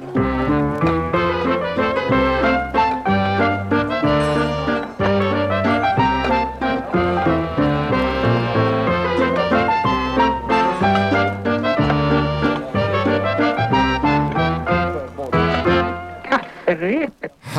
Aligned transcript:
thank 0.00 0.16
you 0.16 0.33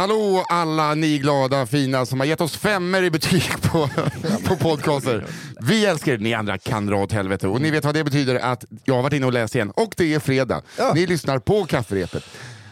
Hallå 0.05 0.45
alla 0.49 0.95
ni 0.95 1.17
glada 1.17 1.65
fina 1.65 2.05
som 2.05 2.19
har 2.19 2.27
gett 2.27 2.41
oss 2.41 2.57
femmer 2.57 3.03
i 3.03 3.09
betyg 3.11 3.61
på, 3.61 3.89
på 4.47 4.55
podcaster. 4.55 5.25
Vi 5.61 5.85
älskar 5.85 6.13
er, 6.13 6.17
ni 6.17 6.33
andra 6.33 6.57
kan 6.57 6.85
dra 6.85 6.97
åt 6.97 7.11
helvete. 7.11 7.47
Och 7.47 7.61
ni 7.61 7.71
vet 7.71 7.85
vad 7.85 7.93
det 7.93 8.03
betyder 8.03 8.35
att 8.35 8.65
jag 8.83 8.95
har 8.95 9.01
varit 9.01 9.13
inne 9.13 9.25
och 9.25 9.33
läst 9.33 9.55
igen. 9.55 9.71
Och 9.75 9.93
det 9.97 10.13
är 10.13 10.19
fredag. 10.19 10.61
Ni 10.95 11.07
lyssnar 11.07 11.39
på 11.39 11.65
kafferepet. 11.65 12.23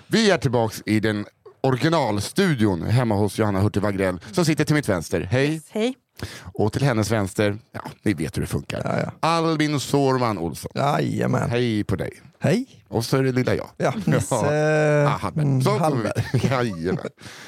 Vi 0.07 0.32
är 0.32 0.38
tillbaks 0.38 0.83
i 0.86 1.00
den 1.00 1.25
originalstudion 1.61 2.83
hemma 2.83 3.15
hos 3.15 3.39
Johanna 3.39 3.61
Hurtig 3.61 3.81
Wagrell 3.81 4.20
som 4.31 4.45
sitter 4.45 4.65
till 4.65 4.75
mitt 4.75 4.89
vänster. 4.89 5.21
Hej! 5.31 5.61
Hej. 5.70 5.93
Och 6.42 6.73
till 6.73 6.84
hennes 6.84 7.11
vänster, 7.11 7.57
ja, 7.71 7.81
ni 8.04 8.14
vet 8.14 8.37
hur 8.37 8.42
det 8.42 8.47
funkar. 8.47 9.11
Albin 9.20 9.79
Sårman 9.79 10.37
Olsson. 10.37 10.71
Jajamän. 10.75 11.50
Hej 11.50 11.84
på 11.84 11.95
dig. 11.95 12.11
Hej. 12.43 12.65
Och 12.88 13.06
så 13.06 13.18
är 13.18 13.24
det 13.24 13.32
lilla 13.32 13.56
jag. 13.56 13.70
Ja, 13.78 13.93
Nisse 14.06 14.36
Ja, 14.36 15.07
Hallberg. 15.21 15.46
mm, 15.46 15.61
Så 15.61 15.70
kommer 15.70 15.79
Hallberg. 15.84 16.24
vi. 16.34 16.47
Jajamän. 16.50 16.97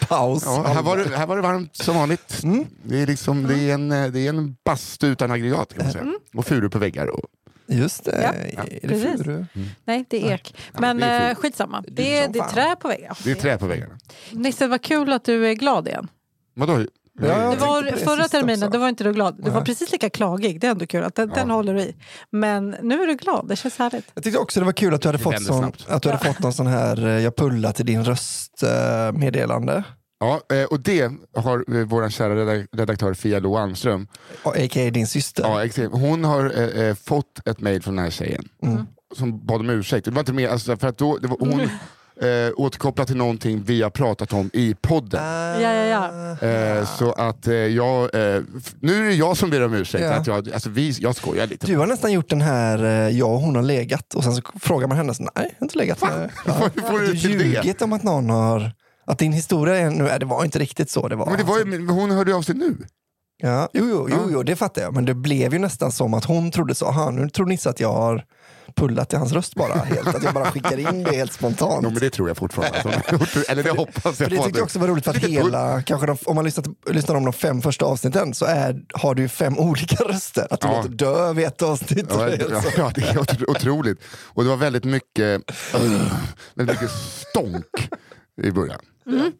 Paus. 0.07 0.43
Ja, 0.45 0.63
här, 0.67 0.81
var 0.83 0.97
det, 0.97 1.17
här 1.17 1.27
var 1.27 1.35
det 1.35 1.41
varmt 1.41 1.75
som 1.75 1.95
vanligt. 1.95 2.43
Mm. 2.43 2.65
Det, 2.83 3.01
är 3.01 3.07
liksom, 3.07 3.47
det, 3.47 3.55
är 3.69 3.73
en, 3.73 3.89
det 3.89 4.19
är 4.19 4.29
en 4.29 4.55
bastu 4.65 5.07
utan 5.07 5.31
aggregat 5.31 5.73
kan 5.73 5.83
man 5.83 5.93
säga. 5.93 6.05
Och 6.33 6.45
furu 6.45 6.69
på 6.69 6.79
väggar. 6.79 7.07
Och, 7.07 7.21
Just 7.67 8.03
det. 8.05 8.21
Ja, 8.55 8.63
är 8.81 8.87
det 8.87 9.17
furu? 9.17 9.45
Nej, 9.85 10.05
det 10.09 10.27
är 10.27 10.33
ek. 10.33 10.55
Men 10.73 10.97
det 10.97 11.05
är 11.05 11.29
eh, 11.29 11.35
skitsamma. 11.35 11.83
Det 11.87 12.17
är 12.17 12.27
Det 12.29 12.39
är, 12.39 12.49
trä 12.49 12.75
på 12.75 12.87
väggen. 12.87 13.15
det 13.23 13.31
är 13.31 13.35
trä 13.35 13.57
på 13.57 13.65
väggarna. 13.67 13.97
Nisse, 14.31 14.67
vad 14.67 14.81
kul 14.81 15.13
att 15.13 15.25
du 15.25 15.47
är 15.47 15.53
glad 15.53 15.87
igen. 15.87 16.07
Vadå? 16.53 16.85
Ja, 17.21 17.49
tänkte 17.49 17.65
var, 17.65 17.83
förra 18.15 18.27
terminen 18.27 18.63
också. 18.63 18.69
då 18.69 18.77
var 18.79 18.89
inte 18.89 19.03
du 19.03 19.13
glad. 19.13 19.35
Du 19.37 19.43
var 19.49 19.51
Nej. 19.57 19.65
precis 19.65 19.91
lika 19.91 20.09
klagig. 20.09 20.59
Det 20.61 20.67
är 20.67 20.71
ändå 20.71 20.85
kul. 20.87 21.03
Att 21.03 21.15
den, 21.15 21.29
den 21.29 21.49
håller 21.49 21.73
du 21.73 21.79
i. 21.81 21.95
Men 22.31 22.75
nu 22.81 23.03
är 23.03 23.07
du 23.07 23.13
glad. 23.15 23.47
Det 23.47 23.55
känns 23.55 23.77
härligt. 23.77 24.05
Jag 24.13 24.23
tyckte 24.23 24.39
också 24.39 24.59
det 24.59 24.65
var 24.65 24.73
kul 24.73 24.93
att 24.93 25.01
du 25.01 25.07
hade, 25.07 25.17
fått, 25.17 25.43
sån, 25.43 25.57
snabbt. 25.59 25.85
att 25.89 26.03
du 26.03 26.09
hade 26.09 26.23
fått 26.25 26.39
någon 26.39 26.53
sån 26.53 26.67
här 26.67 27.05
eh, 27.07 27.19
jag 27.23 27.35
pullar 27.35 27.71
till 27.71 27.85
din 27.85 28.03
röst 28.05 28.63
eh, 28.63 29.11
meddelande. 29.19 29.83
Ja, 30.19 30.41
eh, 30.55 30.63
och 30.63 30.79
det 30.79 31.11
har 31.35 31.83
vår 31.85 32.09
kära 32.09 32.33
redak- 32.35 32.67
redaktör 32.71 33.13
Fia 33.13 33.39
Lo 33.39 33.57
Almström, 33.57 34.07
A.k.a. 34.43 34.89
din 34.91 35.07
syster. 35.07 35.43
ja, 35.43 35.65
exakt. 35.65 35.91
hon 35.91 36.23
har 36.23 36.95
fått 36.95 37.47
ett 37.47 37.59
mejl 37.59 37.81
från 37.83 37.95
den 37.95 38.03
här 38.03 38.11
tjejen 38.11 38.49
Mm. 38.63 38.85
som 39.17 39.45
bad 39.45 39.59
om 39.59 39.69
ursäkt. 39.69 40.05
Det 40.05 40.11
var 40.11 40.19
inte 40.19 40.33
mer, 40.33 40.49
alltså, 40.49 40.77
för 40.77 40.87
att 40.87 40.97
då, 40.97 41.17
det 41.17 41.27
var, 41.27 41.37
hon 41.39 41.61
eh, 42.21 42.53
återkopplade 42.55 43.07
till 43.07 43.17
någonting 43.17 43.63
vi 43.65 43.81
har 43.81 43.89
pratat 43.89 44.33
om 44.33 44.49
i 44.53 44.75
podden. 44.81 45.21
Ah. 45.23 45.59
Ja, 45.59 45.71
ja, 45.73 46.11
ja. 46.41 46.47
Eh, 46.47 46.85
så 46.97 47.11
att 47.11 47.47
eh, 47.47 47.53
jag, 47.53 48.03
eh, 48.03 48.41
nu 48.79 48.95
är 48.97 49.03
det 49.03 49.13
jag 49.13 49.37
som 49.37 49.49
ber 49.49 49.65
om 49.65 49.73
ursäkt. 49.73 50.03
Ja. 50.03 50.13
Att 50.13 50.27
jag, 50.27 50.51
alltså 50.51 50.69
vi, 50.69 50.89
jag 50.99 51.15
skojar 51.15 51.47
lite. 51.47 51.65
Du 51.67 51.77
har 51.77 51.87
nästan 51.87 52.11
gjort 52.11 52.29
den 52.29 52.41
här, 52.41 52.83
eh, 52.83 53.17
jag 53.17 53.29
och 53.33 53.39
hon 53.41 53.55
har 53.55 53.63
legat 53.63 54.13
och 54.13 54.23
sen 54.23 54.35
så 54.35 54.41
frågar 54.59 54.87
man 54.87 54.97
henne, 54.97 55.13
så, 55.13 55.23
nej, 55.23 55.31
jag 55.35 55.43
har 55.43 55.65
inte 55.65 55.77
legat 55.77 56.01
med. 56.01 56.29
Ja. 56.45 56.53
Får 56.89 56.99
du 56.99 57.13
Du 57.13 57.37
det? 57.37 57.43
ljugit 57.43 57.81
om 57.81 57.93
att 57.93 58.03
någon 58.03 58.29
har, 58.29 58.71
att 59.05 59.17
din 59.19 59.33
historia 59.33 59.75
är, 59.75 59.89
nu, 59.89 60.03
nej, 60.03 60.19
det 60.19 60.25
var 60.25 60.43
inte 60.45 60.59
riktigt 60.59 60.89
så 60.89 61.07
det 61.07 61.15
var. 61.15 61.25
Men 61.25 61.37
det 61.37 61.43
var 61.43 61.59
ju, 61.59 61.87
hon 61.87 62.11
hörde 62.11 62.35
av 62.35 62.41
sig 62.41 62.55
nu. 62.55 62.77
Ja, 63.37 63.69
jo, 63.73 63.85
jo, 63.89 64.07
jo, 64.11 64.29
jo, 64.31 64.43
det 64.43 64.55
fattar 64.55 64.81
jag. 64.81 64.93
Men 64.93 65.05
det 65.05 65.13
blev 65.13 65.53
ju 65.53 65.59
nästan 65.59 65.91
som 65.91 66.13
att 66.13 66.25
hon 66.25 66.51
trodde 66.51 66.75
så. 66.75 66.85
Aha, 66.85 67.11
nu 67.11 67.29
tror 67.29 67.45
Nisse 67.45 67.69
att 67.69 67.79
jag 67.79 67.93
har 67.93 68.23
pullat 68.75 69.13
i 69.13 69.15
hans 69.15 69.31
röst 69.31 69.55
bara. 69.55 69.73
Helt, 69.73 70.07
att 70.07 70.23
jag 70.23 70.33
bara 70.33 70.51
skickar 70.51 70.77
in 70.77 71.03
det 71.03 71.15
helt 71.15 71.33
spontant. 71.33 71.79
Jo, 71.83 71.89
men 71.89 71.99
det 71.99 72.09
tror 72.09 72.27
jag 72.29 72.37
fortfarande. 72.37 73.01
Eller 73.49 73.63
det 73.63 73.69
hoppas 73.71 74.03
jag. 74.05 74.15
För 74.15 74.29
det 74.29 74.37
tyckte 74.43 74.59
jag 74.59 74.63
också 74.63 74.79
var 74.79 74.87
roligt 74.87 75.03
för 75.05 75.11
att 75.11 75.17
hela, 75.17 75.81
kanske 75.81 76.07
de, 76.07 76.17
om 76.25 76.35
man 76.35 76.45
lyssnar, 76.45 76.65
lyssnar 76.91 77.15
om 77.15 77.23
de 77.23 77.33
fem 77.33 77.61
första 77.61 77.85
avsnitten 77.85 78.33
så 78.33 78.45
är, 78.45 78.81
har 78.93 79.15
du 79.15 79.21
ju 79.21 79.27
fem 79.29 79.57
olika 79.59 79.95
röster. 80.03 80.47
Att 80.49 80.61
du 80.61 80.67
Ja. 80.67 80.75
låter 80.77 80.89
döv 80.89 81.39
i 81.39 81.43
ett 81.43 81.61
avsnitt. 81.61 82.05
Ja, 82.09 82.15
och 82.15 82.25
det 82.31 82.41
är 82.41 82.73
ja, 82.77 82.91
det 82.95 83.01
är 83.01 83.13
otro- 83.17 83.49
otroligt. 83.51 83.99
Och 84.07 84.43
det 84.43 84.49
var 84.49 84.57
väldigt 84.57 84.83
mycket, 84.83 85.41
väldigt 86.55 86.81
mycket 86.81 86.91
stånk 87.29 87.89
i 88.43 88.51
början. 88.51 88.79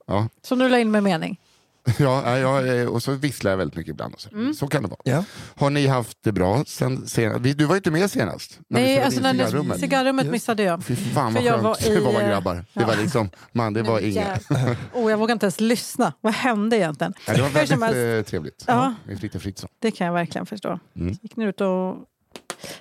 Ja, 0.08 0.28
Som 0.48 0.60
du 0.60 0.70
la 0.70 0.80
in 0.80 0.92
med 0.92 1.04
mening. 1.04 1.40
ja, 2.00 2.38
ja, 2.38 2.90
och 2.90 3.04
så 3.04 3.12
visslar 3.12 3.52
jag 3.52 3.58
väldigt 3.58 3.78
mycket 3.78 3.92
ibland. 3.92 4.14
Och 4.14 4.22
så. 4.22 4.54
så 4.54 4.68
kan 4.68 4.84
det 4.84 4.90
vara. 4.90 5.00
Ja. 5.04 5.24
Har 5.56 5.70
ni 5.70 5.88
haft 5.88 6.18
det 6.24 6.32
bra 6.32 6.64
sen 6.68 7.08
senast? 7.08 7.44
Du 7.44 7.66
var 7.66 7.76
ju 7.76 7.78
inte 7.78 7.92
med 7.92 8.12
senast. 8.12 8.60
När 8.68 8.82
Nej, 8.82 9.02
alltså 9.02 9.22
när 9.22 9.34
cigarrummet. 9.34 9.80
cigarrummet 9.80 10.28
missade 10.28 10.64
jag. 10.64 10.84
Fy 10.84 10.96
fan 10.96 11.34
vad 11.34 11.44
För 11.44 11.50
jag 11.50 11.54
skönt 11.54 11.64
var 11.64 11.92
i, 11.92 11.96
det 11.96 12.02
var 12.02 12.30
grabbar. 12.30 12.56
Det 12.56 12.64
ja. 12.74 12.88
var 12.88 12.96
liksom, 12.96 13.30
man 13.52 13.74
det 13.74 13.84
var 13.84 14.00
inget. 14.00 14.50
Oh, 14.94 15.12
jag 15.12 15.18
vågar 15.18 15.34
inte 15.34 15.46
ens 15.46 15.60
lyssna. 15.60 16.14
Vad 16.22 16.34
hände 16.34 16.78
egentligen? 16.78 17.14
Ja, 17.28 17.34
det 17.34 17.42
var 17.42 17.50
väldigt 17.50 17.82
helst, 17.82 18.28
eh, 18.28 18.30
trevligt. 18.32 18.64
Ja. 18.68 18.94
Med 19.06 19.20
Fritte 19.20 19.40
Fritzson. 19.40 19.70
Det 19.80 19.92
kan 19.92 20.08
jag 20.08 20.14
verkligen 20.14 20.46
förstå. 20.46 20.80
Mm. 20.96 21.18
Gick 21.22 21.36
ni 21.36 21.46
ut 21.46 21.62
och... 21.62 21.96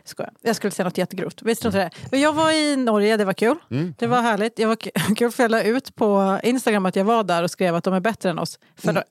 Skojar. 0.05 0.33
Jag 0.43 0.57
skulle 0.57 0.71
säga 0.71 0.85
något 0.85 0.99
jättegrovt. 0.99 1.43
Visst 1.43 1.65
inte 1.65 1.79
det? 1.79 1.91
Men 2.11 2.21
Jag 2.21 2.33
var 2.33 2.51
i 2.53 2.77
Norge, 2.77 3.17
det 3.17 3.25
var 3.25 3.33
kul. 3.33 3.57
Mm. 3.71 3.95
Det 3.99 4.07
var 4.07 4.23
härligt. 4.23 4.57
Det 4.57 4.65
var 4.67 4.77
kul 5.17 5.31
för 5.31 5.43
jag 5.45 5.51
la 5.51 5.63
ut 5.63 5.95
på 5.95 6.41
Instagram 6.43 6.87
att 6.87 6.97
jag 6.97 7.05
var 7.05 7.25
där 7.25 7.43
och 7.43 7.51
skrev 7.51 7.75
att 7.75 7.85
de 7.85 7.95
är 7.95 8.01
bättre 8.01 8.31
än 8.31 8.39
oss. 8.39 8.59
För 8.77 8.91
Mm. 8.91 9.03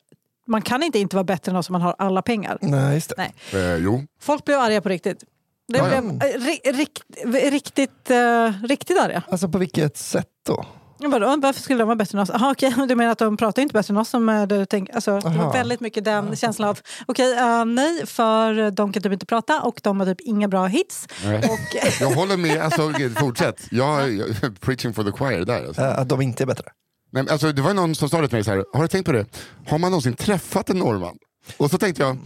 man 0.47 0.61
kan 0.61 0.83
inte 0.83 0.99
inte 0.99 1.15
vara 1.15 1.23
bättre 1.23 1.49
än 1.51 1.55
oss 1.55 1.69
om 1.69 1.73
man 1.73 1.81
har 1.81 1.95
alla 1.97 2.21
pengar. 2.21 2.57
Nej, 2.61 2.93
just 2.93 3.09
det. 3.09 3.15
Nej. 3.17 3.33
Eh, 3.63 3.75
jo, 3.75 4.03
Folk 4.21 4.45
blev 4.45 4.59
arga 4.59 4.81
på 4.81 4.89
riktigt. 4.89 5.23
Det 5.67 5.77
Ja, 5.77 5.93
ja. 5.93 6.01
blev 6.01 6.21
eh, 6.23 6.39
ri, 6.39 6.59
rikt, 6.73 7.03
riktigt, 7.51 8.11
uh, 8.11 8.51
riktigt 8.67 8.99
arga. 8.99 9.23
Alltså 9.29 9.49
på 9.49 9.57
vilket 9.57 9.97
sätt 9.97 10.27
då? 10.47 10.65
"Åh, 11.05 11.35
varför 11.41 11.61
skulle 11.61 11.79
de 11.79 11.87
vara 11.87 11.95
bättre 11.95 12.17
än 12.17 12.21
oss? 12.21 12.29
Aha, 12.29 12.51
okej, 12.51 12.73
du 12.87 12.95
menar 12.95 13.11
att 13.11 13.17
de 13.17 13.37
pratar 13.37 13.61
inte 13.61 13.73
bättre 13.73 13.93
än 13.93 13.97
oss? 13.97 14.09
Som, 14.09 14.29
eh, 14.29 14.47
du 14.47 14.65
tänker, 14.65 14.95
alltså, 14.95 15.19
det 15.19 15.27
Aha. 15.27 15.45
var 15.45 15.53
väldigt 15.53 15.79
mycket 15.79 16.05
den 16.05 16.35
känslan 16.35 16.69
av, 16.69 16.79
okej, 17.05 17.37
eh, 17.37 17.65
nej, 17.65 18.05
för 18.05 18.71
de 18.71 18.93
kan 18.93 19.03
typ 19.03 19.13
inte 19.13 19.25
prata 19.25 19.61
och 19.61 19.79
de 19.83 19.99
har 19.99 20.07
typ 20.07 20.21
inga 20.21 20.47
bra 20.47 20.65
hits. 20.65 21.07
Och, 21.25 21.75
jag 22.01 22.11
håller 22.11 22.37
med. 22.37 22.61
Alltså, 22.61 22.91
fortsätt. 23.15 23.67
Jag, 23.71 24.13
jag, 24.13 24.59
preaching 24.59 24.93
for 24.93 25.03
the 25.03 25.11
choir 25.11 25.45
där. 25.45 25.65
Alltså. 25.67 25.81
Eh, 25.81 25.99
att 25.99 26.09
de 26.09 26.21
inte 26.21 26.43
är 26.43 26.47
bättre? 26.47 26.65
Nej, 27.11 27.23
men 27.23 27.31
alltså, 27.31 27.51
det 27.51 27.61
var 27.61 27.73
någon 27.73 27.95
som 27.95 28.09
sa 28.09 28.21
det 28.21 28.27
till 28.27 28.35
mig 28.35 28.43
så 28.43 28.51
här, 28.51 28.65
har 28.73 28.81
du 28.81 28.87
tänkt 28.87 29.05
på 29.05 29.11
det? 29.11 29.25
Har 29.67 29.77
man 29.77 29.91
någonsin 29.91 30.13
träffat 30.13 30.69
en 30.69 30.77
norrman? 30.77 31.17
Och 31.57 31.71
så 31.71 31.77
tänkte 31.77 32.03
jag, 32.03 32.17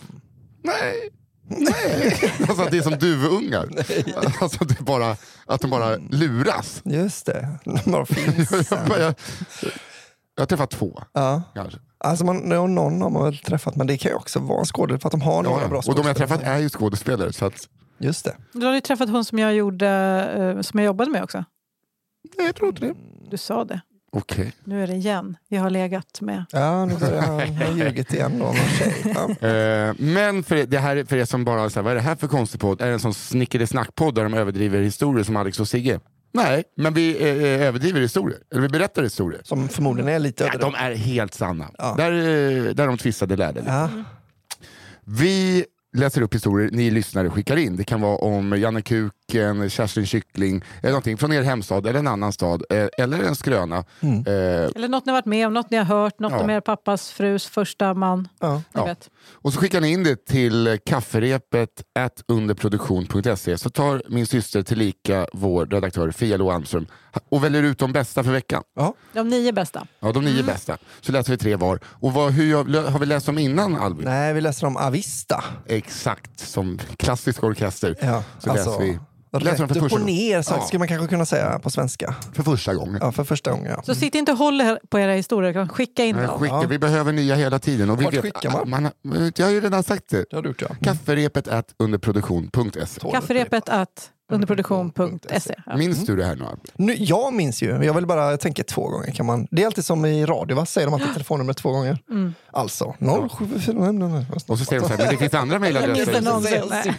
nej. 0.63 1.09
Nej. 1.47 2.33
Alltså 2.39 2.61
att 2.63 2.71
det 2.71 2.77
är 2.77 2.81
som 2.81 2.97
duvungar. 2.99 3.69
Alltså 4.41 4.63
att, 4.63 4.69
det 4.77 4.83
bara, 4.83 5.15
att 5.45 5.61
de 5.61 5.69
bara 5.71 5.95
luras. 5.97 6.81
Just 6.85 7.25
det. 7.25 7.47
De 7.63 7.91
bara 7.91 8.05
finns. 8.05 8.51
Jag, 8.71 8.89
jag, 8.89 8.99
jag, 9.01 9.15
jag 10.35 10.41
har 10.41 10.45
träffat 10.45 10.69
två 10.71 11.03
ja. 11.13 11.41
kanske. 11.55 11.79
Alltså 11.97 12.25
man, 12.25 12.37
någon 12.37 13.01
har 13.01 13.09
man 13.09 13.23
väl 13.23 13.37
träffat, 13.37 13.75
men 13.75 13.87
det 13.87 13.97
kan 13.97 14.11
ju 14.11 14.15
också 14.15 14.39
vara 14.39 14.59
en 14.59 14.65
skådespelare 14.65 14.99
för 14.99 15.07
att 15.07 15.11
de 15.11 15.21
har 15.21 15.43
några 15.43 15.61
Ja, 15.61 15.67
bra. 15.67 15.77
Och 15.77 15.95
de 15.95 15.97
jag 15.97 16.03
har 16.03 16.13
träffat 16.13 16.43
är 16.43 16.57
ju 16.57 16.69
skådespelare. 16.69 17.33
Så 17.33 17.45
att, 17.45 17.67
Just 17.97 18.25
det. 18.25 18.35
du 18.53 18.65
har 18.65 18.73
ju 18.73 18.81
träffat 18.81 19.09
hon 19.09 19.25
som 19.25 19.39
jag, 19.39 19.55
gjorde, 19.55 19.89
eh, 20.55 20.61
som 20.61 20.79
jag 20.79 20.85
jobbade 20.85 21.11
med 21.11 21.23
också. 21.23 21.43
nej, 22.37 22.45
jag 22.45 22.55
tror 22.55 22.69
inte 22.69 22.85
det. 22.85 22.93
Du 23.31 23.37
sa 23.37 23.65
det. 23.65 23.81
Okej. 24.11 24.53
Nu 24.63 24.83
är 24.83 24.87
det 24.87 24.93
igen. 24.93 25.37
Jag 25.47 25.61
har 25.61 25.69
legat 25.69 26.21
med. 26.21 26.45
Ja, 26.51 26.85
nu 26.85 26.95
börjar 26.95 27.21
han 27.21 27.39
ha 27.39 27.71
ljugit 27.71 28.13
igen 28.13 28.43
tjej. 28.79 29.13
Ja. 29.15 29.47
Eh, 29.47 29.93
men 29.97 30.43
för 30.43 30.65
det 30.65 30.77
här 30.79 31.03
för 31.03 31.17
er 31.17 31.25
som 31.25 31.45
bara, 31.45 31.69
så 31.69 31.79
här, 31.79 31.83
vad 31.83 31.91
är 31.91 31.95
det 31.95 32.01
här 32.01 32.15
för 32.15 32.27
konstig 32.27 32.61
podd? 32.61 32.81
Är 32.81 32.87
det 32.87 32.93
en 32.93 32.99
sån 32.99 33.13
snickeri-snack-podd 33.13 34.15
där 34.15 34.23
de 34.23 34.33
överdriver 34.33 34.81
historier 34.81 35.23
som 35.23 35.35
Alex 35.35 35.59
och 35.59 35.67
Sigge? 35.67 35.99
Nej, 36.33 36.63
men 36.77 36.93
vi 36.93 37.15
eh, 37.17 37.67
överdriver 37.67 38.01
historier. 38.01 38.39
Eller 38.51 38.61
vi 38.61 38.69
berättar 38.69 39.03
historier. 39.03 39.41
Som 39.43 39.69
förmodligen 39.69 40.09
är 40.09 40.19
lite 40.19 40.49
Ja, 40.53 40.59
de 40.59 40.75
är 40.75 40.95
helt 40.95 41.33
sanna. 41.33 41.69
Ja. 41.77 41.95
Där, 41.97 42.11
eh, 42.11 42.73
där 42.73 42.87
de 42.87 42.97
tvistade 42.97 43.35
lärde. 43.35 43.63
Ja. 43.65 43.89
Vi 45.05 45.65
läser 45.97 46.21
upp 46.21 46.35
historier 46.35 46.69
ni 46.71 46.91
lyssnare 46.91 47.29
skickar 47.29 47.57
in. 47.57 47.75
Det 47.75 47.83
kan 47.83 48.01
vara 48.01 48.17
om 48.17 48.59
Janne 48.59 48.81
Kuken, 49.31 49.69
Kerstin 49.69 50.05
Kyckling, 50.05 50.63
eller 50.81 50.89
någonting 50.89 51.17
från 51.17 51.33
er 51.33 51.41
hemstad 51.41 51.87
eller 51.87 51.99
en 51.99 52.07
annan 52.07 52.33
stad, 52.33 52.63
eh, 52.69 52.87
eller 52.97 53.23
en 53.23 53.35
skröna. 53.35 53.83
Mm. 53.99 54.19
Eh, 54.27 54.33
Eller 54.75 54.87
något 54.87 55.05
ni 55.05 55.11
har 55.11 55.17
varit 55.17 55.25
med 55.25 55.47
om, 55.47 55.53
något 55.53 55.69
ni 55.71 55.77
har 55.77 55.83
hört, 55.83 56.19
något 56.19 56.31
Ja. 56.31 56.39
om 56.39 56.49
er 56.49 56.59
pappas 56.61 57.09
frus 57.11 57.45
första 57.47 57.93
man. 57.93 58.27
Ja. 58.39 58.55
Ni 58.55 58.61
Ja. 58.73 58.95
Och 59.31 59.53
så 59.53 59.59
skickar 59.59 59.81
ni 59.81 59.91
in 59.91 60.03
det 60.03 60.25
till 60.25 60.79
kafferepet 60.85 61.69
underproduktion.se 62.27 63.57
så 63.57 63.69
tar 63.69 64.01
min 64.09 64.25
syster 64.27 64.63
tillika 64.63 65.27
vår 65.33 65.65
redaktör 65.65 66.11
Fia 66.11 66.37
Lo 66.37 66.51
Almström 66.51 66.87
och 67.29 67.43
väljer 67.43 67.63
ut 67.63 67.79
de 67.79 67.91
bästa 67.93 68.23
för 68.23 68.31
veckan. 68.31 68.63
Ja. 68.75 68.93
De 69.13 69.29
nio 69.29 69.51
bästa. 69.51 69.87
Ja, 69.99 70.11
de 70.11 70.23
nio 70.25 70.33
Mm. 70.33 70.45
bästa. 70.45 70.77
Så 71.01 71.11
läser 71.11 71.31
vi 71.31 71.37
tre 71.37 71.55
var. 71.55 71.79
Och 71.85 72.13
vad, 72.13 72.31
hur, 72.31 72.51
jag- 72.51 72.81
har 72.91 72.99
vi 72.99 73.05
läst 73.05 73.25
dem 73.25 73.37
innan 73.37 73.75
Albin? 73.75 74.05
Nej, 74.05 74.33
vi 74.33 74.41
läser 74.41 74.67
om 74.67 74.77
Avista. 74.77 75.43
Exakt, 75.67 76.39
som 76.39 76.79
klassisk 76.97 77.43
orkester. 77.43 77.95
Ja, 78.01 78.23
Så 78.39 78.53
läser 78.53 78.79
vi 78.79 78.99
rätt 79.31 79.59
upp 79.77 79.91
och 79.93 80.01
ner 80.01 80.41
så 80.41 80.53
Ja. 80.53 80.61
skulle 80.61 80.79
man 80.79 80.87
kanske 80.87 81.07
kunna 81.07 81.25
säga 81.25 81.59
på 81.59 81.69
svenska. 81.69 82.15
för 82.33 82.43
första 82.43 82.73
gången. 82.73 82.97
Ja, 83.01 83.11
för 83.11 83.23
första 83.23 83.51
gången. 83.51 83.73
Ja. 83.77 83.83
Så 83.83 83.95
sitt 83.95 84.15
inte 84.15 84.31
och 84.31 84.37
håll 84.37 84.61
på 84.89 84.99
era 84.99 85.11
historier, 85.13 85.67
skicka 85.67 86.05
in 86.05 86.15
dem. 86.15 86.39
skicka, 86.39 86.55
Ja. 86.55 86.63
Vi 86.69 86.79
behöver 86.79 87.11
nya 87.11 87.35
hela 87.35 87.59
tiden. 87.59 87.89
Och 87.89 87.99
vi 88.01 88.03
Vart 88.05 88.13
vet, 88.13 88.21
skickar 88.21 88.65
man? 88.65 88.91
jag 89.37 89.45
har 89.45 89.51
ju 89.51 89.61
redan 89.61 89.83
sagt 89.83 90.09
det. 90.09 90.25
Det 90.29 90.35
har 90.35 90.43
du 90.43 90.49
gjort 90.49 90.61
ja. 90.61 90.67
Kafferepet 90.83 91.47
at 91.47 91.65
underproduktion.se. 91.79 93.11
Kafferepet 93.11 93.69
att 93.69 94.09
underproduktion.se. 94.31 95.55
Ja. 95.65 95.77
Minns 95.77 96.05
du 96.05 96.15
det 96.15 96.25
här 96.25 96.35
nu? 96.35 96.43
Albin? 96.45 96.65
Nu, 96.75 96.93
jag 96.93 97.33
minns 97.33 97.61
ju, 97.63 97.83
jag 97.83 97.93
vill 97.93 98.05
bara 98.05 98.37
tänka 98.37 98.63
två 98.63 98.87
gånger. 98.89 99.11
Kan 99.11 99.25
man, 99.25 99.47
det 99.51 99.61
är 99.61 99.65
alltid 99.65 99.85
som 99.85 100.05
i 100.05 100.25
radio, 100.25 100.55
va? 100.57 100.65
säger 100.65 100.87
de 100.87 100.93
alltid 100.93 101.13
telefonnumret 101.13 101.57
två 101.57 101.71
gånger? 101.71 101.99
Mm. 102.09 102.33
Alltså 102.53 102.95
0745... 102.99 104.43
Och 104.47 104.59
så 104.59 104.65
säger 104.65 104.81
de 104.81 104.87
så 104.87 104.93
här, 104.93 104.97
men 104.97 105.09
det 105.11 105.17
finns 105.17 105.33
andra 105.33 105.53
Jag 105.55 105.61
mejladresser. 105.61 106.93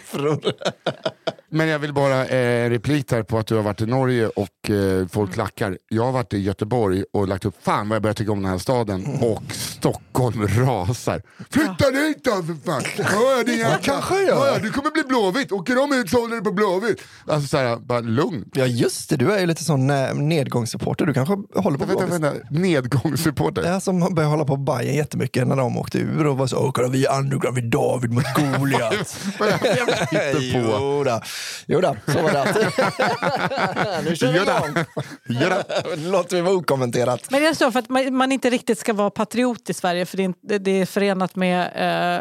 Men 1.51 1.67
jag 1.67 1.79
vill 1.79 1.93
bara 1.93 2.25
eh, 2.27 2.69
replik 2.69 3.07
på 3.27 3.37
att 3.39 3.47
du 3.47 3.55
har 3.55 3.61
varit 3.61 3.81
i 3.81 3.85
Norge 3.85 4.27
och 4.27 4.69
eh, 4.69 5.07
folk 5.07 5.37
lackar. 5.37 5.77
Jag 5.89 6.03
har 6.05 6.11
varit 6.11 6.33
i 6.33 6.37
Göteborg 6.39 7.03
och 7.13 7.27
lagt 7.27 7.45
upp, 7.45 7.55
fan 7.63 7.89
vad 7.89 7.95
jag 7.95 8.01
börjar 8.03 8.13
tycka 8.13 8.31
om 8.31 8.41
den 8.41 8.51
här 8.51 8.57
staden. 8.57 9.05
Och 9.21 9.43
Stockholm 9.53 10.47
rasar. 10.47 11.21
Flytta 11.51 11.91
dit 11.91 12.23
då 12.23 12.31
för 12.31 12.65
fan! 12.65 12.81
Ja, 12.97 13.43
din 13.45 13.57
jävla- 13.59 13.77
kanske 13.77 14.15
jag 14.15 14.23
gör. 14.27 14.47
ja, 14.53 14.59
du 14.59 14.71
kommer 14.71 14.91
bli 14.91 15.03
Blåvitt, 15.03 15.51
åker 15.51 15.75
de 15.75 15.93
ut 15.93 16.09
så 16.09 16.21
håller 16.21 16.35
du 16.35 16.41
på 16.41 16.51
Blåvitt. 16.51 17.01
Alltså 17.27 17.47
såhär, 17.47 17.77
bara 17.77 17.99
lugn. 17.99 18.45
Ja 18.53 18.65
just 18.65 19.09
det, 19.09 19.15
du 19.17 19.31
är 19.31 19.39
ju 19.39 19.45
lite 19.45 19.63
sån 19.63 19.89
eh, 19.89 20.13
nedgångssupporter. 20.13 21.05
Du 21.05 21.13
kanske 21.13 21.33
håller 21.55 21.77
på 21.77 21.85
Vänta, 21.85 22.05
Blåvitt. 22.05 22.23
vänta, 22.23 22.47
Nedgångssupporter. 22.51 23.63
Ja, 23.65 23.79
som 23.79 23.99
började 24.15 24.31
hålla 24.33 24.45
på 24.45 24.57
Bayern 24.57 24.95
jättemycket 24.95 25.47
när 25.47 25.55
de 25.55 25.77
åkte 25.77 25.97
ur 25.99 26.27
och 26.27 26.37
var 26.37 26.47
så 26.47 26.57
åh 26.57 26.71
kolla 26.71 26.87
vi 26.87 27.05
är 27.05 27.17
underground, 27.19 27.55
vi 27.57 27.61
är 27.65 27.67
David 27.71 28.13
mot 28.13 28.23
Goliat. 28.35 29.17
Vad? 29.39 31.21
jo, 31.65 31.81
då. 31.81 31.95
så 32.07 32.21
var 32.21 32.31
det 32.31 32.41
alltid. 32.41 32.63
nu 34.09 34.15
kör 34.15 34.31
vi 34.31 34.39
igång. 34.39 34.73
det. 34.73 35.33
Gör 35.33 35.49
det. 35.49 35.95
Nu 35.97 36.11
låter 36.11 36.35
vi 36.35 36.41
vara 36.41 36.55
okommenterat. 36.55 37.31
Men 37.31 37.43
jag 37.43 37.55
står 37.55 37.71
för 37.71 37.79
att 37.79 37.89
man, 37.89 38.15
man 38.15 38.31
inte 38.31 38.49
riktigt 38.49 38.79
ska 38.79 38.93
vara 38.93 39.09
patriot 39.09 39.69
i 39.69 39.73
Sverige 39.73 40.05
för 40.05 40.17
det 40.17 40.23
är, 40.23 40.59
det 40.59 40.71
är 40.71 40.85
förenat 40.85 41.35
med 41.35 41.71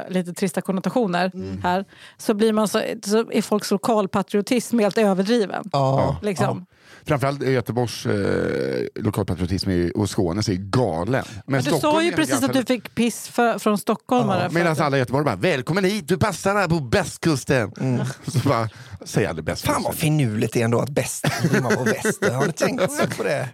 eh, 0.06 0.12
lite 0.12 0.32
trista 0.32 0.61
konnotationer 0.61 1.32
här. 1.62 1.85
Så, 2.19 2.35
blir 2.35 2.53
man 2.53 2.69
så, 2.69 2.82
så 3.05 3.32
är 3.32 3.43
folks 3.43 3.70
lokalpatriotism 3.70 4.79
helt 4.79 4.99
överdriven. 4.99 5.65
Ja, 5.73 6.17
Liksom. 6.23 6.67
Framförallt 7.08 7.43
Göteborgs 7.43 8.06
eh, 8.06 9.02
lokalpatriotism 9.02 9.70
i- 9.70 9.93
och 9.94 10.10
Skånes 10.10 10.49
är 10.49 10.55
galen. 10.55 11.25
Men 11.28 11.43
Men 11.46 11.62
du 11.64 11.70
Stockholm 11.70 11.94
sa 11.96 12.02
ju 12.02 12.12
precis 12.12 12.43
att 12.43 12.52
du 12.52 12.64
fick 12.64 12.94
piss 12.94 13.28
för, 13.28 13.58
från 13.58 13.78
stockholmare. 13.78 14.49
för 14.49 14.55
Medan 14.55 14.72
att- 14.72 14.81
alla 14.81 14.96
i 14.96 15.00
Göteborg 15.00 15.25
bara 15.25 15.37
“välkommen 15.37 15.84
hit, 15.84 16.08
du 16.08 16.19
passar 16.19 16.55
här 16.55 16.69
på 16.69 16.81
bästkusten”. 16.81 17.72
Så 18.26 18.49
bara, 18.49 18.69
säger 19.05 19.28
aldrig 19.28 19.44
bästkusten. 19.44 19.75
Fan 19.75 19.82
vad 19.82 19.94
finurligt 19.94 20.52
det 20.52 20.60
är 20.60 20.64
ändå 20.64 20.81
att 20.81 20.90
bäst 20.90 21.25
rimmar 21.52 21.70
på 21.76 21.82
väster. 21.84 22.31
Har 22.32 22.46
ni 22.46 22.52
tänkt 22.52 23.16
på 23.16 23.22
det? 23.22 23.49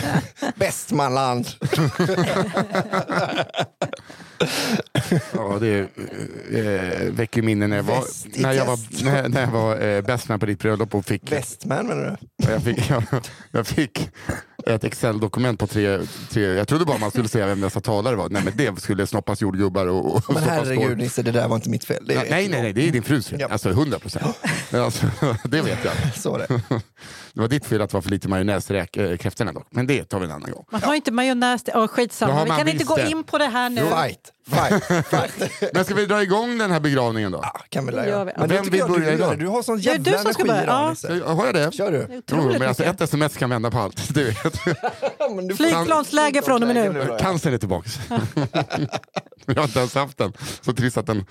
Västmanland. 0.56 1.46
Ja, 5.32 5.58
det 5.60 5.78
eh, 5.78 7.10
väcker 7.12 7.42
minnen 7.42 7.70
när 7.70 7.76
jag 7.76 7.84
var, 7.84 8.00
Väst 8.00 8.26
när 8.36 8.52
jag 8.52 8.64
var, 8.66 8.78
när, 9.04 9.28
när 9.28 9.40
jag 9.40 9.48
var 9.50 9.80
eh, 9.80 10.00
bästman 10.02 10.40
på 10.40 10.46
ditt 10.46 10.58
bröllop 10.58 10.94
och 10.94 11.04
fick, 11.04 11.32
Västman 11.32 11.86
menar 11.86 12.18
du? 12.38 12.50
jag 12.52 12.62
fick, 12.62 12.90
jag, 13.50 13.66
fick 13.66 14.10
ett 14.66 14.84
Excel-dokument 14.84 15.58
på 15.58 15.66
tre, 15.66 15.98
tre... 16.30 16.42
Jag 16.42 16.68
trodde 16.68 16.84
bara 16.84 16.98
man 16.98 17.10
skulle 17.10 17.28
säga 17.28 17.46
vem 17.46 17.60
dessa 17.60 17.80
talare 17.80 18.16
var. 18.16 18.28
Nej, 18.28 18.42
men 18.44 18.56
det 18.56 18.80
skulle 18.80 19.06
snoppas 19.06 19.40
jordgubbar 19.40 19.86
och, 19.86 20.16
och 20.16 20.34
Men 20.34 20.42
herregud. 20.42 20.98
Nisse, 20.98 21.22
det 21.22 21.30
där 21.30 21.48
var 21.48 21.56
inte 21.56 21.68
mitt 21.68 21.84
fel. 21.84 22.04
Det 22.06 22.14
är 22.14 22.30
Nej, 22.30 22.48
nej, 22.48 22.62
nej, 22.62 22.72
det 22.72 22.88
är 22.88 22.92
din 22.92 23.02
frus 23.02 23.28
fel. 23.28 23.40
Ja. 23.40 23.48
Alltså 23.50 23.70
100 23.70 23.98
procent. 23.98 24.38
Alltså, 24.72 25.06
det 25.44 25.62
vet 25.62 25.84
jag. 25.84 25.94
Så 26.16 26.38
det. 26.38 26.46
Det 27.34 27.40
var 27.40 27.48
ditt 27.48 27.66
fel 27.66 27.82
att 27.82 27.90
det 27.90 27.94
var 27.94 28.02
för 28.02 28.10
lite 28.10 28.28
majonnäsräk 28.28 28.96
äh, 28.96 29.16
kräftorna 29.16 29.52
dock. 29.52 29.66
Men 29.70 29.86
det 29.86 30.04
tar 30.04 30.18
vi 30.18 30.24
en 30.24 30.30
annan 30.30 30.50
gång. 30.50 30.64
Man 30.70 30.82
har 30.82 30.94
inte 30.94 31.12
majonnäs. 31.12 31.64
Oh, 31.74 31.86
skitsamma, 31.86 32.42
vi 32.42 32.48
man 32.48 32.58
kan 32.58 32.68
inte 32.68 32.84
gå 32.84 32.98
in 32.98 33.24
på 33.24 33.38
det 33.38 33.46
här 33.46 33.70
nu. 33.70 33.80
Fight, 33.80 34.32
fight, 34.46 34.84
fight. 35.06 35.72
Men 35.74 35.84
ska 35.84 35.94
vi 35.94 36.06
dra 36.06 36.22
igång 36.22 36.58
den 36.58 36.70
här 36.70 36.80
begravningen 36.80 37.32
då? 37.32 37.40
Ja, 37.42 37.60
kan 37.68 37.86
vi 37.86 37.92
Det 37.92 38.08
gör 38.08 38.24
vi. 38.24 38.32
Men 38.38 38.48
Vem 38.48 38.64
vill 38.64 38.80
du 38.80 38.88
börja 38.88 39.12
idag? 39.12 39.38
Du 39.38 39.46
har 39.46 39.62
sån 39.62 39.76
Det 39.80 39.90
är 39.90 39.92
jävla 39.92 40.12
du 40.12 40.18
som 40.18 40.32
ska 40.34 40.42
energi 40.42 40.48
börja. 40.48 40.62
idag 40.62 40.74
Ja. 40.84 40.90
Nisse. 40.90 41.24
Har 41.32 41.46
jag 41.46 41.54
det? 41.54 41.72
Kör 41.74 41.92
du. 41.92 42.22
Jo, 42.30 42.36
men 42.58 42.62
alltså 42.62 42.84
ett 42.84 43.00
sms 43.00 43.36
kan 43.36 43.50
vända 43.50 43.70
på 43.70 43.78
allt. 43.78 44.14
Du 44.14 44.24
vet. 44.24 44.36
Men 45.34 45.48
du 45.48 45.56
får- 45.56 45.64
Flygplansläge 45.64 46.42
från 46.42 46.62
och 46.62 46.68
med 46.74 46.94
nu. 46.94 47.06
ja. 47.08 47.18
Cancern 47.18 47.54
är 47.54 47.58
tillbaks. 47.58 47.98
jag 49.46 49.54
har 49.56 49.62
inte 49.64 49.78
ens 49.78 49.94
haft 49.94 50.18
den. 50.18 50.32
Så 50.60 50.72
trist 50.72 50.96
att 50.96 51.06
den... 51.06 51.24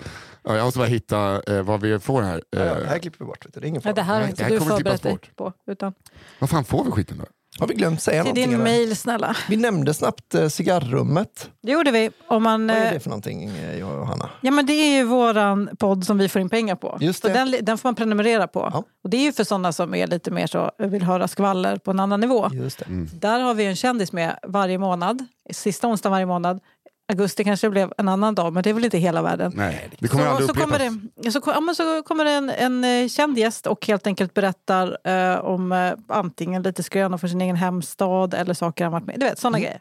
Ja, 0.43 0.55
jag 0.55 0.65
måste 0.65 0.77
bara 0.79 0.87
hitta 0.87 1.41
eh, 1.47 1.61
vad 1.61 1.81
vi 1.81 1.99
får 1.99 2.21
här. 2.21 2.43
Ja, 2.49 2.59
Eh, 2.59 2.77
det 2.77 2.87
här 2.87 2.99
klipper 2.99 3.19
vi 3.19 3.25
bort. 3.25 3.45
vet 3.45 3.53
du. 3.53 3.59
Det 3.59 3.65
är 3.65 3.69
ingen 3.69 3.81
fara. 3.81 3.93
det 3.93 4.01
här 4.01 4.21
har 4.21 4.27
inte 4.27 4.49
du 4.49 4.59
förberett 4.59 5.01
dig 5.03 5.17
på. 5.35 5.53
Utan 5.67 5.93
vad 6.39 6.49
fan 6.49 6.65
får 6.65 6.83
vi 6.85 6.91
skiten 6.91 7.17
då? 7.17 7.25
Har 7.59 7.67
vi 7.67 7.73
glömt 7.73 8.01
säga 8.01 8.23
till 8.23 8.33
din 8.35 8.63
mail 8.63 8.95
snälla. 8.95 9.35
Vi 9.49 9.55
nämnde 9.55 9.93
snabbt 9.93 10.35
eh, 10.35 10.47
cigarrummet. 10.47 11.49
Det 11.61 11.71
gjorde 11.71 11.91
vi. 11.91 12.11
Om 12.27 12.43
man, 12.43 12.67
Vad 12.67 12.77
är 12.77 12.85
eh, 12.85 12.93
det 12.93 12.99
för 12.99 13.09
någonting, 13.09 13.49
eh, 13.49 13.79
jag 13.79 13.99
och 13.99 14.07
Hanna? 14.07 14.29
Ja, 14.41 14.51
men 14.51 14.65
det 14.65 14.73
är 14.73 14.97
ju 14.97 15.03
våran 15.03 15.69
podd 15.79 16.05
som 16.05 16.17
vi 16.17 16.29
får 16.29 16.41
in 16.41 16.49
pengar 16.49 16.75
på. 16.75 16.97
Just 17.01 17.21
Så 17.21 17.27
det. 17.27 17.33
den, 17.33 17.55
den 17.61 17.77
får 17.77 17.89
man 17.89 17.95
prenumerera 17.95 18.47
på. 18.47 18.69
Ja. 18.73 18.83
Och 19.03 19.09
det 19.09 19.17
är 19.17 19.21
ju 19.21 19.33
för 19.33 19.43
sådana 19.43 19.71
som 19.73 19.95
är 19.95 20.07
lite 20.07 20.31
mer 20.31 20.47
så, 20.47 20.71
vill 20.77 21.03
höra 21.03 21.27
skvaller 21.27 21.77
på 21.77 21.91
en 21.91 21.99
annan 21.99 22.19
nivå. 22.19 22.49
Just 22.53 22.79
det. 22.79 22.85
Där 23.13 23.39
har 23.39 23.53
vi 23.53 23.65
en 23.65 23.75
kändis 23.75 24.11
med 24.11 24.39
varje 24.43 24.77
månad. 24.77 25.25
Sista 25.51 25.87
onsdagen 25.87 26.11
varje 26.11 26.25
månad. 26.25 26.59
Augusti 27.13 27.43
kanske 27.43 27.69
blev 27.69 27.93
en 27.97 28.09
annan 28.09 28.35
dag, 28.35 28.53
men 28.53 28.63
det 28.63 28.69
är 28.69 28.73
väl 28.73 28.85
inte 28.85 28.97
hela 28.97 29.21
världen. 29.21 29.51
Nej, 29.55 29.89
det 29.99 30.07
kommer 30.07 30.23
så, 30.23 30.29
aldrig 30.29 30.49
så, 30.49 30.55
kommer 30.55 30.79
det, 31.23 31.31
så, 31.31 31.41
ja, 31.45 31.59
men 31.59 31.75
så 31.75 32.03
kommer 32.03 32.25
det 32.25 32.31
en, 32.31 32.49
en 32.49 32.83
eh, 32.83 33.07
känd 33.07 33.37
gäst 33.37 33.67
och 33.67 33.87
helt 33.87 34.07
enkelt 34.07 34.33
berättar 34.33 34.97
eh, 35.03 35.39
om 35.39 35.71
eh, 35.71 35.93
antingen 36.07 36.63
lite 36.63 36.83
skrönor 36.83 37.17
från 37.17 37.29
sin 37.29 37.41
egen 37.41 37.55
hemstad 37.55 38.33
eller 38.33 38.53
saker 38.53 38.83
han 38.83 38.93
varit 38.93 39.05
med 39.05 39.19
Du 39.19 39.25
vet, 39.25 39.39
sådana 39.39 39.59
grejer. 39.59 39.79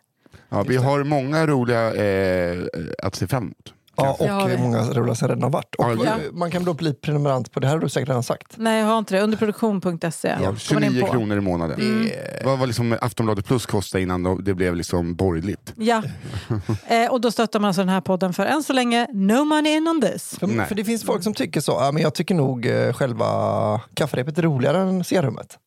Ja, 0.48 0.62
vi 0.62 0.76
har 0.76 1.04
många 1.04 1.46
roliga 1.46 1.94
eh, 1.94 2.58
att 3.02 3.14
se 3.14 3.26
fram 3.26 3.42
emot. 3.42 3.74
Ja, 3.96 4.16
och 4.20 4.50
eh, 4.50 4.60
många 4.60 4.82
roliga 4.82 5.14
som 5.14 5.28
redan 5.28 5.42
har 5.42 5.50
varit. 5.50 5.74
Och 5.74 5.84
Ja. 6.06 6.16
Man 6.32 6.50
kan 6.50 6.64
då 6.64 6.74
bli 6.74 6.94
prenumerant 6.94 7.52
på, 7.52 7.60
det 7.60 7.66
här 7.66 7.74
har 7.74 7.80
du 7.80 7.88
säkert 7.88 8.08
redan 8.08 8.22
sagt. 8.22 8.52
Nej, 8.56 8.80
jag 8.80 8.86
har 8.86 8.98
inte 8.98 9.14
det. 9.16 9.22
Underproduktion.se. 9.22 10.28
Ja, 10.28 10.36
kommer 10.38 10.74
man 10.74 10.84
in 10.84 10.90
29 10.90 11.00
på. 11.00 11.12
kronor 11.12 11.38
i 11.38 11.40
månaden. 11.40 11.78
Det 11.78 12.42
Vad 12.44 12.58
var 12.58 12.66
liksom 12.66 12.96
Aftonbladet 13.00 13.44
plus 13.46 13.66
kostade 13.66 14.02
innan 14.02 14.44
det 14.44 14.54
blev 14.54 14.76
liksom 14.76 15.14
borgerligt? 15.14 15.72
Ja, 15.76 16.02
eh, 16.86 17.10
och 17.10 17.20
då 17.20 17.30
stöttar 17.30 17.60
man 17.60 17.68
alltså 17.68 17.82
den 17.82 17.88
här 17.88 18.00
podden 18.00 18.32
för 18.32 18.46
än 18.46 18.62
så 18.62 18.72
länge 18.72 19.06
no 19.12 19.44
money 19.44 19.76
in 19.76 19.88
on 19.88 20.00
this. 20.00 20.36
För, 20.38 20.66
för 20.66 20.74
det 20.74 20.84
finns 20.84 21.04
folk 21.04 21.22
som 21.22 21.34
tycker 21.34 21.60
så, 21.60 21.72
ja, 21.72 21.92
men 21.92 22.02
jag 22.02 22.14
tycker 22.14 22.34
nog 22.34 22.66
eh, 22.66 22.92
själva 22.92 23.80
kafferepet 23.94 24.38
är 24.38 24.42
roligare 24.42 24.78
än 24.78 25.04
cigarrummet. 25.04 25.58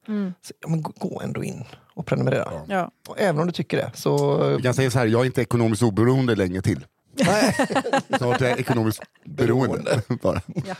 Så, 0.42 0.54
ja, 0.62 0.70
men 0.70 0.82
gå- 0.82 1.22
ändå 1.24 1.44
in 1.44 1.64
och 1.96 2.06
prenumerera. 2.06 2.52
Ja. 2.68 2.92
Och 3.08 3.20
även 3.20 3.42
om 3.42 3.48
du 3.48 3.54
tycker 3.54 3.78
det 3.78 3.92
så... 3.94 4.40
Jag 4.64 4.76
säga 4.76 4.92
så 4.92 5.00
här, 5.00 5.06
jag 5.06 5.22
är 5.22 5.26
inte 5.26 5.42
ekonomiskt 5.42 5.84
oberoende 5.84 6.36
länge 6.36 6.62
till. 6.62 6.86
Nej. 7.16 7.56
Snart 8.18 8.42
är 8.42 8.50
jag 8.50 8.60
ekonomiskt 8.60 9.02
beroende. 9.26 10.02
bara. 10.22 10.42
Ja. 10.68 10.76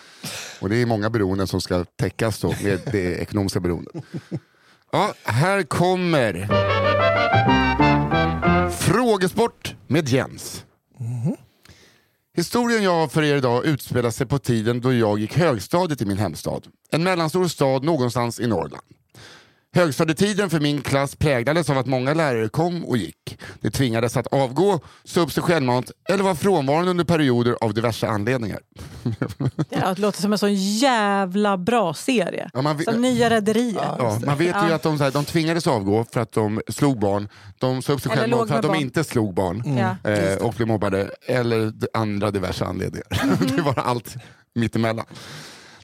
Och 0.60 0.70
det 0.70 0.76
är 0.76 0.86
många 0.86 1.10
beroenden 1.10 1.48
som 1.48 1.62
ska 1.62 1.86
täckas 1.86 2.40
då 2.40 2.54
med 2.64 2.80
det 2.92 3.16
ekonomiska 3.16 3.60
beroendet. 3.60 3.96
Ja, 4.92 5.14
här 5.24 5.64
kommer 5.64 6.48
Frågesport 8.72 9.76
med 9.88 10.10
Jens. 10.10 10.66
Historien 12.36 12.84
jag 12.84 12.92
har 12.96 13.08
för 13.08 13.24
er 13.24 13.36
idag 13.36 13.66
utspelar 13.66 14.12
sig 14.12 14.28
på 14.28 14.40
tiden 14.40 14.82
då 14.82 14.94
jag 14.94 15.20
gick 15.20 15.38
högstadiet 15.38 16.02
i 16.02 16.06
min 16.06 16.18
hemstad. 16.18 16.68
En 16.92 17.04
mellanstor 17.04 17.48
stad 17.48 17.84
någonstans 17.84 18.40
i 18.40 18.48
Norrland. 18.48 18.84
Högstadietiden 19.76 20.50
för 20.50 20.60
min 20.60 20.82
klass 20.82 21.16
präglades 21.16 21.70
av 21.70 21.78
att 21.78 21.86
många 21.86 22.14
lärare 22.14 22.50
kom 22.50 22.86
och 22.86 22.98
gick. 22.98 23.38
De 23.62 23.70
tvingades 23.72 24.18
att 24.18 24.28
avgå, 24.28 24.80
stå 25.04 25.22
upp 25.22 25.32
sig 25.32 25.44
självmant 25.44 25.92
eller 26.10 26.24
var 26.24 26.36
frånvarande 26.36 26.92
under 26.92 27.04
perioder 27.04 27.56
av 27.62 27.74
diverse 27.74 28.08
anledningar. 28.08 28.60
Ja, 29.70 29.94
det 29.94 30.02
låter 30.02 30.22
som 30.22 30.32
en 30.32 30.38
sån 30.38 30.54
jävla 30.54 31.58
bra 31.58 31.94
serie. 31.94 32.50
Ja, 32.54 32.62
man 32.62 32.78
vet- 32.78 32.86
Som 32.92 33.02
Nya 33.02 33.30
Rederiet. 33.30 33.76
Ja, 33.98 34.20
man 34.26 34.38
vet 34.38 34.56
ju 34.68 34.74
att 34.74 34.84
de, 34.84 34.98
så 34.98 35.04
här, 35.04 35.12
de 35.12 35.26
tvingades 35.26 35.68
avgå 35.68 36.06
för 36.12 36.20
att 36.22 36.32
de 36.32 36.62
slog 36.68 37.00
barn, 37.00 37.30
de 37.60 37.82
sa 37.82 37.94
upp 37.94 38.02
sig 38.02 38.12
självmant 38.12 38.50
för 38.50 38.56
att 38.56 38.62
de 38.62 38.68
barn. 38.68 38.78
inte 38.82 39.04
slog 39.04 39.34
barn 39.34 39.64
Ja. 40.04 40.12
eh, 40.12 40.36
och 40.38 40.54
blev 40.54 40.68
mobbade, 40.68 41.10
eller 41.28 41.74
andra 41.94 42.32
diverse 42.32 42.66
anledningar. 42.66 43.08
Mm. 43.24 43.36
det 43.56 43.62
var 43.62 43.80
allt 43.80 44.16
mittemellan. 44.56 45.06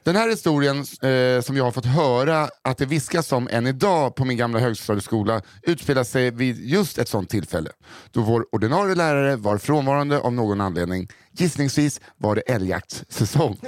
Den 0.04 0.16
här 0.16 0.28
historien 0.28 0.76
eh, 0.78 1.42
som 1.42 1.56
jag 1.56 1.64
har 1.64 1.70
fått 1.70 1.86
höra 1.86 2.48
att 2.62 2.78
det 2.78 2.86
viskas 2.86 3.32
om 3.32 3.48
än 3.50 3.66
idag 3.66 4.14
på 4.14 4.24
min 4.24 4.36
gamla 4.36 4.58
högstadieskola 4.58 5.42
utspelar 5.62 6.04
sig 6.04 6.30
vid 6.30 6.64
just 6.64 6.98
ett 6.98 7.08
sånt 7.08 7.30
tillfälle. 7.30 7.70
Då 8.10 8.20
vår 8.20 8.46
ordinarie 8.52 8.94
lärare 8.94 9.36
var 9.36 9.58
frånvarande 9.58 10.20
av 10.20 10.32
någon 10.32 10.60
anledning. 10.60 11.08
Gissningsvis 11.32 12.00
var 12.16 12.34
det 12.34 12.40
älgjaktssäsong. 12.40 13.60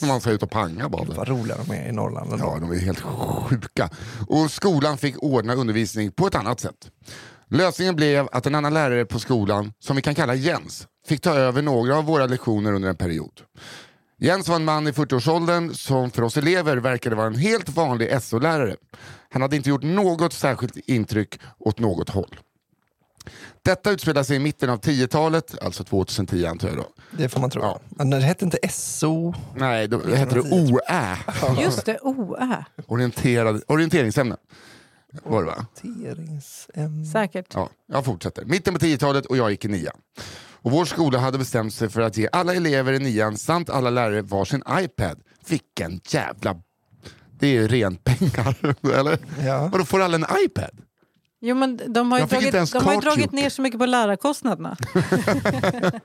Man 0.08 0.20
ska 0.20 0.30
ut 0.30 0.42
och 0.42 0.50
panga 0.50 0.88
bara. 0.88 1.04
Vad 1.04 1.28
roliga 1.28 1.56
de 1.66 1.74
är 1.74 1.88
i 1.88 1.92
Norrland 1.92 2.32
ändå. 2.32 2.44
Ja, 2.44 2.58
de 2.60 2.72
är 2.72 2.78
helt 2.78 3.00
sjuka. 3.00 3.90
Och 4.28 4.50
skolan 4.50 4.98
fick 4.98 5.22
ordna 5.22 5.54
undervisning 5.54 6.12
på 6.12 6.26
ett 6.26 6.34
annat 6.34 6.60
sätt. 6.60 6.90
Lösningen 7.50 7.96
blev 7.96 8.28
att 8.32 8.46
en 8.46 8.54
annan 8.54 8.74
lärare 8.74 9.04
på 9.04 9.18
skolan, 9.18 9.72
som 9.78 9.96
vi 9.96 10.02
kan 10.02 10.14
kalla 10.14 10.34
Jens, 10.34 10.86
fick 11.08 11.20
ta 11.20 11.34
över 11.34 11.62
några 11.62 11.96
av 11.96 12.04
våra 12.04 12.26
lektioner 12.26 12.72
under 12.72 12.88
en 12.88 12.96
period. 12.96 13.40
Jens 14.20 14.48
var 14.48 14.56
en 14.56 14.64
man 14.64 14.86
i 14.86 14.90
40-årsåldern 14.90 15.74
som 15.74 16.10
för 16.10 16.22
oss 16.22 16.36
elever 16.36 16.76
verkade 16.76 17.16
vara 17.16 17.26
en 17.26 17.34
helt 17.34 17.68
vanlig 17.68 18.22
SO-lärare. 18.22 18.76
Han 19.30 19.42
hade 19.42 19.56
inte 19.56 19.68
gjort 19.68 19.82
något 19.82 20.32
särskilt 20.32 20.76
intryck 20.76 21.40
åt 21.58 21.78
något 21.78 22.08
håll. 22.10 22.36
Detta 23.62 23.90
utspelar 23.90 24.22
sig 24.22 24.36
i 24.36 24.38
mitten 24.38 24.70
av 24.70 24.80
10-talet, 24.80 25.62
alltså 25.62 25.84
2010 25.84 26.46
antar 26.46 26.68
jag 26.68 26.76
då. 26.76 26.86
Det 27.10 27.28
får 27.28 27.40
man 27.40 27.50
tro. 27.50 27.62
Ja. 27.62 27.80
Men 27.90 28.10
det 28.10 28.20
hette 28.20 28.44
inte 28.44 28.58
SO. 28.70 29.34
Nej, 29.56 29.88
då 29.88 30.14
heter 30.14 30.34
det 30.34 30.40
OÄ. 30.40 31.16
Just 31.62 31.84
det, 31.84 31.98
OÄ. 32.02 32.64
Orienterad, 32.86 33.62
orienteringsämne. 33.66 34.36
Var 35.22 35.42
det 35.42 35.46
va? 35.46 35.66
Orienteringsämne. 35.82 37.06
Säkert. 37.06 37.54
Ja, 37.54 37.68
jag 37.86 38.04
fortsätter. 38.04 38.44
Mitten 38.44 38.74
på 38.74 38.80
10-talet 38.80 39.26
och 39.26 39.36
jag 39.36 39.50
gick 39.50 39.64
i 39.64 39.68
nian. 39.68 39.96
Och 40.68 40.72
vår 40.72 40.84
skola 40.84 41.18
hade 41.18 41.38
bestämt 41.38 41.74
sig 41.74 41.88
för 41.88 42.00
att 42.00 42.16
ge 42.16 42.28
alla 42.32 42.54
elever 42.54 42.92
i 42.92 42.98
nian 42.98 43.36
samt 43.36 43.70
alla 43.70 43.90
lärare 43.90 44.22
varsin 44.22 44.62
iPad. 44.70 45.20
Vilken 45.48 46.00
jävla... 46.08 46.56
Det 47.38 47.46
är 47.46 47.52
ju 47.52 47.68
rent 47.68 48.04
pengar, 48.04 48.74
eller? 48.98 49.18
Ja. 49.44 49.70
Och 49.72 49.78
då 49.78 49.84
får 49.84 50.00
alla 50.00 50.14
en 50.14 50.26
iPad? 50.44 50.70
Jo, 51.40 51.56
men 51.56 51.80
de 51.92 52.12
har 52.12 52.18
ju 52.18 52.22
Jag 52.22 52.30
fick 52.30 52.42
inte 52.42 52.50
dragit, 52.50 52.54
ens 52.54 52.70
de 52.70 52.84
har 52.84 52.94
ju 52.94 53.00
dragit 53.00 53.32
ner 53.32 53.48
så 53.50 53.62
mycket 53.62 53.80
på 53.80 53.86
lärarkostnaderna. 53.86 54.76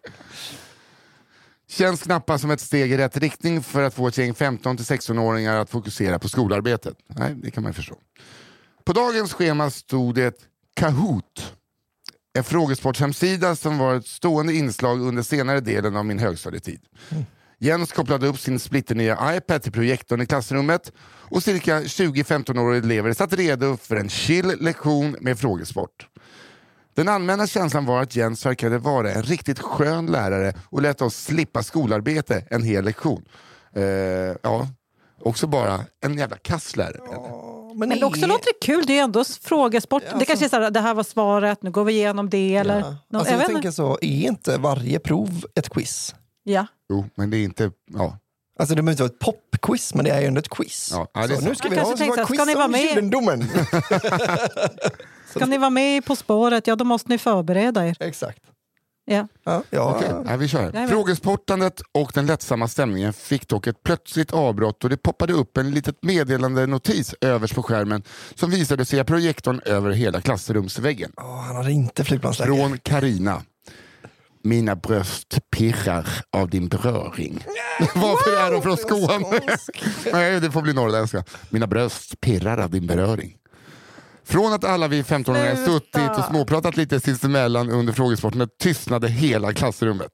Känns 1.69 2.01
knappast 2.01 2.41
som 2.41 2.51
ett 2.51 2.61
steg 2.61 2.91
i 2.91 2.97
rätt 2.97 3.17
riktning 3.17 3.63
för 3.63 3.83
att 3.83 3.93
få 3.93 4.07
ett 4.07 4.17
gäng 4.17 4.33
15-16-åringar 4.33 5.57
att 5.57 5.69
fokusera 5.69 6.19
på 6.19 6.29
skolarbetet. 6.29 6.97
Nej, 7.07 7.35
det 7.35 7.51
kan 7.51 7.63
man 7.63 7.69
ju 7.69 7.73
förstå. 7.73 7.95
På 8.83 8.93
dagens 8.93 9.33
schema 9.33 9.69
stod 9.69 10.15
det 10.15 10.49
Kahoot. 10.73 11.53
En 12.33 12.43
frågesportshemsida 12.43 13.55
som 13.55 13.77
var 13.77 13.95
ett 13.95 14.07
stående 14.07 14.53
inslag 14.53 15.01
under 15.01 15.23
senare 15.23 15.59
delen 15.59 15.95
av 15.95 16.05
min 16.05 16.19
högstadietid. 16.19 16.79
Jens 17.59 17.91
kopplade 17.91 18.27
upp 18.27 18.39
sin 18.39 18.59
splitternya 18.59 19.35
iPad 19.37 19.61
till 19.63 19.71
projektorn 19.71 20.21
i 20.21 20.25
klassrummet 20.25 20.91
och 21.05 21.43
cirka 21.43 21.79
20-15-åriga 21.79 22.83
elever 22.83 23.13
satt 23.13 23.33
redo 23.33 23.77
för 23.77 23.95
en 23.95 24.09
chill 24.09 24.53
lektion 24.59 25.15
med 25.19 25.39
frågesport. 25.39 26.07
Den 26.93 27.07
allmänna 27.09 27.47
känslan 27.47 27.85
var 27.85 28.01
att 28.01 28.15
Jens 28.15 28.45
verkade 28.45 28.77
vara 28.77 29.11
en 29.11 29.23
riktigt 29.23 29.59
skön 29.59 30.05
lärare 30.05 30.53
och 30.69 30.81
lät 30.81 31.01
oss 31.01 31.15
slippa 31.15 31.63
skolarbete 31.63 32.47
en 32.49 32.63
hel 32.63 32.85
lektion. 32.85 33.25
Eh, 33.75 33.83
ja, 34.41 34.67
också 35.19 35.47
bara 35.47 35.85
en 36.01 36.17
jävla 36.17 36.37
kasslärare. 36.37 37.52
Men, 37.75 37.89
Men 37.89 38.03
också 38.03 38.25
låter 38.27 38.45
det 38.45 38.65
kul, 38.65 38.83
det 38.85 38.99
är 38.99 39.03
ändå 39.03 39.23
frågesport. 39.41 40.03
Ja, 40.11 40.17
det 40.17 40.25
kanske 40.25 40.45
är 40.45 40.49
så 40.49 40.55
här, 40.59 40.71
det 40.71 40.79
här 40.79 40.93
var 40.93 41.03
svaret, 41.03 41.63
nu 41.63 41.71
går 41.71 41.83
vi 41.83 41.93
igenom 41.93 42.29
det. 42.29 42.55
Eller, 42.55 42.79
Ja. 42.79 42.95
Alltså, 43.19 43.33
jag 43.33 43.41
jag 43.41 43.47
tänker 43.47 43.71
så, 43.71 43.97
är 44.01 44.27
inte 44.27 44.57
varje 44.57 44.99
prov 44.99 45.45
ett 45.55 45.69
quiz? 45.69 46.15
Ja. 46.43 46.65
Jo, 46.89 47.05
men 47.15 47.29
det 47.29 47.37
är 47.37 47.43
inte... 47.43 47.71
Ja. 47.93 48.17
Alltså 48.59 48.75
det 48.75 48.81
behöver 48.81 48.91
inte 48.91 49.03
vara 49.03 49.11
ett 49.11 49.19
popquiz, 49.51 49.93
men 49.93 50.05
det 50.05 50.11
är 50.11 50.21
ju 50.21 50.27
ändå 50.27 50.39
ett 50.39 50.49
quiz. 50.49 50.89
Ja, 50.93 51.07
är 51.13 51.27
så 51.27 51.41
nu 51.45 51.55
ska 51.55 51.67
Jag 51.67 51.71
vi 51.75 51.77
ha 51.81 51.97
tänkte 51.97 52.05
så 52.05 52.15
här, 52.15 52.25
quiz 52.25 52.37
ska 52.37 52.45
ni 52.45 52.53
vara 52.55 52.65
om 52.65 52.71
med? 52.71 52.81
judendomen. 52.81 53.49
Ska 55.35 55.45
ni 55.45 55.57
vara 55.57 55.69
med 55.69 56.05
På 56.05 56.15
spåret, 56.15 56.67
ja 56.67 56.75
då 56.75 56.85
måste 56.85 57.09
ni 57.09 57.17
förbereda 57.17 57.87
er. 57.87 57.97
Exakt. 57.99 58.42
Ja. 59.05 59.27
Ja, 59.43 59.63
ja. 59.69 59.95
Okej, 59.95 60.09
nej, 60.25 60.37
vi 60.37 60.47
kör. 60.47 60.87
Frågesportandet 60.87 61.81
och 61.91 62.11
den 62.13 62.25
lättsamma 62.25 62.67
stämningen 62.67 63.13
fick 63.13 63.47
dock 63.47 63.67
ett 63.67 63.83
plötsligt 63.83 64.33
avbrott 64.33 64.83
och 64.83 64.89
det 64.89 64.97
poppade 64.97 65.33
upp 65.33 65.57
en 65.57 65.71
litet 65.71 66.03
meddelande 66.03 66.67
notis 66.67 67.15
överst 67.21 67.55
på 67.55 67.63
skärmen 67.63 68.03
som 68.35 68.51
visade 68.51 68.85
sig 68.85 68.99
i 68.99 69.03
projektorn 69.03 69.61
över 69.65 69.91
hela 69.91 70.21
klassrumsväggen. 70.21 71.11
Åh, 71.17 71.41
han 71.41 71.55
hade 71.55 71.71
inte 71.71 72.03
flygplansläge. 72.03 72.55
Från 72.55 72.77
Karina. 72.77 73.41
Mina 74.43 74.75
bröst 74.75 75.39
pirrar 75.51 76.07
av 76.31 76.49
din 76.49 76.67
beröring. 76.67 77.45
Varför 77.95 78.47
är 78.47 78.51
de 78.51 78.61
från 78.61 78.77
Skåne? 78.77 79.39
Nej, 80.13 80.39
det 80.39 80.51
får 80.51 80.61
bli 80.61 80.73
norrländska. 80.73 81.23
Mina 81.49 81.67
bröst 81.67 82.21
pirrar 82.21 82.57
av 82.57 82.69
din 82.69 82.87
beröring. 82.87 83.35
Från 84.25 84.53
att 84.53 84.63
alla 84.63 84.87
vi 84.87 85.01
15-åringar 85.01 85.55
Sluta. 85.55 85.71
suttit 85.71 86.17
och 86.17 86.25
småpratat 86.25 86.77
lite 86.77 86.99
sinsemellan 86.99 87.69
under 87.69 87.93
frågesporten 87.93 88.47
tystnade 88.59 89.07
hela 89.09 89.53
klassrummet. 89.53 90.11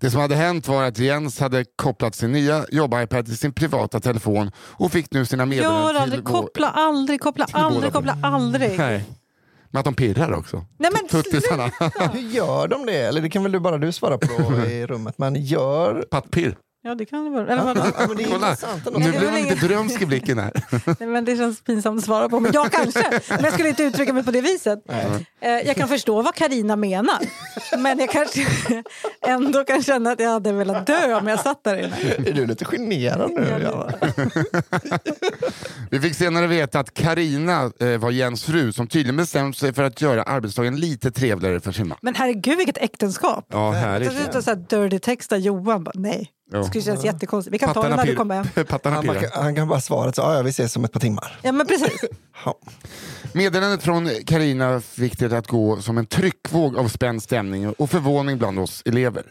Det 0.00 0.10
som 0.10 0.20
hade 0.20 0.34
hänt 0.34 0.68
var 0.68 0.84
att 0.84 0.98
Jens 0.98 1.40
hade 1.40 1.64
kopplat 1.76 2.14
sin 2.14 2.32
nya 2.32 2.66
jobb-iPad 2.70 3.26
till 3.26 3.38
sin 3.38 3.52
privata 3.52 4.00
telefon 4.00 4.50
och 4.58 4.92
fick 4.92 5.10
nu 5.10 5.26
sina 5.26 5.46
meddelanden 5.46 5.82
Gör 5.94 5.94
aldrig, 6.02 6.24
till 6.24 6.32
koppla 6.34 6.70
aldrig, 6.70 7.20
koppla 7.20 7.46
aldrig, 7.52 7.92
koppla 7.92 8.18
aldrig. 8.22 8.78
Nej. 8.78 9.04
Men 9.70 9.78
att 9.78 9.84
de 9.84 9.94
pirrar 9.94 10.32
också. 10.32 10.64
Nej, 10.78 10.90
men 10.92 11.08
Tuttisarna. 11.08 11.70
Hur 12.12 12.20
gör 12.34 12.68
de 12.68 12.86
det? 12.86 12.96
Eller 12.98 13.20
det 13.20 13.30
kan 13.30 13.42
väl 13.42 13.52
du 13.52 13.58
bara 13.60 13.78
du 13.78 13.92
svara 13.92 14.18
på 14.18 14.66
i 14.66 14.86
rummet. 14.86 15.14
Men 15.18 15.34
gör... 15.44 16.04
Pattpirr. 16.10 16.56
Ja, 16.86 16.94
det 16.94 17.04
kan 17.04 17.24
det 17.24 17.30
vara. 17.30 17.52
Eller 17.52 17.64
vadå? 17.64 17.80
Ja, 17.98 18.06
men 18.08 18.16
det 18.16 18.22
är 18.24 18.28
Kolla, 18.28 18.56
nu 18.84 18.90
det 19.12 19.18
blir 19.18 19.20
är 19.20 19.24
man 19.24 19.34
väl 19.34 19.42
lite 19.44 19.66
drömsk 19.66 20.02
i 20.02 20.06
blicken 20.06 20.38
här. 20.38 20.52
Nej, 21.00 21.08
men 21.08 21.24
det 21.24 21.36
känns 21.36 21.60
pinsamt 21.60 21.98
att 21.98 22.04
svara 22.04 22.28
på. 22.28 22.40
Men 22.40 22.52
jag 22.52 22.72
kanske. 22.72 23.20
Men 23.28 23.44
jag 23.44 23.52
skulle 23.52 23.68
inte 23.68 23.82
uttrycka 23.82 24.12
mig 24.12 24.24
på 24.24 24.30
det 24.30 24.40
viset. 24.40 24.78
Eh, 25.40 25.50
Jag 25.50 25.76
kan 25.76 25.88
förstå 25.88 26.22
vad 26.22 26.34
Karina 26.34 26.76
menar. 26.76 27.18
Men 27.78 27.98
jag 27.98 28.10
kanske 28.10 28.46
ändå 29.26 29.64
kan 29.64 29.82
känna 29.82 30.10
att 30.10 30.20
jag 30.20 30.30
hade 30.30 30.52
velat 30.52 30.86
dö 30.86 31.14
om 31.14 31.26
jag 31.26 31.40
satt 31.40 31.64
där 31.64 31.76
inne. 31.78 31.96
Är 32.28 32.32
du 32.32 32.46
lite 32.46 32.64
generad 32.64 33.30
nu? 33.30 33.60
Ja, 33.62 33.90
det-? 34.00 34.30
Vi 35.90 36.00
fick 36.00 36.14
senare 36.14 36.46
veta 36.46 36.80
att 36.80 36.94
Karina 36.94 37.70
eh, 37.80 37.98
var 37.98 38.10
Jens 38.10 38.44
fru 38.44 38.72
som 38.72 38.86
tydligen 38.86 39.16
bestämt 39.16 39.56
sig 39.58 39.72
för 39.72 39.82
att 39.82 40.00
göra 40.00 40.22
arbetsdagen 40.22 40.76
lite 40.76 41.10
trevligare 41.10 41.60
för 41.60 41.72
sin 41.72 41.88
man. 41.88 41.98
Men 42.02 42.14
herregud 42.14 42.56
vilket 42.58 42.78
äktenskap. 42.78 43.46
Ja, 43.48 43.70
härligt. 43.70 44.12
Jag 44.12 44.22
sitter 44.22 44.38
och 44.38 44.44
så 44.44 44.50
här 44.50 44.56
dirty 44.56 44.98
texta 44.98 45.36
Johan. 45.36 45.84
Bara, 45.84 45.92
nej, 45.94 46.30
Ja. 46.52 46.58
det 46.58 46.64
skulle 46.64 46.84
kännas 46.84 47.04
jättekonstigt. 47.04 47.54
Vi 47.54 47.58
kan 47.58 47.74
ta 47.74 47.82
det 47.82 47.88
Pattarna 47.88 47.96
när 48.02 48.06
du 48.10 48.16
kommer 48.16 48.34
hem. 48.34 48.46
Pattarna 48.66 48.96
Han, 48.96 49.04
pirrar. 49.04 49.30
han 49.42 49.54
kan 49.54 49.68
bara 49.68 49.80
svara 49.80 50.12
så, 50.12 50.20
ja, 50.20 50.34
ja, 50.36 50.42
vi 50.42 50.50
ses 50.50 50.76
om 50.76 50.84
ett 50.84 50.92
par 50.92 51.00
timmar. 51.00 51.38
Ja 51.42 51.52
men 51.52 51.66
precis. 51.66 52.04
Ja. 52.44 52.58
Meddelandet 53.32 53.82
från 53.82 54.10
Karina 54.26 54.80
fick 54.80 55.18
det 55.18 55.38
att 55.38 55.46
gå 55.46 55.76
som 55.82 55.98
en 55.98 56.06
tryckvåg 56.06 56.76
av 56.78 56.88
spänd 56.88 57.22
stämning 57.22 57.68
och 57.72 57.90
förvåning 57.90 58.38
bland 58.38 58.58
oss 58.58 58.82
elever. 58.84 59.22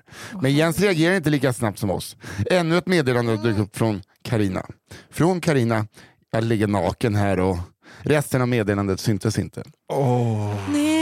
Men 0.41 0.53
Jens 0.53 0.79
reagerar 0.79 1.15
inte 1.15 1.29
lika 1.29 1.53
snabbt 1.53 1.79
som 1.79 1.91
oss. 1.91 2.15
Ännu 2.51 2.77
ett 2.77 2.87
meddelande 2.87 3.37
dök 3.37 3.57
upp 3.57 3.77
från 3.77 4.01
Karina. 4.23 4.65
Från 5.11 5.41
Karina, 5.41 5.87
jag 6.31 6.43
ligger 6.43 6.67
naken 6.67 7.15
här 7.15 7.39
och 7.39 7.57
resten 8.01 8.41
av 8.41 8.47
meddelandet 8.47 8.99
syntes 8.99 9.39
inte. 9.39 9.63
Åh. 9.93 10.53
Nej, 10.69 10.94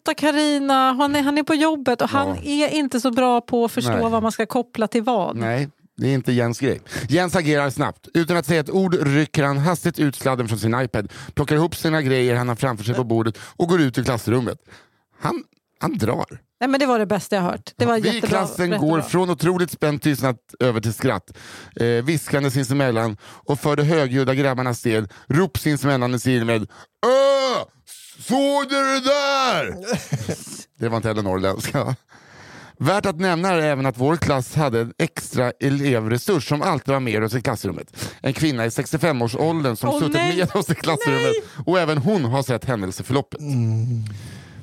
sluta 0.00 0.14
Karina. 0.14 0.92
Han 0.92 1.16
är, 1.16 1.22
han 1.22 1.38
är 1.38 1.42
på 1.42 1.54
jobbet 1.54 2.02
och 2.02 2.08
han 2.08 2.28
Ja. 2.28 2.36
är 2.42 2.68
inte 2.68 3.00
så 3.00 3.10
bra 3.10 3.40
på 3.40 3.64
att 3.64 3.72
förstå 3.72 3.90
Nej. 3.92 4.10
vad 4.10 4.22
man 4.22 4.32
ska 4.32 4.46
koppla 4.46 4.88
till 4.88 5.02
vad. 5.02 5.36
Nej, 5.36 5.68
det 5.96 6.08
är 6.08 6.14
inte 6.14 6.32
Jens 6.32 6.60
grej. 6.60 6.80
Jens 7.08 7.36
agerar 7.36 7.70
snabbt. 7.70 8.08
Utan 8.14 8.36
att 8.36 8.46
säga 8.46 8.60
ett 8.60 8.70
ord 8.70 8.94
rycker 9.02 9.42
han 9.44 9.58
hastigt 9.58 9.98
ut 9.98 10.16
sladden 10.16 10.48
från 10.48 10.58
sin 10.58 10.80
iPad, 10.80 11.12
plockar 11.34 11.56
ihop 11.56 11.76
sina 11.76 12.02
grejer 12.02 12.36
han 12.36 12.48
har 12.48 12.56
framför 12.56 12.84
sig 12.84 12.94
på 12.94 13.04
bordet 13.04 13.38
och 13.56 13.68
går 13.68 13.80
ut 13.80 13.98
ur 13.98 14.04
klassrummet. 14.04 14.58
Han, 15.20 15.42
han 15.80 15.98
drar. 15.98 16.40
Nej, 16.60 16.68
men 16.70 16.80
det 16.80 16.86
var 16.86 16.98
det 16.98 17.06
bästa 17.06 17.36
jag 17.36 17.42
hört. 17.42 17.72
Det 17.76 17.86
var 17.86 18.00
Vi 18.00 18.16
i 18.16 18.20
klassen 18.20 18.70
går 18.70 19.00
från 19.00 19.30
otroligt 19.30 19.70
spänd 19.70 20.02
tystnad 20.02 20.36
över 20.60 20.80
till 20.80 20.94
skratt. 20.94 21.36
Eh, 21.76 21.86
viskande 21.86 22.50
sinsemellan 22.50 23.16
och 23.22 23.58
för 23.60 23.76
de 23.76 23.82
högljudda 23.82 24.34
grabbarnas 24.34 24.82
del 24.82 25.08
rop 25.28 25.58
sinsemellan 25.58 26.14
i 26.14 26.18
stil 26.18 26.44
med! 26.44 26.66
Såg 28.20 28.68
du 28.68 28.76
det 28.76 29.00
där? 29.00 29.76
det 30.78 30.88
var 30.88 30.96
inte 30.96 31.08
heller 31.08 31.22
norrländska. 31.22 31.96
Värt 32.78 33.06
att 33.06 33.20
nämna 33.20 33.48
är 33.48 33.58
även 33.58 33.86
att 33.86 33.98
vår 33.98 34.16
klass 34.16 34.54
hade 34.54 34.80
en 34.80 34.92
extra 34.98 35.50
elevresurs 35.50 36.48
som 36.48 36.62
alltid 36.62 36.92
var 36.92 37.00
med 37.00 37.24
oss 37.24 37.34
i 37.34 37.42
klassrummet. 37.42 38.14
En 38.20 38.32
kvinna 38.32 38.66
i 38.66 38.68
65-årsåldern 38.68 39.76
som 39.76 39.88
Åh, 39.90 39.98
suttit 39.98 40.14
nej! 40.14 40.36
med 40.36 40.56
oss 40.56 40.70
i 40.70 40.74
klassrummet 40.74 41.32
och 41.66 41.78
även 41.78 41.98
hon 41.98 42.24
har 42.24 42.42
sett 42.42 42.64
händelseförloppet. 42.64 43.40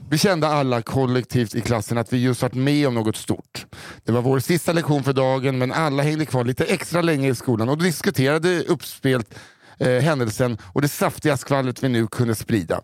Vi 0.10 0.18
kände 0.18 0.48
alla 0.48 0.82
kollektivt 0.82 1.56
i 1.56 1.62
klassen 1.62 1.98
att 1.98 2.14
vi 2.14 2.18
just 2.18 2.42
varit 2.42 2.54
med 2.54 2.88
om 2.88 2.94
något 2.94 3.16
stort. 3.16 3.66
Det 4.04 4.12
var 4.12 4.22
vår 4.22 4.40
sista 4.40 4.74
lektion 4.74 5.04
för 5.04 5.14
dagen 5.14 5.58
men 5.58 5.72
alla 5.72 6.04
hängde 6.04 6.26
kvar 6.26 6.44
lite 6.44 6.66
extra 6.66 7.02
länge 7.02 7.30
i 7.30 7.36
skolan 7.36 7.70
och 7.70 7.78
diskuterade 7.78 8.64
uppspelt 8.64 9.36
eh, 9.80 9.90
händelsen 9.90 10.58
och 10.74 10.82
det 10.82 10.88
saftiga 10.88 11.38
skvallret 11.38 11.84
vi 11.84 11.90
nu 11.90 12.08
kunde 12.08 12.36
sprida. 12.36 12.82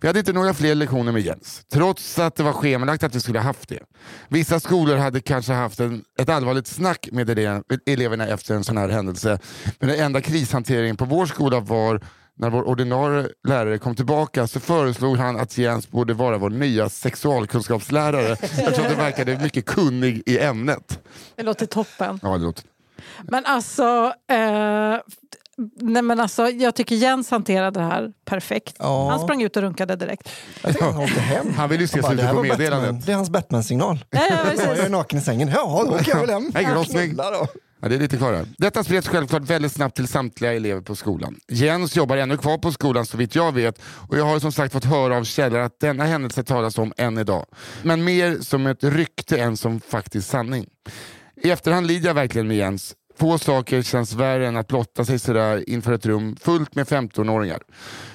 Vi 0.00 0.06
hade 0.06 0.18
inte 0.18 0.32
några 0.32 0.54
fler 0.54 0.74
lektioner 0.74 1.12
med 1.12 1.22
Jens, 1.22 1.62
trots 1.72 2.18
att 2.18 2.36
det 2.36 2.42
var 2.42 2.52
schemalagt 2.52 3.02
att 3.02 3.14
vi 3.14 3.20
skulle 3.20 3.38
ha 3.38 3.44
haft 3.44 3.68
det. 3.68 3.80
Vissa 4.28 4.60
skolor 4.60 4.96
hade 4.96 5.20
kanske 5.20 5.52
haft 5.52 5.80
en, 5.80 6.04
ett 6.18 6.28
allvarligt 6.28 6.66
snack 6.66 7.08
med 7.12 7.30
ele- 7.30 7.62
eleverna 7.86 8.26
efter 8.26 8.54
en 8.54 8.64
sån 8.64 8.76
här 8.76 8.88
händelse. 8.88 9.38
Men 9.78 9.88
den 9.88 9.98
enda 10.00 10.20
krishanteringen 10.20 10.96
på 10.96 11.04
vår 11.04 11.26
skola 11.26 11.60
var 11.60 12.00
när 12.36 12.50
vår 12.50 12.68
ordinarie 12.68 13.28
lärare 13.48 13.78
kom 13.78 13.96
tillbaka 13.96 14.46
så 14.46 14.60
föreslog 14.60 15.16
han 15.16 15.36
att 15.40 15.58
Jens 15.58 15.90
borde 15.90 16.14
vara 16.14 16.38
vår 16.38 16.50
nya 16.50 16.88
sexualkunskapslärare 16.88 18.32
eftersom 18.32 18.84
det 18.84 18.94
verkade 18.94 19.38
mycket 19.38 19.66
kunnig 19.66 20.22
i 20.26 20.38
ämnet. 20.38 21.00
Det 21.36 21.42
låter 21.42 21.66
toppen. 21.66 22.20
Ja, 22.22 22.38
det 22.38 22.44
låter... 22.44 22.64
Men 23.22 23.46
alltså, 23.46 24.12
eh, 24.30 24.96
nej 25.80 26.02
men 26.02 26.20
alltså, 26.20 26.48
jag 26.48 26.74
tycker 26.74 26.94
Jens 26.96 27.30
hanterade 27.30 27.80
det 27.80 27.86
här 27.86 28.10
perfekt. 28.24 28.76
Ja. 28.78 29.10
Han 29.10 29.20
sprang 29.20 29.42
ut 29.42 29.56
och 29.56 29.62
runkade 29.62 29.96
direkt. 29.96 30.28
Jag 30.62 30.72
han 30.80 30.96
åkte 31.02 31.20
hem. 31.20 31.46
Han 31.56 31.68
vill 31.68 31.80
ju 31.80 31.86
se 31.86 31.92
slutet 32.02 32.16
"Det 32.16 32.22
här 32.22 32.30
på 32.30 32.36
var 32.36 32.42
Batman. 32.48 32.58
meddelandet. 32.58 33.06
Det 33.06 33.12
är 33.12 33.16
hans 33.16 33.30
Batman-signal. 33.30 34.04
Ja, 34.10 34.20
ja, 34.30 34.64
Jag 34.66 34.78
är 34.78 34.88
naken 34.88 35.18
i 35.18 35.22
sängen. 35.22 35.48
Ja, 35.54 35.84
då 35.88 35.94
åker 35.96 36.10
jag 36.10 36.20
väl 36.20 36.30
hem. 36.30 36.52
Hej, 36.54 36.68
då. 37.16 37.46
Ja, 37.82 37.88
det 37.88 37.94
är 37.94 37.98
lite 37.98 38.16
kvar 38.16 38.32
här. 38.32 38.46
Detta 38.58 38.84
spreds 38.84 39.08
självklart 39.08 39.42
väldigt 39.42 39.72
snabbt 39.72 39.96
till 39.96 40.08
samtliga 40.08 40.52
elever 40.52 40.80
på 40.80 40.94
skolan. 40.96 41.36
Jens 41.48 41.96
jobbar 41.96 42.16
ännu 42.16 42.36
kvar 42.36 42.58
på 42.58 42.72
skolan 42.72 43.06
så 43.06 43.16
vitt 43.16 43.34
jag 43.34 43.52
vet 43.52 43.78
och 44.08 44.18
jag 44.18 44.24
har 44.24 44.38
som 44.40 44.52
sagt 44.52 44.72
fått 44.72 44.84
höra 44.84 45.16
av 45.16 45.24
källor 45.24 45.58
att 45.60 45.80
denna 45.80 46.04
händelse 46.04 46.44
talas 46.44 46.78
om 46.78 46.92
än 46.96 47.18
idag. 47.18 47.46
Men 47.82 48.04
mer 48.04 48.38
som 48.40 48.66
ett 48.66 48.84
rykte 48.84 49.38
än 49.38 49.56
som 49.56 49.80
faktisk 49.80 50.28
sanning. 50.28 50.66
I 51.42 51.50
efterhand 51.50 51.86
lider 51.86 52.06
jag 52.08 52.14
verkligen 52.14 52.48
med 52.48 52.56
Jens. 52.56 52.94
Få 53.18 53.38
saker 53.38 53.82
känns 53.82 54.12
värre 54.12 54.46
än 54.48 54.56
att 54.56 54.68
blotta 54.68 55.04
sig 55.04 55.18
sådär 55.18 55.68
inför 55.70 55.92
ett 55.92 56.06
rum 56.06 56.36
fullt 56.40 56.74
med 56.74 56.86
15-åringar. 56.86 57.58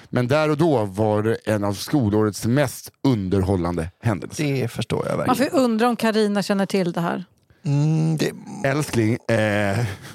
Men 0.10 0.28
där 0.28 0.50
och 0.50 0.58
då 0.58 0.86
var 0.86 1.24
det 1.24 1.36
en 1.46 1.64
av 1.64 1.74
skolårets 1.74 2.46
mest 2.46 2.92
underhållande 3.04 3.92
händelser. 4.04 4.44
Det 4.62 4.68
förstår 4.68 5.06
jag 5.08 5.18
Man 5.18 5.28
verkligen. 5.28 5.52
får 5.52 5.60
ju 5.60 5.64
undra 5.66 5.90
om 5.90 5.96
Karina 5.96 6.44
känner 6.44 6.66
till 6.66 6.92
det 6.92 7.02
här. 7.02 7.26
Mm, 7.66 8.18
det, 8.18 8.32
Älskling, 8.66 9.14
eh, 9.14 9.18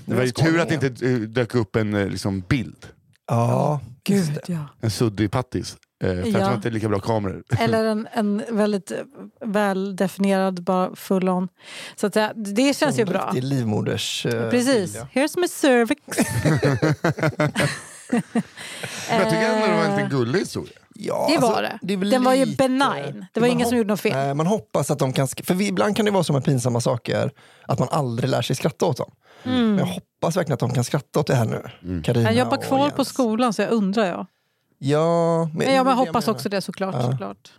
det 0.05 0.15
var 0.15 0.23
ju 0.23 0.31
tur 0.31 0.61
att 0.61 0.69
det 0.69 0.75
inte 0.75 1.07
eh, 1.09 1.13
dök 1.19 1.55
upp 1.55 1.77
en 1.77 1.95
eh, 1.95 2.07
liksom, 2.09 2.41
bild. 2.41 2.87
ja, 3.29 3.81
Gud 4.05 4.39
ja. 4.47 4.67
En 4.81 4.91
suddig 4.91 5.31
pattis. 5.31 5.77
Eh, 6.05 6.09
för 6.11 6.17
Ja. 6.17 6.25
jag 6.27 6.33
tror 6.33 6.55
inte 6.55 6.69
det 6.69 6.73
är 6.73 6.75
lika 6.75 6.89
bra 6.89 7.01
kameror. 7.01 7.43
Eller 7.59 7.85
en, 7.85 8.09
en 8.13 8.43
väldigt 8.51 8.91
eh, 8.91 8.99
väldefinierad, 9.45 10.63
bara 10.65 10.97
full 10.97 11.29
on. 11.29 11.49
Så 11.97 12.07
att 12.07 12.15
säga, 12.15 12.33
det 12.35 12.77
känns 12.77 12.99
ju 12.99 13.03
En 13.03 13.09
bra. 13.09 13.25
riktig 13.27 13.45
livmoders... 13.45 14.27
eh, 14.27 14.51
Precis. 14.51 14.93
bild, 14.93 15.07
Here's 15.15 15.41
my 15.41 15.49
cervix. 15.49 16.01
Men 19.11 19.21
jag 19.21 19.31
tycker 19.31 19.43
ändå 19.55 19.67
det 19.67 19.73
var 19.73 19.85
en 19.85 19.91
Eh, 19.91 19.97
lite 19.97 20.09
gullig 20.17 20.39
historia. 20.39 20.73
Ja, 20.95 21.27
Det 21.29 21.37
alltså, 21.37 21.53
var 21.53 21.63
det. 21.83 21.93
är 21.93 21.97
väl 21.97 22.11
Den 22.11 22.25
var 22.25 22.35
ju 22.35 22.57
benign. 22.57 23.27
Det 23.33 23.41
var 23.41 23.49
man 23.49 23.51
ingen 23.51 23.69
som 23.69 23.77
gjorde 23.79 23.89
något 23.89 24.01
fel. 24.01 24.13
Nej, 24.13 24.35
man 24.35 24.47
hoppas 24.47 24.91
att 24.91 24.99
de 24.99 25.13
kan... 25.13 25.29
För 25.29 25.55
vi, 25.55 25.67
ibland 25.69 25.97
kan 25.97 26.05
det 26.05 26.11
vara 26.11 26.25
så 26.25 26.33
med 26.33 26.45
pinsamma 26.45 26.81
saker 26.81 27.31
att 27.67 27.79
man 27.79 27.89
aldrig 27.91 28.31
lär 28.31 28.43
sig 28.43 28.57
skratta 28.57 28.87
åt 28.87 28.97
dem. 28.97 29.11
Men 29.43 29.79
jag 29.79 29.87
hoppas 29.87 30.37
verkligen 30.37 30.55
att 30.55 30.61
de 30.61 30.75
kan 30.75 30.85
skratta 30.85 31.21
åt 31.21 31.27
det 31.27 31.35
här 31.35 31.45
nu. 31.45 31.63
Carina 32.03 32.21
Mm. 32.21 32.37
Jag 32.37 32.45
jobbar 32.45 32.57
kvar 32.63 32.91
på 32.91 33.05
skolan 33.05 33.53
så 33.53 33.63
jag 33.63 33.71
undrar 33.71 34.05
jag. 34.07 34.27
Ja, 34.79 35.45
men, 35.45 35.59
Men 35.59 35.75
jag, 35.75 35.85
men 35.85 35.91
jag 35.91 35.97
hoppas 36.07 36.27
menar. 36.27 36.37
också 36.37 36.49
det 36.49 36.61
såklart. 36.61 36.95
Ja. 36.95 37.11
såklart. 37.11 37.53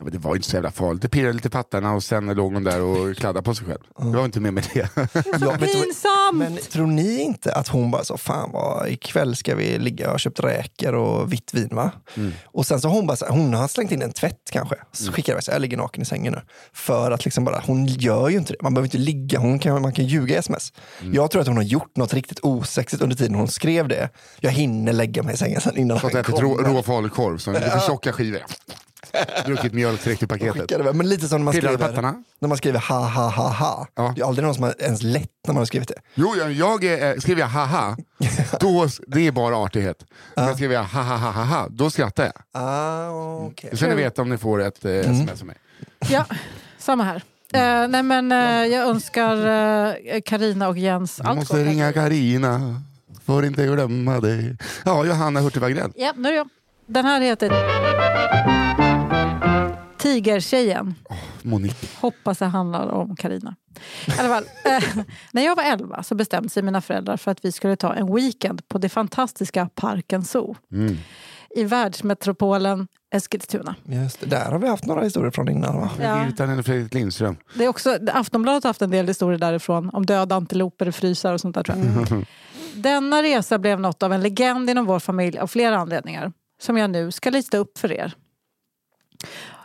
Ja, 0.00 0.04
men 0.04 0.12
det 0.12 0.18
var 0.18 0.36
inte 0.36 0.48
så 0.48 0.56
jävla 0.56 0.70
farligt. 0.70 1.02
Det 1.02 1.08
pirrade 1.08 1.32
lite 1.32 1.48
i 1.48 1.50
pattarna 1.50 1.92
och 1.94 2.02
sen 2.02 2.26
låg 2.26 2.54
hon 2.54 2.64
där 2.64 2.80
och 2.82 3.16
kladdade 3.16 3.44
på 3.44 3.54
sig 3.54 3.66
själv. 3.66 3.78
Det 3.98 4.16
var 4.18 4.24
inte 4.24 4.40
mer 4.40 4.50
med 4.50 4.66
det. 4.74 4.88
Ja, 5.40 5.56
Pinsamt! 5.58 6.34
Men 6.34 6.56
tror 6.56 6.86
ni 6.86 7.20
inte 7.20 7.52
att 7.52 7.68
hon 7.68 7.90
bara 7.90 8.04
så, 8.04 8.16
fan 8.18 8.50
vad, 8.52 8.88
ikväll 8.88 9.36
ska 9.36 9.54
vi 9.54 9.78
ligga, 9.78 10.04
jag 10.04 10.10
har 10.10 10.18
köpt 10.18 10.40
räkor 10.40 10.94
och 10.94 11.32
vitt 11.32 11.54
vin 11.54 11.68
va? 11.72 11.90
Mm. 12.16 12.32
Och 12.44 12.66
sen 12.66 12.80
så 12.80 12.88
hon 12.88 13.06
bara, 13.06 13.16
så, 13.16 13.26
hon 13.28 13.54
har 13.54 13.68
slängt 13.68 13.92
in 13.92 14.02
en 14.02 14.12
tvätt 14.12 14.50
kanske. 14.52 14.76
Så 14.92 15.12
skickar 15.12 15.32
jag, 15.34 15.44
så, 15.44 15.50
jag 15.50 15.60
ligger 15.60 15.76
naken 15.76 16.02
i 16.02 16.06
sängen 16.06 16.32
nu. 16.32 16.40
För 16.72 17.10
att 17.10 17.24
liksom 17.24 17.44
bara, 17.44 17.62
hon 17.66 17.86
gör 17.86 18.28
ju 18.28 18.38
inte 18.38 18.52
det. 18.52 18.62
Man 18.62 18.74
behöver 18.74 18.86
inte 18.86 18.98
ligga, 18.98 19.38
hon 19.38 19.58
kan, 19.58 19.82
man 19.82 19.92
kan 19.92 20.06
ljuga 20.06 20.34
i 20.34 20.38
sms. 20.38 20.72
Mm. 21.00 21.14
Jag 21.14 21.30
tror 21.30 21.42
att 21.42 21.48
hon 21.48 21.56
har 21.56 21.64
gjort 21.64 21.96
något 21.96 22.14
riktigt 22.14 22.40
osexigt 22.42 23.02
under 23.02 23.16
tiden 23.16 23.34
hon 23.34 23.48
skrev 23.48 23.88
det. 23.88 24.08
Jag 24.40 24.50
hinner 24.50 24.92
lägga 24.92 25.22
mig 25.22 25.34
i 25.34 25.36
sängen 25.36 25.60
sen 25.60 25.76
innan 25.76 26.00
Fått 26.00 26.12
han 26.12 26.20
ätit 26.20 26.40
rå, 26.40 26.54
kommer. 26.54 26.68
rå 26.68 26.82
falukorv, 26.82 27.38
så 27.38 27.52
lite 27.52 27.82
tjocka 27.86 28.12
skivor. 28.12 28.40
Druckit 29.46 29.72
mjölk 29.72 30.04
direkt 30.04 30.22
ur 30.22 30.26
paketet. 30.26 30.60
Skickade 30.60 30.84
det. 30.84 30.92
Men 30.92 31.08
lite 31.08 31.28
som 31.28 31.38
när 31.40 31.44
man 31.44 31.54
skriver, 31.54 31.76
pattarna. 31.76 32.14
när 32.38 32.48
man 32.48 32.58
skriver 32.58 32.78
ha 32.78 33.08
ha 33.08 33.28
ha 33.28 33.48
ha. 33.48 33.86
Ja. 33.94 34.12
Det 34.16 34.22
är 34.22 34.26
aldrig 34.26 34.44
någon 34.46 34.54
som 34.54 34.64
har 34.64 34.74
ens 34.78 35.02
lätt 35.02 35.30
när 35.46 35.54
man 35.54 35.60
har 35.60 35.64
skrivit 35.66 35.88
det. 35.88 36.00
Jo, 36.14 36.34
jag, 36.38 36.52
jag 36.52 37.08
eh, 37.10 37.16
skriver 37.18 37.40
jag 37.40 37.48
haha, 37.48 37.96
då, 38.60 38.86
det 39.06 39.26
är 39.26 39.32
bara 39.32 39.56
artighet. 39.56 40.04
Men 40.36 40.54
skriver 40.54 40.74
jag 40.74 40.84
ha 40.84 41.02
ha 41.02 41.16
ha 41.16 41.30
ha 41.30 41.44
ha, 41.44 41.66
då 41.70 41.90
skrattar 41.90 42.24
jag. 42.24 42.62
Ah, 42.62 43.10
okay. 43.46 43.70
Det 43.70 43.76
ska 43.76 43.86
ni 43.88 43.94
veta 43.94 44.22
om 44.22 44.28
ni 44.28 44.38
får 44.38 44.62
ett 44.62 44.84
eh, 44.84 44.90
Mm. 44.92 45.10
sms 45.12 45.40
av 45.40 45.46
mig. 45.46 45.56
Ja, 46.10 46.24
samma 46.78 47.04
här. 47.04 47.22
Eh, 47.52 47.88
nej 47.88 48.02
men 48.02 48.32
eh, 48.32 48.66
jag 48.66 48.88
önskar 48.88 49.36
eh, 49.36 50.20
Karina 50.24 50.68
och 50.68 50.78
Jens 50.78 51.20
allt 51.20 51.38
måste 51.38 51.56
gott. 51.58 51.66
ringa 51.66 51.92
Karina 51.92 52.82
får 53.24 53.44
inte 53.44 53.64
glömma 53.66 54.20
dig. 54.20 54.56
Ja, 54.84 55.04
Johanna 55.04 55.40
Hurtig 55.40 55.60
Wagrell. 55.62 55.92
Ja, 55.96 56.12
nu 56.16 56.28
är 56.28 56.32
det 56.32 56.36
jag. 56.38 56.48
Den 56.86 57.04
här 57.04 57.20
heter 57.20 57.48
Tigertjejen. 60.02 60.94
Monique. 61.42 61.88
Hoppas 62.00 62.38
det 62.38 62.46
handlar 62.46 62.88
om 62.88 63.16
Karina. 63.16 63.56
I 64.08 64.20
alla 64.20 64.28
fall, 64.28 64.44
eh, 64.64 65.04
när 65.32 65.42
jag 65.42 65.56
var 65.56 65.62
11 65.64 66.02
så 66.02 66.14
bestämde 66.14 66.48
sig 66.48 66.62
mina 66.62 66.80
föräldrar 66.80 67.16
för 67.16 67.30
att 67.30 67.44
vi 67.44 67.52
skulle 67.52 67.76
ta 67.76 67.94
en 67.94 68.14
weekend 68.14 68.68
på 68.68 68.78
det 68.78 68.88
fantastiska 68.88 69.68
Parken 69.74 70.24
Zoo 70.24 70.56
Mm. 70.72 70.96
i 71.56 71.64
världsmetropolen 71.64 72.88
Eskilstuna. 73.14 73.74
Just 73.84 74.20
det, 74.20 74.26
där 74.26 74.50
har 74.50 74.58
vi 74.58 74.68
haft 74.68 74.84
några 74.86 75.02
historier 75.02 75.30
från 75.30 75.48
innan 75.48 75.76
va? 75.80 75.90
Ja. 76.02 76.24
Virtanen 76.24 76.58
och 76.58 76.64
Fredrik 76.66 76.94
Lindström. 76.94 77.36
Det 77.54 77.64
är 77.64 77.68
också, 77.68 77.98
Aftonbladet 78.12 78.64
har 78.64 78.68
haft 78.68 78.82
en 78.82 78.90
del 78.90 79.06
historier 79.08 79.38
därifrån 79.38 79.90
om 79.92 80.06
döda 80.06 80.34
antiloper 80.36 80.88
i 80.88 80.92
frysar 80.92 81.32
och 81.32 81.40
sånt 81.40 81.54
där 81.54 81.62
tror 81.62 81.78
jag. 82.10 82.24
Denna 82.74 83.22
resa 83.22 83.58
blev 83.58 83.80
något 83.80 84.02
av 84.02 84.12
en 84.12 84.22
legend 84.22 84.70
inom 84.70 84.86
vår 84.86 84.98
familj 84.98 85.38
av 85.38 85.46
flera 85.46 85.78
anledningar 85.78 86.32
som 86.62 86.76
jag 86.76 86.90
nu 86.90 87.10
ska 87.12 87.30
lista 87.30 87.58
upp 87.58 87.78
för 87.78 87.92
er. 87.92 88.14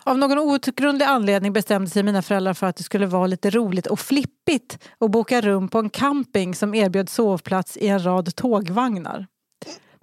Av 0.07 0.17
någon 0.17 0.39
outgrundlig 0.39 1.05
anledning 1.05 1.53
bestämde 1.53 1.89
sig 1.89 2.03
mina 2.03 2.21
föräldrar 2.21 2.53
för 2.53 2.67
att 2.67 2.75
det 2.75 2.83
skulle 2.83 3.05
vara 3.05 3.27
lite 3.27 3.49
roligt 3.49 3.87
och 3.87 3.99
flippigt 3.99 4.79
att 4.99 5.11
boka 5.11 5.41
rum 5.41 5.67
på 5.67 5.79
en 5.79 5.89
camping 5.89 6.55
som 6.55 6.75
erbjöd 6.75 7.09
sovplats 7.09 7.77
i 7.77 7.87
en 7.87 8.05
rad 8.05 8.35
tågvagnar. 8.35 9.27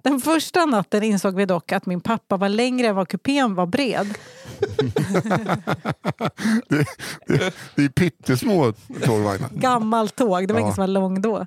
Den 0.03 0.19
första 0.21 0.65
natten 0.65 1.03
insåg 1.03 1.35
vi 1.35 1.45
dock 1.45 1.71
att 1.71 1.85
min 1.85 2.01
pappa 2.01 2.37
var 2.37 2.49
längre 2.49 2.87
än 2.87 2.95
vad 2.95 3.07
kupén 3.07 3.55
var 3.55 3.65
bred. 3.65 4.07
Det, 6.69 6.85
det, 7.27 7.53
det 7.75 7.83
är 7.83 7.89
pyttesmå 7.89 8.73
tågvagnar. 9.03 9.49
gammalt 9.51 10.15
tåg. 10.15 10.47
Det 10.47 10.53
var 10.53 10.59
Ja. 10.59 10.63
ingen 10.63 10.73
som 10.75 10.81
var 10.81 10.87
lång 10.87 11.21
då. 11.21 11.35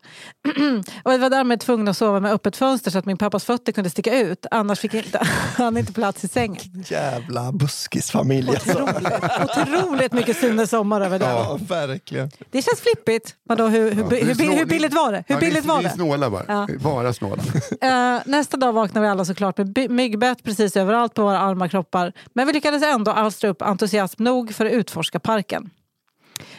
och 1.05 1.12
vi 1.12 1.19
var 1.19 1.31
därmed 1.31 1.61
tvungna 1.61 1.90
att 1.90 1.97
sova 1.97 2.21
med 2.21 2.33
öppet 2.33 2.57
fönster 2.57 2.90
så 2.90 2.99
att 2.99 3.05
min 3.07 3.16
pappas 3.16 3.45
fötter 3.45 3.73
kunde 3.73 3.90
sticka 3.90 4.19
ut. 4.21 4.47
Annars 4.51 4.79
fick 4.81 4.95
inte, 4.95 5.27
han 5.57 5.77
inte 5.77 5.92
plats 5.92 6.25
i 6.25 6.29
sängen. 6.29 6.85
Jävla 6.87 7.53
buskisfamilj 7.53 8.49
alltså. 8.51 8.83
Otroligt, 8.83 9.12
otroligt 9.61 10.12
mycket 10.12 10.37
Sune 10.37 10.66
Sommar 10.66 11.01
över 11.01 11.19
det. 11.19 11.25
Ja, 11.25 11.59
verkligen. 11.69 12.31
Det 12.51 12.62
känns 12.62 12.81
flippigt. 12.81 13.35
Vadå, 13.49 13.66
hur, 13.69 13.90
hur, 13.92 14.03
Ja, 14.03 14.09
hur, 14.35 14.57
hur, 14.57 14.64
billigt 14.66 14.95
var 14.95 15.12
det? 15.12 15.25
Hur 15.27 15.40
billigt 15.40 15.64
var 15.64 15.77
ni 15.77 15.83
det? 15.83 15.88
är 15.88 15.92
snåla 15.95 16.31
bara. 16.31 16.69
Bara 16.81 17.12
snåla. 17.12 17.42
Eh, 17.81 18.21
nästa 18.47 18.57
dag 18.57 18.73
vaknade 18.73 19.07
vi 19.07 19.11
alla 19.11 19.25
såklart 19.25 19.59
med 19.59 19.91
myggbett 19.91 20.43
precis 20.43 20.77
överallt 20.77 21.15
på 21.15 21.23
våra 21.23 21.39
armar 21.39 21.67
och 21.67 21.71
kroppar. 21.71 22.13
Men 22.33 22.47
vi 22.47 22.53
lyckades 22.53 22.83
ändå 22.83 23.11
alstra 23.11 23.51
upp 23.51 23.63
entusiasm 23.63 24.25
nog 24.25 24.55
för 24.55 24.67
att 24.67 24.73
utforska 24.73 25.21
parken. 25.21 25.71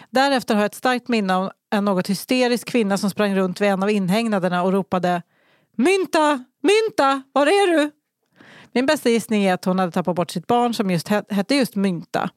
Därefter 0.10 0.56
har 0.56 0.62
jag 0.62 0.65
ett 0.65 0.76
starkt 0.76 1.08
minne 1.08 1.36
av 1.36 1.52
en 1.71 1.86
något 1.86 2.10
hysterisk 2.10 2.67
kvinna 2.67 2.97
som 2.97 3.10
sprang 3.10 3.36
runt 3.36 3.62
vid 3.62 3.69
en 3.69 3.84
av 3.84 3.89
inhägnaderna 3.89 4.63
och 4.63 4.71
ropade 4.73 5.21
Mynta! 5.78 6.43
Mynta! 6.62 7.23
Var 7.34 7.47
är 7.47 7.78
du? 7.78 7.91
Min 8.77 8.85
bästa 8.85 9.09
gissning 9.09 9.43
är 9.43 9.53
att 9.53 9.65
hon 9.65 9.79
hade 9.79 9.91
tappat 9.91 10.15
bort 10.15 10.31
sitt 10.31 10.47
barn 10.47 10.73
som 10.73 10.91
just 10.91 11.07
het- 11.07 11.31
hette 11.31 11.55
just 11.55 11.75
Mynta. 11.75 12.29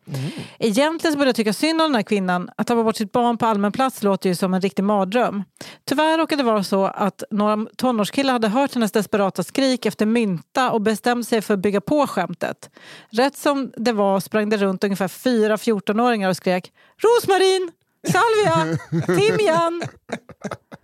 Egentligen 0.59 1.12
så 1.12 1.18
började 1.18 1.29
jag 1.29 1.37
tycka 1.37 1.53
synd 1.53 1.81
om 1.83 1.88
den 1.88 1.94
här 1.94 2.03
kvinnan. 2.03 2.50
Att 2.57 2.66
tappa 2.66 2.83
bort 2.83 2.96
sitt 2.96 3.12
barn 3.12 3.38
på 3.38 3.46
allmän 3.46 3.72
plats 3.72 4.03
låter 4.03 4.29
ju 4.29 4.35
som 4.35 4.55
en 4.55 4.61
riktig 4.61 4.83
mardröm. 4.85 5.44
Tyvärr 5.85 6.18
råkade 6.18 6.42
det 6.42 6.46
vara 6.46 6.64
så 6.64 6.85
att 6.87 7.22
några 7.31 7.66
tonårskillar 7.76 8.33
hade 8.33 8.48
hört 8.48 8.74
hennes 8.74 8.92
desperata 8.92 9.42
skrik 9.42 9.87
efter 9.87 10.07
mynta 10.07 10.70
och 10.70 10.81
bestämde 10.81 11.24
sig 11.24 11.42
för 11.42 11.55
att 11.55 11.61
bygga 11.61 11.81
på 11.81 12.07
skämtet. 12.07 12.70
Rätt 13.11 13.37
som 13.37 13.72
det 13.76 13.92
var 13.92 14.20
sprang 14.20 14.48
det 14.48 14.57
runt 14.57 14.85
ungefär 14.85 15.09
fyra 15.09 15.57
14-åringar 15.57 16.29
och 16.29 16.37
skrek 16.37 16.72
Rosmarin! 17.03 17.70
Salvia! 18.12 18.79
Timjan! 19.07 19.83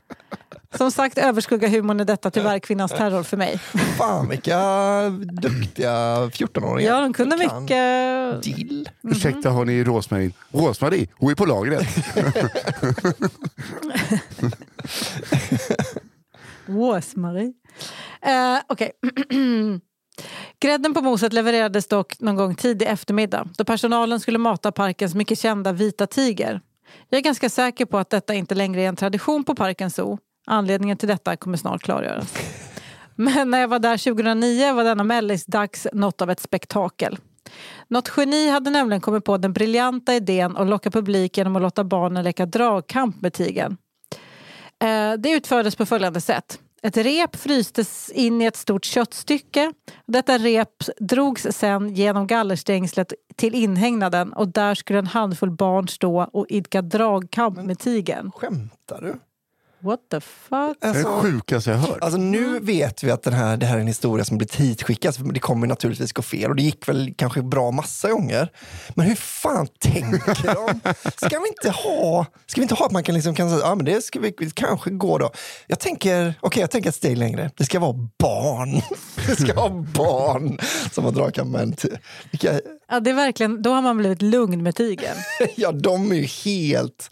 Som 0.74 0.90
sagt 0.90 1.18
överskuggar 1.18 1.68
humorn 1.68 2.00
i 2.00 2.04
detta 2.04 2.30
tyvärr 2.30 2.58
kvinnans 2.58 2.92
terror 2.92 3.22
för 3.22 3.36
mig. 3.36 3.58
Fan 3.98 4.28
vilka 4.28 4.58
duktiga 5.42 5.90
14-åringar. 6.26 6.90
Ja, 6.90 7.00
de 7.00 7.12
kunde 7.12 7.36
mycket. 7.36 8.42
Dill. 8.42 8.88
Ursäkta, 9.02 9.50
har 9.50 9.64
ni 9.64 9.84
Rosmarin? 9.84 10.32
Rosmarin, 10.52 11.06
hon 11.14 11.30
är 11.30 11.34
på 11.34 11.46
lagret. 11.46 11.86
Rosmarie. 16.66 17.52
Eh, 18.22 18.58
Okej. 18.68 18.92
Grädden 20.60 20.94
på 20.94 21.00
moset 21.00 21.32
levererades 21.32 21.88
dock 21.88 22.20
någon 22.20 22.36
gång 22.36 22.54
tidig 22.54 22.86
eftermiddag 22.86 23.48
då 23.58 23.64
personalen 23.64 24.20
skulle 24.20 24.38
mata 24.38 24.72
parkens 24.72 25.14
mycket 25.14 25.38
kända 25.38 25.72
vita 25.72 26.06
tiger. 26.06 26.60
Jag 27.08 27.18
är 27.18 27.22
ganska 27.22 27.50
säker 27.50 27.86
på 27.86 27.98
att 27.98 28.10
detta 28.10 28.34
inte 28.34 28.54
längre 28.54 28.82
är 28.82 28.88
en 28.88 28.96
tradition 28.96 29.44
på 29.44 29.54
Parken 29.54 29.90
Zoo. 29.90 30.18
Anledningen 30.46 30.96
till 30.96 31.08
detta 31.08 31.36
kommer 31.36 31.56
snart 31.56 31.82
klargöras. 31.82 32.34
Men 33.14 33.50
när 33.50 33.60
jag 33.60 33.68
var 33.68 33.78
där 33.78 33.98
2009 33.98 34.72
var 34.72 34.84
denna 34.84 35.04
mellisdags 35.04 35.86
något 35.92 36.22
av 36.22 36.30
ett 36.30 36.40
spektakel. 36.40 37.18
Något 37.88 38.12
geni 38.16 38.48
hade 38.48 38.70
nämligen 38.70 39.00
kommit 39.00 39.24
på 39.24 39.36
den 39.36 39.52
briljanta 39.52 40.14
idén 40.14 40.56
att 40.56 40.66
locka 40.66 40.90
publik 40.90 41.38
genom 41.38 41.56
att 41.56 41.62
låta 41.62 41.84
barnen 41.84 42.24
leka 42.24 42.46
dragkamp 42.46 43.22
med 43.22 43.32
tigern. 43.32 43.76
Eh, 44.82 45.12
Det 45.18 45.30
utfördes 45.30 45.76
på 45.76 45.86
följande 45.86 46.20
sätt. 46.20 46.58
Ett 46.82 46.96
rep 46.96 47.36
frystes 47.36 48.10
in 48.10 48.42
i 48.42 48.44
ett 48.44 48.56
stort 48.56 48.84
köttstycke. 48.84 49.72
Detta 50.06 50.38
rep 50.38 50.84
drogs 51.00 51.46
sen 51.50 51.94
genom 51.94 52.26
gallerstängslet 52.26 53.12
till 53.36 53.54
inhägnaden 53.54 54.32
och 54.32 54.48
där 54.48 54.74
skulle 54.74 54.98
en 54.98 55.06
handfull 55.06 55.50
barn 55.50 55.88
stå 55.88 56.20
och 56.32 56.46
idka 56.48 56.82
dragkamp 56.82 57.62
med 57.62 57.78
tigern. 57.78 58.30
Skämtar 58.34 59.00
du? 59.00 59.14
What 59.80 60.00
the 60.10 60.20
fuck? 60.20 60.76
Det 60.80 60.86
är 60.86 60.94
det 60.94 61.04
sjukaste 61.04 61.70
jag 61.70 61.78
hört. 61.78 61.98
Alltså 62.00 62.18
nu 62.18 62.60
vet 62.60 63.04
vi 63.04 63.10
att 63.10 63.22
den 63.22 63.32
här, 63.32 63.56
det 63.56 63.66
här 63.66 63.76
är 63.76 63.80
en 63.80 63.86
historia 63.86 64.24
som 64.24 64.38
blivit 64.38 64.54
hitskickad. 64.54 65.34
Det 65.34 65.40
kommer 65.40 65.66
naturligtvis 65.66 66.12
gå 66.12 66.22
fel 66.22 66.50
och 66.50 66.56
det 66.56 66.62
gick 66.62 66.88
väl 66.88 67.14
kanske 67.18 67.42
bra 67.42 67.70
massa 67.70 68.10
gånger. 68.10 68.52
Men 68.94 69.06
hur 69.06 69.14
fan 69.14 69.68
tänker 69.80 70.54
de? 70.54 70.80
Ska 71.26 71.38
vi 71.40 71.48
inte 71.48 71.70
ha, 71.70 72.26
ska 72.46 72.60
vi 72.60 72.62
inte 72.62 72.74
ha 72.74 72.86
att 72.86 72.92
man 72.92 73.02
kan, 73.02 73.14
liksom, 73.14 73.34
kan 73.34 73.50
säga 73.50 73.60
ja, 73.60 73.74
men 73.74 73.84
det 73.84 74.04
ska 74.04 74.20
vi 74.20 74.32
kanske 74.54 74.90
gå 74.90 75.18
då. 75.18 75.30
Jag 75.66 75.80
tänker, 75.80 76.34
okay, 76.42 76.60
jag 76.60 76.70
tänker 76.70 76.88
ett 76.88 76.94
steg 76.94 77.18
längre. 77.18 77.50
Det 77.56 77.64
ska 77.64 77.80
vara 77.80 78.08
barn. 78.18 78.82
Det 79.26 79.36
ska 79.36 79.54
vara 79.54 79.86
barn 79.94 80.58
som 80.92 81.04
har 81.04 81.12
dragkammaren. 81.12 81.76
Vilka, 82.30 82.60
Ja, 82.88 83.00
det 83.00 83.10
är 83.10 83.14
verkligen, 83.14 83.62
då 83.62 83.70
har 83.70 83.82
man 83.82 83.96
blivit 83.96 84.22
lugn 84.22 84.62
med 84.62 84.74
tigern. 84.74 85.16
ja, 85.56 85.72
de 85.72 86.12
är 86.12 86.16
ju 86.16 86.26
helt... 86.44 87.10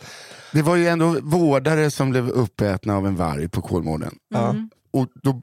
Det 0.52 0.62
var 0.62 0.76
ju 0.76 0.88
ändå 0.88 1.20
vårdare 1.22 1.90
som 1.90 2.10
blev 2.10 2.28
uppätna 2.28 2.96
av 2.96 3.06
en 3.06 3.16
varg 3.16 3.48
på 3.48 3.62
Kolmården. 3.62 4.14
Ja. 4.34 4.54
Och 4.90 5.08
då, 5.22 5.40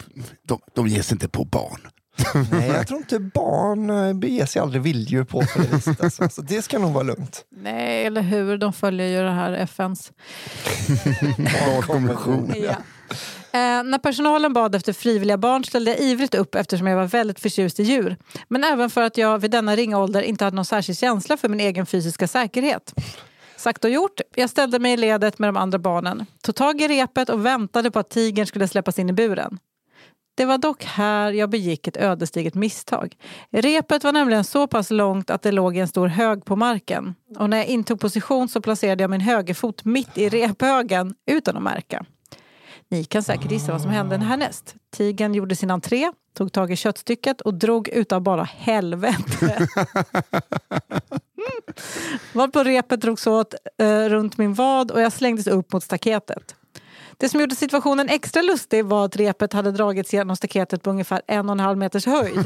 de, 0.48 0.60
de 0.76 0.88
ger 0.88 1.02
sig 1.02 1.16
inte 1.16 1.30
på 1.30 1.46
barn. 1.46 1.88
Nej, 2.52 2.68
jag 2.68 2.88
tror 2.88 3.00
inte 3.00 3.20
barn 3.20 3.90
eh, 3.90 4.14
beger 4.14 4.46
sig 4.46 4.62
aldrig 4.62 4.82
vilddjur 4.82 5.24
på 5.24 5.40
på 5.40 5.62
det 5.62 5.76
viset. 5.76 6.04
Alltså. 6.04 6.30
Så 6.32 6.42
det 6.42 6.62
ska 6.62 6.80
nog 6.80 6.94
vara 6.94 7.04
lugnt. 7.04 7.46
Nej, 7.50 8.06
eller 8.06 8.22
hur? 8.22 8.58
De 8.58 8.74
följer 8.74 9.08
ju 9.08 9.24
det 9.24 9.32
här 9.32 9.54
FNs. 9.54 10.12
Barnkonvention. 11.38 12.54
Ja. 12.58 12.76
Eh, 13.54 13.84
när 13.84 13.98
personalen 13.98 14.54
bad 14.54 14.76
efter 14.76 14.94
frivilliga 14.94 15.38
barn 15.38 15.64
ställde 15.64 15.92
jag 15.92 16.00
ivrigt 16.00 16.36
upp 16.36 16.56
eftersom 16.56 16.88
jag 16.88 16.96
var 16.98 17.06
väldigt 17.06 17.40
förtjust 17.40 17.80
i 17.80 17.84
djur. 17.84 18.18
Men 18.48 18.64
även 18.64 18.90
för 18.90 19.02
att 19.02 19.18
jag 19.18 19.40
vid 19.40 19.52
denna 19.52 19.76
ringa 19.76 20.00
ålder 20.00 20.22
inte 20.22 20.44
hade 20.44 20.56
någon 20.56 20.66
särskild 20.66 20.98
känsla 20.98 21.38
för 21.38 21.50
min 21.50 21.60
egen 21.60 21.86
fysiska 21.86 22.28
säkerhet. 22.28 22.94
Sagt 23.58 23.86
och 23.86 23.92
gjort, 23.92 24.22
jag 24.36 24.50
ställde 24.50 24.80
mig 24.80 24.94
i 24.94 24.98
ledet 24.98 25.40
med 25.40 25.50
de 25.50 25.58
andra 25.58 25.80
barnen, 25.80 26.26
tog 26.44 26.56
tag 26.56 26.82
i 26.82 26.88
repet 26.88 27.30
och 27.30 27.46
väntade 27.46 27.92
på 27.92 28.00
att 28.00 28.10
tigern 28.10 28.46
skulle 28.46 28.68
släppas 28.68 29.00
in 29.00 29.10
i 29.10 29.14
buren. 29.14 29.60
Det 30.36 30.46
var 30.46 30.58
dock 30.58 30.84
här 30.84 31.32
jag 31.32 31.50
begick 31.50 31.88
ett 31.88 31.98
ödesdigert 31.98 32.54
misstag. 32.54 33.16
Repet 33.52 34.04
var 34.04 34.12
nämligen 34.12 34.44
så 34.44 34.68
pass 34.68 34.92
långt 34.92 35.30
att 35.30 35.42
det 35.42 35.52
låg 35.52 35.78
i 35.78 35.80
en 35.80 35.88
stor 35.88 36.08
hög 36.08 36.46
på 36.46 36.56
marken. 36.56 37.16
Och 37.38 37.50
när 37.50 37.58
jag 37.58 37.66
intog 37.66 38.00
position 38.00 38.48
så 38.48 38.62
placerade 38.62 39.04
jag 39.04 39.10
min 39.10 39.22
högerfot 39.22 39.86
mitt 39.86 40.18
i 40.18 40.30
rephögen 40.30 41.14
utan 41.26 41.58
att 41.58 41.64
märka. 41.64 42.06
Ni 42.92 43.04
kan 43.04 43.24
säkert 43.24 43.52
gissa 43.52 43.72
vad 43.72 43.82
som 43.82 43.92
hände 43.92 44.18
härnäst. 44.18 44.76
Tigern 44.96 45.34
gjorde 45.34 45.56
sin 45.56 45.72
entré, 45.72 46.12
tog 46.38 46.54
tag 46.54 46.72
i 46.72 46.76
köttstycket 46.76 47.42
och 47.42 47.54
drog 47.54 47.88
utav 47.88 48.22
bara 48.22 48.44
helvete. 48.44 49.68
Varpå 52.34 52.64
repet 52.64 53.02
drogs 53.02 53.28
åt 53.28 53.54
eh, 53.78 54.06
runt 54.10 54.38
min 54.38 54.54
vad 54.54 54.92
och 54.92 55.02
jag 55.02 55.14
slängdes 55.14 55.48
upp 55.48 55.74
mot 55.74 55.84
staketet. 55.84 56.56
Det 57.18 57.30
som 57.30 57.40
gjorde 57.40 57.56
situationen 57.56 58.10
extra 58.10 58.42
lustig 58.42 58.86
var 58.86 59.06
att 59.06 59.16
repet 59.16 59.54
hade 59.54 59.72
dragits 59.72 60.14
genom 60.14 60.36
staketet 60.36 60.84
på 60.84 60.90
ungefär 60.90 61.22
en 61.28 61.50
och 61.50 61.54
en 61.54 61.60
halv 61.60 61.78
meters 61.78 62.06
höjd. 62.06 62.40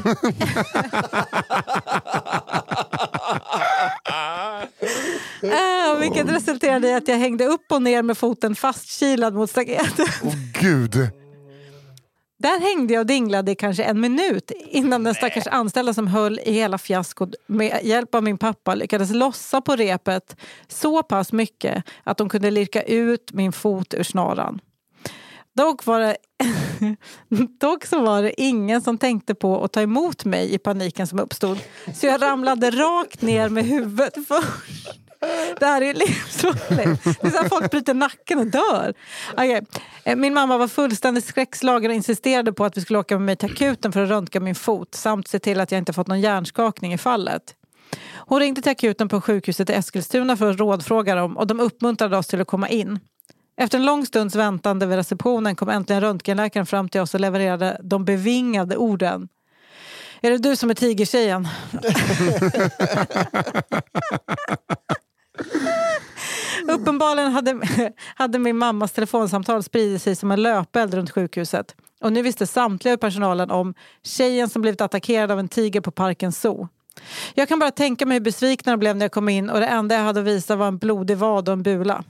äh, 5.52 5.98
vilket 6.00 6.28
resulterade 6.28 6.88
i 6.88 6.94
att 6.94 7.08
jag 7.08 7.16
hängde 7.16 7.44
upp 7.44 7.72
och 7.72 7.82
ner 7.82 8.02
med 8.02 8.18
foten 8.18 8.54
fastkilad 8.54 9.34
mot 9.34 9.50
staketet. 9.50 10.08
Åh 10.24 10.34
gud! 10.60 11.10
Där 12.38 12.60
hängde 12.60 12.94
jag 12.94 13.00
och 13.00 13.06
dinglade 13.06 13.52
i 13.52 13.54
kanske 13.54 13.82
en 13.84 14.00
minut 14.00 14.50
innan 14.66 15.04
den 15.04 15.14
stackars 15.14 15.46
anställda 15.46 15.94
som 15.94 16.06
höll 16.06 16.38
i 16.38 16.52
hela 16.52 16.78
fiaskot 16.78 17.34
med 17.46 17.80
hjälp 17.82 18.14
av 18.14 18.22
min 18.22 18.38
pappa 18.38 18.74
lyckades 18.74 19.10
lossa 19.10 19.60
på 19.60 19.76
repet 19.76 20.36
så 20.68 21.02
pass 21.02 21.32
mycket 21.32 21.84
att 22.04 22.16
de 22.16 22.28
kunde 22.28 22.50
lirka 22.50 22.82
ut 22.82 23.32
min 23.32 23.52
fot 23.52 23.94
ur 23.94 24.02
snaran. 24.02 24.60
Dock 25.56 25.86
var, 25.86 26.00
det, 26.00 26.16
dock 27.60 27.84
så 27.84 28.00
var 28.00 28.22
det 28.22 28.42
ingen 28.42 28.82
som 28.82 28.98
tänkte 28.98 29.34
på 29.34 29.64
att 29.64 29.72
ta 29.72 29.82
emot 29.82 30.24
mig 30.24 30.54
i 30.54 30.58
paniken 30.58 31.06
som 31.06 31.18
uppstod. 31.18 31.58
Så 31.94 32.06
jag 32.06 32.22
ramlade 32.22 32.70
rakt 32.70 33.22
ner 33.22 33.48
med 33.48 33.64
huvudet 33.64 34.14
först. 34.28 35.05
Det 35.60 35.66
här 35.66 35.82
är 35.82 35.94
livsfarligt. 35.94 37.20
Det 37.20 37.26
är 37.26 37.30
så 37.30 37.42
här 37.42 37.48
folk 37.48 37.70
bryter 37.70 37.94
nacken 37.94 38.38
och 38.38 38.46
dör. 38.46 38.94
Okay. 39.32 39.60
Min 40.16 40.34
mamma 40.34 40.58
var 40.58 40.68
fullständigt 40.68 41.24
skräckslagen 41.24 41.90
och 41.90 41.94
insisterade 41.94 42.52
på 42.52 42.64
att 42.64 42.76
vi 42.76 42.80
skulle 42.80 42.98
åka 42.98 43.14
med 43.14 43.26
mig 43.26 43.36
till 43.36 43.52
akuten 43.52 43.92
för 43.92 44.02
att 44.02 44.08
röntga 44.08 44.40
min 44.40 44.54
fot 44.54 44.94
samt 44.94 45.28
se 45.28 45.38
till 45.38 45.60
att 45.60 45.72
jag 45.72 45.78
inte 45.78 45.92
fått 45.92 46.06
någon 46.06 46.20
hjärnskakning 46.20 46.92
i 46.92 46.98
fallet. 46.98 47.54
Hon 48.14 48.40
ringde 48.40 48.62
till 48.62 48.72
akuten 48.72 49.08
på 49.08 49.20
sjukhuset 49.20 49.70
i 49.70 49.72
Eskilstuna 49.72 50.36
för 50.36 50.50
att 50.50 50.58
rådfråga 50.58 51.14
dem 51.14 51.36
och 51.36 51.46
de 51.46 51.60
uppmuntrade 51.60 52.16
oss 52.16 52.26
till 52.26 52.40
att 52.40 52.46
komma 52.46 52.68
in. 52.68 53.00
Efter 53.56 53.78
en 53.78 53.84
lång 53.84 54.06
stunds 54.06 54.34
väntande 54.34 54.86
vid 54.86 54.96
receptionen 54.96 55.56
kom 55.56 55.68
äntligen 55.68 56.02
röntgenläkaren 56.02 56.66
fram 56.66 56.88
till 56.88 57.00
oss 57.00 57.14
och 57.14 57.20
levererade 57.20 57.80
de 57.82 58.04
bevingade 58.04 58.76
orden. 58.76 59.28
Är 60.20 60.30
det 60.30 60.38
du 60.38 60.56
som 60.56 60.70
är 60.70 60.74
tigertjejen? 60.74 61.48
Uppenbarligen 66.68 67.32
hade, 67.32 67.60
hade 68.14 68.38
min 68.38 68.58
mammas 68.58 68.92
telefonsamtal 68.92 69.62
spridit 69.62 70.02
sig 70.02 70.16
som 70.16 70.30
en 70.30 70.42
löpeld 70.42 70.94
runt 70.94 71.10
sjukhuset. 71.10 71.74
Och 72.00 72.12
nu 72.12 72.22
visste 72.22 72.46
samtliga 72.46 72.94
i 72.94 72.96
personalen 72.96 73.50
om 73.50 73.74
tjejen 74.02 74.48
som 74.48 74.62
blivit 74.62 74.80
attackerad 74.80 75.30
av 75.30 75.38
en 75.38 75.48
tiger 75.48 75.80
på 75.80 75.90
Parkens 75.90 76.40
zoo. 76.40 76.68
Jag 77.34 77.48
kan 77.48 77.58
bara 77.58 77.70
tänka 77.70 78.06
mig 78.06 78.14
hur 78.14 78.24
besvikna 78.24 78.72
de 78.72 78.78
blev 78.78 78.96
när 78.96 79.04
jag 79.04 79.12
kom 79.12 79.28
in 79.28 79.50
och 79.50 79.60
det 79.60 79.66
enda 79.66 79.94
jag 79.94 80.02
hade 80.02 80.20
att 80.20 80.26
visa 80.26 80.56
var 80.56 80.68
en 80.68 80.78
blodig 80.78 81.16
vad 81.16 81.48
och 81.48 81.52
en 81.52 81.62
bula. 81.62 82.04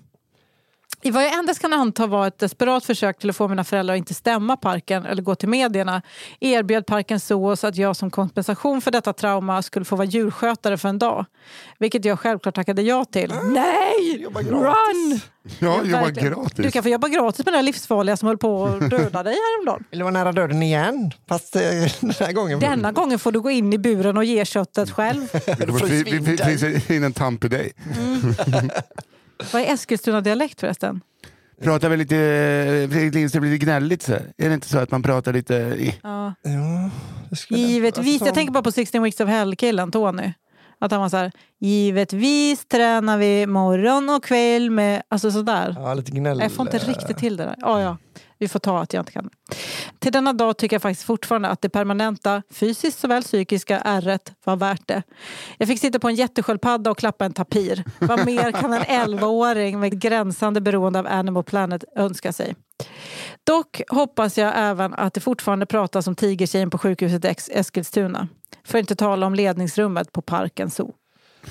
I 1.07 1.11
vad 1.11 1.25
jag 1.25 1.33
endast 1.33 1.61
kan 1.61 1.73
anta 1.73 2.07
var 2.07 2.27
ett 2.27 2.39
desperat 2.39 2.85
försök 2.85 3.19
till 3.19 3.31
att 3.31 3.37
få 3.37 3.49
mina 3.49 3.65
föräldrar 3.65 3.95
att 3.95 3.99
inte 3.99 4.15
stämma 4.15 4.57
parken 4.57 5.07
eller 5.07 5.23
gå 5.23 5.35
till 5.35 5.49
medierna 5.49 6.03
erbjöd 6.41 6.87
Parken 6.87 7.21
Zoo 7.21 7.51
oss 7.51 7.65
att 7.65 7.77
jag 7.77 7.97
som 7.97 8.11
kompensation 8.11 8.81
för 8.81 8.91
detta 8.91 9.13
trauma 9.13 9.63
skulle 9.63 9.85
få 9.85 9.97
vara 9.97 10.07
djurskötare 10.07 10.79
för 10.79 10.89
en 10.89 10.99
dag. 10.99 11.25
Vilket 11.79 12.05
jag 12.05 12.21
självklart 12.21 12.55
tackade 12.55 12.83
ja 12.83 13.05
till. 13.05 13.35
Nej! 13.45 14.23
Jobba 14.23 14.43
gratis. 14.43 14.63
Run! 14.63 15.21
Ja, 15.59 15.85
jobba 15.85 16.11
gratis. 16.11 16.57
Du 16.57 16.71
kan 16.71 16.83
få 16.83 16.89
jobba 16.89 17.09
gratis 17.09 17.39
med 17.39 17.47
den 17.47 17.55
här 17.55 17.63
livsfarliga 17.63 18.17
som 18.17 18.29
höll 18.29 18.39
på 18.39 18.65
att 18.65 18.81
döda 18.91 19.23
dig 19.23 19.35
häromdagen. 19.35 19.85
Eller 19.91 20.05
var 20.05 20.11
nära 20.11 20.33
döden 20.33 20.63
igen. 20.63 21.11
Fast 21.29 21.57
eh, 21.57 21.63
den 22.01 22.11
här 22.21 22.33
gången... 22.33 22.61
Denna 22.61 22.93
gången 22.93 23.19
får 23.19 23.33
du 23.33 23.41
gå 23.41 23.51
in 23.51 23.73
i 23.73 23.79
buren 23.79 24.17
och 24.17 24.25
ge 24.25 24.45
köttet 24.45 24.91
själv. 24.91 25.29
Vi 25.59 26.37
fryser 26.37 26.93
in 26.93 27.05
en 27.05 27.13
tamp 27.13 27.45
i 27.45 27.49
dig. 27.49 27.73
Vad 29.53 29.63
är 29.63 29.67
Eskilstuna-dialekt 29.75 30.61
förresten? 30.61 31.01
Pratar 31.63 31.89
väl 31.89 31.99
lite, 31.99 32.15
Fredrik 32.91 33.15
Lindström 33.15 33.41
blir 33.41 33.51
lite 33.53 33.65
gnälligt 33.65 34.03
så 34.03 34.13
här. 34.13 34.33
Är 34.39 34.49
det 34.49 34.55
inte 34.55 34.69
så 34.69 34.79
att 34.79 34.91
man 34.91 35.03
pratar 35.03 35.33
lite... 35.33 35.55
I, 35.55 35.95
Ja. 36.03 36.35
Givetvis. 37.49 38.07
alltså- 38.15 38.27
Jag 38.27 38.35
tänker 38.35 38.53
bara 38.53 38.63
på 38.63 38.73
16 38.73 39.03
weeks 39.03 39.21
of 39.21 39.29
hell-killen 39.29 39.91
Tony. 39.91 40.33
Att 40.79 40.91
han 40.93 41.01
var 41.01 41.09
så 41.09 41.17
här, 41.17 41.33
givetvis 41.61 42.67
tränar 42.67 43.19
vi 43.19 43.47
morgon 43.47 44.11
och 44.11 44.25
kväll 44.25 44.71
med... 44.71 45.03
Alltså 45.09 45.31
sådär. 45.31 45.75
Ja, 45.79 45.95
lite 45.95 46.11
gnäll. 46.11 46.39
Jag 46.41 46.53
får 46.53 46.67
inte 46.67 46.79
riktigt 46.79 47.19
till 47.19 47.37
det 47.37 47.45
där. 47.45 47.55
Ja, 47.59 47.81
ja. 47.83 47.97
Vi 48.39 48.49
får 48.49 48.59
ta 48.59 48.79
att 48.79 48.93
jag 48.93 49.01
inte 49.01 49.13
kan. 49.13 49.31
Till 49.99 50.13
denna 50.13 50.33
dag 50.33 50.57
tycker 50.57 50.75
jag 50.75 50.83
faktiskt 50.83 51.07
fortfarande 51.07 51.49
att 51.49 51.63
det 51.63 51.69
permanenta, 51.69 52.43
fysiskt 52.51 52.99
såväl 52.99 53.23
psykiska, 53.23 53.81
ärret 53.81 54.33
var 54.45 54.57
värt 54.57 54.87
det. 54.87 55.03
Jag 55.59 55.69
fick 55.69 55.81
sitta 55.81 55.99
på 55.99 56.09
en 56.09 56.15
jättesköldpadda 56.15 56.91
och 56.91 56.99
klappa 56.99 57.25
en 57.25 57.33
tapir. 57.33 57.85
Vad 57.99 58.27
mer 58.27 58.53
kan 58.53 58.73
en 58.73 58.83
11-åring 58.83 59.81
med 59.81 60.01
gränsande 60.01 60.61
beroende 60.61 60.99
av 60.99 61.07
Animal 61.07 61.45
Planet 61.45 61.85
önska 61.97 62.33
sig? 62.33 62.55
Dock 63.45 63.81
hoppas 63.89 64.39
jag 64.39 64.53
även 64.57 64.95
att 64.95 65.15
det 65.15 65.21
fortfarande 65.21 65.67
pratas 65.67 66.07
om 66.07 66.15
tigertjejen 66.15 66.71
på 66.71 66.79
sjukhuset 66.79 67.25
i 67.25 67.29
Ex- 67.29 67.51
Eskilstuna. 67.53 68.29
För 68.65 68.79
att 68.79 68.83
inte 68.83 68.97
tala 68.97 69.27
om 69.27 69.35
ledningsrummet 69.35 70.13
på 70.13 70.23
Parken 70.23 70.71
Zoo. 70.71 70.95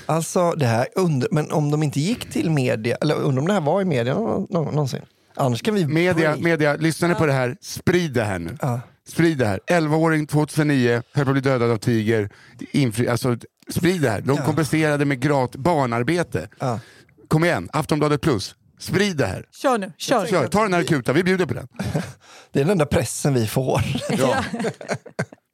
Alltså, 0.06 0.52
det 0.52 0.66
här 0.66 0.86
under, 0.96 1.28
men 1.30 1.52
om 1.52 1.70
de 1.70 1.82
inte 1.82 2.00
gick 2.00 2.32
till 2.32 2.50
media, 2.50 2.96
eller 2.96 3.14
undrar 3.14 3.40
om 3.40 3.46
det 3.46 3.52
här 3.52 3.60
var 3.60 3.80
i 3.80 3.84
media 3.84 4.14
någonsin? 4.14 5.02
Annars 5.36 5.62
kan 5.62 5.74
vi... 5.74 5.86
media, 5.86 6.36
media, 6.36 6.76
lyssnar 6.76 7.08
ni 7.08 7.14
på 7.14 7.26
det 7.26 7.32
här, 7.32 7.56
sprid 7.60 8.12
det 8.12 8.24
här 8.24 8.38
nu. 8.38 8.56
Ja. 8.60 8.80
Sprid 9.08 9.38
det 9.38 9.46
här. 9.46 9.60
11-åring 9.66 10.26
2009, 10.26 11.02
höll 11.12 11.24
på 11.24 11.30
att 11.30 11.34
bli 11.34 11.40
dödad 11.40 11.70
av 11.70 11.76
tiger. 11.76 12.30
Infri, 12.72 13.08
alltså, 13.08 13.36
sprid 13.70 14.00
det 14.02 14.10
här. 14.10 14.20
De 14.20 14.36
Ja. 14.36 14.44
kompenserade 14.44 15.04
med 15.04 15.20
grat 15.20 15.56
barnarbete. 15.56 16.48
Ja. 16.58 16.80
Kom 17.28 17.44
igen, 17.44 17.68
Aftonbladet 17.72 18.20
plus. 18.20 18.54
Sprid 18.78 19.16
det 19.16 19.26
här. 19.26 19.44
Kör 19.62 19.78
nu, 19.78 19.92
kör! 19.98 20.26
Kör, 20.26 20.46
ta 20.46 20.62
den 20.62 20.72
här 20.72 20.80
akuta, 20.80 21.12
vi 21.12 21.22
bjuder 21.24 21.46
på 21.46 21.54
den. 21.54 21.68
Det 22.52 22.60
är 22.60 22.64
den 22.64 22.70
enda 22.70 22.86
pressen 22.86 23.34
vi 23.34 23.46
får. 23.46 23.82
Ja. 24.18 24.44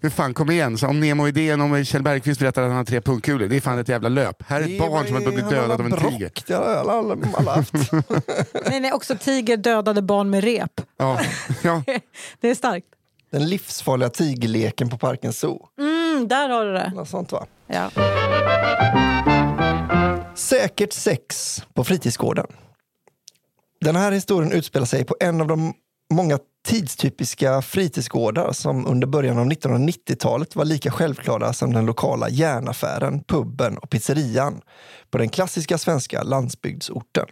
Hur 0.03 0.11
fan, 0.11 0.35
kom 0.35 0.51
igen. 0.51 0.79
Så 0.79 0.87
om 0.87 1.01
Nemo-idén 1.01 1.61
om 1.61 1.85
Kjell 1.85 2.03
Bergqvist 2.03 2.41
berättar 2.41 2.63
att 2.63 2.69
han 2.69 2.77
har 2.77 2.85
tre 2.85 3.01
pungkulor, 3.01 3.49
det 3.49 3.57
är 3.57 3.61
fan 3.61 3.79
ett 3.79 3.89
jävla 3.89 4.09
löp. 4.09 4.43
Här 4.47 4.61
är 4.61 4.65
ett 4.65 4.79
barn 4.79 5.07
som 5.07 5.15
har 5.15 5.23
blivit 5.23 5.51
dödad 5.51 5.81
av 5.81 5.87
en 5.87 6.11
tiger. 6.11 6.31
Det 6.47 6.55
har 6.55 6.65
alla, 6.65 6.93
alla, 6.93 7.17
alla 7.35 7.55
haft. 7.55 7.73
Nej, 8.67 8.81
nej, 8.81 8.93
också 8.93 9.17
tiger 9.17 9.57
dödade 9.57 10.03
barn 10.03 10.31
med 10.31 10.45
rep. 10.45 10.81
Ja. 10.97 11.21
Ja. 11.63 11.83
Det 12.41 12.51
är 12.51 12.55
starkt. 12.55 12.87
Den 13.31 13.49
livsfarliga 13.49 14.09
tigerleken 14.09 14.89
på 14.89 14.99
Parken 14.99 15.33
Zoo. 15.33 15.69
Mm, 15.79 16.29
där 16.29 16.49
har 16.49 16.65
du 16.65 16.73
det. 16.73 16.93
Något 16.95 17.09
sånt 17.09 17.33
va? 17.33 17.47
Ja. 17.67 17.91
Säkert 20.35 20.93
sex 20.93 21.59
på 21.75 21.85
fritidsgården. 21.85 22.47
Den 23.81 23.97
här 23.97 24.13
historien 24.13 24.53
utspelar 24.53 24.87
sig 24.87 25.05
på 25.05 25.17
en 25.21 25.41
av 25.41 25.47
de 25.47 25.75
många 26.13 26.39
tidstypiska 26.63 27.63
fritidsgårdar 27.63 28.53
som 28.53 28.87
under 28.87 29.07
början 29.07 29.39
av 29.39 29.47
1990-talet 29.47 30.57
var 30.57 30.65
lika 30.65 30.91
självklara 30.91 31.53
som 31.53 31.73
den 31.73 31.87
lokala 31.87 32.29
järnaffären, 32.29 33.25
puben 33.25 33.79
och 33.79 33.91
pizzerian 33.91 34.61
på 35.11 35.19
den 35.19 35.29
klassiska 35.29 35.79
svenska 35.79 36.23
landsbygdsorten. 36.23 37.27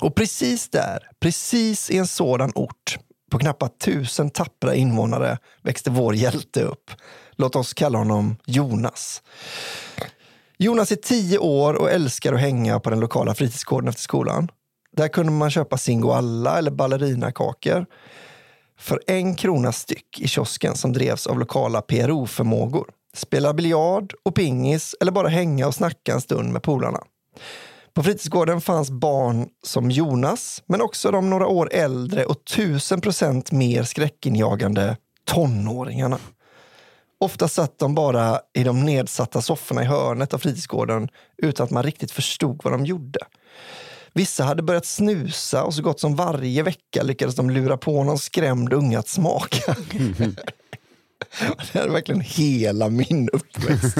Och 0.00 0.14
precis 0.14 0.68
där, 0.68 0.98
precis 1.20 1.90
i 1.90 1.98
en 1.98 2.06
sådan 2.06 2.52
ort, 2.54 2.98
på 3.30 3.38
knappt 3.38 3.80
tusen 3.80 4.30
tappra 4.30 4.74
invånare 4.74 5.38
växte 5.62 5.90
vår 5.90 6.14
hjälte 6.14 6.62
upp. 6.62 6.90
Låt 7.36 7.56
oss 7.56 7.74
kalla 7.74 7.98
honom 7.98 8.36
Jonas. 8.46 9.22
Jonas 10.58 10.92
är 10.92 10.96
tio 10.96 11.38
år 11.38 11.74
och 11.74 11.90
älskar 11.90 12.32
att 12.32 12.40
hänga 12.40 12.80
på 12.80 12.90
den 12.90 13.00
lokala 13.00 13.34
fritidsgården 13.34 13.88
efter 13.88 14.02
skolan. 14.02 14.48
Där 14.96 15.08
kunde 15.08 15.32
man 15.32 15.50
köpa 15.50 15.78
singoalla 15.78 16.58
eller 16.58 16.70
ballerinakakor 16.70 17.86
för 18.78 19.02
en 19.06 19.34
krona 19.34 19.72
styck 19.72 20.20
i 20.20 20.28
kiosken 20.28 20.74
som 20.74 20.92
drevs 20.92 21.26
av 21.26 21.38
lokala 21.38 21.82
PRO-förmågor. 21.82 22.90
Spela 23.14 23.54
biljard 23.54 24.14
och 24.22 24.34
pingis 24.34 24.94
eller 25.00 25.12
bara 25.12 25.28
hänga 25.28 25.66
och 25.66 25.74
snacka 25.74 26.12
en 26.12 26.20
stund 26.20 26.52
med 26.52 26.62
polarna. 26.62 27.00
På 27.94 28.02
fritidsgården 28.02 28.60
fanns 28.60 28.90
barn 28.90 29.48
som 29.62 29.90
Jonas, 29.90 30.62
men 30.66 30.80
också 30.80 31.10
de 31.10 31.30
några 31.30 31.46
år 31.46 31.70
äldre 31.72 32.24
och 32.24 32.44
tusen 32.44 33.00
procent 33.00 33.52
mer 33.52 33.82
skräckinjagande 33.82 34.96
tonåringarna. 35.24 36.18
Ofta 37.20 37.48
satt 37.48 37.78
de 37.78 37.94
bara 37.94 38.40
i 38.54 38.64
de 38.64 38.84
nedsatta 38.84 39.42
sofforna 39.42 39.82
i 39.82 39.86
hörnet 39.86 40.34
av 40.34 40.38
fritidsgården 40.38 41.08
utan 41.42 41.64
att 41.64 41.70
man 41.70 41.82
riktigt 41.82 42.10
förstod 42.10 42.60
vad 42.64 42.72
de 42.72 42.86
gjorde. 42.86 43.20
Vissa 44.18 44.44
hade 44.44 44.62
börjat 44.62 44.86
snusa 44.86 45.64
och 45.64 45.74
så 45.74 45.82
gott 45.82 46.00
som 46.00 46.16
varje 46.16 46.62
vecka 46.62 47.02
lyckades 47.02 47.34
de 47.34 47.50
lura 47.50 47.76
på 47.76 48.04
någon 48.04 48.18
skrämd 48.18 48.72
unge 48.72 48.98
att 48.98 49.08
smaka. 49.08 49.76
det 51.72 51.78
är 51.78 51.88
verkligen 51.88 52.20
hela 52.20 52.88
min 52.88 53.28
uppväxt. 53.28 53.98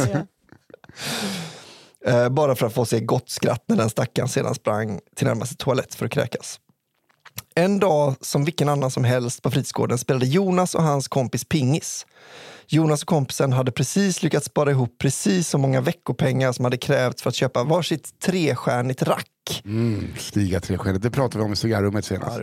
Eh, 2.06 2.28
Bara 2.28 2.54
för 2.56 2.66
att 2.66 2.74
få 2.74 2.84
sig 2.84 3.00
gott 3.00 3.30
skratt 3.30 3.64
när 3.66 3.76
den 3.76 3.90
stackaren 3.90 4.28
sedan 4.28 4.54
sprang 4.54 5.00
till 5.16 5.26
närmaste 5.26 5.56
toalett 5.56 5.94
för 5.94 6.06
att 6.06 6.12
kräkas. 6.12 6.60
En 7.54 7.78
dag 7.78 8.14
som 8.20 8.44
vilken 8.44 8.68
annan 8.68 8.90
som 8.90 9.04
helst 9.04 9.42
på 9.42 9.50
fritidsgården 9.50 9.98
spelade 9.98 10.26
Jonas 10.26 10.74
och 10.74 10.82
hans 10.82 11.08
kompis 11.08 11.44
pingis. 11.44 12.06
Jonas 12.70 13.02
och 13.02 13.08
kompisen 13.08 13.52
hade 13.52 13.72
precis 13.72 14.22
lyckats 14.22 14.46
spara 14.46 14.70
ihop 14.70 14.94
precis 14.98 15.48
så 15.48 15.58
många 15.58 15.80
veckopengar 15.80 16.52
som 16.52 16.64
hade 16.64 16.76
krävts 16.76 17.22
för 17.22 17.30
att 17.30 17.34
köpa 17.36 17.64
varsitt 17.64 18.20
trestjärnigt 18.20 19.02
rack. 19.02 19.62
Mm, 19.64 20.08
stiga 20.18 20.60
trestjärnigt, 20.60 21.02
det 21.02 21.10
pratade 21.10 21.38
vi 21.38 21.44
om 21.46 21.52
i 21.52 21.56
cigarrummet 21.56 22.10
Ja, 22.10 22.16
senast. 22.16 22.40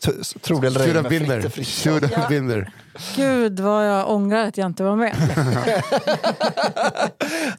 T- 0.00 0.38
Tror 0.40 0.60
det 0.60 0.66
eller 0.66 0.80
ej, 0.80 0.94
men 0.94 1.50
Fritte 1.50 2.00
there. 2.48 2.72
Gud 3.16 3.60
vad 3.60 3.88
jag 3.88 4.10
ångrar 4.10 4.44
att 4.48 4.56
jag 4.56 4.66
inte 4.66 4.82
var 4.82 4.96
med. 4.96 5.16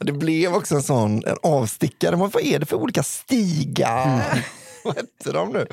Det 0.00 0.12
blev 0.12 0.54
också 0.54 0.74
en 0.74 0.82
sån 0.82 1.24
en 1.26 1.36
avstickare. 1.42 2.16
Men 2.16 2.30
vad 2.30 2.42
är 2.42 2.58
det 2.58 2.66
för 2.66 2.76
olika 2.76 3.02
stigar? 3.02 4.44
vad 4.84 4.96
hette 4.96 5.32
de 5.32 5.48
nu? 5.52 5.66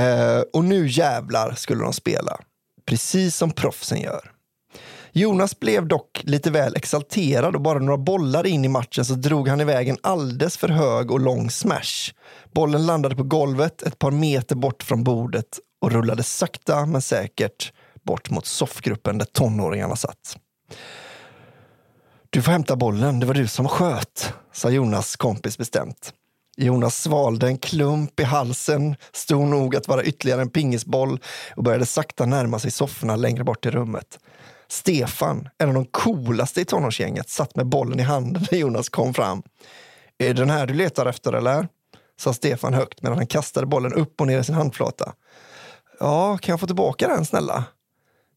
Eh, 0.00 0.40
och 0.52 0.64
nu 0.64 0.86
jävlar 0.88 1.54
skulle 1.54 1.82
de 1.84 1.92
spela. 1.92 2.38
Precis 2.86 3.36
som 3.36 3.50
proffsen 3.50 4.00
gör. 4.00 4.30
Jonas 5.12 5.60
blev 5.60 5.88
dock 5.88 6.22
lite 6.24 6.50
väl 6.50 6.76
exalterad 6.76 7.54
och 7.54 7.62
bara 7.62 7.78
några 7.78 7.98
bollar 7.98 8.46
in 8.46 8.64
i 8.64 8.68
matchen 8.68 9.04
så 9.04 9.14
drog 9.14 9.48
han 9.48 9.60
iväg 9.60 9.88
en 9.88 9.98
alldeles 10.02 10.56
för 10.56 10.68
hög 10.68 11.10
och 11.10 11.20
lång 11.20 11.50
smash. 11.50 12.12
Bollen 12.52 12.86
landade 12.86 13.16
på 13.16 13.22
golvet 13.22 13.82
ett 13.82 13.98
par 13.98 14.10
meter 14.10 14.56
bort 14.56 14.82
från 14.82 15.04
bordet 15.04 15.58
och 15.80 15.92
rullade 15.92 16.22
sakta 16.22 16.86
men 16.86 17.02
säkert 17.02 17.72
bort 18.02 18.30
mot 18.30 18.46
soffgruppen 18.46 19.18
där 19.18 19.26
tonåringarna 19.26 19.96
satt. 19.96 20.38
Du 22.30 22.42
får 22.42 22.52
hämta 22.52 22.76
bollen, 22.76 23.20
det 23.20 23.26
var 23.26 23.34
du 23.34 23.46
som 23.46 23.68
sköt, 23.68 24.32
sa 24.52 24.70
Jonas 24.70 25.16
kompis 25.16 25.58
bestämt. 25.58 26.12
Jonas 26.56 27.02
svalde 27.02 27.46
en 27.46 27.58
klump 27.58 28.20
i 28.20 28.22
halsen, 28.22 28.96
stor 29.12 29.46
nog 29.46 29.76
att 29.76 29.88
vara 29.88 30.04
ytterligare 30.04 30.40
en 30.40 30.50
pingisboll 30.50 31.20
och 31.56 31.64
började 31.64 31.86
sakta 31.86 32.26
närma 32.26 32.58
sig 32.58 32.70
sofforna 32.70 33.16
längre 33.16 33.44
bort 33.44 33.66
i 33.66 33.70
rummet. 33.70 34.18
Stefan, 34.70 35.48
en 35.58 35.68
av 35.68 35.74
de 35.74 35.84
coolaste 35.84 36.60
i 36.60 36.64
tonårsgänget, 36.64 37.28
satt 37.28 37.56
med 37.56 37.66
bollen 37.66 38.00
i 38.00 38.02
handen 38.02 38.46
när 38.50 38.58
Jonas 38.58 38.88
kom 38.88 39.14
fram. 39.14 39.42
Är 40.18 40.26
det 40.26 40.32
den 40.32 40.50
här 40.50 40.66
du 40.66 40.74
letar 40.74 41.06
efter 41.06 41.32
eller? 41.32 41.68
sa 42.20 42.32
Stefan 42.32 42.74
högt 42.74 43.02
medan 43.02 43.18
han 43.18 43.26
kastade 43.26 43.66
bollen 43.66 43.92
upp 43.92 44.20
och 44.20 44.26
ner 44.26 44.38
i 44.38 44.44
sin 44.44 44.54
handflata. 44.54 45.12
Ja, 46.00 46.38
kan 46.38 46.52
jag 46.52 46.60
få 46.60 46.66
tillbaka 46.66 47.08
den 47.08 47.24
snälla? 47.24 47.64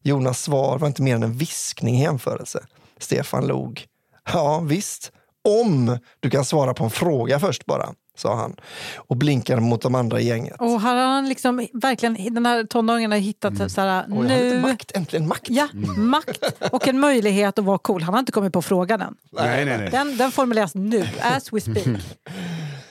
Jonas 0.02 0.42
svar 0.42 0.78
var 0.78 0.88
inte 0.88 1.02
mer 1.02 1.14
än 1.14 1.22
en 1.22 1.38
viskning 1.38 1.96
i 1.96 2.02
jämförelse. 2.02 2.66
Stefan 2.98 3.46
log. 3.46 3.84
Ja, 4.32 4.60
visst. 4.60 5.12
Om 5.44 5.98
du 6.20 6.30
kan 6.30 6.44
svara 6.44 6.74
på 6.74 6.84
en 6.84 6.90
fråga 6.90 7.40
först 7.40 7.66
bara, 7.66 7.94
sa 8.16 8.36
han 8.36 8.56
och 8.96 9.16
blinkade 9.16 9.60
mot 9.60 9.82
de 9.82 9.94
andra 9.94 10.20
i 10.20 10.26
gänget. 10.26 10.56
Och 10.58 10.80
här 10.80 10.96
har 10.96 11.06
han 11.14 11.28
liksom 11.28 11.66
verkligen, 11.72 12.34
den 12.34 12.46
här 12.46 12.64
tonåringen 12.64 13.10
har 13.12 13.18
hittat 13.18 13.72
så 13.72 13.80
här, 13.80 14.04
Oj, 14.10 14.26
nu, 14.28 14.60
makt, 14.60 14.92
äntligen 14.94 15.28
makt. 15.28 15.46
ja, 15.50 15.68
makt 15.96 16.44
och 16.72 16.88
en 16.88 17.00
möjlighet 17.00 17.58
att 17.58 17.64
vara 17.64 17.78
cool. 17.78 18.02
Han 18.02 18.14
har 18.14 18.18
inte 18.20 18.32
kommit 18.32 18.52
på 18.52 18.62
frågan 18.62 19.00
än. 19.00 19.14
Nej, 19.32 19.64
nej, 19.64 19.78
nej. 19.78 19.90
Den, 19.90 20.16
den 20.16 20.32
formuleras 20.32 20.74
nu, 20.74 21.08
as 21.20 21.52
we 21.52 21.60
speak. 21.60 21.86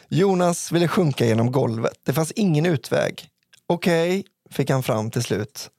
Jonas 0.10 0.72
ville 0.72 0.88
sjunka 0.88 1.26
genom 1.26 1.52
golvet. 1.52 1.94
Det 2.06 2.14
fanns 2.14 2.32
ingen 2.32 2.66
utväg. 2.66 3.28
Okej, 3.68 4.26
fick 4.52 4.70
han 4.70 4.84
fram 4.84 5.12
till 5.12 5.24
slut. 5.24 5.70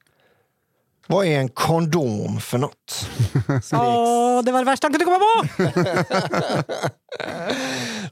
Vad 1.07 1.25
är 1.25 1.39
en 1.39 1.49
kondom 1.49 2.39
för 2.39 2.57
något? 2.57 3.09
Åh, 3.73 4.43
det 4.43 4.51
var 4.51 4.59
det 4.59 4.65
värsta 4.65 4.87
han 4.87 4.93
kunde 4.93 5.05
komma 5.05 5.19
på! 5.19 5.47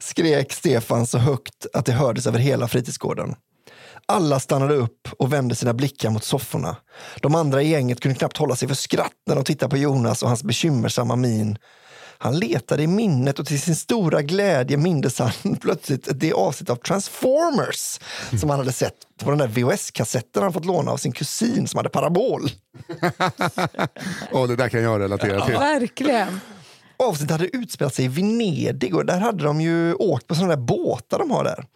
skrek 0.00 0.52
Stefan 0.52 1.06
så 1.06 1.18
högt 1.18 1.66
att 1.72 1.86
det 1.86 1.92
hördes 1.92 2.26
över 2.26 2.38
hela 2.38 2.68
fritidsgården. 2.68 3.34
Alla 4.06 4.40
stannade 4.40 4.74
upp 4.74 5.08
och 5.18 5.32
vände 5.32 5.54
sina 5.54 5.74
blickar 5.74 6.10
mot 6.10 6.24
sofforna. 6.24 6.76
De 7.20 7.34
andra 7.34 7.62
i 7.62 7.68
gänget 7.68 8.00
kunde 8.00 8.18
knappt 8.18 8.36
hålla 8.36 8.56
sig 8.56 8.68
för 8.68 8.74
skratt 8.74 9.12
när 9.26 9.34
de 9.34 9.44
tittade 9.44 9.70
på 9.70 9.76
Jonas 9.76 10.22
och 10.22 10.28
hans 10.28 10.44
bekymmersamma 10.44 11.16
min. 11.16 11.58
Han 12.24 12.38
letade 12.38 12.82
i 12.82 12.86
minnet 12.86 13.38
och 13.38 13.46
till 13.46 13.60
sin 13.60 13.76
stora 13.76 14.22
glädje 14.22 14.76
mindes 14.76 15.18
han 15.18 15.56
plötsligt 15.60 16.08
det 16.14 16.32
avsnitt 16.32 16.70
av 16.70 16.76
Transformers 16.76 18.00
som 18.40 18.50
han 18.50 18.58
hade 18.58 18.72
sett 18.72 18.94
på 19.22 19.30
den 19.30 19.38
där 19.38 19.48
VHS-kassetten 19.48 20.42
han 20.42 20.52
fått 20.52 20.64
låna 20.64 20.90
av 20.90 20.96
sin 20.96 21.12
kusin 21.12 21.68
som 21.68 21.78
hade 21.78 21.88
parabol. 21.88 22.40
Åh, 24.32 24.48
det 24.48 24.56
där 24.56 24.68
kan 24.68 24.82
jag 24.82 25.00
relatera 25.00 25.46
till. 25.46 25.54
Verkligen. 25.54 26.40
Avsnittet 26.96 27.30
hade 27.30 27.56
utspelat 27.56 27.94
sig 27.94 28.04
i 28.04 28.08
Venedig 28.08 28.94
och 28.94 29.06
där 29.06 29.20
hade 29.20 29.44
de 29.44 29.60
ju 29.60 29.94
åkt 29.94 30.26
på 30.26 30.34
sådana 30.34 30.56
där 30.56 30.62
båtar 30.62 31.18
de 31.18 31.30
har 31.30 31.44
där. 31.44 31.66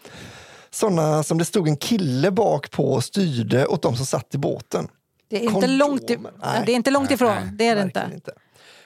Sådana 0.71 1.23
som 1.23 1.39
det 1.39 1.45
stod 1.45 1.69
en 1.69 1.77
kille 1.77 2.31
bak 2.31 2.71
på 2.71 2.93
och 2.93 3.05
styrde 3.05 3.67
åt 3.67 3.83
de 3.83 3.97
som 3.97 4.07
satt 4.07 4.35
i 4.35 4.39
båten. 4.39 4.89
Det 5.31 5.37
är 5.37 5.41
inte 5.41 5.53
Kondomer. 5.53 5.77
långt, 5.77 6.11
i, 6.11 6.19
Nej. 6.43 6.63
det 6.67 6.73
är 6.73 6.77
inte 6.77 6.91
långt 6.91 7.11
ifrån. 7.11 7.37
Det 7.53 7.67
är 7.67 7.77
det 7.77 7.83
Verkligen 7.83 8.13
inte. 8.13 8.33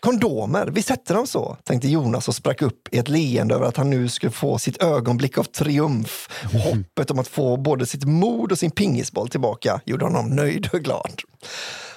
Kondomer, 0.02 0.66
visst 0.66 0.90
hette 0.90 1.14
de 1.14 1.26
så? 1.26 1.56
Tänkte 1.64 1.88
Jonas 1.88 2.28
och 2.28 2.34
sprack 2.34 2.62
upp 2.62 2.88
i 2.94 2.98
ett 2.98 3.08
leende 3.08 3.54
över 3.54 3.66
att 3.66 3.76
han 3.76 3.90
nu 3.90 4.08
skulle 4.08 4.32
få 4.32 4.58
sitt 4.58 4.82
ögonblick 4.82 5.38
av 5.38 5.44
triumf. 5.44 6.28
Och 6.44 6.60
hoppet 6.60 7.10
om 7.10 7.18
att 7.18 7.28
få 7.28 7.56
både 7.56 7.86
sitt 7.86 8.04
mod 8.04 8.52
och 8.52 8.58
sin 8.58 8.70
pingisboll 8.70 9.28
tillbaka 9.28 9.80
gjorde 9.84 10.04
honom 10.04 10.28
nöjd 10.28 10.68
och 10.72 10.80
glad. 10.80 11.20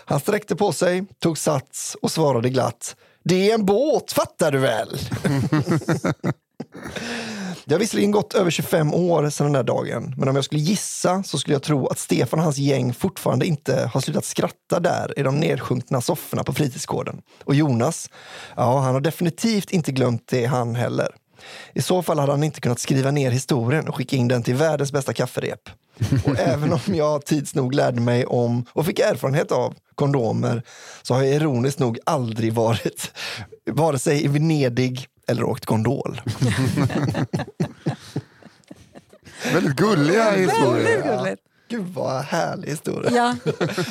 Han 0.05 0.19
sträckte 0.19 0.55
på 0.55 0.71
sig, 0.71 1.05
tog 1.19 1.37
sats 1.37 1.97
och 2.01 2.11
svarade 2.11 2.49
glatt. 2.49 2.95
Det 3.23 3.51
är 3.51 3.53
en 3.53 3.65
båt, 3.65 4.11
fattar 4.11 4.51
du 4.51 4.59
väl? 4.59 4.89
Det 7.65 7.73
har 7.73 7.79
visserligen 7.79 8.11
gått 8.11 8.33
över 8.33 8.51
25 8.51 8.93
år 8.93 9.29
sedan 9.29 9.45
den 9.45 9.53
där 9.53 9.63
dagen, 9.63 10.13
men 10.17 10.29
om 10.29 10.35
jag 10.35 10.45
skulle 10.45 10.61
gissa 10.61 11.23
så 11.23 11.37
skulle 11.37 11.55
jag 11.55 11.63
tro 11.63 11.87
att 11.87 11.99
Stefan 11.99 12.39
och 12.39 12.43
hans 12.43 12.57
gäng 12.57 12.93
fortfarande 12.93 13.45
inte 13.45 13.89
har 13.93 14.01
slutat 14.01 14.25
skratta 14.25 14.79
där 14.79 15.19
i 15.19 15.23
de 15.23 15.39
nedsjunkna 15.39 16.01
sofforna 16.01 16.43
på 16.43 16.53
fritidsgården. 16.53 17.21
Och 17.43 17.55
Jonas, 17.55 18.09
ja, 18.55 18.79
han 18.79 18.93
har 18.93 19.01
definitivt 19.01 19.71
inte 19.71 19.91
glömt 19.91 20.27
det 20.27 20.45
han 20.45 20.75
heller. 20.75 21.07
I 21.73 21.81
så 21.81 22.03
fall 22.03 22.19
hade 22.19 22.31
han 22.31 22.43
inte 22.43 22.61
kunnat 22.61 22.79
skriva 22.79 23.11
ner 23.11 23.31
historien 23.31 23.87
och 23.87 23.95
skicka 23.95 24.15
in 24.15 24.27
den 24.27 24.43
till 24.43 24.55
världens 24.55 24.91
bästa 24.91 25.13
kafferep. 25.13 25.69
Och 26.25 26.39
även 26.39 26.73
om 26.73 26.79
jag 26.87 27.25
tids 27.25 27.55
nog 27.55 27.73
lärde 27.73 28.01
mig 28.01 28.25
om 28.25 28.65
och 28.69 28.85
fick 28.85 28.99
erfarenhet 28.99 29.51
av 29.51 29.75
kondomer 29.95 30.63
så 31.01 31.13
har 31.13 31.23
jag 31.23 31.35
ironiskt 31.35 31.79
nog 31.79 31.99
aldrig 32.05 32.53
varit 32.53 33.11
vare 33.71 33.99
sig 33.99 34.25
i 34.25 34.27
Venedig 34.27 35.07
eller 35.27 35.43
åkt 35.43 35.65
gondol. 35.65 36.21
Väldigt 39.53 39.75
gulliga 39.75 40.31
historier. 40.31 40.83
Väldigt 41.01 41.03
gulligt. 41.17 41.41
Gud 41.69 41.85
vad 41.93 42.21
härlig 42.23 42.67
historia. 42.69 43.11
Ja. 43.11 43.35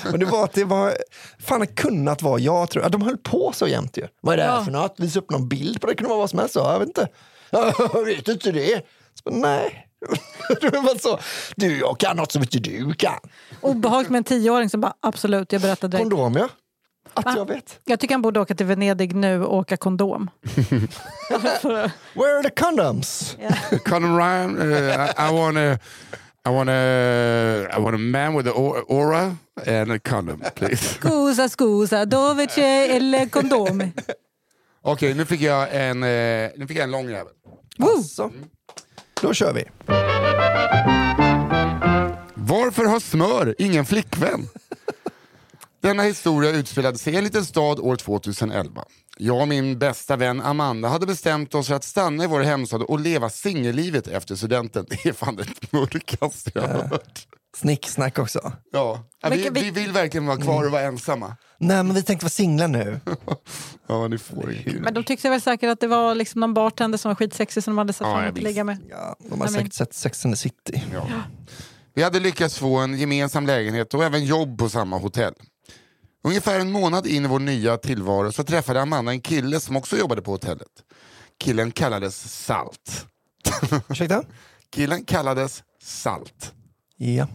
Men 0.11 0.21
det 0.21 0.27
var 0.27 0.45
att 0.45 0.53
det 0.53 0.65
var, 0.65 0.95
fan 1.39 1.61
det 1.61 1.67
kunnat 1.67 2.23
vara 2.23 2.39
jag 2.39 2.71
tror. 2.71 2.83
Ja, 2.85 2.89
de 2.89 3.03
höll 3.03 3.17
på 3.17 3.53
så 3.55 3.67
jämt 3.69 3.97
ju. 3.97 4.07
Vad 4.21 4.33
är 4.33 4.37
det 4.37 4.43
här 4.43 4.55
Ja. 4.59 4.65
för 4.65 4.73
något? 4.73 4.95
Visa 4.99 5.19
upp 5.19 5.31
någon 5.31 5.49
bild 5.49 5.81
på 5.81 5.87
det, 5.87 5.93
det 5.93 5.97
kunde 5.97 6.09
vara 6.09 6.19
vad 6.19 6.31
som 6.31 6.39
helst. 6.39 6.55
Ja, 6.55 6.73
Jag 6.73 6.79
vet 6.79 6.89
inte. 6.89 7.09
Ja, 7.51 7.73
Jag 7.95 8.05
vet 8.05 8.29
inte 8.29 8.53
det. 8.53 8.83
Så, 9.25 9.31
nej, 9.31 9.87
bara 10.73 10.99
så, 10.99 11.19
du, 11.57 11.79
jag 11.79 11.99
kan 11.99 12.17
något 12.17 12.33
som 12.33 12.43
inte 12.43 12.59
du 12.59 12.95
kan. 12.95 13.19
Obehagligt 13.61 14.11
med 14.11 14.19
en 14.19 14.25
tioåring 14.25 14.71
som 14.71 14.81
bara 14.81 14.95
absolut, 15.01 15.53
jag 15.53 15.63
berättar 15.63 15.89
direkt. 15.89 16.11
Kondom 16.11 16.35
ja. 16.35 16.49
Att 17.15 17.25
Va? 17.25 17.35
jag 17.37 17.49
vet. 17.49 17.81
Jag 17.85 18.01
tycker 18.01 18.15
han 18.15 18.23
borde 18.23 18.41
åka 18.41 18.55
till 18.55 18.67
Venedig 18.67 19.15
nu 19.15 19.45
och 19.45 19.57
åka 19.57 19.77
kondom. 19.77 20.31
Where 22.15 22.39
are 22.39 22.43
the 22.43 22.51
condoms? 22.51 23.37
Conor 23.85 24.17
Ryan, 24.19 24.59
uh, 24.59 25.07
I, 25.07 25.29
I 25.29 25.33
want 25.33 25.57
a, 25.59 25.79
I 26.47 26.51
want 26.51 26.71
a, 26.71 27.77
I 27.77 27.81
want 27.81 27.95
a 27.95 27.99
man 27.99 28.35
with 28.37 28.49
an 28.49 28.55
aura 28.89 29.37
and 29.67 29.93
a 29.93 29.99
condom, 29.99 30.43
please. 30.55 30.95
Scusa, 31.01 31.49
scusa, 31.49 32.05
dove 32.05 32.47
c'è 32.47 32.89
il 32.95 33.29
kondom? 33.31 33.93
Okej, 34.83 35.15
nu 35.15 35.25
fick 35.25 35.41
jag 35.41 35.69
en, 35.71 36.03
eh, 36.03 36.51
nu 36.57 36.67
fick 36.69 36.77
jag 36.77 36.85
en 36.85 36.91
lång 36.91 37.09
jävel. 37.11 37.33
Alltså. 37.79 38.31
Då 39.21 39.35
kör 39.35 39.53
vi. 39.53 39.65
Varför 42.35 42.85
har 42.85 43.01
smör 43.01 43.55
ingen 43.59 43.85
flickvän? 43.87 44.49
Denna 45.85 46.03
historia 46.03 46.51
utspelade 46.51 46.99
sig 46.99 47.15
i 47.15 47.17
en 47.17 47.25
liten 47.25 47.45
stad 47.45 47.79
år 47.81 47.97
2011. 47.97 48.85
Jag 49.19 49.41
och 49.41 49.49
min 49.49 49.79
bästa 49.79 50.17
vän 50.17 50.41
Amanda 50.41 50.89
hade 50.89 51.07
bestämt 51.07 51.55
oss 51.55 51.69
för 51.69 51.75
att 51.75 51.85
stanna 51.85 52.25
i 52.25 52.27
vår 52.27 52.41
hemstad 52.41 52.83
och 52.83 53.01
leva 53.01 53.31
singellivet 53.31 54.07
efter 54.09 54.37
studenten. 54.37 54.87
Det 54.89 55.07
är 55.09 55.13
fan 55.13 55.37
det 55.37 55.47
mörkaste 55.73 56.51
jag 56.55 56.63
har 56.63 56.69
hört. 56.83 57.27
Snicksnack 57.57 58.19
också. 58.19 58.53
Ja. 58.73 59.05
Ja, 59.23 59.29
vi, 59.31 59.49
vi 59.53 59.71
vill 59.71 59.93
verkligen 59.93 60.27
vara 60.27 60.37
kvar 60.37 60.65
och 60.65 60.71
vara 60.73 60.83
ensamma. 60.83 61.37
Nej 61.59 61.83
men 61.83 61.95
vi 61.95 62.03
tänkte 62.03 62.25
vara 62.25 62.31
singlar 62.31 62.69
nu. 62.69 63.01
Ja, 63.89 64.09
ni 64.09 64.19
får 64.19 64.53
inget. 64.53 64.81
Men 64.81 64.95
de 64.95 65.05
tyckte 65.05 65.31
väl 65.31 65.41
säkert 65.41 65.71
att 65.71 65.81
det 65.81 65.87
var 65.87 66.15
liksom 66.15 66.41
någon 66.41 66.55
bartender 66.55 66.99
som 66.99 67.09
var 67.09 67.15
skitsexig 67.15 67.63
som 67.65 67.71
de 67.75 67.79
hade 67.79 67.93
sett 67.93 68.07
Ja, 68.07 68.13
fram 68.15 68.25
emot 68.25 68.37
att 68.39 68.43
ligga 68.43 68.65
med. 68.65 68.79
Ja, 68.91 69.17
de 69.31 69.39
men- 69.39 69.49
säkert 69.49 69.73
sett 69.73 69.95
Sex 69.95 70.25
and 70.25 70.35
the 70.35 70.39
City. 70.39 70.83
Ja. 70.93 71.07
Vi 71.95 72.03
hade 72.03 72.21
lyckats 72.21 72.59
få 72.59 72.77
en 72.79 72.99
gemensam 72.99 73.47
lägenhet 73.47 73.95
och 73.95 74.05
även 74.05 74.25
jobb 74.25 74.59
på 74.59 74.69
samma 74.69 74.99
hotell. 74.99 75.35
Ungefär 76.27 76.61
en 76.61 76.73
månad 76.73 77.07
in 77.07 77.25
i 77.25 77.29
vår 77.29 77.39
nya 77.39 77.77
tillvaro 77.77 78.33
så 78.33 78.45
träffade 78.45 78.83
Amanda 78.83 79.13
en 79.13 79.21
kille 79.21 79.61
som 79.61 79.77
också 79.77 79.97
jobbade 79.97 80.23
på 80.23 80.31
hotellet. 80.31 80.69
Killen 81.41 81.71
kallades 81.71 82.45
Salt. 82.45 83.07
Ursäkta? 83.89 84.23
Killen 84.75 85.05
kallades 85.05 85.63
Salt. 85.83 86.53
Ja. 86.97 87.27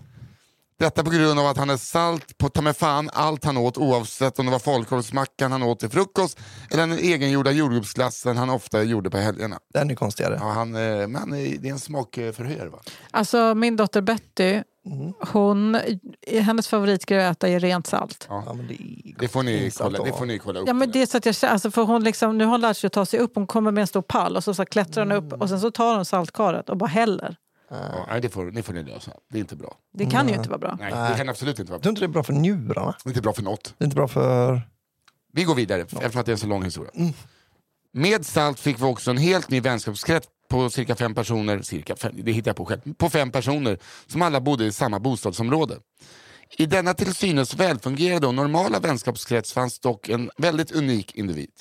Detta 0.79 1.03
på 1.03 1.09
grund 1.09 1.39
av 1.39 1.47
att 1.47 1.57
han 1.57 1.69
är 1.69 1.77
salt 1.77 2.37
på 2.37 2.49
ta 2.49 2.61
mig 2.61 2.73
fan 2.73 3.09
allt 3.13 3.45
han 3.45 3.57
åt 3.57 3.77
oavsett 3.77 4.39
om 4.39 4.45
det 4.45 4.51
var 4.51 4.59
falukorvsmackan 4.59 5.51
han 5.51 5.63
åt 5.63 5.79
till 5.79 5.89
frukost 5.89 6.39
eller 6.71 6.87
den 6.87 6.99
egengjorda 6.99 7.51
jordgubbsglassen 7.51 8.37
han 8.37 8.49
ofta 8.49 8.83
gjorde 8.83 9.09
på 9.09 9.17
helgerna. 9.17 9.59
Den 9.73 9.91
är 9.91 9.95
konstigare. 9.95 10.37
Ja, 10.39 10.51
han, 10.51 10.75
eh, 10.75 11.07
men 11.07 11.33
eh, 11.33 11.59
det 11.59 11.67
är 11.67 11.71
en 11.71 11.79
smakförhör 11.79 12.67
va? 12.67 12.79
Alltså 13.11 13.55
min 13.55 13.75
dotter 13.75 14.01
Betty, 14.01 14.61
Mm. 14.91 15.13
hon, 15.33 15.77
hennes 16.41 16.67
favoritgrej 16.67 17.19
är 17.19 17.29
att 17.29 17.37
äta 17.37 17.49
är 17.49 17.59
rent 17.59 17.87
salt. 17.87 18.25
Ja, 18.29 18.57
det, 18.67 18.73
är 18.73 19.19
Det 19.19 19.27
får 19.27 19.43
ni 19.43 19.71
kolla, 19.77 20.03
det 20.03 20.09
att 20.09 20.17
får 20.17 20.25
ni 20.25 20.39
kolla 20.39 20.59
upp. 20.59 20.67
Ja, 20.67 20.73
men 20.73 20.91
det 20.91 21.01
är 21.01 21.05
så 21.05 21.17
att 21.17 21.25
jag, 21.25 21.35
alltså 21.43 21.71
för 21.71 21.83
hon 21.83 22.03
liksom, 22.03 22.37
nu 22.37 22.43
har 22.43 22.51
hon 22.51 22.61
lärt 22.61 22.77
sig 22.77 22.87
att 22.87 22.93
ta 22.93 23.05
sig 23.05 23.19
upp, 23.19 23.31
hon 23.35 23.47
kommer 23.47 23.71
med 23.71 23.81
en 23.81 23.87
stor 23.87 24.01
pall 24.01 24.35
och 24.35 24.43
så, 24.43 24.53
så 24.53 24.65
klättrar 24.65 25.05
hon 25.05 25.11
upp 25.11 25.41
och 25.41 25.49
sen 25.49 25.59
så 25.59 25.71
tar 25.71 25.95
hon 25.95 26.05
saltkaret 26.05 26.69
och 26.69 26.77
bara 26.77 26.87
häller. 26.89 27.35
Ja, 27.69 28.05
nej, 28.09 28.21
det 28.21 28.29
får, 28.29 28.51
det 28.51 28.63
får 28.63 28.73
ni 28.73 28.83
lösa. 28.83 29.11
Det 29.29 29.37
är 29.37 29.39
inte 29.39 29.55
bra. 29.55 29.75
Det 29.93 30.05
kan 30.05 30.27
ju 30.27 30.35
inte 30.35 30.49
vara 30.49 30.59
bra. 30.59 30.77
Nej, 30.79 31.11
det 31.11 31.17
kan 31.17 31.29
absolut 31.29 31.59
inte 31.59 31.71
vara 31.71 31.77
Jag 31.77 31.83
tror 31.83 31.91
inte 31.91 32.01
det 32.01 32.05
är 32.05 32.07
bra 32.07 32.23
för 32.23 32.33
njurarna. 32.33 32.95
Det 33.03 33.07
är 33.07 33.11
inte 33.11 33.21
bra 33.21 33.33
för 33.33 33.43
något. 33.43 33.73
Det 33.77 33.83
är 33.83 33.85
inte 33.85 33.95
bra 33.95 34.07
för... 34.07 34.61
Vi 35.33 35.43
går 35.43 35.55
vidare 35.55 35.81
eftersom 35.81 36.19
att 36.19 36.25
det 36.25 36.29
är 36.29 36.33
en 36.33 36.37
så 36.37 36.47
lång 36.47 36.63
historia. 36.63 36.91
Med 37.91 38.25
Salt 38.25 38.59
fick 38.59 38.79
vi 38.79 38.83
också 38.83 39.11
en 39.11 39.17
helt 39.17 39.49
ny 39.49 39.61
vänskapskrets 39.61 40.27
på 40.49 40.69
cirka 40.69 40.95
fem 40.95 41.15
personer, 41.15 41.61
cirka 41.61 41.95
fem, 41.95 42.11
det 42.15 42.31
hittar 42.31 42.49
jag 42.49 42.55
på 42.55 42.65
själv, 42.65 42.93
på 42.97 43.09
fem 43.09 43.31
personer 43.31 43.79
som 44.07 44.21
alla 44.21 44.41
bodde 44.41 44.65
i 44.65 44.71
samma 44.71 44.99
bostadsområde. 44.99 45.75
I 46.57 46.65
denna 46.65 46.93
till 46.93 47.15
synes 47.15 47.53
välfungerande 47.53 48.27
och 48.27 48.35
normala 48.35 48.79
vänskapskrets 48.79 49.53
fanns 49.53 49.79
dock 49.79 50.09
en 50.09 50.29
väldigt 50.37 50.71
unik 50.71 51.15
individ. 51.15 51.51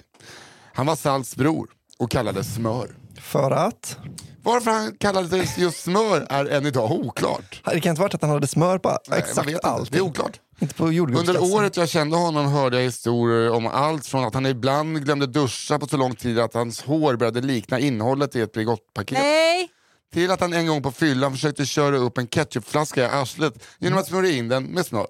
Han 0.73 0.87
var 0.87 0.97
Salts 0.97 1.37
bror 1.37 1.71
och 1.99 2.11
kallades 2.11 2.55
Smör. 2.55 2.97
För 3.21 3.51
att? 3.51 3.99
Varför 4.43 4.71
han 4.71 4.95
kallades 4.99 5.59
just 5.59 5.83
Smör 5.83 6.27
är 6.31 6.45
än 6.45 6.67
idag 6.67 6.91
oklart. 6.91 7.63
Det 7.65 7.81
kan 7.81 7.91
inte 7.91 8.03
varit 8.03 8.15
att 8.15 8.23
han 8.23 8.31
hade 8.31 8.47
smör 8.47 8.79
på 8.79 8.99
Nej, 9.09 9.19
exakt 9.19 9.65
allt. 9.65 9.93
Det 9.93 9.99
är 9.99 10.03
oklart. 10.03 10.41
Inte 10.61 10.75
på. 10.75 10.85
Under 10.85 11.55
året 11.55 11.77
jag 11.77 11.89
kände 11.89 12.17
honom 12.17 12.47
hörde 12.47 12.77
jag 12.77 12.85
historier 12.85 13.51
om 13.51 13.67
allt 13.67 14.07
från 14.07 14.25
att 14.25 14.35
han 14.35 14.47
ibland 14.47 15.05
glömde 15.05 15.27
duscha 15.27 15.79
på 15.79 15.87
så 15.87 15.97
lång 15.97 16.15
tid 16.15 16.39
att 16.39 16.55
hans 16.55 16.83
hår 16.83 17.17
började 17.17 17.41
likna 17.41 17.79
innehållet 17.79 18.37
i 18.37 18.41
ett 18.41 18.53
Bregottpaket. 18.53 19.19
Nej! 19.19 19.69
Till 20.13 20.31
att 20.31 20.41
han 20.41 20.53
en 20.53 20.67
gång 20.67 20.83
på 20.83 20.91
fyllan 20.91 21.33
försökte 21.33 21.67
köra 21.67 21.97
upp 21.97 22.19
en 22.19 22.27
ketchupflaska 22.29 23.03
i 23.03 23.05
arslet 23.07 23.65
genom 23.79 23.99
att 23.99 24.07
smörja 24.07 24.31
in 24.33 24.49
den 24.49 24.65
med 24.65 24.87
smör. 24.87 25.07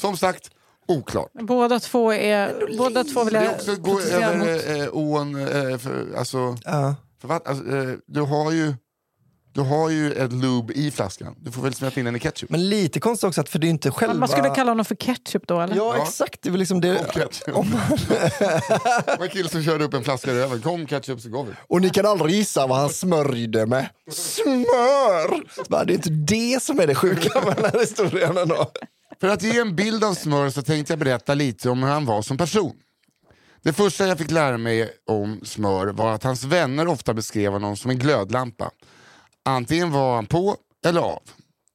Som 0.00 0.16
sagt, 0.16 0.50
oklart. 0.88 1.30
Båda 1.32 1.80
två 1.80 2.12
är... 2.12 2.76
Båda 2.78 3.04
två 3.04 3.24
vill 3.24 3.34
Det 3.34 3.40
är 3.40 3.44
jag 3.44 3.54
också 3.54 3.76
gå 3.76 4.00
över 4.00 4.36
mot. 4.36 4.82
eh, 4.82 4.88
ån, 4.96 5.40
eh, 5.40 5.78
för, 5.78 6.14
alltså, 6.18 6.56
Ja. 6.64 6.94
för, 7.20 7.28
vad- 7.28 7.46
alltså, 7.46 7.76
eh, 7.76 7.88
du 8.06 8.20
har 8.20 8.52
ju 8.52 8.74
du 9.54 9.60
har 9.60 9.90
ju 9.90 10.12
ett 10.12 10.32
lube 10.32 10.72
i 10.72 10.90
flaskan. 10.90 11.34
Du 11.40 11.50
får 11.52 11.62
väl 11.62 11.74
smälta 11.74 12.00
in 12.00 12.06
den 12.06 12.16
i 12.16 12.20
ketchup. 12.20 12.50
Men 12.50 12.68
lite 12.68 13.00
konstigt 13.00 13.28
också, 13.28 13.40
att 13.40 13.48
för 13.48 13.58
det 13.58 13.66
är 13.66 13.68
inte 13.68 13.90
själva... 13.90 14.14
Man 14.14 14.28
skulle 14.28 14.50
kalla 14.50 14.70
honom 14.70 14.84
för 14.84 14.94
ketchup 14.94 15.46
då 15.46 15.60
eller? 15.60 15.76
Ja, 15.76 15.94
Ja. 15.96 16.02
exakt. 16.02 16.42
Det 16.42 16.48
är 16.48 16.50
väl 16.50 16.58
liksom 16.60 16.80
det... 16.80 16.96
Kom 16.98 17.22
ketchup. 17.22 17.56
Om... 17.56 17.70
Det 17.98 19.16
var 19.18 19.24
en 19.24 19.28
kille 19.30 19.48
som 19.48 19.62
körde 19.62 19.84
upp 19.84 19.94
en 19.94 20.04
flaska 20.04 20.30
i 20.30 20.34
röven. 20.34 20.60
Kom 20.62 20.86
ketchup 20.86 21.20
så 21.20 21.28
går 21.28 21.44
vi. 21.44 21.50
Och 21.68 21.80
ni 21.82 21.90
kan 21.90 22.06
aldrig 22.06 22.34
gissa 22.34 22.66
vad 22.66 22.78
han 22.78 22.88
smörjde 22.90 23.66
med. 23.66 23.88
Smör! 24.10 25.42
Va, 25.68 25.84
Det 25.84 25.92
är 25.92 25.94
inte 25.94 26.10
det 26.10 26.62
som 26.62 26.80
är 26.80 26.86
det 26.86 26.94
sjuka 26.94 27.40
med 27.46 27.56
den 27.56 27.64
här 27.72 27.80
historien 27.80 28.36
ändå. 28.36 28.70
För 29.20 29.28
att 29.28 29.42
ge 29.42 29.58
en 29.58 29.76
bild 29.76 30.04
av 30.04 30.14
Smör 30.14 30.50
så 30.50 30.62
tänkte 30.62 30.92
jag 30.92 30.98
berätta 31.00 31.34
lite 31.34 31.70
om 31.70 31.82
hur 31.82 31.90
han 31.90 32.06
var 32.06 32.22
som 32.22 32.36
person. 32.38 32.72
Det 33.62 33.72
första 33.72 34.06
jag 34.06 34.18
fick 34.18 34.30
lära 34.30 34.58
mig 34.58 34.90
om 35.06 35.40
Smör 35.44 35.86
var 35.86 36.12
att 36.12 36.22
hans 36.24 36.44
vänner 36.44 36.86
ofta 36.88 37.14
beskrev 37.14 37.52
honom 37.52 37.76
som 37.76 37.90
en 37.90 37.98
glödlampa. 37.98 38.70
Antingen 39.44 39.90
var 39.90 40.14
han 40.14 40.26
på 40.26 40.56
eller 40.86 41.00
av. 41.00 41.22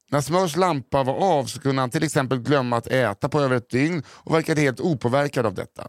När 0.10 0.22
Smörs 0.22 0.56
lampa 0.56 1.04
var 1.04 1.14
av 1.14 1.46
så 1.46 1.60
kunde 1.60 1.82
han 1.82 1.90
till 1.90 2.04
exempel 2.04 2.40
glömma 2.40 2.78
att 2.78 2.88
äta 2.88 3.30
på 3.30 3.42
över 3.42 3.56
ett 3.56 3.70
dygn 3.70 4.04
och 4.10 4.36
verkade 4.36 4.62
helt 4.62 4.80
opåverkad 4.80 5.46
av 5.46 5.54
detta. 5.54 5.88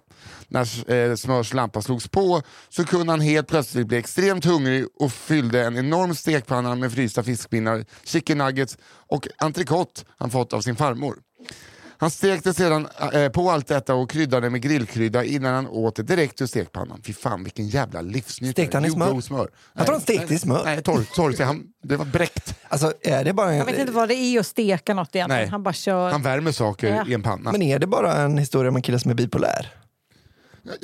När 0.49 0.93
eh, 0.93 1.15
Smörs 1.15 1.55
lampa 1.55 1.83
slogs 1.83 2.09
på 2.09 2.43
så 2.69 2.85
kunde 2.85 3.13
han 3.13 3.21
helt 3.21 3.49
plötsligt 3.49 3.87
bli 3.87 3.99
extremt 3.99 4.45
hungrig 4.45 4.87
och 5.01 5.13
fyllde 5.13 5.65
en 5.65 5.77
enorm 5.77 6.15
stekpanna 6.15 6.75
med 6.75 6.93
frysta 6.93 7.23
fiskpinnar, 7.23 7.85
chicken 8.05 8.39
nuggets 8.39 8.79
och 8.85 9.29
entrecote 9.39 10.03
han 10.17 10.31
fått 10.31 10.53
av 10.53 10.61
sin 10.61 10.77
farmor. 10.77 11.17
Han 12.01 12.11
stekte 12.11 12.55
sedan 12.55 12.89
eh, 13.13 13.29
på 13.29 13.51
allt 13.51 13.67
detta 13.67 13.95
och 13.95 14.11
kryddade 14.11 14.51
med 14.51 14.63
grillkrydda 14.63 15.25
innan 15.25 15.55
han 15.55 15.67
åt 15.67 15.97
det 15.97 16.03
direkt 16.03 16.43
ur 16.43 16.47
stekpannan. 16.47 17.01
Fy 17.05 17.13
fan 17.13 17.45
vilken 17.45 17.69
jävla 17.69 18.01
livsnjutare. 18.01 18.53
Stekte 18.53 18.77
han 18.77 18.85
i 18.85 18.91
smör? 18.91 19.21
smör. 19.21 19.51
Jag 19.75 19.87
tror 19.87 19.95
han 19.95 20.03
stekte 20.03 20.35
i 20.35 20.39
smör. 20.39 20.65
Nej, 20.65 20.83
torr, 20.83 21.05
torr, 21.15 21.33
så 21.33 21.45
han, 21.45 21.63
det 21.83 21.97
var 21.97 22.05
bräckt. 22.05 22.55
Alltså, 22.69 22.93
är 23.03 23.25
det 23.25 23.33
bara 23.33 23.55
Jag 23.55 23.65
vet 23.65 23.75
en... 23.75 23.81
inte 23.81 23.93
vad 23.93 24.09
det 24.09 24.15
är 24.15 24.41
att 24.41 24.47
steka 24.47 24.95
något 24.95 25.15
egentligen. 25.17 25.41
Nej. 25.43 25.51
Han 25.51 25.63
bara 25.63 25.75
kör. 25.75 26.11
Han 26.11 26.23
värmer 26.23 26.53
saker 26.53 26.95
Ja. 26.95 27.05
i 27.09 27.15
en 27.15 27.23
panna. 27.23 27.53
Men 27.53 27.63
är 27.63 27.79
det 27.79 27.87
bara 27.87 28.17
en 28.17 28.39
historia 28.39 28.69
om 28.71 28.77
en 28.77 28.83
kille 28.83 28.99
som 28.99 29.11
är 29.11 29.15
bipolär? 29.15 29.75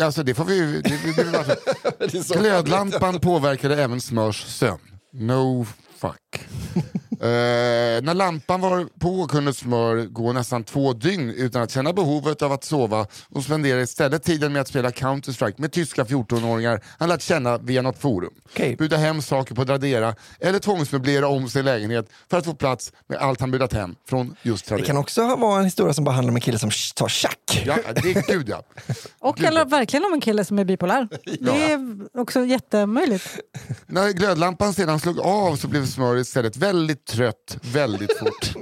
Alltså, 0.03 0.23
det 0.23 0.35
får 0.35 0.45
vi, 0.45 0.61
det, 0.61 0.81
det, 0.83 1.23
det, 1.23 1.57
Det 1.99 2.15
är 2.19 2.23
så 2.23 2.39
Glödlampan 2.39 3.21
påverkade 3.21 3.83
även 3.83 4.01
Smörs 4.01 4.45
sömn. 4.45 4.81
No 5.13 5.67
fuck. 5.97 6.47
Eh, 7.25 8.03
när 8.03 8.15
lampan 8.15 8.61
var 8.61 8.89
på 8.99 9.27
kunde 9.27 9.55
Smör 9.55 9.97
gå 10.07 10.33
nästan 10.33 10.65
två 10.65 10.93
dygn 10.93 11.31
utan 11.31 11.63
att 11.63 11.71
känna 11.71 11.93
behovet 11.93 12.43
av 12.43 12.53
att 12.53 12.65
sova 12.65 13.07
och 13.29 13.45
spendera 13.45 13.81
istället 13.81 14.23
tiden 14.23 14.53
med 14.53 14.63
att 14.63 14.69
spela 14.69 14.91
Counter-Strike 14.91 15.55
med 15.57 15.73
tyska 15.73 16.05
14-åringar 16.05 16.81
han 16.99 17.09
lärt 17.09 17.23
känna 17.23 17.59
via 17.59 17.83
något 17.83 17.99
forum. 17.99 18.35
Okej. 18.45 18.77
Buda 18.77 18.97
hem 18.97 19.23
saker 19.23 19.55
på 19.55 19.65
Tradera 19.65 20.15
eller 20.41 20.59
tvångsmöblera 20.59 21.29
om 21.29 21.49
sin 21.49 21.65
lägenhet 21.65 22.11
för 22.31 22.39
att 22.39 22.45
få 22.45 22.55
plats 22.55 22.93
med 23.07 23.19
allt 23.19 23.41
han 23.41 23.51
budat 23.51 23.73
hem 23.73 23.95
från 24.09 24.37
just 24.43 24.65
Det 24.65 24.69
Tradera. 24.69 24.87
kan 24.87 24.97
också 24.97 25.37
vara 25.37 25.59
en 25.59 25.65
historia 25.65 25.95
som 25.95 26.05
bara 26.05 26.15
handlar 26.15 26.31
om 26.33 26.37
en 26.37 26.41
kille 26.41 26.59
som 26.59 26.71
tar 26.95 27.09
tjack. 27.09 27.63
Ja, 27.67 27.77
det 28.03 28.11
är 28.17 28.33
gud 28.33 28.49
ja. 28.49 28.63
Och 29.19 29.41
eller 29.43 29.65
verkligen 29.65 30.05
om 30.05 30.13
en 30.13 30.21
kille 30.21 30.45
som 30.45 30.59
är 30.59 30.65
bipolär. 30.65 31.09
Det 31.41 31.73
är 31.73 32.19
också 32.21 32.45
jättemöjligt. 32.45 33.39
När 33.87 34.11
glödlampan 34.11 34.75
sedan 34.75 35.01
slog 35.01 35.21
av 35.21 35.57
så 35.57 35.69
blev 35.69 35.87
Smör 35.87 36.17
istället 36.17 36.57
väldigt 36.57 37.14
trött 37.15 37.59
väldigt 37.63 38.19
fort. 38.19 38.55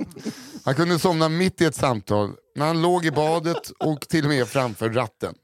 Han 0.64 0.74
kunde 0.74 0.98
somna 0.98 1.28
mitt 1.28 1.60
i 1.60 1.64
ett 1.64 1.74
samtal 1.74 2.32
när 2.54 2.66
han 2.66 2.82
låg 2.82 3.04
i 3.04 3.10
badet 3.10 3.70
och 3.78 4.08
till 4.08 4.24
och 4.24 4.30
med 4.30 4.48
framför 4.48 4.90
ratten. 4.90 5.34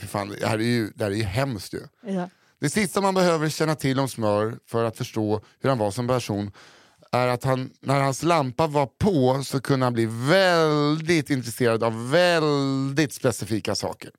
Fy 0.00 0.06
fan, 0.06 0.34
det 0.40 0.46
här 0.46 0.58
är 0.58 0.62
ju, 0.62 0.90
det 0.94 1.04
här 1.04 1.10
är 1.10 1.16
ju 1.16 1.22
hemskt 1.22 1.74
ju. 1.74 1.80
Ja. 2.12 2.28
Det 2.60 2.70
sista 2.70 3.00
man 3.00 3.14
behöver 3.14 3.48
känna 3.48 3.74
till 3.74 4.00
om 4.00 4.08
Smör 4.08 4.58
för 4.66 4.84
att 4.84 4.96
förstå 4.96 5.40
hur 5.60 5.68
han 5.68 5.78
var 5.78 5.90
som 5.90 6.08
person 6.08 6.50
är 7.12 7.28
att 7.28 7.44
han, 7.44 7.70
när 7.80 8.00
hans 8.00 8.22
lampa 8.22 8.66
var 8.66 8.86
på 8.86 9.44
så 9.44 9.60
kunde 9.60 9.86
han 9.86 9.92
bli 9.92 10.06
väldigt 10.10 11.30
intresserad 11.30 11.84
av 11.84 12.10
väldigt 12.10 13.12
specifika 13.12 13.74
saker. 13.74 14.10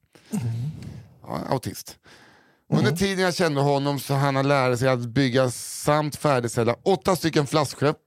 Ja, 1.21 1.39
autist. 1.49 1.97
Under 2.69 2.91
tiden 2.91 3.23
jag 3.23 3.35
kände 3.35 3.61
honom 3.61 3.99
så 3.99 4.13
hann 4.13 4.35
han 4.35 4.47
lära 4.47 4.77
sig 4.77 4.89
att 4.89 4.99
bygga 4.99 5.51
samt 5.51 6.15
färdigställa 6.15 6.75
åtta 6.83 7.15
stycken 7.15 7.47
flaskskepp 7.47 7.97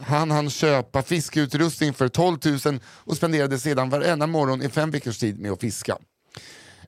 han 0.00 0.30
hann 0.30 0.50
köpa 0.50 1.02
fiskeutrustning 1.02 1.92
för 1.92 2.08
12 2.08 2.38
000 2.64 2.80
och 2.84 3.16
spenderade 3.16 3.58
sedan 3.58 3.90
varenda 3.90 4.26
morgon 4.26 4.62
i 4.62 4.68
fem 4.68 4.90
veckors 4.90 5.18
tid 5.18 5.38
med 5.40 5.52
att 5.52 5.60
fiska. 5.60 5.96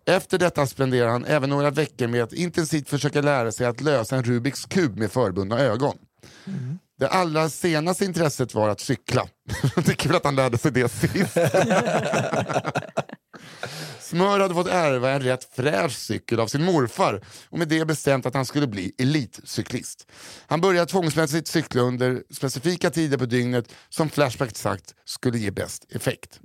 Efter 0.07 0.39
detta 0.39 0.67
spenderade 0.67 1.11
han 1.13 1.25
även 1.25 1.51
några 1.51 1.71
veckor 1.71 2.07
med 2.07 2.23
att 2.23 2.33
intensivt 2.33 2.89
försöka 2.89 3.21
lära 3.21 3.53
sig 3.53 3.67
att 3.67 3.81
lösa 3.81 4.17
en 4.17 4.25
Rubiks 4.25 4.65
kub 4.65 4.99
med 4.99 5.13
förbundna 5.13 5.59
ögon. 5.59 5.99
Det 6.99 7.09
allra 7.09 7.49
senaste 7.49 8.05
intresset 8.05 8.55
var 8.55 8.69
att 8.69 8.81
cykla. 8.81 9.29
det 9.75 9.89
är 9.89 9.95
kul 9.95 10.17
att 10.17 10.25
han 10.25 10.37
lärde 10.37 10.59
sig 10.59 10.73
det 10.73 10.89
sist. 10.89 11.37
Smör 14.09 14.41
hade 14.41 14.55
fått 14.55 14.67
ärva 14.67 15.11
en 15.11 15.21
rätt 15.21 15.49
fräsch 15.55 15.97
cykel 15.97 16.41
av 16.41 16.47
sin 16.47 16.65
morfar 16.65 17.21
och 17.51 17.59
med 17.59 17.69
det 17.69 17.85
bestämt 17.85 18.27
att 18.27 18.35
han 18.35 18.47
skulle 18.47 18.67
bli 18.67 18.93
elitcyklist. 18.99 20.07
Han 20.47 20.61
började 20.61 20.87
tvångsmässigt 20.87 21.49
cykla 21.49 21.83
under 21.83 22.23
specifika 22.31 22.91
tider 22.91 23.19
på 23.19 23.25
dygnet 23.27 23.75
som 23.89 24.09
Flashback 24.09 24.57
sagt 24.57 24.95
skulle 25.05 25.39
ge 25.39 25.51
bäst 25.51 25.87
effekt. 25.91 26.41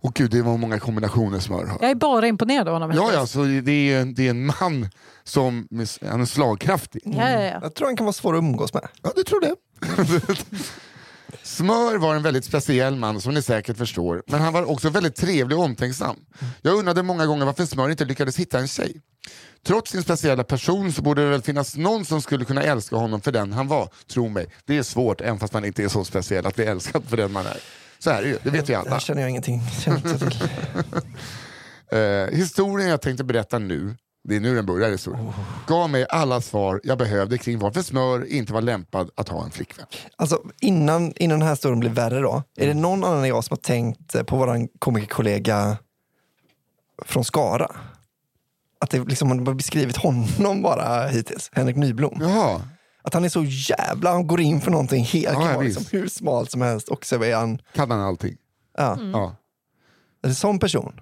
Och 0.00 0.14
gud, 0.14 0.30
det 0.30 0.42
var 0.42 0.56
många 0.56 0.78
kombinationer 0.78 1.38
Smör 1.38 1.66
har. 1.66 1.78
Jag 1.80 1.90
är 1.90 1.94
bara 1.94 2.26
imponerad 2.26 2.68
av 2.68 2.74
honom. 2.74 2.92
Ja, 2.94 3.12
ja, 3.12 3.26
så 3.26 3.44
det 3.44 3.92
är, 3.92 4.04
det 4.04 4.26
är 4.26 4.30
en 4.30 4.46
man 4.46 4.88
som 5.24 5.68
han 6.00 6.20
är 6.20 6.24
slagkraftig. 6.24 7.02
ja, 7.04 7.30
ja, 7.30 7.42
ja. 7.42 7.58
Jag 7.62 7.74
tror 7.74 7.86
han 7.88 7.96
kan 7.96 8.06
vara 8.06 8.12
svår 8.12 8.34
att 8.34 8.38
umgås 8.38 8.74
med. 8.74 8.88
Ja, 9.02 9.12
du 9.16 9.22
tror 9.22 9.40
det. 9.40 9.54
Smör 11.42 11.96
var 11.98 12.14
en 12.14 12.22
väldigt 12.22 12.44
speciell 12.44 12.96
man 12.96 13.20
som 13.20 13.34
ni 13.34 13.42
säkert 13.42 13.76
förstår, 13.76 14.22
men 14.26 14.40
han 14.40 14.52
var 14.52 14.64
också 14.70 14.88
väldigt 14.90 15.16
trevlig 15.16 15.58
och 15.58 15.64
omtänksam. 15.64 16.16
Jag 16.62 16.74
undrade 16.74 17.02
många 17.02 17.26
gånger 17.26 17.44
varför 17.46 17.66
Smör 17.66 17.90
inte 17.90 18.04
lyckades 18.04 18.36
hitta 18.36 18.58
en 18.58 18.68
tjej. 18.68 19.00
Trots 19.66 19.90
sin 19.90 20.02
speciella 20.02 20.44
person 20.44 20.92
så 20.92 21.02
borde 21.02 21.24
det 21.24 21.30
väl 21.30 21.42
finnas 21.42 21.76
någon 21.76 22.04
som 22.04 22.22
skulle 22.22 22.44
kunna 22.44 22.62
älska 22.62 22.96
honom 22.96 23.20
för 23.20 23.32
den 23.32 23.52
han 23.52 23.68
var. 23.68 23.88
Tro 24.12 24.28
mig, 24.28 24.46
det 24.66 24.78
är 24.78 24.82
svårt 24.82 25.20
även 25.20 25.38
fast 25.38 25.52
man 25.52 25.64
inte 25.64 25.84
är 25.84 25.88
så 25.88 26.04
speciell 26.04 26.46
att 26.46 26.54
bli 26.54 26.64
älskad 26.64 27.02
för 27.08 27.16
den 27.16 27.32
man 27.32 27.46
är. 27.46 27.56
Så 27.98 28.10
är 28.10 28.22
det 28.22 28.28
ju, 28.28 28.38
det 28.42 28.50
vet 28.50 28.68
vi 28.68 28.72
Det 28.72 28.78
alla. 28.78 28.90
här 28.90 28.98
känner 29.00 29.20
jag 29.20 29.30
ingenting 29.30 29.60
känner 29.80 29.96
inte 29.96 30.18
till. 30.18 30.48
Eh, 31.92 32.26
historien 32.30 32.88
jag 32.88 33.02
tänkte 33.02 33.24
berätta 33.24 33.58
nu, 33.58 33.96
det 34.24 34.36
är 34.36 34.40
nu 34.40 34.54
den 34.54 34.66
börjar 34.66 34.90
historien, 34.90 35.32
gav 35.66 35.90
mig 35.90 36.06
alla 36.10 36.40
svar 36.40 36.80
jag 36.84 36.98
behövde 36.98 37.38
kring 37.38 37.58
varför 37.58 37.82
Smör 37.82 38.24
inte 38.32 38.52
var 38.52 38.60
lämpad 38.62 39.10
att 39.14 39.28
ha 39.28 39.44
en 39.44 39.50
flickvän. 39.50 39.86
Alltså, 40.16 40.42
innan, 40.60 41.12
innan 41.16 41.38
den 41.38 41.48
här 41.48 41.54
storyn 41.54 41.80
blir 41.80 41.90
värre 41.90 42.20
då. 42.20 42.42
Är 42.56 42.66
det 42.66 42.74
någon 42.74 43.04
annan 43.04 43.18
än 43.18 43.28
jag 43.28 43.44
som 43.44 43.54
har 43.54 43.62
tänkt 43.62 44.14
eh, 44.14 44.22
på 44.22 44.36
vår 44.36 44.78
komikerkollega 44.78 45.76
från 47.04 47.24
Skara? 47.24 47.70
Att 48.80 48.90
det 48.90 48.98
liksom 49.08 49.28
man 49.28 49.46
har 49.46 49.54
beskrivit 49.54 49.96
honom 49.96 50.62
bara 50.62 51.06
hittills, 51.08 51.50
Henrik 51.52 51.76
Nyblom. 51.76 52.18
Jaha, 52.20 52.60
Att 53.02 53.14
han 53.14 53.24
är 53.24 53.28
så 53.28 53.44
jävla, 53.44 54.10
han 54.12 54.26
går 54.26 54.40
in 54.40 54.60
för 54.60 54.70
någonting 54.70 55.04
helt 55.04 55.38
Ja, 55.38 55.52
ja, 55.52 55.60
liksom, 55.60 55.84
hur 55.90 56.08
smalt 56.08 56.50
som 56.50 56.62
helst 56.62 56.88
och 56.88 57.06
så 57.06 57.22
är 57.24 57.36
han, 57.36 57.58
kan 57.74 57.90
han 57.90 58.00
allting? 58.00 58.36
ja. 58.78 58.98
Ja. 59.12 59.36
Är 60.24 60.28
det 60.28 60.34
sån 60.34 60.58
person? 60.58 61.00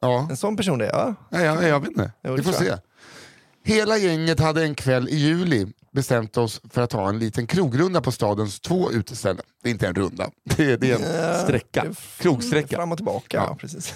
Ja. 0.00 0.26
En 0.30 0.36
sån 0.36 0.56
person 0.56 0.78
det 0.78 0.86
är, 0.86 0.90
ja. 0.92 1.14
Nej, 1.30 1.44
jag, 1.44 1.64
jag 1.64 1.80
vet 1.80 1.90
inte. 1.90 2.12
Jo, 2.24 2.30
det 2.30 2.36
Vi 2.36 2.42
får 2.42 2.52
tror 2.52 2.62
se. 2.64 2.68
jag. 2.68 2.78
Hela 3.64 3.98
gänget 3.98 4.40
hade 4.40 4.62
en 4.62 4.74
kväll 4.74 5.08
i 5.08 5.16
juli 5.16 5.66
bestämt 5.92 6.36
oss 6.36 6.60
för 6.70 6.82
att 6.82 6.92
ha 6.92 7.08
en 7.08 7.18
liten 7.18 7.46
krogrunda 7.46 8.00
på 8.00 8.12
stadens 8.12 8.60
två 8.60 8.92
uteställen. 8.92 9.42
Det 9.62 9.68
är 9.68 9.70
inte 9.72 9.86
en 9.86 9.94
runda, 9.94 10.30
det 10.56 10.72
är, 10.72 10.76
det 10.76 10.90
är 10.90 10.96
en 11.38 11.44
sträcka. 11.44 11.86
Krogsträcka. 12.18 12.76
Fram 12.76 12.92
och 12.92 12.98
tillbaka, 12.98 13.36
Ja. 13.36 13.46
ja. 13.48 13.54
precis. 13.60 13.94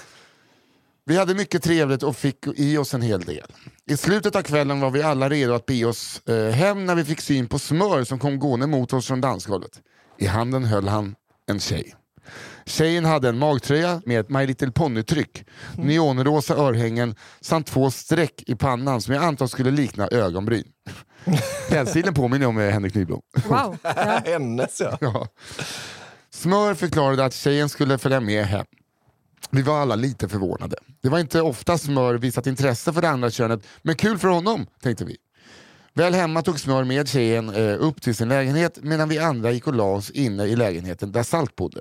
Vi 1.05 1.17
hade 1.17 1.35
mycket 1.35 1.63
trevligt 1.63 2.03
och 2.03 2.17
fick 2.17 2.47
i 2.57 2.77
oss 2.77 2.95
en 2.95 3.03
hel 3.03 3.21
del. 3.21 3.47
I 3.87 3.97
slutet 3.97 4.37
av 4.37 4.43
kvällen 4.43 4.81
var 4.81 4.91
vi 4.91 5.03
alla 5.03 5.29
redo 5.29 5.53
att 5.55 5.67
bege 5.67 5.85
oss 5.85 6.23
eh, 6.29 6.51
hem 6.51 6.87
när 6.87 6.95
vi 6.95 7.05
fick 7.05 7.21
syn 7.21 7.47
på 7.49 7.59
Smör 7.59 8.05
som 8.05 8.19
kom 8.19 8.39
gående 8.39 8.67
mot 8.67 8.93
oss 8.93 9.07
från 9.07 9.21
dansgolvet. 9.21 9.81
I 10.19 10.27
handen 10.27 10.65
höll 10.65 10.89
han 10.89 11.15
en 11.47 11.61
tjej. 11.61 11.95
Tjejen 12.67 13.05
hade 13.05 13.29
en 13.29 13.39
magtröja 13.39 14.03
med 14.05 14.21
ett 14.21 14.31
My 14.31 14.47
Little 14.47 14.71
Pony-tryck, 14.71 15.45
neonrosa 15.77 16.55
örhängen 16.55 17.15
samt 17.41 17.67
två 17.67 17.91
streck 17.91 18.43
i 18.47 18.55
pannan 18.55 19.01
som 19.01 19.15
jag 19.15 19.25
antar 19.25 19.47
skulle 19.47 19.71
likna 19.71 20.09
ögonbryn. 20.09 20.65
Klädstilen 21.69 22.15
påminner 22.15 22.47
om 22.47 22.59
eh, 22.59 22.71
Henrik 22.71 22.95
Nyblom. 22.95 23.21
Wow. 23.49 23.79
Ja. 23.83 24.23
Hennes 24.25 24.81
ja. 24.81 24.99
Ja. 25.01 25.29
Smör 26.31 26.75
förklarade 26.75 27.25
att 27.25 27.35
tjejen 27.35 27.69
skulle 27.69 27.99
följa 27.99 28.21
med 28.21 28.45
hem. 28.45 28.67
Vi 29.51 29.63
var 29.63 29.81
alla 29.81 29.95
lite 29.95 30.29
förvånade. 30.29 30.77
Det 31.03 31.09
var 31.09 31.19
inte 31.19 31.41
ofta 31.41 31.79
Smör 31.79 32.15
visat 32.15 32.47
intresse 32.47 32.93
för 32.93 33.03
det 33.03 33.09
andra 33.09 33.31
könet, 33.31 33.67
men 33.83 33.97
kul 33.97 34.19
för 34.19 34.29
honom, 34.29 34.67
tänkte 34.83 35.05
vi. 35.05 35.17
Väl 35.95 36.15
hemma 36.15 36.43
tog 36.43 36.61
Smör 36.61 36.85
med 36.85 37.09
tjejen 37.09 37.49
eh, 37.55 37.77
upp 37.81 38.03
till 38.03 38.15
sin 38.15 38.29
lägenhet 38.29 38.79
medan 38.83 39.09
vi 39.09 39.19
andra 39.19 39.51
gick 39.51 39.67
och 39.67 39.75
la 39.75 39.85
oss 39.85 40.11
inne 40.11 40.45
i 40.45 40.57
lägenheten 40.57 41.13
där 41.13 41.23
Salt 41.23 41.57
bodde. 41.57 41.81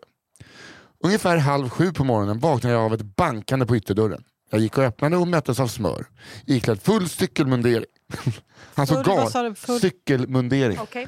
Ungefär 1.03 1.37
halv 1.37 1.69
sju 1.69 1.91
på 1.93 2.03
morgonen 2.03 2.39
vaknade 2.39 2.75
jag 2.75 2.83
av 2.85 2.93
ett 2.93 3.15
bankande 3.15 3.65
på 3.65 3.75
ytterdörren. 3.75 4.23
Jag 4.51 4.61
gick 4.61 4.77
och 4.77 4.83
öppnade 4.83 5.17
och 5.17 5.27
möttes 5.27 5.59
av 5.59 5.67
Smör, 5.67 6.05
iklädd 6.45 6.81
full 6.81 7.09
cykelmundering. 7.09 7.85
Han 8.75 8.87
såg 8.87 8.97
Full, 8.97 9.05
vad 9.07 9.17
gal... 9.17 9.31
sa 9.31 9.43
du? 9.43 9.49
Full- 9.55 9.79
Cykelmundering. 9.79 10.79
Okej. 10.79 11.07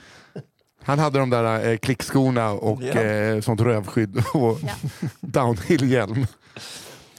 Han 0.83 0.99
hade 0.99 1.19
de 1.19 1.29
där 1.29 1.69
eh, 1.71 1.77
klickskorna 1.77 2.49
och 2.51 2.81
Ja. 2.83 2.93
eh, 3.01 3.41
sånt 3.41 3.61
rövskydd 3.61 4.23
och 4.33 4.59
downhillhjälm. 5.21 6.25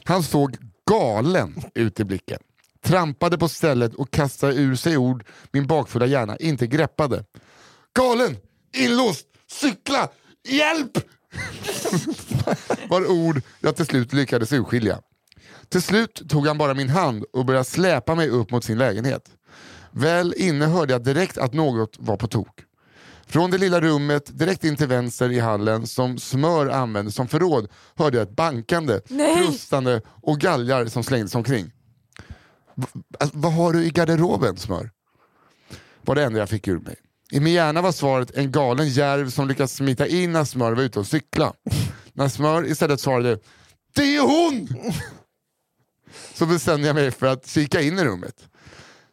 Han 0.05 0.22
såg 0.22 0.57
galen 0.91 1.55
ut 1.75 2.01
i 2.01 2.05
blicken. 2.05 2.39
Trampade 2.85 3.39
på 3.39 3.49
stället 3.49 3.95
och 3.95 4.11
kastade 4.11 4.55
ur 4.55 4.75
sig 4.77 4.97
ord 4.97 5.25
min 5.53 5.66
bakfulla 5.66 6.07
hjärna 6.07 6.37
inte 6.37 6.66
greppade. 6.66 7.25
Galen! 7.99 8.37
Inlåst! 8.77 9.27
Cykla! 9.51 10.09
Hjälp! 10.49 10.99
var 12.89 13.11
ord 13.11 13.43
jag 13.61 13.76
till 13.76 13.87
slut 13.87 14.12
lyckades 14.12 14.53
urskilja. 14.53 15.01
Till 15.68 15.82
slut 15.82 16.22
tog 16.28 16.47
han 16.47 16.59
bara 16.59 16.74
min 16.74 16.89
hand 16.89 17.24
och 17.32 17.45
började 17.45 17.64
släpa 17.64 18.14
mig 18.14 18.28
upp 18.28 18.51
mot 18.51 18.64
sin 18.64 18.78
lägenhet. 18.78 19.30
Väl 19.91 20.35
inne 20.37 20.66
hörde 20.66 20.93
jag 20.93 21.05
direkt 21.05 21.39
att 21.39 21.53
något 21.55 21.97
var 21.99 22.16
på 22.16 22.28
tok. 22.28 22.61
Från 23.26 23.51
det 23.51 23.59
lilla 23.59 23.80
rummet 23.80 24.39
direkt 24.39 24.64
in 24.64 24.76
till 24.76 24.87
vänster 24.87 25.30
i 25.32 25.39
hallen 25.41 25.87
som 25.87 26.18
Smör 26.18 26.66
använde 26.66 27.12
som 27.12 27.28
förråd 27.28 27.68
hörde 27.95 28.18
jag 28.18 28.28
ett 28.28 28.37
bankande, 28.37 29.01
frustande 29.47 30.03
och 30.07 30.41
galgar 30.41 30.87
som 30.87 31.05
slängdes 31.05 31.35
omkring. 31.35 31.72
V- 32.74 32.87
vad 33.32 33.53
har 33.53 33.72
du 33.72 33.85
i 33.85 33.91
garderoben 33.91 34.57
Smör? 34.57 34.91
Var 36.03 36.14
det 36.14 36.24
enda 36.24 36.39
jag 36.39 36.49
fick 36.49 36.68
ur 36.68 36.78
mig. 36.80 36.97
I 37.35 37.41
min 37.41 37.53
hjärna 37.53 37.82
var 37.82 37.93
svaret 37.93 38.30
en 38.35 38.53
galen 38.53 38.89
järv 38.89 39.30
som 39.30 39.49
lyckats 39.49 39.74
smita 39.74 40.07
in 40.07 40.32
när 40.32 40.45
Smör 40.45 40.72
var 40.72 40.82
ute 40.82 40.99
och 40.99 41.07
cykla. 41.07 41.53
När 42.12 42.28
Smör 42.28 42.66
istället 42.66 43.01
svarade 43.01 43.39
Det 43.95 44.16
är 44.16 44.20
hon! 44.20 44.68
Så 46.35 46.47
bestämde 46.47 46.87
jag 46.87 46.95
mig 46.95 47.11
för 47.11 47.26
att 47.26 47.47
kika 47.47 47.80
in 47.80 47.99
i 47.99 48.05
rummet. 48.05 48.49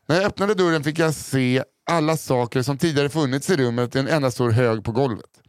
När 0.07 0.15
jag 0.15 0.25
öppnade 0.25 0.53
dörren 0.53 0.83
fick 0.83 0.99
jag 0.99 1.13
se 1.13 1.63
alla 1.89 2.17
saker 2.17 2.61
som 2.61 2.77
tidigare 2.77 3.09
funnits 3.09 3.49
i 3.49 3.57
rummet 3.57 3.95
i 3.95 3.99
en 3.99 4.07
enda 4.07 4.31
stor 4.31 4.51
hög 4.51 4.83
på 4.83 4.91
golvet. 4.91 5.40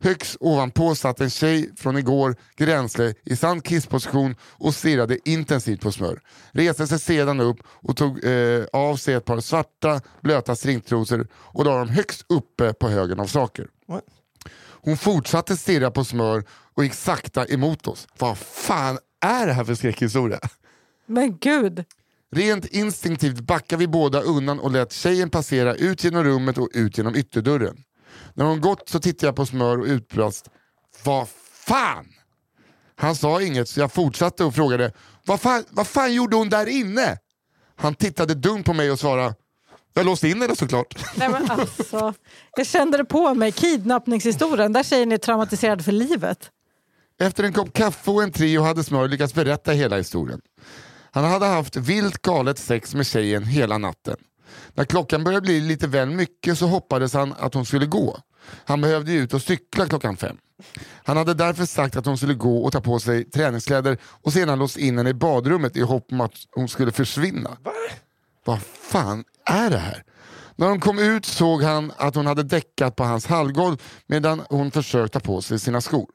Högst 0.00 0.36
ovanpå 0.40 0.94
satt 0.94 1.20
en 1.20 1.30
tjej 1.30 1.70
från 1.76 1.96
igår 1.96 2.36
gränsle 2.56 3.14
i 3.24 3.36
sann 3.36 3.60
kissposition 3.60 4.34
och 4.42 4.74
stirrade 4.74 5.18
intensivt 5.24 5.80
på 5.80 5.92
smör. 5.92 6.20
Reste 6.52 6.86
sig 6.86 6.98
sedan 6.98 7.40
upp 7.40 7.56
och 7.66 7.96
tog 7.96 8.24
eh, 8.24 8.64
av 8.72 8.96
sig 8.96 9.14
ett 9.14 9.24
par 9.24 9.40
svarta 9.40 10.00
blöta 10.20 10.56
stringtrosor 10.56 11.28
och 11.34 11.64
la 11.64 11.78
dem 11.78 11.88
högst 11.88 12.24
uppe 12.28 12.72
på 12.72 12.88
högen 12.88 13.20
av 13.20 13.26
saker. 13.26 13.68
What? 13.86 14.04
Hon 14.80 14.96
fortsatte 14.96 15.56
stirra 15.56 15.90
på 15.90 16.04
smör 16.04 16.44
och 16.74 16.84
gick 16.84 16.94
sakta 16.94 17.46
emot 17.46 17.86
oss. 17.86 18.08
Vad 18.18 18.38
fan 18.38 18.98
är 19.20 19.46
det 19.46 19.52
här 19.52 19.64
för 19.64 19.74
skräckhistoria? 19.74 20.38
Men 21.06 21.38
gud. 21.38 21.84
Rent 22.30 22.66
instinktivt 22.66 23.40
backade 23.40 23.80
vi 23.80 23.88
båda 23.88 24.20
undan 24.20 24.60
och 24.60 24.70
lät 24.70 24.92
tjejen 24.92 25.30
passera 25.30 25.74
ut 25.74 26.04
genom 26.04 26.24
rummet 26.24 26.58
och 26.58 26.68
ut 26.72 26.98
genom 26.98 27.16
ytterdörren. 27.16 27.84
När 28.38 28.44
hon 28.44 28.60
gått 28.60 28.88
så 28.88 29.00
tittade 29.00 29.26
jag 29.26 29.36
på 29.36 29.46
Smör 29.46 29.78
och 29.78 29.86
utbrast 29.86 30.50
Vad 31.04 31.28
fan! 31.52 32.06
Han 32.96 33.16
sa 33.16 33.42
inget 33.42 33.68
så 33.68 33.80
jag 33.80 33.92
fortsatte 33.92 34.44
och 34.44 34.54
frågade 34.54 34.92
Vad 35.24 35.40
fan, 35.40 35.64
vad 35.70 35.86
fan 35.86 36.14
gjorde 36.14 36.36
hon 36.36 36.48
där 36.48 36.66
inne? 36.66 37.18
Han 37.76 37.94
tittade 37.94 38.34
dumt 38.34 38.64
på 38.64 38.72
mig 38.72 38.90
och 38.90 38.98
svarade 38.98 39.34
Jag 39.94 40.06
låste 40.06 40.28
in 40.28 40.42
henne 40.42 40.56
såklart. 40.56 41.04
Nej, 41.16 41.28
men 41.28 41.50
alltså, 41.50 42.14
jag 42.56 42.66
kände 42.66 42.96
det 42.96 43.04
på 43.04 43.34
mig. 43.34 43.52
Kidnappningshistorien. 43.52 44.72
Där 44.72 44.82
tjejen 44.82 45.12
är 45.12 45.18
traumatiserad 45.18 45.84
för 45.84 45.92
livet. 45.92 46.50
Efter 47.20 47.44
en 47.44 47.52
kopp 47.52 47.72
kaffe 47.72 48.10
och 48.10 48.22
en 48.22 48.32
trio 48.32 48.62
hade 48.62 48.84
Smör 48.84 49.08
lyckats 49.08 49.34
berätta 49.34 49.72
hela 49.72 49.96
historien. 49.96 50.40
Han 51.10 51.24
hade 51.24 51.46
haft 51.46 51.76
vilt 51.76 52.22
galet 52.22 52.58
sex 52.58 52.94
med 52.94 53.06
tjejen 53.06 53.44
hela 53.44 53.78
natten. 53.78 54.16
När 54.78 54.84
klockan 54.84 55.24
började 55.24 55.42
bli 55.42 55.60
lite 55.60 55.86
väl 55.86 56.10
mycket 56.10 56.58
så 56.58 56.66
hoppades 56.66 57.14
han 57.14 57.34
att 57.38 57.54
hon 57.54 57.66
skulle 57.66 57.86
gå. 57.86 58.20
Han 58.64 58.80
behövde 58.80 59.12
ju 59.12 59.18
ut 59.18 59.34
och 59.34 59.42
cykla 59.42 59.86
klockan 59.86 60.16
fem. 60.16 60.36
Han 61.04 61.16
hade 61.16 61.34
därför 61.34 61.64
sagt 61.64 61.96
att 61.96 62.06
hon 62.06 62.16
skulle 62.16 62.34
gå 62.34 62.64
och 62.64 62.72
ta 62.72 62.80
på 62.80 62.98
sig 62.98 63.24
träningskläder 63.24 63.98
och 64.02 64.32
sedan 64.32 64.58
låst 64.58 64.76
in 64.76 64.98
henne 64.98 65.10
i 65.10 65.14
badrummet 65.14 65.76
i 65.76 65.80
hopp 65.80 66.12
om 66.12 66.20
att 66.20 66.32
hon 66.50 66.68
skulle 66.68 66.92
försvinna. 66.92 67.56
Vad 68.44 68.62
fan 68.62 69.24
är 69.44 69.70
det 69.70 69.78
här? 69.78 70.04
När 70.56 70.68
de 70.68 70.80
kom 70.80 70.98
ut 70.98 71.26
såg 71.26 71.62
han 71.62 71.92
att 71.96 72.14
hon 72.14 72.26
hade 72.26 72.42
däckat 72.42 72.96
på 72.96 73.04
hans 73.04 73.26
hallgolv 73.26 73.82
medan 74.06 74.42
hon 74.48 74.70
försökt 74.70 75.12
ta 75.12 75.20
på 75.20 75.42
sig 75.42 75.58
sina 75.58 75.80
skor. 75.80 76.10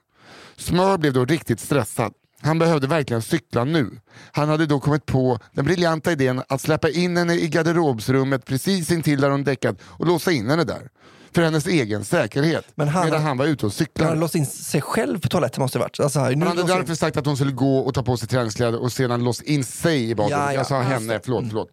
Smör 0.57 0.97
blev 0.97 1.13
då 1.13 1.25
riktigt 1.25 1.59
stressad. 1.59 2.13
Han 2.43 2.59
behövde 2.59 2.87
verkligen 2.87 3.21
cykla 3.21 3.63
nu. 3.63 3.89
Han 4.31 4.49
hade 4.49 4.65
då 4.65 4.79
kommit 4.79 5.05
på 5.05 5.39
den 5.53 5.65
briljanta 5.65 6.11
idén 6.11 6.41
att 6.49 6.61
släppa 6.61 6.89
in 6.89 7.17
henne 7.17 7.33
i 7.35 7.47
garderobsrummet 7.47 8.45
precis 8.45 8.91
intill 8.91 9.21
där 9.21 9.29
hon 9.29 9.43
däckat 9.43 9.75
och 9.83 10.05
låsa 10.07 10.31
in 10.31 10.49
henne 10.49 10.63
där. 10.63 10.89
För 11.35 11.41
hennes 11.41 11.67
egen 11.67 12.05
säkerhet. 12.05 12.65
Men 12.75 12.87
han- 12.87 13.05
medan 13.05 13.21
han 13.21 13.37
var 13.37 13.45
ute 13.45 13.65
och 13.65 13.71
Han 13.71 13.75
cyklade. 13.77 14.09
hade 14.09 14.21
låst 14.21 14.35
in 14.35 14.45
sig 14.45 14.81
själv 14.81 15.19
på 15.19 15.27
toaletten 15.27 15.61
måste 15.61 15.77
det 15.77 15.81
varit. 15.81 15.99
Alltså, 15.99 16.19
Han 16.19 16.41
hade 16.41 16.61
låser- 16.61 16.75
därför 16.75 16.95
sagt 16.95 17.17
att 17.17 17.25
hon 17.25 17.35
skulle 17.37 17.51
gå 17.51 17.77
och 17.77 17.93
ta 17.93 18.03
på 18.03 18.17
sig 18.17 18.27
träningskläder 18.27 18.81
och 18.81 18.91
sedan 18.91 19.23
låst 19.23 19.41
in 19.41 19.63
sig 19.63 20.09
i 20.09 20.15
badrummet. 20.15 20.39
Ja, 20.45 20.51
ja, 20.51 20.57
jag 20.57 20.67
sa 20.67 20.81
henne, 20.81 21.19
förlåt. 21.23 21.43
förlåt. 21.47 21.69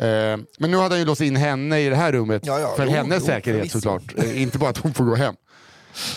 Eh, 0.00 0.06
men 0.58 0.70
nu 0.70 0.76
hade 0.76 0.88
han 0.94 0.98
ju 0.98 1.04
låst 1.04 1.20
in 1.20 1.36
henne 1.36 1.80
i 1.80 1.88
det 1.88 1.96
här 1.96 2.12
rummet 2.12 2.42
Ja, 2.46 2.60
ja, 2.60 2.74
för 2.76 2.84
jo, 2.86 2.90
hennes 2.92 3.20
jo, 3.20 3.26
säkerhet 3.26 3.58
förvisso. 3.60 3.80
såklart. 3.80 4.24
Eh, 4.24 4.42
inte 4.42 4.58
bara 4.58 4.70
att 4.70 4.78
hon 4.78 4.94
får 4.94 5.04
gå 5.04 5.14
hem. 5.14 5.34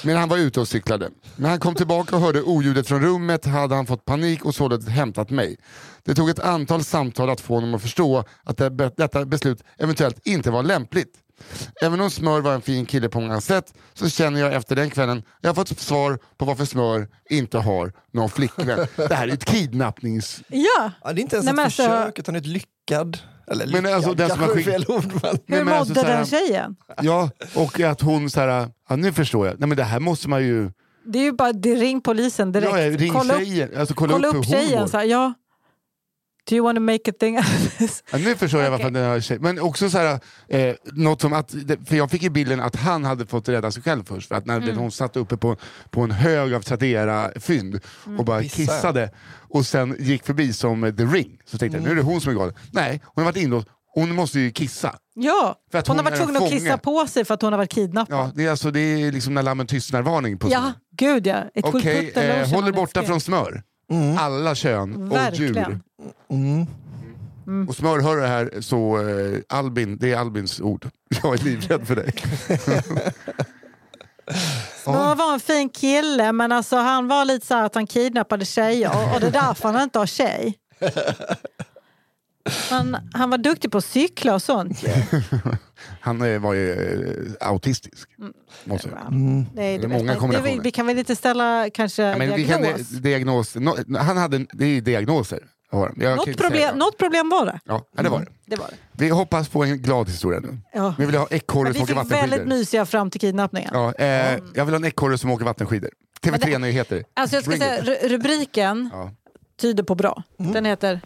Men 0.03 0.17
han 0.17 0.29
var 0.29 0.37
ute 0.37 0.59
och 0.59 0.67
cyklade. 0.67 1.09
När 1.35 1.49
han 1.49 1.59
kom 1.59 1.75
tillbaka 1.75 2.15
och 2.15 2.21
hörde 2.21 2.41
oljudet 2.41 2.87
från 2.87 3.01
rummet 3.01 3.45
hade 3.45 3.75
han 3.75 3.85
fått 3.85 4.05
panik 4.05 4.45
och 4.45 4.55
således 4.55 4.87
hämtat 4.87 5.29
mig. 5.29 5.57
Det 6.03 6.15
tog 6.15 6.29
ett 6.29 6.39
antal 6.39 6.83
samtal 6.83 7.29
att 7.29 7.41
få 7.41 7.55
honom 7.55 7.73
att 7.75 7.81
förstå 7.81 8.23
att 8.43 8.57
det, 8.57 8.69
detta 8.97 9.25
beslut 9.25 9.63
eventuellt 9.77 10.19
inte 10.23 10.51
var 10.51 10.63
lämpligt. 10.63 11.13
Även 11.81 12.01
om 12.01 12.09
Smör 12.09 12.41
var 12.41 12.53
en 12.53 12.61
fin 12.61 12.85
kille 12.85 13.09
på 13.09 13.19
många 13.21 13.41
sätt 13.41 13.73
så 13.93 14.09
känner 14.09 14.39
jag 14.39 14.53
efter 14.53 14.75
den 14.75 14.89
kvällen 14.89 15.23
jag 15.41 15.49
har 15.49 15.55
fått 15.55 15.79
svar 15.79 16.19
på 16.37 16.45
varför 16.45 16.65
Smör 16.65 17.07
inte 17.29 17.57
har 17.57 17.93
någon 18.13 18.29
flickvän. 18.29 18.87
Det 18.95 19.13
här 19.13 19.27
är 19.27 19.33
ett 19.33 19.45
kidnappnings... 19.45 20.41
Ja, 20.47 20.91
Ja, 21.03 21.13
det 21.13 21.19
är 21.19 21.23
inte 21.23 21.35
ens 21.35 21.45
Nej, 21.45 21.53
ett 21.53 21.59
alltså- 21.59 21.83
försök 21.83 22.19
utan 22.19 22.35
ett 22.35 22.45
lyckad. 22.45 23.17
Eller 23.51 23.81
Men 23.81 23.93
alltså, 23.93 24.13
den 24.13 24.29
som 24.29 24.39
har 24.39 24.49
är 24.57 24.61
fel 24.63 24.85
ord. 24.87 25.03
Men... 25.23 25.37
hur 25.47 25.65
men 25.65 25.73
alltså 25.73 25.93
mådde 25.93 26.01
så 26.01 26.07
här- 26.07 26.17
den 26.17 26.25
tjejen? 26.25 26.75
Ja, 27.01 27.29
och 27.55 27.79
att 27.79 28.01
hon 28.01 28.29
så 28.29 28.39
här, 28.39 28.69
ja 28.89 28.95
nu 28.95 29.13
förstår 29.13 29.47
jag, 29.47 29.59
nej 29.59 29.67
men 29.69 29.77
det 29.77 29.83
här 29.83 29.99
måste 29.99 30.29
man 30.29 30.43
ju... 30.43 30.71
Det 31.05 31.19
är 31.19 31.23
ju 31.23 31.31
bara 31.31 31.53
det 31.53 31.75
ring 31.75 32.01
polisen 32.01 32.51
direkt. 32.51 32.71
Ja, 32.77 32.89
ring 32.89 33.13
kolla 33.13 33.33
upp, 33.33 33.39
tjejen, 33.39 33.69
alltså 33.77 33.93
kolla, 33.93 34.13
kolla 34.13 34.27
upp, 34.27 34.35
upp 34.35 34.45
tjejen. 34.45 34.89
Så 34.89 34.97
här, 34.97 35.05
ja. 35.05 35.33
Do 36.49 36.55
you 36.55 36.63
want 36.65 36.75
to 36.75 36.81
make 36.81 37.09
a 37.11 37.13
thing 37.19 37.37
out 37.37 37.45
of 37.45 37.77
this? 37.77 38.03
Ja, 38.11 38.17
nu 38.17 38.35
förstår 38.35 38.61
jag 38.61 38.71
varför 38.71 38.85
Okej. 38.85 38.93
den 38.93 39.03
här 39.11 39.19
tjejen... 39.21 39.41
Men 39.43 39.59
också 39.59 39.89
så 39.89 39.97
här, 39.97 40.19
eh, 40.47 40.75
något 40.93 41.21
som 41.21 41.33
att, 41.33 41.51
för 41.85 41.95
jag 41.95 42.11
fick 42.11 42.23
ju 42.23 42.29
bilden 42.29 42.59
att 42.59 42.75
han 42.75 43.03
hade 43.03 43.25
fått 43.25 43.49
rädda 43.49 43.71
sig 43.71 43.83
själv 43.83 44.03
först. 44.03 44.27
För 44.27 44.35
att 44.35 44.45
när 44.45 44.57
Mm. 44.57 44.77
hon 44.77 44.91
satt 44.91 45.17
uppe 45.17 45.37
på, 45.37 45.57
på 45.89 46.01
en 46.01 46.11
hög 46.11 46.53
av 46.53 46.61
Tradera-fynd 46.61 47.79
Mm. 48.05 48.19
och 48.19 48.25
bara 48.25 48.43
kissade 48.43 49.11
och 49.49 49.65
sen 49.65 49.95
gick 49.99 50.25
förbi 50.25 50.53
som 50.53 50.83
eh, 50.83 50.93
The 50.95 51.03
Ring. 51.03 51.37
Så 51.45 51.57
tänkte 51.57 51.77
jag, 51.77 51.85
nu 51.85 51.91
är 51.91 51.95
det 51.95 52.01
hon 52.01 52.21
som 52.21 52.31
är 52.31 52.35
galen. 52.37 52.55
Nej, 52.71 53.01
hon 53.05 53.23
har 53.23 53.31
varit 53.31 53.43
inlåst. 53.43 53.67
Hon 53.93 54.15
måste 54.15 54.39
ju 54.39 54.51
kissa. 54.51 54.95
Ja, 55.13 55.55
För 55.71 55.77
att 55.79 55.87
hon, 55.87 55.97
hon 55.97 56.05
har 56.05 56.11
varit 56.11 56.23
tvungen 56.23 56.43
att 56.43 56.49
kissa 56.49 56.77
på 56.77 57.07
sig 57.07 57.25
för 57.25 57.33
att 57.33 57.41
hon 57.41 57.53
har 57.53 57.57
varit 57.57 57.71
kidnappad. 57.71 58.17
Ja, 58.17 58.31
det, 58.35 58.45
är 58.45 58.51
alltså, 58.51 58.71
det 58.71 58.79
är 58.79 59.11
liksom 59.11 59.33
när 59.33 59.43
lammen 59.43 59.67
tystnar-varning 59.67 60.37
på 60.37 60.49
Ja, 60.51 60.73
gud 60.97 61.27
ja. 61.27 61.43
Okej, 61.63 62.11
the 62.13 62.19
eh, 62.21 62.53
on 62.57 62.71
borta 62.71 63.03
från 63.03 63.19
skin. 63.19 63.61
Smör. 63.91 64.17
Alla 64.17 64.55
kön 64.55 65.11
och 65.11 65.35
djur. 65.35 65.53
Verkligen. 65.53 65.83
Mm. 66.29 66.67
Och 67.69 67.75
smör, 67.75 67.99
hör 67.99 68.17
det 68.17 68.27
här 68.27 68.61
så 68.61 69.09
eh, 69.09 69.39
Albin, 69.49 69.97
det 69.97 70.11
är 70.11 70.17
Albins 70.17 70.61
ord. 70.61 70.89
Jag 71.23 71.33
är 71.33 71.43
livrädd 71.43 71.87
för 71.87 71.95
dig. 71.95 72.13
Smör 74.83 75.15
var 75.15 75.33
en 75.33 75.39
fin 75.39 75.69
kille 75.69 76.31
men 76.31 76.51
alltså 76.51 76.75
han 76.75 77.07
var 77.07 77.25
lite 77.25 77.45
så 77.45 77.55
här 77.55 77.63
att 77.63 77.75
han 77.75 77.87
kidnappade 77.87 78.45
tjejer 78.45 79.13
och 79.13 79.19
det 79.19 79.27
är 79.27 79.31
därför 79.31 79.71
han 79.71 79.83
inte 79.83 79.99
har 79.99 80.05
tjej. 80.05 80.57
Men 82.71 82.97
han 83.13 83.29
var 83.29 83.37
duktig 83.37 83.71
på 83.71 83.77
att 83.77 83.85
cykla 83.85 84.33
och 84.33 84.41
sånt. 84.41 84.83
Han 86.01 86.41
var 86.41 86.53
ju 86.53 86.71
eh, 87.39 87.47
autistisk. 87.47 88.09
Mm. 88.19 88.33
Måste 88.63 88.87
jag. 88.89 88.97
Det 89.55 89.61
är, 89.63 89.65
Det 89.65 89.73
är 89.75 89.79
det 89.79 89.87
många 89.87 89.99
bästa. 90.03 90.13
det, 90.13 90.19
kombinationer. 90.19 90.53
vi, 90.53 90.59
vi 90.63 90.71
kan 90.71 90.87
väl 90.87 90.97
inte 90.99 91.15
ställa 91.15 91.69
kanske 91.73 92.03
Ja, 92.03 92.17
men 92.17 92.35
vi 92.35 92.45
kan, 92.47 92.61
diagnos? 92.61 92.89
diagnos 92.89 93.55
no, 93.55 93.97
han 93.97 94.17
hade, 94.17 94.45
det 94.53 94.65
är 94.65 94.69
ju 94.69 94.81
diagnoser. 94.81 95.39
har 95.71 95.79
han. 95.87 95.95
Jag 95.99 96.09
kan 96.09 96.15
något, 96.17 96.27
inte 96.27 96.39
säga 96.39 96.49
problem, 96.49 96.69
det. 96.73 96.79
något 96.79 96.97
problem 96.97 97.29
var 97.29 97.45
det. 97.45 97.59
Ja, 97.65 97.81
ja, 97.97 98.03
det 98.03 98.09
var 98.09 98.19
det. 98.19 98.25
det, 98.45 98.55
var 98.55 98.67
det. 98.67 98.75
Vi 99.03 99.09
hoppas 99.09 99.49
på 99.49 99.63
en 99.63 99.77
glad 99.81 100.09
historia 100.09 100.39
nu. 100.39 100.57
Ja. 100.73 100.95
Vi 100.97 101.05
vill 101.05 101.15
ha 101.15 101.27
ekorre 101.29 101.63
Men 101.63 101.73
som 101.73 101.85
vi 101.85 101.93
åker 101.93 102.03
fick 102.03 102.11
väldigt 102.11 102.29
vattenskidor. 102.31 102.57
mysiga 102.57 102.85
fram 102.85 103.09
till 103.09 103.21
kidnappningen. 103.21 103.69
Ja, 103.73 103.93
eh, 103.93 104.39
jag 104.53 104.65
vill 104.65 104.73
ha 104.73 104.75
en 104.79 104.85
ekorre 104.85 105.17
som 105.17 105.31
åker 105.31 105.45
vattenskidor. 105.45 105.89
TV3-nyheter. 106.21 107.03
Alltså 107.13 107.35
jag 107.35 107.43
ska 107.43 107.49
Bring 107.49 107.61
säga, 107.61 107.81
ru- 107.81 108.07
rubriken 108.07 108.89
Ja. 108.93 109.11
tyder 109.61 109.83
på 109.83 109.95
bra. 109.95 110.23
Den 110.37 110.65
heter 110.65 111.01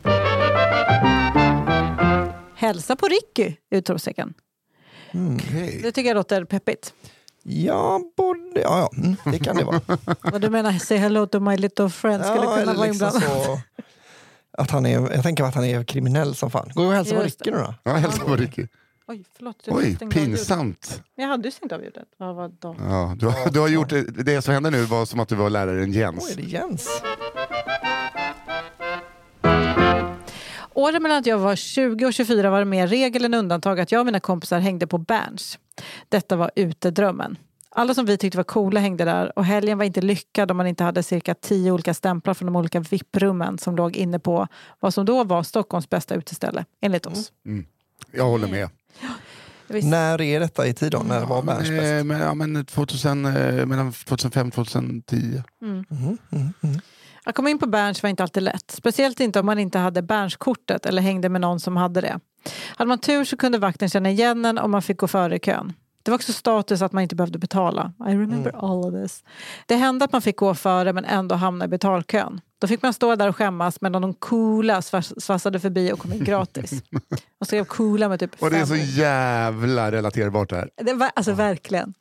Hälsa 2.56 2.96
på 2.96 3.08
Ricky! 3.08 3.56
Utropstecken. 3.72 4.34
Okej. 5.14 5.80
Det 5.84 5.92
tycker 5.92 6.10
jag 6.10 6.16
låter 6.16 6.46
peppigt. 6.46 6.94
Ja, 7.44 8.02
både, 8.18 8.62
ja, 8.62 8.80
ja 8.80 8.90
mm, 8.98 9.16
det 9.26 9.40
kan 9.40 9.56
det 9.56 9.64
vara. 9.64 9.82
Vad 10.22 10.42
du 10.42 10.50
menar, 10.50 10.72
say 10.72 10.98
hello 10.98 11.28
to 11.28 11.40
my 11.40 11.58
little 11.58 11.90
friend 11.90 12.24
skulle 12.26 12.44
ja, 12.44 12.56
kunna 12.56 12.74
vara 12.74 12.88
liksom 12.88 13.08
inblandad. 13.08 13.44
så, 13.46 13.60
att 14.58 14.72
han 14.72 14.86
är, 14.86 15.12
jag 15.14 15.24
tänker 15.24 15.44
att 15.44 15.56
han 15.56 15.66
är 15.66 15.84
kriminell 15.84 16.36
som 16.36 16.52
fan. 16.52 16.72
Gå 16.74 16.84
och 16.84 16.94
hälsa 16.94 17.16
på 17.16 17.22
Ricky 17.22 17.52
nu 17.52 17.58
då. 17.58 17.74
Ja, 17.84 17.92
hälsa 17.92 18.24
på 18.24 18.36
Ricky. 18.36 18.68
Oj, 19.08 19.26
förlåt. 19.38 19.64
jag 19.66 19.76
Oj, 19.76 19.98
pinsamt. 19.98 21.02
Men 21.16 21.24
Jag 21.24 21.30
hade 21.32 21.48
ju 21.48 21.52
stängt 21.52 21.72
av 21.72 21.84
ljudet. 21.84 22.08
Vad 22.18 22.36
var 22.36 22.52
då? 22.60 22.76
Ja, 22.80 23.16
du, 23.20 23.26
har, 23.28 23.50
du 23.50 23.60
har 23.60 23.68
gjort 23.68 23.90
det, 23.90 24.02
det 24.02 24.42
som 24.42 24.54
hände 24.54 24.70
nu 24.70 24.82
var 24.82 25.06
som 25.06 25.20
att 25.20 25.30
du 25.30 25.36
var 25.36 25.50
läraren 25.50 25.90
Oj, 25.90 25.98
Jens. 25.98 26.32
är 26.32 26.36
det 26.36 26.42
Jens? 26.42 27.02
Åren 30.76 31.04
mellan 31.04 31.18
att 31.18 31.26
jag 31.26 31.38
var 31.38 31.56
20 31.56 32.06
och 32.06 32.14
24 32.14 32.50
var 32.50 32.60
det 32.60 32.66
mer 32.66 32.88
regel 32.88 33.26
än 33.26 33.34
undantag 33.34 33.80
att 33.80 33.92
jag 33.92 34.00
och 34.00 34.06
mina 34.06 34.20
kompisar 34.20 34.60
hängde 34.60 34.88
på 34.88 34.98
Berns. 34.98 35.60
Detta 36.10 36.36
var 36.36 36.52
utedrömmen. 36.56 37.38
Alla 37.70 37.94
som 37.94 38.06
vi 38.06 38.18
tyckte 38.18 38.38
var 38.38 38.44
coola 38.44 38.80
hängde 38.80 39.06
där 39.06 39.40
och 39.40 39.46
helgen 39.46 39.78
var 39.78 39.86
inte 39.86 40.02
lyckad 40.02 40.52
om 40.52 40.58
man 40.58 40.68
inte 40.68 40.84
hade 40.84 41.04
cirka 41.04 41.36
tio 41.36 41.72
olika 41.72 41.94
stämplar 41.94 42.34
från 42.34 42.46
de 42.46 42.56
olika 42.56 42.80
VIP-rummen 42.80 43.58
som 43.58 43.76
låg 43.76 43.96
inne 43.98 44.20
på 44.20 44.48
vad 44.80 44.94
som 44.94 45.06
då 45.06 45.24
var 45.24 45.44
Stockholms 45.44 45.90
bästa 45.90 46.16
uteställe, 46.16 46.66
enligt 46.82 47.06
oss. 47.06 47.32
Jag 48.12 48.26
håller 48.26 48.48
med. 48.48 48.70
Visst. 49.68 49.88
När 49.88 50.22
är 50.22 50.40
detta 50.40 50.68
i 50.68 50.74
tid 50.74 50.92
då? 50.92 51.00
När 51.00 51.26
var 51.26 51.44
Berns 51.44 51.70
bäst? 51.70 51.84
Eh, 51.84 52.04
men, 52.04 52.20
ja, 52.20 52.34
men 52.34 52.66
2000, 52.66 53.26
eh, 53.26 53.66
mellan 53.66 53.92
2005 53.92 54.48
och 54.48 54.54
2010. 54.54 55.44
Att 57.28 57.36
komma 57.36 57.50
in 57.50 57.60
på 57.60 57.68
Berns 57.68 58.04
var 58.04 58.10
inte 58.10 58.24
alltid 58.24 58.44
lätt. 58.44 58.72
Speciellt 58.72 59.20
inte 59.20 59.40
om 59.40 59.46
man 59.46 59.60
inte 59.60 59.80
hade 59.80 60.02
Bernskortet 60.02 60.86
eller 60.86 61.02
hängde 61.02 61.30
med 61.30 61.42
någon 61.42 61.60
som 61.60 61.78
hade 61.78 62.02
det. 62.02 62.20
Hade 62.76 62.88
man 62.88 63.00
tur 63.00 63.24
så 63.24 63.38
kunde 63.38 63.58
vakten 63.58 63.90
känna 63.90 64.10
igen 64.10 64.46
en 64.46 64.58
om 64.58 64.72
man 64.72 64.82
fick 64.82 64.98
gå 64.98 65.08
före 65.08 65.36
i 65.36 65.40
kön. 65.40 65.74
Det 66.06 66.12
var 66.12 66.16
också 66.16 66.34
status 66.34 66.82
att 66.82 66.92
man 66.92 67.04
inte 67.04 67.16
behövde 67.16 67.40
betala. 67.40 67.94
I 68.00 68.12
remember 68.12 68.56
all 68.56 68.86
of 68.86 68.94
this. 68.94 69.24
Det 69.66 69.76
hände 69.76 70.06
att 70.06 70.12
man 70.12 70.22
fick 70.22 70.38
gå 70.38 70.56
före 70.56 70.94
men 70.94 71.06
ändå 71.06 71.36
hamna 71.36 71.66
i 71.66 71.68
betalkön. 71.68 72.42
Då 72.60 72.68
fick 72.68 72.82
man 72.82 72.94
stå 72.94 73.16
där 73.16 73.30
och 73.30 73.36
skämmas 73.36 73.82
medan 73.82 74.02
de 74.02 74.14
coola 74.14 74.82
svassade 74.82 75.60
förbi 75.60 75.92
och 75.92 76.00
kom 76.00 76.14
in 76.14 76.24
gratis. 76.24 76.72
De 77.40 77.46
skrev 77.46 77.66
coola 77.66 78.10
med 78.10 78.20
typ 78.20 78.44
Och 78.44 78.50
det 78.50 78.58
är 78.58 78.66
så 78.66 78.76
jävla 78.76 79.92
relaterbart 79.92 80.50
det 80.50 80.56
här. 80.56 80.70
Det 80.76 80.94
var, 80.94 81.12
alltså 81.16 81.32
verkligen. 81.34 81.94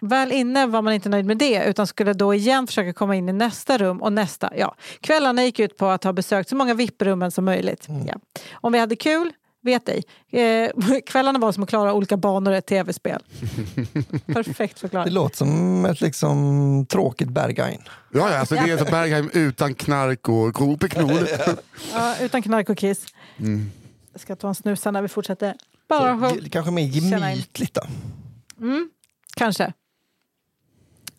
Väl 0.00 0.32
inne 0.32 0.66
var 0.66 0.82
man 0.82 0.92
inte 0.92 1.08
nöjd 1.08 1.26
med 1.26 1.38
det 1.38 1.64
utan 1.64 1.86
skulle 1.86 2.12
då 2.12 2.34
igen 2.34 2.66
försöka 2.66 2.92
komma 2.92 3.16
in 3.16 3.28
i 3.28 3.32
nästa 3.32 3.78
rum 3.78 4.02
och 4.02 4.12
nästa. 4.12 4.52
Ja. 4.56 4.74
Kvällarna 5.00 5.44
gick 5.44 5.58
ut 5.58 5.76
på 5.76 5.86
att 5.86 6.04
ha 6.04 6.12
besökt 6.12 6.48
så 6.48 6.56
många 6.56 6.74
VIP-rummen 6.74 7.30
som 7.30 7.44
möjligt. 7.44 7.86
Ja. 8.06 8.14
Om 8.52 8.72
vi 8.72 8.78
hade 8.78 8.96
kul, 8.96 9.32
vet 9.62 9.88
ej. 9.88 10.02
Eh, 10.42 10.70
kvällarna 11.06 11.38
var 11.38 11.52
som 11.52 11.62
att 11.62 11.68
klara 11.68 11.92
olika 11.94 12.16
banor 12.16 12.52
i 12.52 12.56
ett 12.56 12.66
tv-spel. 12.66 13.22
Perfekt 14.26 14.74
Det 14.74 14.80
förklarat. 14.80 15.12
låter 15.12 15.36
som 15.36 15.84
ett 15.84 16.00
liksom 16.00 16.86
tråkigt 16.86 17.28
Berghain. 17.28 17.82
Ja, 18.12 18.30
ja, 18.30 18.38
alltså 18.38 18.54
det 18.54 18.60
är 18.70 18.78
så 18.78 18.84
Bergheim 18.84 19.30
utan 19.32 19.74
knark 19.74 20.28
och 20.28 20.54
kopeknol. 20.54 21.10
Ja, 21.92 22.16
utan 22.20 22.42
knark 22.42 22.68
och 22.68 22.78
kiss. 22.78 23.06
Mm. 23.38 23.70
Jag 24.12 24.20
ska 24.20 24.36
ta 24.36 24.48
en 24.48 24.54
snus 24.54 24.84
när 24.84 25.02
vi 25.02 25.08
fortsätter. 25.08 25.54
Bara 25.88 26.30
Ge- 26.30 26.48
Kanske 26.48 26.70
mer 26.72 26.82
gemytligt 26.82 27.74
då. 27.74 27.82
Kanske. 29.36 29.72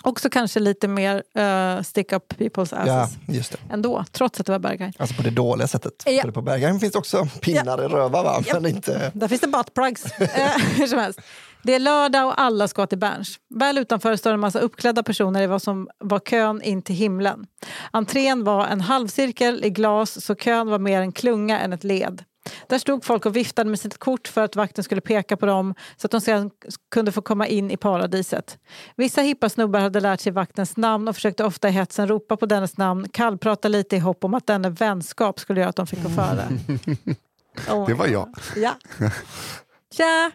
Också 0.04 0.30
kanske 0.30 0.60
lite 0.60 0.88
mer 0.88 1.24
uh, 1.38 1.84
stick 1.84 2.12
up 2.12 2.34
people's 2.34 2.84
Ja, 2.88 3.02
asses 3.02 3.18
just 3.28 3.52
det. 3.52 3.58
ändå, 3.74 4.06
trots 4.12 4.40
att 4.40 4.46
det 4.46 4.52
var 4.52 4.60
Berghain. 4.60 4.94
Alltså 4.98 5.16
på 5.16 5.22
det 5.22 5.30
dåliga 5.30 5.68
sättet. 5.68 6.04
Ja. 6.06 6.22
För 6.22 6.32
på 6.32 6.42
Berghain 6.42 6.80
finns 6.80 6.94
det 6.94 7.00
också 7.00 7.28
pinnar 7.42 7.84
i 7.84 7.88
röva 7.88 8.24
va? 8.24 8.44
Ja. 8.48 8.54
Men 8.60 8.72
inte... 8.72 9.12
Där 9.14 9.28
finns 9.28 9.42
det 9.42 9.48
buttplugs. 9.48 10.06
Eh, 10.20 10.52
hur 10.78 10.88
som 10.88 11.00
helst. 11.00 11.20
Det 11.64 11.76
är 11.76 11.80
lördag 11.80 12.28
och 12.28 12.42
alla 12.42 12.68
ska 12.68 12.88
till 12.88 12.98
Berns. 12.98 13.40
Väl 13.56 13.78
utanför 13.78 14.16
står 14.16 14.34
en 14.34 14.40
massa 14.40 14.60
uppklädda 14.60 15.04
personer 15.04 15.42
i 15.42 15.48
vad 15.48 15.62
som 15.62 15.90
var 16.00 16.20
kön 16.20 16.62
in 16.62 16.82
till 16.82 16.96
himlen. 16.96 17.46
Entrén 17.92 18.44
var 18.44 18.68
en 18.68 18.82
halvcirkel 18.82 19.66
i 19.66 19.70
glas 19.70 20.26
så 20.26 20.36
kön 20.36 20.68
var 20.68 20.80
mer 20.80 21.02
en 21.02 21.12
klunga 21.12 21.60
än 21.60 21.74
ett 21.74 21.84
led. 21.84 22.24
Där 22.68 22.78
stod 22.78 23.06
folk 23.06 23.26
och 23.26 23.36
viftade 23.36 23.70
med 23.70 23.80
sitt 23.80 23.98
kort 23.98 24.28
för 24.28 24.42
att 24.42 24.56
vakten 24.56 24.84
skulle 24.84 25.02
peka 25.02 25.38
på 25.38 25.46
dem 25.46 25.76
så 25.98 26.08
att 26.08 26.12
de 26.12 26.22
sedan 26.22 26.52
kunde 26.92 27.12
få 27.12 27.22
komma 27.22 27.48
in 27.48 27.72
i 27.72 27.78
paradiset. 27.78 28.58
Vissa 28.96 29.22
hippa 29.22 29.50
snubbar 29.50 29.80
hade 29.80 30.00
lärt 30.00 30.20
sig 30.20 30.32
vaktens 30.32 30.78
namn 30.78 31.08
och 31.08 31.16
försökte 31.16 31.44
ofta 31.44 31.70
i 31.70 31.72
hetsen 31.72 32.08
ropa 32.08 32.38
på 32.38 32.46
dennes 32.46 32.78
namn, 32.78 33.10
kallprata 33.10 33.68
lite 33.68 33.96
i 33.96 34.00
hopp 34.00 34.24
om 34.24 34.34
att 34.34 34.48
denne 34.48 34.70
vänskap 34.70 35.40
skulle 35.40 35.60
göra 35.60 35.70
att 35.70 35.76
de 35.76 35.88
fick 35.88 36.04
gå 36.04 36.10
före. 36.10 36.48
Oh 37.70 37.88
Det 37.88 37.94
var 37.94 38.08
jag. 38.08 38.36
Ja. 38.56 38.76
Tja! 39.94 40.32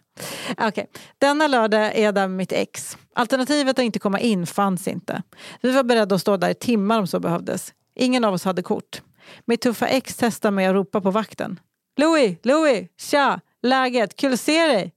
Okej. 0.59 0.87
Denna 1.19 1.47
lördag 1.47 1.81
är 1.81 2.05
jag 2.05 2.15
där 2.15 2.29
med 2.29 2.37
mitt 2.37 2.53
ex. 2.53 2.97
Alternativet 3.15 3.79
att 3.79 3.85
inte 3.85 3.99
komma 3.99 4.21
in 4.21 4.47
fanns 4.47 4.89
inte. 4.89 5.23
Vi 5.61 5.73
var 5.73 5.83
beredda 5.83 6.15
att 6.15 6.21
stå 6.21 6.37
där 6.37 6.51
i 6.51 6.55
timmar 6.55 6.99
om 6.99 7.07
så 7.07 7.21
behövdes. 7.21 7.73
Ingen 7.95 8.25
av 8.25 8.35
oss 8.35 8.45
hade 8.45 8.63
kort. 8.63 9.03
Mitt 9.45 9.61
tuffa 9.61 9.87
ex 9.87 10.17
testar 10.17 10.51
med 10.51 10.71
att 10.71 10.75
ropa 10.75 11.01
på 11.01 11.11
vakten. 11.11 11.61
Louis, 11.97 12.39
Louis, 12.43 12.89
tja, 12.99 13.41
läget, 13.63 14.17
kul 14.17 14.33
att 14.33 14.41
se 14.41 14.67
dig. 14.67 14.93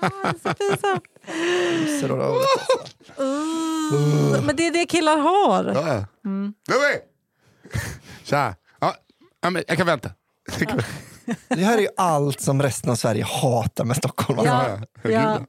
ah, 0.00 0.32
så 0.42 0.54
pinsamt. 0.54 1.02
Men 4.46 4.56
det 4.56 4.66
är 4.66 4.72
det 4.72 4.86
killar 4.86 5.18
har. 5.18 5.64
Ja. 5.64 6.04
Mm. 6.24 6.54
Louis! 6.68 7.00
Tja! 8.24 8.54
Ja, 8.80 8.94
ja, 9.40 9.50
men 9.50 9.64
jag 9.68 9.76
kan 9.76 9.86
vänta. 9.86 10.10
det 11.48 11.64
här 11.64 11.78
är 11.78 11.82
ju 11.82 11.88
allt 11.96 12.40
som 12.40 12.62
resten 12.62 12.90
av 12.90 12.94
Sverige 12.94 13.24
hatar 13.24 13.84
med 13.84 13.96
Stockholm. 13.96 14.40
Ja. 14.44 14.78
Ja, 15.02 15.10
Ja. 15.10 15.40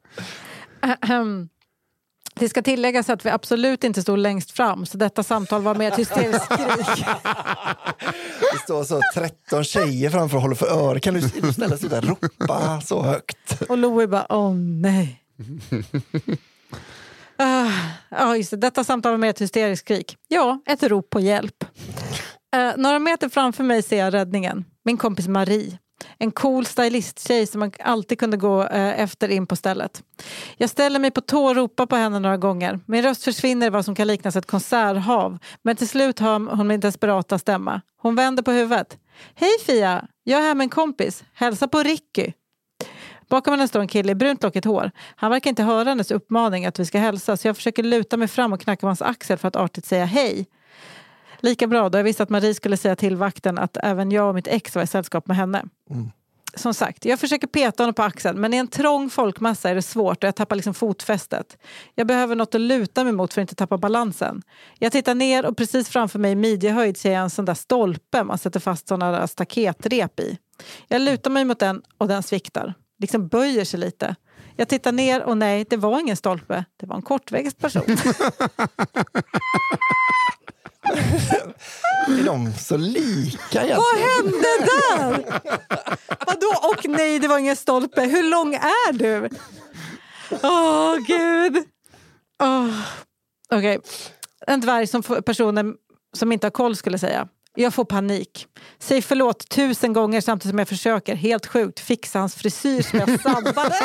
Det 2.39 2.49
ska 2.49 2.61
tilläggas 2.61 3.09
att 3.09 3.25
vi 3.25 3.29
absolut 3.29 3.83
inte 3.83 4.01
stod 4.01 4.17
längst 4.19 4.51
fram 4.51 4.85
så 4.85 4.97
detta 4.97 5.23
samtal 5.23 5.61
var 5.61 5.75
mer 5.75 5.91
ett 5.91 5.99
hysteriskt 5.99 6.45
skrik. 6.45 7.05
Det 8.53 8.59
står 8.63 8.83
så 8.83 9.01
13 9.13 9.63
tjejer 9.63 10.09
framför 10.09 10.35
och 10.37 10.41
håller 10.41 10.55
för 10.55 10.67
öronen. 10.67 10.99
Kan 10.99 11.13
du 11.13 11.21
där 11.89 12.11
och 12.11 12.23
ropa 12.23 12.81
så 12.81 13.01
högt? 13.03 13.61
Och 13.69 13.77
Louie 13.77 14.07
bara, 14.07 14.25
åh 14.29 14.53
nej. 14.55 15.21
Ah, 17.39 17.71
Ja, 18.09 18.37
just 18.37 18.51
det. 18.51 18.57
Detta 18.57 18.83
samtal 18.83 19.11
var 19.11 19.17
mer 19.17 19.29
ett 19.29 19.41
hysteriskt 19.41 19.85
skrik. 19.85 20.17
Ja, 20.27 20.61
ett 20.65 20.83
rop 20.83 21.09
på 21.09 21.19
hjälp. 21.19 21.63
Eh, 22.55 22.71
några 22.77 22.99
meter 22.99 23.29
framför 23.29 23.63
mig 23.63 23.83
ser 23.83 23.97
jag 23.97 24.13
räddningen. 24.13 24.65
Min 24.85 24.97
kompis 24.97 25.27
Marie. 25.27 25.77
En 26.19 26.31
cool 26.31 26.65
stylisttjej 26.65 27.47
som 27.47 27.59
man 27.59 27.71
alltid 27.79 28.19
kunde 28.19 28.37
gå 28.37 28.63
eh, 28.63 28.99
efter 28.99 29.29
in 29.29 29.47
på 29.47 29.55
stället. 29.55 30.03
Jag 30.57 30.69
ställer 30.69 30.99
mig 30.99 31.11
på 31.11 31.21
tå 31.21 31.45
och 31.45 31.55
ropar 31.55 31.85
på 31.85 31.95
henne 31.95 32.19
några 32.19 32.37
gånger. 32.37 32.79
Min 32.85 33.03
röst 33.03 33.23
försvinner 33.23 33.67
i 33.67 33.69
vad 33.69 33.85
som 33.85 33.95
kan 33.95 34.07
liknas 34.07 34.35
ett 34.35 34.45
konserthav. 34.45 35.37
Men 35.61 35.75
till 35.75 35.87
slut 35.87 36.19
hör 36.19 36.55
hon 36.55 36.67
min 36.67 36.79
desperata 36.79 37.39
stämma. 37.39 37.81
Hon 38.01 38.15
vänder 38.15 38.43
på 38.43 38.51
huvudet. 38.51 38.97
Hej 39.35 39.51
Fia! 39.65 40.07
Jag 40.23 40.39
är 40.39 40.43
här 40.43 40.55
med 40.55 40.65
en 40.65 40.69
kompis. 40.69 41.23
Hälsa 41.33 41.67
på 41.67 41.83
Ricky. 41.83 42.31
Bakom 43.29 43.53
henne 43.53 43.67
står 43.67 43.79
en 43.79 43.87
kille 43.87 44.11
i 44.11 44.15
brunt 44.15 44.43
lockigt 44.43 44.65
hår. 44.65 44.91
Han 45.15 45.31
verkar 45.31 45.49
inte 45.49 45.63
höra 45.63 45.89
hennes 45.89 46.11
uppmaning 46.11 46.65
att 46.65 46.79
vi 46.79 46.85
ska 46.85 46.99
hälsa 46.99 47.37
så 47.37 47.47
jag 47.47 47.55
försöker 47.55 47.83
luta 47.83 48.17
mig 48.17 48.27
fram 48.27 48.53
och 48.53 48.61
knacka 48.61 48.79
på 48.79 48.87
hans 48.87 49.01
axel 49.01 49.37
för 49.37 49.47
att 49.47 49.55
artigt 49.55 49.85
säga 49.85 50.05
hej. 50.05 50.45
Lika 51.39 51.67
bra 51.67 51.89
då 51.89 51.97
jag 51.97 52.03
visste 52.03 52.23
att 52.23 52.29
Marie 52.29 52.53
skulle 52.53 52.77
säga 52.77 52.95
till 52.95 53.15
vakten 53.15 53.57
att 53.57 53.77
även 53.83 54.11
jag 54.11 54.29
och 54.29 54.35
mitt 54.35 54.47
ex 54.47 54.75
var 54.75 54.83
i 54.83 54.87
sällskap 54.87 55.27
med 55.27 55.37
henne. 55.37 55.63
Som 56.55 56.73
sagt, 56.73 57.05
jag 57.05 57.19
försöker 57.19 57.47
peta 57.47 57.83
honom 57.83 57.93
på 57.93 58.03
axeln 58.03 58.41
men 58.41 58.53
i 58.53 58.57
en 58.57 58.67
trång 58.67 59.09
folkmassa 59.09 59.69
är 59.69 59.75
det 59.75 59.81
svårt 59.81 60.23
och 60.23 60.27
jag 60.27 60.35
tappar 60.35 60.55
liksom 60.55 60.73
fotfästet. 60.73 61.57
Jag 61.95 62.07
behöver 62.07 62.35
något 62.35 62.55
att 62.55 62.61
luta 62.61 63.03
mig 63.03 63.13
mot 63.13 63.33
för 63.33 63.41
att 63.41 63.43
inte 63.43 63.55
tappa 63.55 63.77
balansen. 63.77 64.41
Jag 64.79 64.91
tittar 64.91 65.15
ner 65.15 65.45
och 65.45 65.57
precis 65.57 65.89
framför 65.89 66.19
mig 66.19 66.31
i 66.31 66.35
midjehöjd 66.35 66.97
ser 66.97 67.11
jag 67.13 67.21
en 67.21 67.29
sån 67.29 67.45
där 67.45 67.53
stolpe 67.53 68.23
man 68.23 68.37
sätter 68.37 68.59
fast 68.59 68.87
såna 68.87 69.11
där 69.11 69.27
staketrep 69.27 70.19
i. 70.19 70.37
Jag 70.87 71.01
lutar 71.01 71.31
mig 71.31 71.45
mot 71.45 71.59
den 71.59 71.81
och 71.97 72.07
den 72.07 72.23
sviktar. 72.23 72.73
Liksom 72.99 73.27
böjer 73.27 73.65
sig 73.65 73.79
lite. 73.79 74.15
Jag 74.55 74.67
tittar 74.67 74.91
ner 74.91 75.23
och 75.23 75.37
nej, 75.37 75.65
det 75.69 75.77
var 75.77 75.99
ingen 75.99 76.17
stolpe. 76.17 76.65
Det 76.77 76.85
var 76.85 76.95
en 76.95 77.01
kortväxt 77.01 77.57
person. 77.59 77.83
Är 82.07 82.23
de 82.25 82.53
så 82.53 82.77
lika 82.77 83.63
egentligen? 83.63 83.77
Vad 83.77 83.97
hände 83.97 84.47
där? 84.59 85.41
Vadå 86.25 86.69
och 86.71 86.85
nej, 86.85 87.19
det 87.19 87.27
var 87.27 87.37
ingen 87.37 87.55
stolpe. 87.55 88.01
Hur 88.01 88.23
lång 88.23 88.53
är 88.55 88.93
du? 88.93 89.29
Åh, 90.43 90.95
gud. 91.07 91.63
Åh. 92.43 92.79
Okej. 93.51 93.79
En 94.47 94.61
dvärg 94.61 94.87
som 94.87 95.03
personen 95.03 95.75
som 96.17 96.31
inte 96.31 96.45
har 96.47 96.51
koll 96.51 96.75
skulle 96.75 96.99
säga. 96.99 97.27
Jag 97.55 97.73
får 97.73 97.85
panik. 97.85 98.47
Säg 98.79 99.01
förlåt 99.01 99.49
tusen 99.49 99.93
gånger 99.93 100.21
samtidigt 100.21 100.51
som 100.51 100.59
jag 100.59 100.67
försöker, 100.67 101.15
helt 101.15 101.45
sjukt, 101.45 101.79
fixa 101.79 102.19
hans 102.19 102.35
frisyr 102.35 102.81
som 102.81 102.99
jag 102.99 103.21
sabbade. 103.21 103.75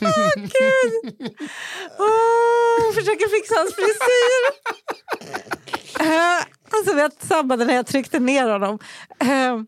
Åh, 0.00 0.32
gud. 0.36 1.30
Åh, 2.82 2.94
försöker 2.94 3.28
fixa 3.38 3.54
hans 3.58 3.74
frisyr. 3.74 4.42
Eh, 6.00 6.44
Alltså 6.74 6.96
jag 6.98 7.12
sabbade 7.28 7.64
när 7.64 7.74
jag 7.74 7.86
tryckte 7.86 8.18
ner 8.18 8.48
honom. 8.48 8.78
Eh, 9.20 9.60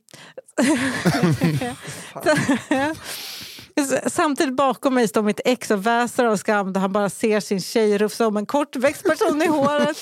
Samtidigt 4.06 4.56
bakom 4.56 4.94
mig 4.94 5.08
står 5.08 5.22
mitt 5.22 5.40
ex 5.44 5.70
och 5.70 5.86
väser 5.86 6.24
av 6.24 6.36
skam 6.36 6.72
då 6.72 6.80
han 6.80 6.92
bara 6.92 7.10
ser 7.10 7.40
sin 7.40 7.60
tjej 7.60 7.98
rufsa 7.98 8.26
om 8.26 8.36
en 8.36 8.46
kortväxt 8.46 9.02
person 9.04 9.42
i 9.42 9.46
håret. 9.46 9.96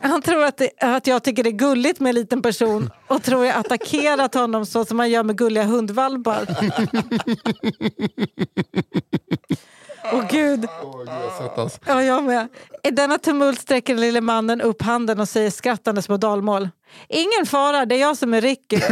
Han 0.00 0.22
tror 0.22 0.44
att, 0.44 0.56
det, 0.56 0.70
att 0.80 1.06
jag 1.06 1.22
tycker 1.22 1.42
det 1.42 1.50
är 1.50 1.52
gulligt 1.52 2.00
med 2.00 2.08
en 2.10 2.14
liten 2.14 2.42
person 2.42 2.90
och 3.06 3.22
tror 3.22 3.46
jag 3.46 3.56
attackerat 3.56 4.34
honom 4.34 4.66
så 4.66 4.84
som 4.84 4.96
man 4.96 5.10
gör 5.10 5.22
med 5.22 5.38
gulliga 5.38 5.64
hundvalpar. 5.64 6.46
Åh 10.12 10.24
gud. 10.30 10.66
Svettas. 11.38 11.80
Ja, 11.86 12.02
jag 12.02 12.24
med. 12.24 12.48
I 12.82 12.90
denna 12.90 13.18
tumult 13.18 13.60
sträcker 13.60 13.94
den 13.94 14.00
lille 14.00 14.20
mannen 14.20 14.60
upp 14.60 14.82
handen 14.82 15.20
och 15.20 15.28
säger 15.28 15.50
skrattande 15.50 16.02
små 16.02 16.16
dalmål. 16.16 16.68
Ingen 17.08 17.46
fara, 17.46 17.86
det 17.86 17.94
är 17.94 18.00
jag 18.00 18.16
som 18.16 18.34
är 18.34 18.40
Ricky. 18.40 18.76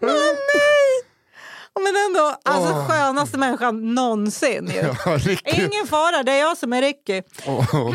Åh 0.00 0.08
nej! 0.54 1.04
Men 1.80 1.96
ändå, 2.06 2.36
alltså 2.44 2.74
skönaste 2.88 3.38
människan 3.38 3.94
någonsin 3.94 4.70
ju. 4.74 4.94
Ja. 5.04 5.18
Ingen 5.44 5.86
fara, 5.86 6.22
det 6.22 6.32
är 6.32 6.38
jag 6.40 6.56
som 6.56 6.72
är 6.72 6.82
Ricky. 6.82 7.22
Åh, 7.46 7.94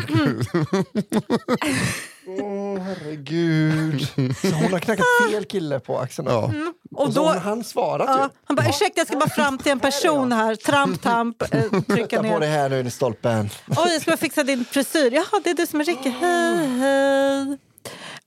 åh, 2.38 2.42
gud. 2.42 2.44
Åh, 2.44 2.78
herregud. 2.82 4.08
Så 4.40 4.46
hon 4.54 4.72
har 4.72 4.78
knackat 4.78 5.06
fel 5.30 5.44
kille 5.44 5.80
på 5.80 5.98
axeln. 5.98 6.28
Ja. 6.30 6.52
Och 6.96 7.06
Och 7.06 7.12
så 7.12 7.20
då, 7.20 7.26
har 7.28 7.36
han 7.40 7.64
svarat 7.64 8.08
ja, 8.08 8.22
ju. 8.22 8.28
han 8.44 8.56
bara, 8.56 8.68
ursäkta 8.68 9.00
jag 9.00 9.06
ska 9.06 9.16
bara 9.16 9.30
fram 9.30 9.58
till 9.58 9.72
en 9.72 9.80
person 9.80 10.32
här. 10.32 10.54
Tramp, 10.54 11.02
tamp, 11.02 11.42
eh, 11.42 11.48
trycka 11.70 12.06
Titta 12.06 12.16
på 12.16 12.22
det 12.22 12.38
ner. 12.38 12.46
här 12.58 12.68
nu 12.68 12.80
i 12.80 12.90
stolpen. 12.90 13.50
Oj, 13.68 13.76
jag 13.92 14.02
ska 14.02 14.10
bara 14.10 14.16
fixa 14.16 14.42
din 14.44 14.64
frisyr. 14.64 15.10
Jaha, 15.12 15.40
det 15.44 15.50
är 15.50 15.54
du 15.54 15.66
som 15.66 15.80
är 15.80 15.84
Ricky. 15.84 16.10
Hej, 16.10 16.66
hej. 16.66 17.58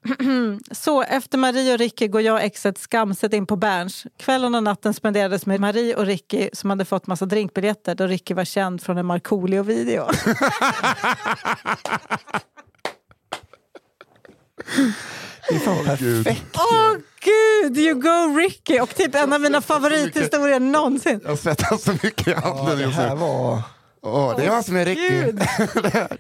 Så 0.72 1.02
efter 1.02 1.38
Marie 1.38 1.74
och 1.74 1.80
Ricky 1.80 2.08
går 2.08 2.22
jag 2.22 2.34
och 2.34 2.42
exet 2.42 2.78
skamset 2.78 3.34
in 3.34 3.46
på 3.46 3.56
Berns. 3.56 4.06
Kvällen 4.20 4.56
och 4.56 4.64
natten 4.64 4.94
spenderades 4.94 5.46
med 5.46 5.60
Marie 5.60 5.96
och 5.96 6.06
Ricky 6.06 6.50
som 6.54 6.70
hade 6.70 6.86
fått 6.86 7.08
massa 7.08 7.26
drinkbiljetter 7.26 7.96
då 7.96 8.08
Ricky 8.08 8.34
var 8.34 8.46
känd 8.46 8.82
från 8.84 8.98
en 8.98 9.06
Markoolio-video. 9.06 10.08
Det 15.50 15.56
är 15.56 15.60
fan 15.60 15.86
perfekt. 15.86 16.44
Åh 16.58 16.94
gud, 17.24 17.78
you 17.78 17.94
go 18.02 18.38
Ricky! 18.40 18.80
Och 18.80 18.96
typ 18.96 19.16
en 19.16 19.34
av 19.34 19.42
mina 19.42 19.62
favorithistorier 19.62 20.60
någonsin. 20.60 21.22
Jag 21.26 21.40
svettas 21.40 21.84
så 21.84 21.92
mycket 21.92 22.28
i 22.28 22.32
Ja, 22.32 22.40
handen 22.40 22.78
det 22.78 22.84
just 22.84 22.96
här 22.98 23.10
nu. 23.10 23.16
var... 23.16 23.62
Åh, 24.06 24.36
det 24.38 24.44
är 24.44 24.48
jag 24.48 24.66
som 24.66 24.76
är 24.76 24.86
Ricky. 24.86 25.10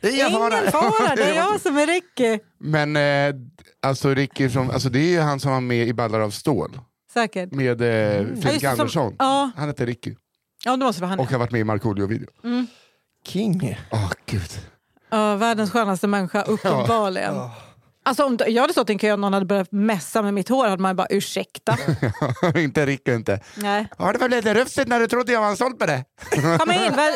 Det 0.01 0.07
är 0.07 0.13
ingen 0.13 0.27
Ingen 0.27 0.71
fara, 0.71 1.15
det 1.15 1.23
är 1.23 1.35
jag 1.35 1.61
som 1.61 1.77
är 1.77 1.87
Ricky. 1.87 2.39
Men 2.59 2.95
eh, 2.95 3.35
alltså 3.81 4.13
Ricky, 4.13 4.49
från, 4.49 4.71
alltså, 4.71 4.89
det 4.89 4.99
är 4.99 5.09
ju 5.09 5.19
han 5.19 5.39
som 5.39 5.51
var 5.51 5.61
med 5.61 5.87
i 5.87 5.93
Ballar 5.93 6.19
av 6.19 6.29
stål 6.29 6.79
Säkert. 7.13 7.51
med 7.51 7.81
eh, 7.81 7.87
Ja, 7.87 8.23
Fredrik 8.23 8.45
just 8.45 8.53
det, 8.53 8.59
som- 8.59 8.69
Andersson. 8.69 9.15
Ja, 9.19 9.51
Han 9.57 9.67
heter 9.67 9.85
Ricky 9.85 10.15
ja, 10.65 10.71
det 10.71 10.85
måste 10.85 11.01
vara 11.01 11.09
han. 11.09 11.19
och 11.19 11.31
har 11.31 11.39
varit 11.39 11.51
med 11.51 11.61
i 11.61 11.63
Markoolio-video. 11.63 12.27
King. 13.27 13.77
Åh 13.91 14.11
gud. 14.25 14.51
Ja, 15.09 15.35
världens 15.35 15.71
skönaste 15.71 16.07
människa, 16.07 16.41
uppenbarligen. 16.41 17.35
Alltså, 18.03 18.23
om 18.23 18.37
jag 18.47 18.61
hade 18.61 18.73
stått 18.73 18.89
i 18.89 18.93
en 18.93 18.99
kö 18.99 19.13
och 19.13 19.19
någon 19.19 19.33
hade 19.33 19.45
börjat 19.45 19.71
mässa 19.71 20.21
med 20.21 20.33
mitt 20.33 20.49
hår 20.49 20.67
hade 20.67 20.81
man 20.81 20.95
bara 20.95 21.07
ursäkta. 21.09 21.77
inte 22.55 22.85
Ricky 22.85 23.13
inte. 23.13 23.39
Nej. 23.55 23.87
Har 23.97 24.13
det 24.13 24.19
väl 24.19 24.31
lite 24.31 24.53
rufsigt 24.53 24.87
när 24.87 24.99
du 24.99 25.07
trodde 25.07 25.31
jag 25.31 25.41
var 25.41 25.49
en 25.49 25.55
stolpe? 25.55 26.03
Kom 26.59 26.71
in, 26.71 26.95
vär... 26.95 27.15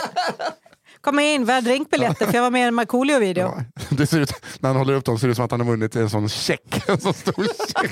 Kom 1.02 1.20
in, 1.20 1.46
värd 1.46 1.64
drinkbiljetter 1.64 2.26
för 2.26 2.34
jag 2.34 2.42
var 2.42 2.52
med 2.52 2.62
i 2.62 2.68
en 2.68 2.76
Markoolio-video. 2.76 3.44
Ja, 3.44 3.64
det 3.90 4.08
ser 4.08 4.20
ut, 4.20 4.34
när 4.60 4.70
han 4.70 4.78
håller 4.78 4.94
upp 4.94 5.06
dem 5.06 5.20
ser 5.20 5.28
det 5.28 5.32
ut 5.32 5.36
som 5.36 5.46
att 5.46 5.52
han 5.52 5.60
har 5.60 5.68
vunnit 5.68 5.96
en 5.96 6.10
sån 6.10 6.30
check. 6.30 6.84
En 6.90 7.02
sån 7.02 7.14
stor 7.14 7.48
check. 7.68 7.92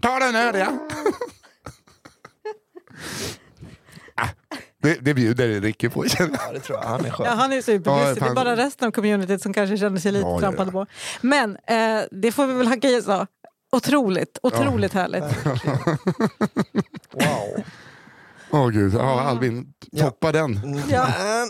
Ta 0.00 0.18
den 0.18 0.34
här 0.34 0.54
ja. 0.54 0.72
Det, 4.82 4.98
det 5.00 5.14
bjuder 5.14 5.60
Ricky 5.60 5.88
på 5.88 6.04
känner 6.08 6.30
jag. 6.32 6.40
Ja, 6.48 6.52
det 6.52 6.60
tror 6.60 6.78
jag. 6.78 6.86
Han 6.88 7.04
är 7.04 7.10
skön. 7.10 7.26
Ja, 7.26 7.32
han 7.32 7.52
är 7.52 7.62
superbjussig. 7.62 8.22
Ja, 8.22 8.26
det 8.26 8.30
är 8.30 8.34
bara 8.34 8.56
resten 8.56 8.88
av 8.88 8.92
communityt 8.92 9.42
som 9.42 9.52
kanske 9.52 9.76
känner 9.78 10.00
sig 10.00 10.12
lite 10.12 10.26
Ja, 10.26 10.32
ja, 10.34 10.40
trampade 10.40 10.68
ja. 10.68 10.72
på. 10.72 10.86
Men 11.20 11.56
eh, 11.66 12.00
det 12.10 12.32
får 12.32 12.46
vi 12.46 12.54
väl 12.54 12.66
hacka 12.66 12.88
i 12.88 13.02
så. 13.02 13.26
Otroligt, 13.72 14.38
otroligt 14.42 14.92
härligt. 14.94 15.24
Wow. 17.12 17.64
Åh 18.50 18.68
gud, 18.68 18.94
ja, 18.94 19.20
Albin, 19.20 19.72
Ja. 19.90 20.04
toppa 20.04 20.32
den. 20.32 20.82
Ja. 20.90 21.08
Men, 21.18 21.48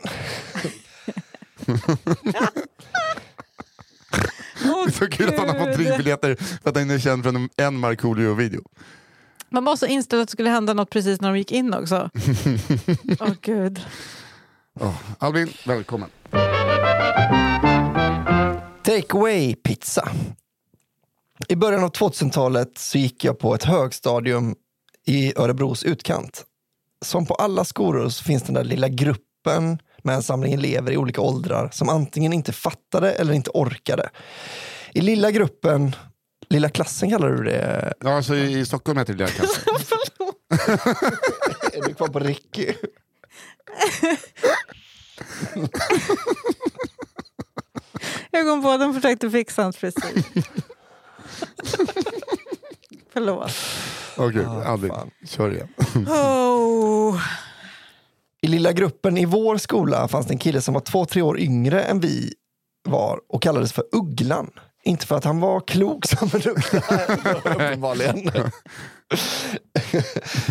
Åh, 4.64 4.88
Så 4.90 5.06
kul 5.08 5.28
att 5.28 5.38
han 5.38 5.48
har 5.48 5.58
fått 5.58 5.68
Gud. 5.68 5.76
drivbiljetter 5.76 6.34
för 6.62 6.70
att 6.70 6.76
han 6.76 6.90
är 6.90 6.98
känd 6.98 7.22
från 7.22 7.48
en 7.56 7.78
Markoolio-video. 7.78 8.62
Man 9.52 9.64
var 9.64 9.76
så 9.76 9.86
inställd 9.86 10.22
att 10.22 10.28
det 10.28 10.32
skulle 10.32 10.50
hända 10.50 10.74
något 10.74 10.90
precis 10.90 11.20
när 11.20 11.28
de 11.28 11.38
gick 11.38 11.52
in 11.52 11.74
också. 11.74 12.10
Åh 13.20 13.32
gud. 13.40 13.80
Oh, 14.80 14.94
Albin, 15.18 15.48
välkommen. 15.66 16.10
Take 18.82 19.06
away 19.18 19.54
pizza. 19.54 20.08
I 21.48 21.56
början 21.56 21.84
av 21.84 21.90
2000-talet 21.92 22.78
så 22.78 22.98
gick 22.98 23.24
jag 23.24 23.38
på 23.38 23.54
ett 23.54 23.64
högstadium 23.64 24.54
i 25.06 25.38
Örebros 25.38 25.84
utkant. 25.84 26.44
Som 27.04 27.26
på 27.26 27.34
alla 27.34 27.64
skolor 27.64 28.08
så 28.08 28.24
finns 28.24 28.42
den 28.42 28.54
där 28.54 28.64
lilla 28.64 28.88
gruppen 28.88 29.78
med 30.02 30.14
en 30.14 30.22
samling 30.22 30.52
elever 30.52 30.92
i 30.92 30.96
olika 30.96 31.20
åldrar 31.20 31.70
som 31.72 31.88
antingen 31.88 32.32
inte 32.32 32.52
fattade 32.52 33.12
eller 33.12 33.32
inte 33.32 33.50
orkade. 33.54 34.10
I 34.92 35.00
lilla 35.00 35.30
gruppen, 35.30 35.96
lilla 36.52 36.68
klassen 36.68 37.10
kallar 37.10 37.28
du 37.30 37.44
det? 37.44 37.92
Ja, 38.00 38.16
alltså, 38.16 38.34
I 38.34 38.58
i 38.58 38.66
Stockholm 38.66 38.98
heter 38.98 39.12
det 39.12 39.18
lilla 39.18 39.30
klassen. 39.30 39.62
Är 41.72 41.88
du 41.88 41.94
kvar 41.94 42.08
på 42.08 42.18
Ricky? 42.18 42.72
Jag 48.30 48.46
kom 48.46 48.62
på 48.62 48.70
att 48.70 48.80
de 48.80 48.94
försökte 48.94 49.30
fixa 49.30 49.62
hans 49.62 49.76
frisyr. 49.76 50.24
Förlåt. 53.12 53.52
Åh 54.18 54.28
gud, 54.28 54.46
Ah, 54.46 54.64
Albin, 54.64 54.90
fan. 54.90 55.10
kör 55.24 55.50
igen. 55.54 55.68
Oh. 56.08 57.20
I 58.42 58.46
lilla 58.46 58.72
gruppen 58.72 59.16
i 59.18 59.24
vår 59.24 59.56
skola 59.58 60.08
fanns 60.08 60.26
det 60.26 60.32
en 60.34 60.38
kille 60.38 60.60
som 60.60 60.74
var 60.74 60.80
två, 60.80 61.04
tre 61.04 61.22
år 61.22 61.38
yngre 61.40 61.82
än 61.82 62.00
vi 62.00 62.34
var 62.88 63.20
och 63.28 63.42
kallades 63.42 63.72
för 63.72 63.84
Ugglan. 63.92 64.50
Inte 64.84 65.06
för 65.06 65.16
att 65.16 65.24
han 65.24 65.40
var 65.40 65.60
klok 65.60 66.06
som 66.06 66.30
en 66.34 66.42
uggla, 66.50 66.82
uppenbarligen. 67.54 68.30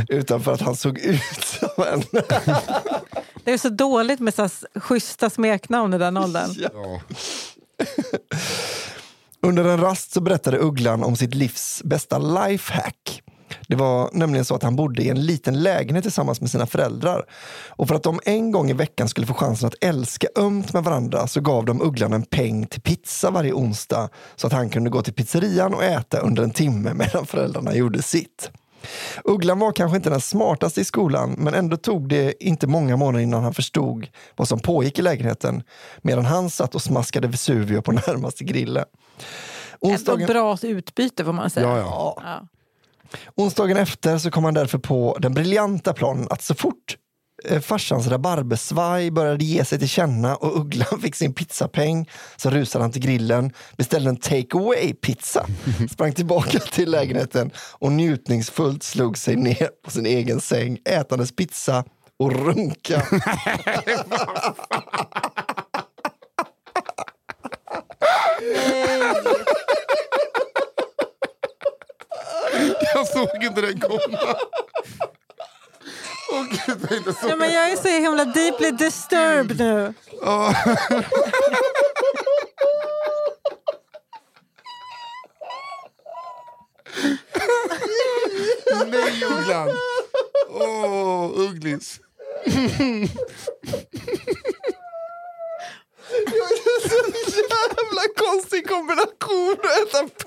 Utan 0.09 0.43
för 0.43 0.53
att 0.53 0.61
han 0.61 0.75
såg 0.75 0.99
ut 0.99 1.43
som 1.59 1.84
en. 1.93 2.03
Det 3.43 3.51
är 3.51 3.57
så 3.57 3.69
dåligt 3.69 4.19
med 4.19 4.34
så 4.34 4.49
schyssta 4.75 5.29
smeknamn 5.29 5.93
i 5.93 5.97
den 5.97 6.17
åldern. 6.17 6.55
Ja. 6.57 7.01
Under 9.43 9.65
en 9.65 9.79
rast 9.79 10.11
så 10.13 10.21
berättade 10.21 10.57
Ugglan 10.59 11.03
om 11.03 11.15
sitt 11.15 11.36
livs 11.36 11.82
bästa 11.84 12.17
lifehack. 12.17 13.23
Det 13.72 13.78
var 13.78 14.09
nämligen 14.13 14.45
så 14.45 14.55
att 14.55 14.63
han 14.63 14.76
bodde 14.76 15.03
i 15.03 15.09
en 15.09 15.26
liten 15.26 15.63
lägenhet 15.63 16.03
tillsammans 16.03 16.41
med 16.41 16.51
sina 16.51 16.65
föräldrar. 16.65 17.26
Och 17.69 17.88
för 17.88 17.95
att 17.95 18.03
de 18.03 18.19
en 18.26 18.51
gång 18.51 18.69
i 18.69 18.74
veckan 18.74 19.09
skulle 19.09 19.28
få 19.28 19.34
chansen 19.34 19.67
att 19.67 19.84
älska 19.84 20.28
ömt 20.36 20.74
med 20.74 20.84
varandra 20.84 21.28
så 21.28 21.41
gav 21.41 21.65
de 21.65 21.82
Ugglan 21.82 22.13
en 22.13 22.24
peng 22.24 22.67
till 22.67 22.82
pizza 22.82 23.32
varje 23.32 23.53
onsdag 23.53 24.09
så 24.36 24.47
att 24.47 24.53
han 24.53 24.69
kunde 24.69 24.89
gå 24.89 25.01
till 25.01 25.13
pizzerian 25.13 25.74
och 25.74 25.84
äta 25.84 26.19
under 26.19 26.43
en 26.43 26.51
timme 26.51 26.93
medan 26.95 27.26
föräldrarna 27.26 27.76
gjorde 27.76 28.01
sitt. 28.01 28.51
Ugglan 29.24 29.59
var 29.59 29.72
kanske 29.72 29.95
inte 29.97 30.09
den 30.09 30.22
smartaste 30.22 30.82
i 30.82 30.86
skolan 30.86 31.36
men 31.38 31.53
ändå 31.53 31.78
tog 31.78 32.09
det 32.09 32.43
inte 32.43 32.67
många 32.67 32.97
månader 32.97 33.24
innan 33.24 33.43
han 33.43 33.53
förstod 33.53 34.07
vad 34.36 34.47
som 34.47 34.59
pågick 34.59 34.99
i 34.99 35.01
lägenheten 35.01 35.63
medan 36.01 36.26
han 36.26 36.49
satt 36.49 36.76
och 36.76 36.82
smaskade 36.82 37.28
Vesuvio 37.28 37.82
på 37.82 37.91
närmaste 38.07 38.43
grillen. 38.43 38.84
Ett 38.84 39.78
Onsdagen, 39.80 40.28
bra 40.28 40.57
utbyte 40.63 41.26
får 41.26 41.34
man 41.34 41.49
säga. 41.49 41.67
Ja, 41.67 41.78
ja. 41.78 42.22
Ja. 42.24 42.47
Onsdagen 43.36 43.78
efter 43.78 44.18
så 44.18 44.32
kom 44.32 44.43
han 44.43 44.53
därför 44.53 44.78
på 44.78 45.18
den 45.20 45.34
briljanta 45.34 45.93
planen 45.93 46.28
att 46.30 46.41
så 46.41 46.55
fort 46.55 46.97
eh, 47.45 47.62
farsans 47.62 48.07
rabarbersvaj 48.07 49.12
började 49.12 49.45
ge 49.45 49.66
sig 49.66 49.80
till 49.80 49.89
känna 49.89 50.36
och 50.36 50.57
Ugglan 50.59 51.01
fick 51.01 51.16
sin 51.16 51.34
pizzapeng 51.34 52.09
så 52.36 52.49
rusade 52.49 52.84
han 52.84 52.91
till 52.91 53.01
grillen, 53.01 53.53
beställde 53.78 54.09
en 54.09 54.18
take 54.18 54.57
away 54.57 54.93
pizza, 54.93 55.45
sprang 55.91 56.14
tillbaka 56.14 56.59
till 56.59 56.91
lägenheten 56.91 57.51
och 57.57 57.91
njutningsfullt 57.91 58.84
slog 58.84 59.18
sig 59.18 59.36
ner 59.36 59.70
på 59.84 59.91
sin 59.91 60.05
egen 60.05 60.41
säng 60.41 60.78
ätandes 60.86 61.36
pizza 61.36 61.84
och 62.20 62.32
runka. 62.45 63.05
Jag 73.02 73.08
såg 73.08 73.43
inte 73.43 73.62
den 73.62 73.80
komma. 73.80 74.36
Åh 76.32 76.43
gud, 76.49 76.78
jag 76.82 76.91
är 76.91 76.97
inte 76.97 77.14
så... 77.14 77.28
Ja, 77.30 77.36
men 77.36 77.54
jag 77.54 77.72
är 77.72 77.76
så 77.76 77.88
himla 77.88 78.26
deeply 78.26 78.72
disturbed 78.72 79.58
nu. 79.58 79.93
Ja. 80.22 80.56
Nej, 88.88 89.24
Ugglan! 89.24 89.70
Åh, 90.49 91.32
Ugglis. 91.36 91.99
Jävla 97.36 98.02
konstig 98.18 98.68
kombination 98.70 99.58
att 99.64 99.95
äta. 99.95 100.20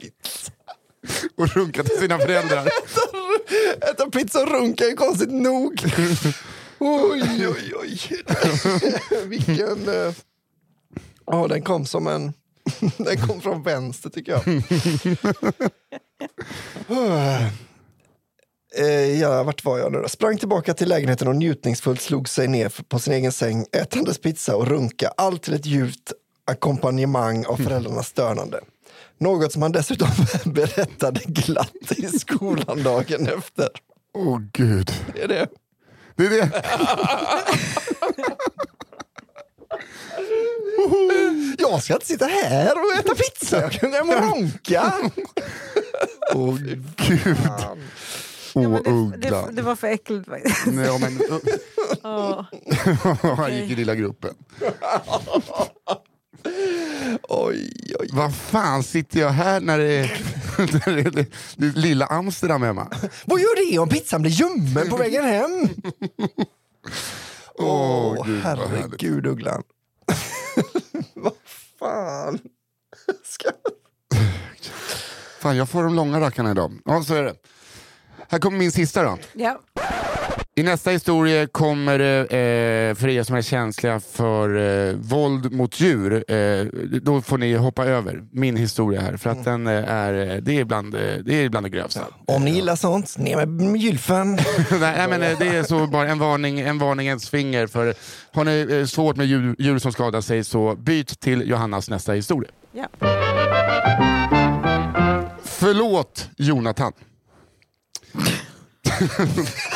Och 1.45 1.57
runka 1.57 1.84
till 1.84 1.99
sina 1.99 2.18
föräldrar. 2.18 2.68
Äta 3.90 4.11
pizza 4.11 4.42
och 4.42 4.49
runka 4.49 4.84
är 4.84 4.97
konstigt 4.97 5.32
nog. 5.32 5.84
Oj, 6.78 7.49
oj, 7.49 7.72
oj. 7.80 8.01
Vilken... 9.26 9.84
Ja, 9.86 10.12
Ja, 11.26 11.49
den 11.49 11.62
kom 11.62 11.86
som 11.86 12.07
en... 12.07 12.32
Den 12.97 13.16
kom 13.16 13.40
från 13.40 13.62
vänster 13.62 14.11
tycker 14.11 14.32
jag. 14.32 14.62
Eh, 18.76 19.20
ja, 19.20 19.42
vart 19.42 19.64
var 19.64 19.78
jag 19.78 19.92
nu 19.92 19.99
då? 20.03 20.09
Sprang 20.09 20.38
tillbaka 20.38 20.74
till 20.74 20.88
lägenheten 20.88 21.28
och 21.28 21.36
njutningsfullt 21.36 22.01
slog 22.01 22.28
sig 22.28 22.49
ner 22.49 22.82
på 22.88 22.99
sin 22.99 23.12
egen 23.12 23.32
säng, 23.32 23.66
ätandes 23.72 24.18
pizza 24.18 24.57
och 24.57 24.66
runka. 24.66 25.12
Allt 25.16 25.42
till 25.42 25.55
ett 25.55 25.66
ljuvt 25.66 26.12
ackompanjemang 26.45 27.47
av 27.47 27.57
föräldrarnas 27.57 28.07
stönande. 28.07 28.61
Något 29.18 29.52
som 29.52 29.62
han 29.62 29.72
dessutom 29.72 30.08
berättade 30.52 31.20
glatt 31.26 31.92
i 31.96 32.06
skolan 32.18 32.82
dagen 32.82 33.26
efter. 33.38 33.68
Åh 34.14 34.40
gud. 34.52 34.90
Det 35.14 35.22
är 35.22 35.28
det. 35.28 35.46
Det 36.16 36.26
är 36.26 36.30
det. 36.30 36.62
Jag 41.58 41.82
ska 41.82 41.94
inte 41.94 42.06
sitta 42.06 42.24
här 42.26 42.72
och 42.72 42.98
äta 42.98 43.14
pizza, 43.14 43.60
jag 43.60 43.72
kan 43.72 43.92
hem 43.92 44.08
och 44.10 44.14
runka. 44.34 44.92
Åh 46.34 46.54
gud. 46.96 47.38
Åh, 48.54 48.62
Ja, 48.62 48.68
det, 49.16 49.30
det, 49.30 49.48
det 49.52 49.62
var 49.62 49.76
för 49.76 49.86
äckligt 49.86 50.28
faktiskt. 50.28 50.66
Nej, 50.66 50.86
ja, 50.86 50.98
men, 50.98 51.20
Ja. 52.02 52.46
han 53.36 53.56
gick 53.56 53.70
i 53.70 53.74
lilla 53.74 53.94
gruppen. 53.94 54.34
Oj, 57.22 57.70
oj. 58.01 58.09
Vad 58.12 58.34
fan 58.34 58.82
sitter 58.82 59.20
jag 59.20 59.30
här 59.30 59.61
när 59.61 59.78
det 59.78 59.92
är, 59.92 60.20
när 60.59 60.97
det 60.97 61.01
är, 61.20 61.26
det 61.57 61.66
är 61.66 61.72
lilla 61.72 62.07
Amsterdam 62.07 62.62
hemma? 62.62 62.88
Vad 63.24 63.40
gör 63.40 63.70
det 63.70 63.78
om 63.78 63.88
pizzan 63.88 64.22
blir 64.22 64.32
ljummen 64.32 64.88
på 64.88 64.97
vägen 64.97 65.24
hem? 65.24 65.68
Åh, 67.55 68.26
gud, 68.26 68.34
vad 68.34 68.42
härligt. 68.42 68.68
herregud 68.68 69.26
Ugglan. 69.26 69.62
Vad 71.14 71.32
fan. 71.78 72.38
Ska... 73.24 73.51
Fan, 75.40 75.57
jag 75.57 75.68
får 75.68 75.84
de 75.84 75.95
långa 75.95 76.20
rackarna 76.20 76.51
idag. 76.51 76.72
Ja, 76.84 77.03
så 77.03 77.14
är 77.14 77.22
det. 77.22 77.34
Här 78.28 78.38
kommer 78.38 78.59
min 78.59 78.72
sista 78.72 79.03
då. 79.03 79.18
Ja. 79.32 79.61
I 80.57 80.62
nästa 80.62 80.90
historia 80.90 81.46
kommer 81.46 81.98
det, 81.98 82.20
eh, 82.20 82.94
för 82.94 83.09
er 83.09 83.22
som 83.22 83.36
är 83.36 83.42
känsliga 83.42 84.00
för 84.00 84.57
eh, 84.88 84.94
våld 84.94 85.52
mot 85.52 85.80
djur, 85.80 86.24
eh, 86.32 86.66
då 87.02 87.22
får 87.22 87.38
ni 87.38 87.55
hoppa 87.55 87.84
över 87.84 88.24
min 88.30 88.57
historia 88.57 89.00
här. 89.00 89.16
För 89.16 89.30
att 89.30 89.44
den 89.44 89.66
eh, 89.66 89.90
är, 89.92 90.40
det 90.40 90.61
är, 90.61 90.64
bland, 90.64 90.94
eh, 90.94 91.00
det 91.24 91.34
är 91.34 91.48
bland 91.48 91.66
det 91.66 91.70
grövsta. 91.70 92.00
Om 92.24 92.44
ni 92.44 92.50
gillar 92.50 92.76
sånt, 92.76 93.18
ner 93.18 93.46
med 93.46 93.76
gylfen. 93.76 94.34
nej, 94.70 94.78
nej, 94.80 95.09
men 95.09 95.22
eh, 95.22 95.38
det 95.38 95.48
är 95.48 95.62
så 95.62 95.86
bara 95.86 96.09
en 96.09 96.18
varning, 96.18 96.61
en 96.61 96.78
varningens 96.78 97.30
finger. 97.30 97.66
För 97.66 97.94
har 98.32 98.44
ni 98.44 98.66
eh, 98.70 98.84
svårt 98.84 99.16
med 99.16 99.26
djur, 99.26 99.57
djur 99.59 99.78
som 99.78 99.92
skadar 99.92 100.20
sig 100.20 100.44
så 100.44 100.74
byt 100.76 101.20
till 101.20 101.48
Johannas 101.48 101.90
nästa 101.90 102.12
historia. 102.12 102.50
Ja. 102.72 102.88
Förlåt 105.44 106.28
Jonathan. 106.36 106.92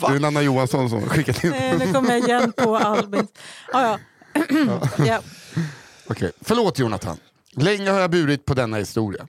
Det 0.00 0.06
är 0.06 0.16
en 0.16 0.24
Anna 0.24 0.42
Johansson 0.42 0.90
som 0.90 1.02
har 1.02 1.08
skickat 1.08 1.44
in. 1.44 1.50
Nej, 1.50 1.78
nu 1.78 1.92
kommer 1.92 2.10
jag 2.10 2.28
igen 2.28 2.52
på 2.52 2.76
Albins. 2.76 3.30
Ah, 3.72 3.82
ja. 3.82 3.98
ja. 5.06 5.20
Okej. 6.06 6.32
Förlåt 6.40 6.78
Jonathan. 6.78 7.16
Länge 7.56 7.90
har 7.90 8.00
jag 8.00 8.10
burit 8.10 8.44
på 8.44 8.54
denna 8.54 8.76
historia. 8.76 9.26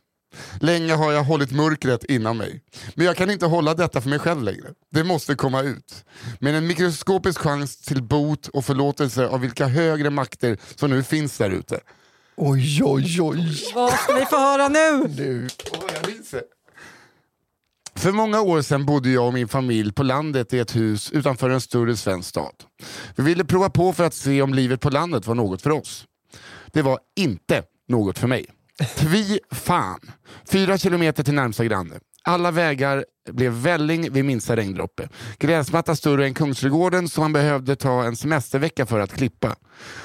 Länge 0.60 0.94
har 0.94 1.12
jag 1.12 1.24
hållit 1.24 1.52
mörkret 1.52 2.04
inom 2.04 2.38
mig. 2.38 2.62
Men 2.96 3.06
jag 3.06 3.16
kan 3.18 3.30
inte 3.30 3.46
hålla 3.46 3.74
detta 3.74 4.02
för 4.02 4.10
mig 4.10 4.20
själv 4.20 4.44
längre. 4.44 4.68
Det 4.92 5.04
måste 5.04 5.36
komma 5.36 5.62
ut. 5.62 6.06
Med 6.40 6.56
en 6.56 6.68
mikroskopisk 6.68 7.40
chans 7.40 7.78
till 7.78 8.04
bot 8.04 8.48
och 8.48 8.66
förlåtelse 8.66 9.28
av 9.28 9.40
vilka 9.40 9.68
högre 9.68 10.10
makter 10.10 10.58
som 10.76 10.90
nu 10.90 11.04
finns 11.04 11.38
där 11.38 11.50
ute. 11.50 11.80
Oj, 12.36 12.84
oj, 12.84 13.22
oj. 13.22 13.72
Vad 13.76 13.94
ska 13.94 14.14
vi 14.14 14.26
få 14.26 14.38
höra 14.38 14.68
nu? 14.68 15.08
Du. 15.08 15.48
Åh, 15.72 15.80
jag 15.94 16.10
ryser. 16.10 16.42
För 17.96 18.12
många 18.12 18.42
år 18.42 18.62
sedan 18.62 18.86
bodde 18.86 19.10
jag 19.10 19.28
och 19.28 19.34
min 19.34 19.48
familj 19.48 19.94
på 19.94 20.04
landet 20.04 20.54
i 20.54 20.60
ett 20.60 20.76
hus 20.76 21.12
utanför 21.12 21.50
en 21.50 21.62
större 21.62 21.98
svensk 21.98 22.30
stad. 22.30 22.54
Vi 23.16 23.24
ville 23.24 23.46
prova 23.46 23.70
på 23.70 23.94
för 23.94 24.04
att 24.04 24.14
se 24.14 24.42
om 24.42 24.54
livet 24.54 24.82
på 24.82 24.90
landet 24.90 25.28
var 25.28 25.36
något 25.36 25.62
för 25.62 25.70
oss. 25.70 26.06
Det 26.72 26.82
var 26.82 27.00
inte 27.16 27.64
något 27.88 28.20
för 28.20 28.28
mig. 28.28 28.46
Tvi 28.96 29.40
fan. 29.52 30.00
Fyra 30.52 30.78
kilometer 30.78 31.24
till 31.24 31.34
närmsta 31.34 31.66
granne. 31.66 32.00
Alla 32.26 32.52
vägar 32.52 33.06
blev 33.32 33.52
välling 33.52 34.12
vid 34.12 34.26
minsta 34.26 34.56
regndroppe. 34.56 35.10
Gräsmatta 35.40 35.96
större 35.96 36.26
än 36.26 36.34
Kungsträdgården 36.34 37.10
som 37.10 37.22
man 37.22 37.34
behövde 37.34 37.76
ta 37.76 38.04
en 38.04 38.16
semestervecka 38.16 38.86
för 38.86 39.00
att 39.00 39.14
klippa. 39.14 39.56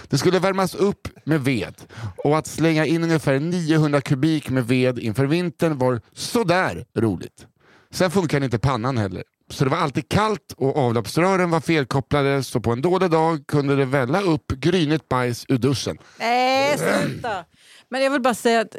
Det 0.09 0.18
skulle 0.18 0.39
värmas 0.39 0.74
upp 0.74 1.09
med 1.24 1.45
ved 1.45 1.74
och 2.16 2.39
att 2.39 2.47
slänga 2.47 2.86
in 2.86 3.05
ungefär 3.05 3.41
900 3.41 4.01
kubik 4.01 4.51
med 4.51 4.66
ved 4.66 4.99
inför 4.99 5.26
vintern 5.26 5.78
var 5.78 6.01
sådär 6.12 6.84
roligt. 6.97 7.47
Sen 7.93 8.11
funkade 8.11 8.45
inte 8.45 8.59
pannan 8.59 8.99
heller. 8.99 9.22
Så 9.51 9.64
det 9.64 9.70
var 9.70 9.78
alltid 9.78 10.09
kallt 10.09 10.55
och 10.57 10.76
avloppsrören 10.76 11.51
var 11.51 11.61
felkopplade 11.61 12.43
så 12.43 12.61
på 12.61 12.72
en 12.72 12.82
dålig 12.82 13.11
dag 13.11 13.47
kunde 13.47 13.76
det 13.76 13.84
välla 13.84 14.20
upp 14.20 14.53
grynigt 14.53 15.09
bajs 15.09 15.45
ur 15.49 15.59
duschen. 15.59 15.99
Nej, 16.18 16.78
sluta! 16.78 17.45
Men 17.89 18.03
jag 18.03 18.11
vill 18.11 18.22
bara 18.22 18.34
säga 18.34 18.61
att 18.61 18.76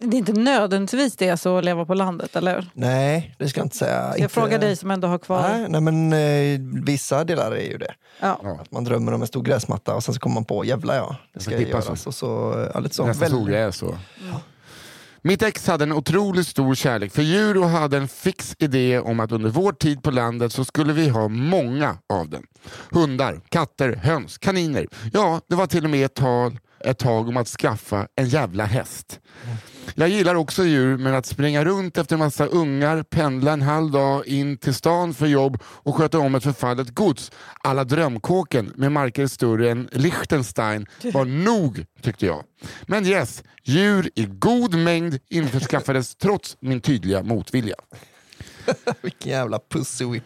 det 0.00 0.16
är 0.16 0.18
inte 0.18 0.32
nödvändigtvis 0.32 1.16
det 1.16 1.28
är 1.28 1.36
så 1.36 1.58
att 1.58 1.64
leva 1.64 1.84
på 1.84 1.94
landet, 1.94 2.36
eller 2.36 2.54
hur? 2.54 2.70
Nej, 2.74 3.34
det 3.38 3.48
ska 3.48 3.60
jag 3.60 3.66
inte 3.66 3.76
säga. 3.76 4.02
Jag 4.08 4.18
inte... 4.18 4.28
frågar 4.28 4.58
dig 4.58 4.76
som 4.76 4.90
ändå 4.90 5.08
har 5.08 5.18
kvar... 5.18 5.42
Nej, 5.42 5.66
nej 5.68 5.80
men 5.80 6.12
eh, 6.12 6.82
vissa 6.84 7.24
delar 7.24 7.52
är 7.52 7.70
ju 7.70 7.78
det. 7.78 7.94
Ja. 8.20 8.58
Att 8.60 8.70
man 8.70 8.84
drömmer 8.84 9.12
om 9.14 9.20
en 9.20 9.28
stor 9.28 9.42
gräsmatta 9.42 9.94
och 9.94 10.04
sen 10.04 10.14
så 10.14 10.20
kommer 10.20 10.34
man 10.34 10.44
på, 10.44 10.64
jävlar 10.64 10.96
ja, 10.96 11.16
det 11.34 11.40
ska 11.40 11.50
klippa 11.56 11.70
göras. 11.70 12.06
Och 12.06 12.14
så, 12.14 12.66
ja, 12.74 12.80
lite 12.80 12.94
så. 12.94 13.06
Nästan 13.06 13.20
Väldigt- 13.20 13.40
ogräs 13.42 13.76
så. 13.76 13.98
Mitt 15.26 15.42
ex 15.42 15.66
hade 15.66 15.84
en 15.84 15.92
otroligt 15.92 16.46
stor 16.46 16.74
kärlek 16.74 17.12
för 17.12 17.22
djur 17.22 17.56
och 17.56 17.68
hade 17.68 17.96
en 17.96 18.08
fix 18.08 18.56
idé 18.58 18.98
om 18.98 19.20
att 19.20 19.32
under 19.32 19.50
vår 19.50 19.72
tid 19.72 20.02
på 20.02 20.10
landet 20.10 20.52
så 20.52 20.64
skulle 20.64 20.92
vi 20.92 21.08
ha 21.08 21.28
många 21.28 21.98
av 22.08 22.28
den. 22.28 22.42
Hundar, 22.90 23.40
katter, 23.48 23.92
höns, 23.92 24.38
kaniner. 24.38 24.86
Ja, 25.12 25.40
det 25.48 25.54
var 25.54 25.66
till 25.66 25.84
och 25.84 25.90
med 25.90 26.04
ett, 26.04 26.14
tal, 26.14 26.58
ett 26.80 26.98
tag 26.98 27.28
om 27.28 27.36
att 27.36 27.48
skaffa 27.48 28.08
en 28.16 28.28
jävla 28.28 28.64
häst. 28.64 29.20
Jag 29.94 30.08
gillar 30.08 30.34
också 30.34 30.64
djur, 30.64 30.96
men 30.96 31.14
att 31.14 31.26
springa 31.26 31.64
runt 31.64 31.98
efter 31.98 32.16
massa 32.16 32.46
ungar, 32.46 33.02
pendla 33.02 33.52
en 33.52 33.62
halv 33.62 33.90
dag 33.90 34.26
in 34.26 34.56
till 34.56 34.74
stan 34.74 35.14
för 35.14 35.26
jobb 35.26 35.62
och 35.66 35.96
sköta 35.96 36.18
om 36.18 36.34
ett 36.34 36.42
förfallet 36.42 36.94
gods, 36.94 37.30
alla 37.62 37.84
drömkåken 37.84 38.72
med 38.76 38.92
marker 38.92 39.26
större 39.26 39.70
än 39.70 39.88
Liechtenstein 39.92 40.86
var 41.12 41.24
nog, 41.24 41.84
tyckte 42.02 42.26
jag. 42.26 42.44
Men 42.86 43.06
yes, 43.06 43.42
djur 43.64 44.10
i 44.14 44.24
god 44.26 44.74
mängd 44.74 45.18
införskaffades 45.30 46.16
trots 46.22 46.56
min 46.60 46.80
tydliga 46.80 47.22
motvilja. 47.22 47.76
Vilken 49.02 49.32
jävla 49.32 49.58
pussy. 49.70 50.20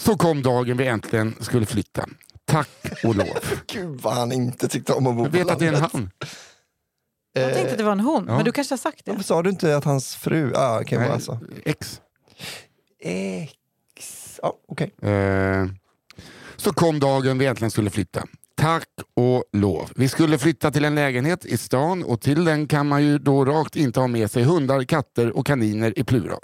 Så 0.00 0.16
kom 0.16 0.42
dagen 0.42 0.76
vi 0.76 0.86
äntligen 0.86 1.34
skulle 1.40 1.66
flytta. 1.66 2.06
Tack 2.44 2.68
och 3.04 3.14
lov. 3.16 3.38
Gud 3.72 4.00
vad 4.00 4.14
han 4.14 4.32
inte 4.32 4.68
tyckte 4.68 4.92
om 4.92 5.06
att 5.06 5.16
bo 5.16 5.22
Jag 5.22 5.32
på 5.32 5.38
vet 5.38 5.50
att 5.50 5.58
det 5.58 5.64
är 5.64 5.68
en 5.68 5.74
landet. 5.74 5.92
han. 5.92 6.10
Jag 7.40 7.54
tänkte 7.54 7.72
att 7.72 7.78
det 7.78 7.84
var 7.84 7.92
en 7.92 8.00
hon, 8.00 8.24
Ja. 8.28 8.36
men 8.36 8.44
du 8.44 8.52
kanske 8.52 8.72
har 8.72 8.78
sagt 8.78 9.04
det? 9.04 9.10
Varför 9.10 9.24
sa 9.24 9.42
du 9.42 9.50
inte 9.50 9.76
att 9.76 9.84
hans 9.84 10.16
fru... 10.16 10.52
Ah, 10.56 10.80
okay, 10.80 10.98
Nej, 10.98 11.10
alltså. 11.10 11.38
Ex. 11.64 12.00
Ex... 13.00 14.40
Ja, 14.42 14.52
okej. 14.68 14.94
Eh, 15.02 15.66
så 16.56 16.72
kom 16.72 17.00
dagen 17.00 17.38
vi 17.38 17.46
äntligen 17.46 17.70
skulle 17.70 17.90
flytta. 17.90 18.22
Tack 18.56 18.88
och 19.14 19.44
lov. 19.52 19.90
Vi 19.96 20.08
skulle 20.08 20.38
flytta 20.38 20.70
till 20.70 20.84
en 20.84 20.94
lägenhet 20.94 21.44
i 21.44 21.56
stan 21.58 22.04
och 22.04 22.20
till 22.20 22.44
den 22.44 22.66
kan 22.66 22.86
man 22.88 23.02
ju 23.04 23.18
då 23.18 23.44
rakt 23.44 23.76
inte 23.76 24.00
ha 24.00 24.06
med 24.06 24.30
sig 24.30 24.42
hundar, 24.42 24.82
katter 24.84 25.36
och 25.36 25.46
kaniner 25.46 25.98
i 25.98 26.04
plural. 26.04 26.40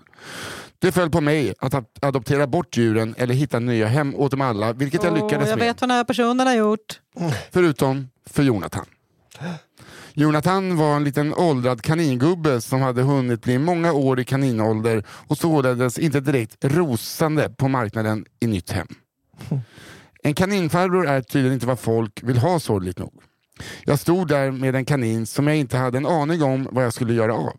Det 0.78 0.92
föll 0.92 1.10
på 1.10 1.20
mig 1.20 1.54
att 1.58 1.74
ad- 1.74 1.84
adoptera 2.02 2.46
bort 2.46 2.76
djuren 2.76 3.14
eller 3.18 3.34
hitta 3.34 3.58
nya 3.58 3.86
hem 3.86 4.14
åt 4.14 4.30
dem 4.30 4.40
alla, 4.40 4.72
vilket 4.72 5.02
jag 5.04 5.12
Åh, 5.12 5.22
lyckades 5.24 5.48
jag 5.48 5.58
med. 5.58 5.66
vet 5.68 5.80
vad 5.80 5.90
den 5.90 5.96
här 5.96 6.04
personen 6.04 6.46
har 6.46 6.54
gjort. 6.54 7.00
Förutom 7.52 8.08
för 8.30 8.42
Jonathan. 8.42 8.84
Jonathan 10.16 10.76
var 10.76 10.96
en 10.96 11.04
liten 11.04 11.34
åldrad 11.34 11.82
kaningubbe 11.82 12.60
som 12.60 12.82
hade 12.82 13.02
hunnit 13.02 13.42
bli 13.42 13.58
många 13.58 13.92
år 13.92 14.20
i 14.20 14.24
kaninålder 14.24 15.04
och 15.08 15.38
således 15.38 15.98
inte 15.98 16.20
direkt 16.20 16.64
rosande 16.64 17.48
på 17.48 17.68
marknaden 17.68 18.24
i 18.40 18.46
nytt 18.46 18.70
hem. 18.70 18.86
En 20.22 20.34
kaninfarbror 20.34 21.06
är 21.06 21.22
tydligen 21.22 21.54
inte 21.54 21.66
vad 21.66 21.78
folk 21.78 22.22
vill 22.22 22.38
ha 22.38 22.60
sorgligt 22.60 22.98
nog. 22.98 23.22
Jag 23.84 23.98
stod 23.98 24.28
där 24.28 24.50
med 24.50 24.74
en 24.74 24.84
kanin 24.84 25.26
som 25.26 25.46
jag 25.46 25.56
inte 25.56 25.76
hade 25.76 25.98
en 25.98 26.06
aning 26.06 26.42
om 26.42 26.68
vad 26.70 26.84
jag 26.84 26.94
skulle 26.94 27.14
göra 27.14 27.34
av. 27.34 27.56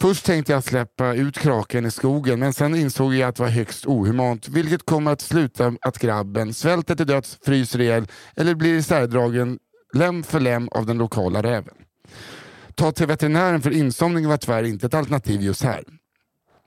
Först 0.00 0.26
tänkte 0.26 0.52
jag 0.52 0.64
släppa 0.64 1.14
ut 1.14 1.38
kraken 1.38 1.86
i 1.86 1.90
skogen 1.90 2.38
men 2.38 2.52
sen 2.52 2.74
insåg 2.74 3.14
jag 3.14 3.28
att 3.28 3.36
det 3.36 3.42
var 3.42 3.50
högst 3.50 3.86
ohumant 3.86 4.48
vilket 4.48 4.86
kommer 4.86 5.12
att 5.12 5.20
sluta 5.20 5.74
att 5.80 5.98
grabben 5.98 6.54
svälter 6.54 6.94
till 6.94 7.06
döds, 7.06 7.38
fryser 7.44 7.80
ihjäl 7.80 8.06
eller 8.36 8.54
blir 8.54 8.78
isärdragen 8.78 9.58
lem 9.92 10.22
för 10.22 10.40
lem 10.40 10.68
av 10.68 10.86
den 10.86 10.98
lokala 10.98 11.42
räven. 11.42 11.74
Ta 12.74 12.92
till 12.92 13.06
veterinären 13.06 13.62
för 13.62 13.70
insomning 13.70 14.28
var 14.28 14.36
tyvärr 14.36 14.62
inte 14.64 14.86
ett 14.86 14.94
alternativ 14.94 15.42
just 15.42 15.62
här. 15.62 15.84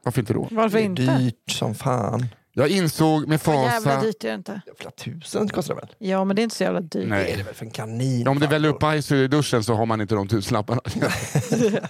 Varför 0.04 0.20
inte 0.22 0.34
då? 0.34 0.48
Varför 0.52 0.78
Det 0.78 0.84
är 0.84 0.86
inte? 0.86 1.18
dyrt 1.18 1.52
som 1.52 1.76
fan. 1.76 2.26
Jag 2.54 2.70
insåg 2.70 3.28
med 3.28 3.40
Vad 3.46 3.56
jävla 3.66 3.92
fasa... 3.92 4.06
dyrt 4.06 4.24
är 4.24 4.28
det 4.30 4.34
inte? 4.36 4.62
Flera 4.78 4.92
tusen 4.92 5.48
kostar 5.50 5.76
det 5.76 5.82
väl? 5.82 5.90
Ja, 5.98 6.24
men 6.24 6.36
det 6.36 6.42
är 6.42 6.44
inte 6.44 6.56
så 6.56 6.64
jävla 6.64 6.82
dyrt. 6.82 6.92
Det 6.94 7.02
är 7.02 7.08
Nej. 7.08 7.34
det 7.38 7.44
väl 7.44 7.54
för 7.54 7.66
en 7.66 7.72
kanin? 7.72 8.28
Om 8.28 8.40
det 8.40 8.48
väller 8.48 8.70
upp 8.70 8.80
bajs 8.80 9.12
i 9.12 9.28
duschen 9.28 9.64
så 9.64 9.74
har 9.74 9.86
man 9.86 10.02
inte 10.02 10.16
de 10.16 10.28
tusenlapparna. 10.28 10.82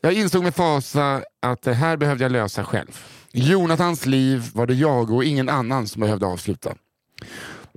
jag 0.00 0.12
insåg 0.12 0.42
med 0.42 0.54
fasa 0.54 1.22
att 1.40 1.62
det 1.62 1.74
här 1.74 1.96
behövde 1.96 2.24
jag 2.24 2.32
lösa 2.32 2.64
själv. 2.64 3.04
Jonathans 3.32 4.06
liv 4.06 4.50
var 4.54 4.66
det 4.66 4.74
jag 4.74 5.10
och 5.10 5.24
ingen 5.24 5.48
annan 5.48 5.86
som 5.88 6.00
behövde 6.00 6.26
avsluta. 6.26 6.74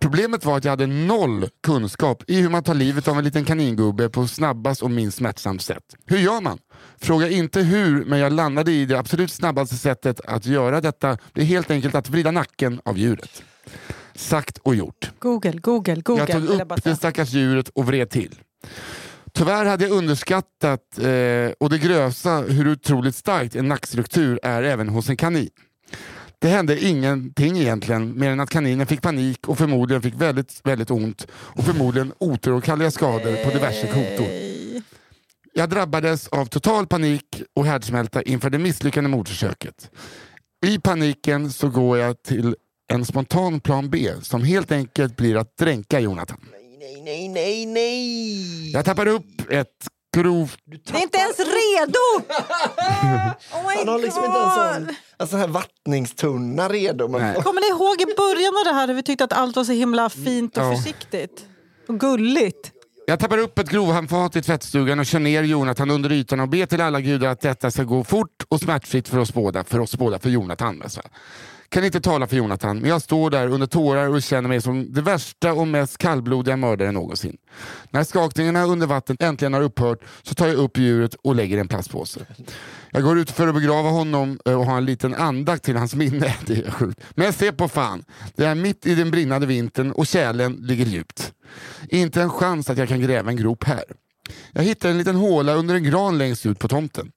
Problemet 0.03 0.45
var 0.45 0.57
att 0.57 0.63
jag 0.63 0.71
hade 0.71 0.87
noll 0.87 1.49
kunskap 1.63 2.23
i 2.27 2.41
hur 2.41 2.49
man 2.49 2.63
tar 2.63 2.73
livet 2.73 3.07
av 3.07 3.17
en 3.17 3.23
liten 3.23 3.45
kaningubbe 3.45 4.09
på 4.09 4.27
snabbast 4.27 4.83
och 4.83 4.91
minst 4.91 5.17
smärtsamt 5.17 5.61
sätt. 5.61 5.83
Hur 6.05 6.17
gör 6.17 6.41
man? 6.41 6.57
Fråga 6.97 7.29
inte 7.29 7.61
hur, 7.61 8.05
men 8.05 8.19
jag 8.19 8.33
landade 8.33 8.71
i 8.71 8.85
det 8.85 8.99
absolut 8.99 9.31
snabbaste 9.31 9.75
sättet 9.75 10.21
att 10.25 10.45
göra 10.45 10.81
detta. 10.81 11.17
Det 11.33 11.41
är 11.41 11.45
helt 11.45 11.71
enkelt 11.71 11.95
att 11.95 12.09
vrida 12.09 12.31
nacken 12.31 12.81
av 12.85 12.97
djuret. 12.97 13.43
Sagt 14.15 14.57
och 14.57 14.75
gjort. 14.75 15.11
Google, 15.19 15.59
Google, 15.59 16.01
Google. 16.01 16.25
Jag 16.27 16.31
tog 16.31 16.61
upp 16.61 16.83
det 16.83 16.95
stackars 16.95 17.29
djuret 17.33 17.69
och 17.69 17.85
vred 17.85 18.09
till. 18.09 18.35
Tyvärr 19.33 19.65
hade 19.65 19.83
jag 19.83 19.97
underskattat, 19.97 20.97
eh, 20.97 21.51
och 21.59 21.69
det 21.69 21.77
grövsta, 21.77 22.37
hur 22.37 22.71
otroligt 22.71 23.15
starkt 23.15 23.55
en 23.55 23.67
nackstruktur 23.67 24.39
är 24.43 24.63
även 24.63 24.89
hos 24.89 25.09
en 25.09 25.17
kanin. 25.17 25.49
Det 26.43 26.49
hände 26.49 26.85
ingenting 26.85 27.57
egentligen, 27.57 28.19
mer 28.19 28.29
än 28.29 28.39
att 28.39 28.49
kaninen 28.49 28.87
fick 28.87 29.01
panik 29.01 29.47
och 29.47 29.57
förmodligen 29.57 30.01
fick 30.01 30.13
väldigt, 30.13 30.61
väldigt 30.63 30.91
ont 30.91 31.27
och 31.31 31.63
förmodligen 31.63 32.13
oåterkalleliga 32.19 32.91
skador 32.91 33.43
på 33.43 33.49
diverse 33.49 33.87
kotor. 33.87 34.27
Jag 35.53 35.69
drabbades 35.69 36.27
av 36.27 36.45
total 36.45 36.87
panik 36.87 37.41
och 37.55 37.65
härdsmälta 37.65 38.21
inför 38.21 38.49
det 38.49 38.59
misslyckade 38.59 39.07
mordförsöket. 39.07 39.91
I 40.65 40.79
paniken 40.79 41.51
så 41.51 41.69
går 41.69 41.97
jag 41.97 42.23
till 42.23 42.55
en 42.93 43.05
spontan 43.05 43.59
plan 43.59 43.89
B 43.89 44.09
som 44.21 44.43
helt 44.43 44.71
enkelt 44.71 45.15
blir 45.15 45.35
att 45.37 45.57
dränka 45.57 45.99
Jonathan. 45.99 46.39
Nej, 46.79 47.01
nej, 47.03 47.29
nej, 47.29 47.65
nej! 47.65 48.71
Jag 48.71 48.85
tappar 48.85 49.07
upp 49.07 49.51
ett 49.51 49.87
grovt... 50.14 50.59
Det 50.66 50.97
är 50.97 51.01
inte 51.01 51.18
ens 51.18 51.39
redo! 51.39 52.26
Oh 53.53 53.68
my 53.70 53.76
Han 53.78 53.88
har 53.88 53.99
liksom 53.99 54.24
inte 54.26 54.38
en 54.38 54.43
God. 54.43 54.88
sån 54.88 54.95
en 55.20 55.28
sån 55.28 55.39
här 55.39 55.47
vattningstunna 55.47 56.70
redo. 56.70 57.07
Men 57.07 57.22
Nej. 57.22 57.36
Kommer 57.41 57.61
ni 57.61 57.68
ihåg 57.68 58.01
i 58.01 58.16
början 58.18 58.53
av 58.57 58.64
det 58.66 58.74
här 58.80 58.88
hur 58.88 58.93
vi 58.95 59.03
tyckte 59.03 59.24
att 59.24 59.34
allt 59.34 59.55
var 59.55 59.64
så 59.64 59.72
himla 59.72 60.09
fint 60.09 60.57
och 60.57 60.64
Ja. 60.64 60.76
försiktigt? 60.76 61.45
Och 61.88 61.99
gulligt. 61.99 62.72
Jag 63.07 63.20
tappar 63.20 63.38
upp 63.38 63.59
ett 63.59 63.70
grovhandfat 63.70 64.36
i 64.36 64.41
tvättstugan 64.41 64.99
och 64.99 65.05
kör 65.05 65.20
ner 65.20 65.43
Jonathan 65.43 65.91
under 65.91 66.11
ytan 66.11 66.39
och 66.39 66.49
ber 66.49 66.66
till 66.66 66.82
alla 66.82 67.01
gudar 67.01 67.28
att 67.30 67.41
detta 67.41 67.72
ska 67.72 67.84
gå 67.84 68.03
fort 68.03 68.43
och 68.49 68.59
smärtfritt 68.59 69.07
för 69.07 69.18
oss 69.18 69.34
båda. 69.34 69.64
För 69.64 69.80
oss 69.80 69.95
båda, 69.95 70.20
för 70.20 70.30
Jonathan. 70.30 70.82
Alltså. 70.84 71.01
Kan 71.74 71.84
inte 71.86 72.01
tala 72.01 72.28
för 72.28 72.36
Jonathan, 72.36 72.80
men 72.80 72.89
jag 72.89 73.01
står 73.01 73.30
där 73.30 73.47
under 73.47 73.67
tårar 73.67 74.09
och 74.09 74.21
känner 74.21 74.49
mig 74.49 74.61
som 74.61 74.93
det 74.93 75.01
värsta 75.01 75.53
och 75.53 75.67
mest 75.67 75.97
kallblodiga 75.97 76.57
mördaren 76.57 76.93
någonsin. 76.93 77.38
När 77.89 78.03
skakningarna 78.03 78.63
under 78.63 78.88
vattnet 78.88 79.21
äntligen 79.21 79.53
har 79.53 79.61
upphört 79.61 79.99
så 80.24 80.36
tar 80.36 80.47
jag 80.47 80.55
upp 80.55 80.78
djuret 80.78 81.15
och 81.24 81.36
lägger 81.36 81.57
i 81.57 81.59
en 81.59 81.67
plastpåse. 81.67 82.26
Jag 82.91 83.03
går 83.03 83.19
ut 83.19 83.32
för 83.32 83.47
att 83.47 83.55
begrava 83.55 83.89
honom 83.89 84.39
eh, 84.45 84.59
och 84.59 84.65
har 84.65 84.78
en 84.78 84.86
liten 84.86 85.13
andakt 85.13 85.63
till 85.63 85.76
hans 85.76 85.95
minne. 85.95 86.36
Det 86.45 86.53
är 86.53 86.71
sjukt. 86.71 87.01
Men 87.15 87.34
se 87.34 87.51
på 87.51 87.67
fan, 87.67 88.03
det 88.36 88.45
är 88.45 88.55
mitt 88.55 88.86
i 88.86 88.95
den 88.95 89.11
brinnande 89.11 89.47
vintern 89.47 89.91
och 89.91 90.07
kärlen 90.07 90.53
ligger 90.53 90.86
djupt. 90.86 91.34
Inte 91.89 92.21
en 92.21 92.30
chans 92.30 92.69
att 92.69 92.78
jag 92.78 92.88
kan 92.88 93.01
gräva 93.01 93.30
en 93.30 93.38
grop 93.38 93.63
här. 93.63 93.84
Jag 94.51 94.63
hittar 94.63 94.89
en 94.89 94.97
liten 94.97 95.15
håla 95.15 95.53
under 95.53 95.76
en 95.76 95.84
gran 95.84 96.17
längst 96.17 96.45
ut 96.45 96.59
på 96.59 96.67
tomten. 96.67 97.11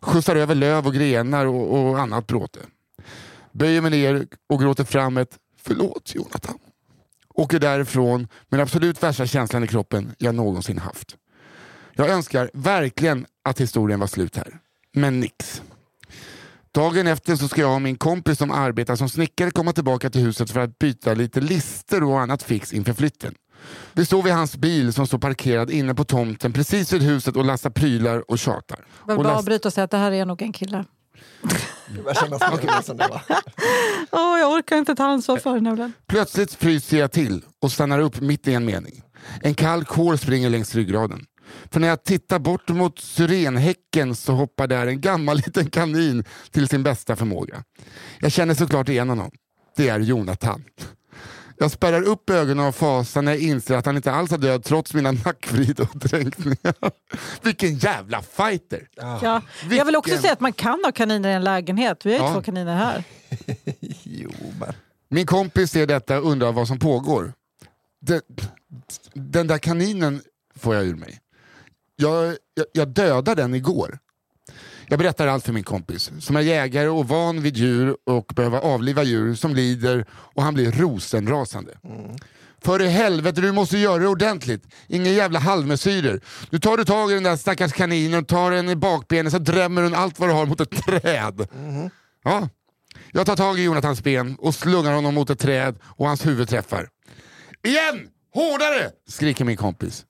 Skjutsar 0.00 0.36
över 0.36 0.54
löv 0.54 0.86
och 0.86 0.94
grenar 0.94 1.46
och, 1.46 1.80
och 1.80 2.00
annat 2.00 2.26
bråte. 2.26 2.60
Böjer 3.52 3.80
mig 3.80 3.90
ner 3.90 4.26
och 4.48 4.60
gråter 4.60 4.84
fram 4.84 5.16
ett 5.16 5.38
“Förlåt 5.62 6.14
Jonathan” 6.14 6.58
åker 7.34 7.58
därifrån 7.58 8.20
med 8.20 8.28
den 8.58 8.60
absolut 8.60 9.02
värsta 9.02 9.26
känslan 9.26 9.64
i 9.64 9.66
kroppen 9.66 10.14
jag 10.18 10.34
någonsin 10.34 10.78
haft. 10.78 11.16
Jag 11.94 12.08
önskar 12.10 12.50
verkligen 12.54 13.26
att 13.44 13.60
historien 13.60 14.00
var 14.00 14.06
slut 14.06 14.36
här. 14.36 14.58
Men 14.94 15.20
nix. 15.20 15.62
Dagen 16.72 17.06
efter 17.06 17.36
så 17.36 17.48
ska 17.48 17.60
jag 17.60 17.74
och 17.74 17.82
min 17.82 17.96
kompis 17.96 18.38
som 18.38 18.50
arbetar 18.50 18.96
som 18.96 19.08
snickare 19.08 19.50
komma 19.50 19.72
tillbaka 19.72 20.10
till 20.10 20.20
huset 20.20 20.50
för 20.50 20.60
att 20.60 20.78
byta 20.78 21.14
lite 21.14 21.40
lister 21.40 22.02
och 22.02 22.20
annat 22.20 22.42
fix 22.42 22.72
inför 22.72 22.92
flytten. 22.92 23.34
Vi 23.92 24.04
står 24.06 24.22
vid 24.22 24.32
hans 24.32 24.56
bil 24.56 24.92
som 24.92 25.06
står 25.06 25.18
parkerad 25.18 25.70
inne 25.70 25.94
på 25.94 26.04
tomten 26.04 26.52
precis 26.52 26.92
vid 26.92 27.02
huset 27.02 27.36
och 27.36 27.44
lastar 27.44 27.70
prylar 27.70 28.30
och 28.30 28.38
tjatar. 28.38 28.86
Jag 29.06 29.14
vill 29.14 29.16
bara 29.24 29.28
last- 29.32 29.38
avbryta 29.38 29.68
och 29.68 29.72
säga 29.72 29.84
att 29.84 29.90
det 29.90 29.96
här 29.96 30.12
är 30.12 30.24
nog 30.26 30.42
en 30.42 30.52
kille. 30.52 30.84
Det 31.94 32.02
börjar 32.02 32.14
kännas 32.14 32.40
mer 32.40 32.82
som 32.82 32.96
det 32.96 33.08
va? 33.08 33.22
Åh, 34.10 34.38
jag 34.38 34.52
orkar 34.52 34.76
inte 34.76 34.94
ta 34.94 35.04
ansvar 35.04 35.36
för 35.36 35.54
det 35.54 35.60
nämligen. 35.60 35.92
Plötsligt 36.06 36.54
fryser 36.54 36.98
jag 36.98 37.12
till 37.12 37.44
och 37.62 37.72
stannar 37.72 38.00
upp 38.00 38.20
mitt 38.20 38.48
i 38.48 38.54
en 38.54 38.64
mening. 38.64 39.02
En 39.42 39.54
kall 39.54 39.84
kår 39.84 40.16
springer 40.16 40.50
längs 40.50 40.74
ryggraden. 40.74 41.26
För 41.70 41.80
när 41.80 41.88
jag 41.88 42.04
tittar 42.04 42.38
bort 42.38 42.68
mot 42.68 42.98
syrenhäcken 42.98 44.14
så 44.14 44.32
hoppar 44.32 44.66
där 44.66 44.86
en 44.86 45.00
gammal 45.00 45.36
liten 45.46 45.70
kanin 45.70 46.24
till 46.50 46.68
sin 46.68 46.82
bästa 46.82 47.16
förmåga. 47.16 47.64
Jag 48.20 48.32
känner 48.32 48.54
såklart 48.54 48.88
igen 48.88 49.08
honom. 49.08 49.30
Det 49.76 49.88
är 49.88 50.00
Jonathan. 50.00 50.64
Jag 51.62 51.70
spärrar 51.70 52.02
upp 52.02 52.30
ögonen 52.30 52.66
av 52.66 52.72
fasa 52.72 53.20
när 53.20 53.32
jag 53.32 53.40
inser 53.40 53.76
att 53.76 53.86
han 53.86 53.96
inte 53.96 54.12
alls 54.12 54.32
är 54.32 54.38
död 54.38 54.64
trots 54.64 54.94
mina 54.94 55.12
nackvrid 55.12 55.80
och 55.80 55.88
dränkningar. 55.98 56.74
Vilken 57.42 57.74
jävla 57.78 58.22
fighter! 58.22 58.88
Ja. 58.96 59.42
Jag 59.70 59.84
vill 59.84 59.96
också 59.96 60.08
Vilken- 60.10 60.22
säga 60.22 60.32
att 60.32 60.40
man 60.40 60.52
kan 60.52 60.84
ha 60.84 60.92
kaniner 60.92 61.28
i 61.28 61.32
en 61.32 61.44
lägenhet. 61.44 62.06
Vi 62.06 62.12
har 62.12 62.18
ju 62.18 62.24
Ja. 62.26 62.34
två 62.34 62.42
kaniner 62.42 62.76
här. 62.76 63.04
Jo, 64.02 64.30
men. 64.60 64.72
Min 65.08 65.26
kompis 65.26 65.70
ser 65.70 65.86
detta 65.86 66.18
och 66.18 66.30
undrar 66.30 66.52
vad 66.52 66.68
som 66.68 66.78
pågår. 66.78 67.32
Den, 68.00 68.20
den 69.14 69.46
där 69.46 69.58
kaninen 69.58 70.22
får 70.56 70.74
jag 70.74 70.84
ur 70.84 70.94
mig. 70.94 71.18
Jag, 71.96 72.26
jag, 72.54 72.66
jag 72.72 72.88
dödade 72.88 73.42
den 73.42 73.54
igår. 73.54 73.98
Jag 74.90 74.98
berättar 74.98 75.26
allt 75.26 75.44
för 75.44 75.52
min 75.52 75.64
kompis 75.64 76.10
som 76.20 76.36
är 76.36 76.40
jägare 76.40 76.88
och 76.88 77.08
van 77.08 77.42
vid 77.42 77.56
djur 77.56 77.96
och 78.06 78.32
behöver 78.36 78.58
avliva 78.58 79.02
djur 79.02 79.34
som 79.34 79.54
lider 79.54 80.04
och 80.10 80.42
han 80.42 80.54
blir 80.54 80.72
rosenrasande. 80.72 81.78
För 82.62 82.82
i 82.82 82.88
helvete, 82.88 83.40
du 83.40 83.52
måste 83.52 83.78
göra 83.78 83.98
det 83.98 84.08
ordentligt. 84.08 84.62
Inga 84.88 85.10
jävla 85.10 85.38
halvmesyrer. 85.38 86.20
Nu 86.50 86.58
tar 86.58 86.76
du 86.76 86.84
tag 86.84 87.10
i 87.10 87.14
den 87.14 87.22
där 87.22 87.36
stackars 87.36 87.72
kaninen, 87.72 88.24
tar 88.24 88.50
den 88.50 88.68
i 88.68 88.76
bakbenen 88.76 89.30
så 89.30 89.38
drämmer 89.38 89.82
den 89.82 89.94
allt 89.94 90.18
vad 90.18 90.28
du 90.28 90.32
har 90.32 90.46
mot 90.46 90.60
ett 90.60 90.86
träd. 90.86 91.48
Ja. 92.24 92.48
Jag 93.12 93.26
tar 93.26 93.36
tag 93.36 93.58
i 93.58 93.62
Jonathans 93.62 94.02
ben 94.02 94.36
och 94.38 94.54
slungar 94.54 94.92
honom 94.92 95.14
mot 95.14 95.30
ett 95.30 95.38
träd 95.38 95.78
och 95.82 96.06
hans 96.06 96.26
huvud 96.26 96.48
träffar. 96.48 96.88
Igen! 97.62 98.08
Hårdare! 98.34 98.90
skriker 99.08 99.44
min 99.44 99.56
kompis. 99.56 100.04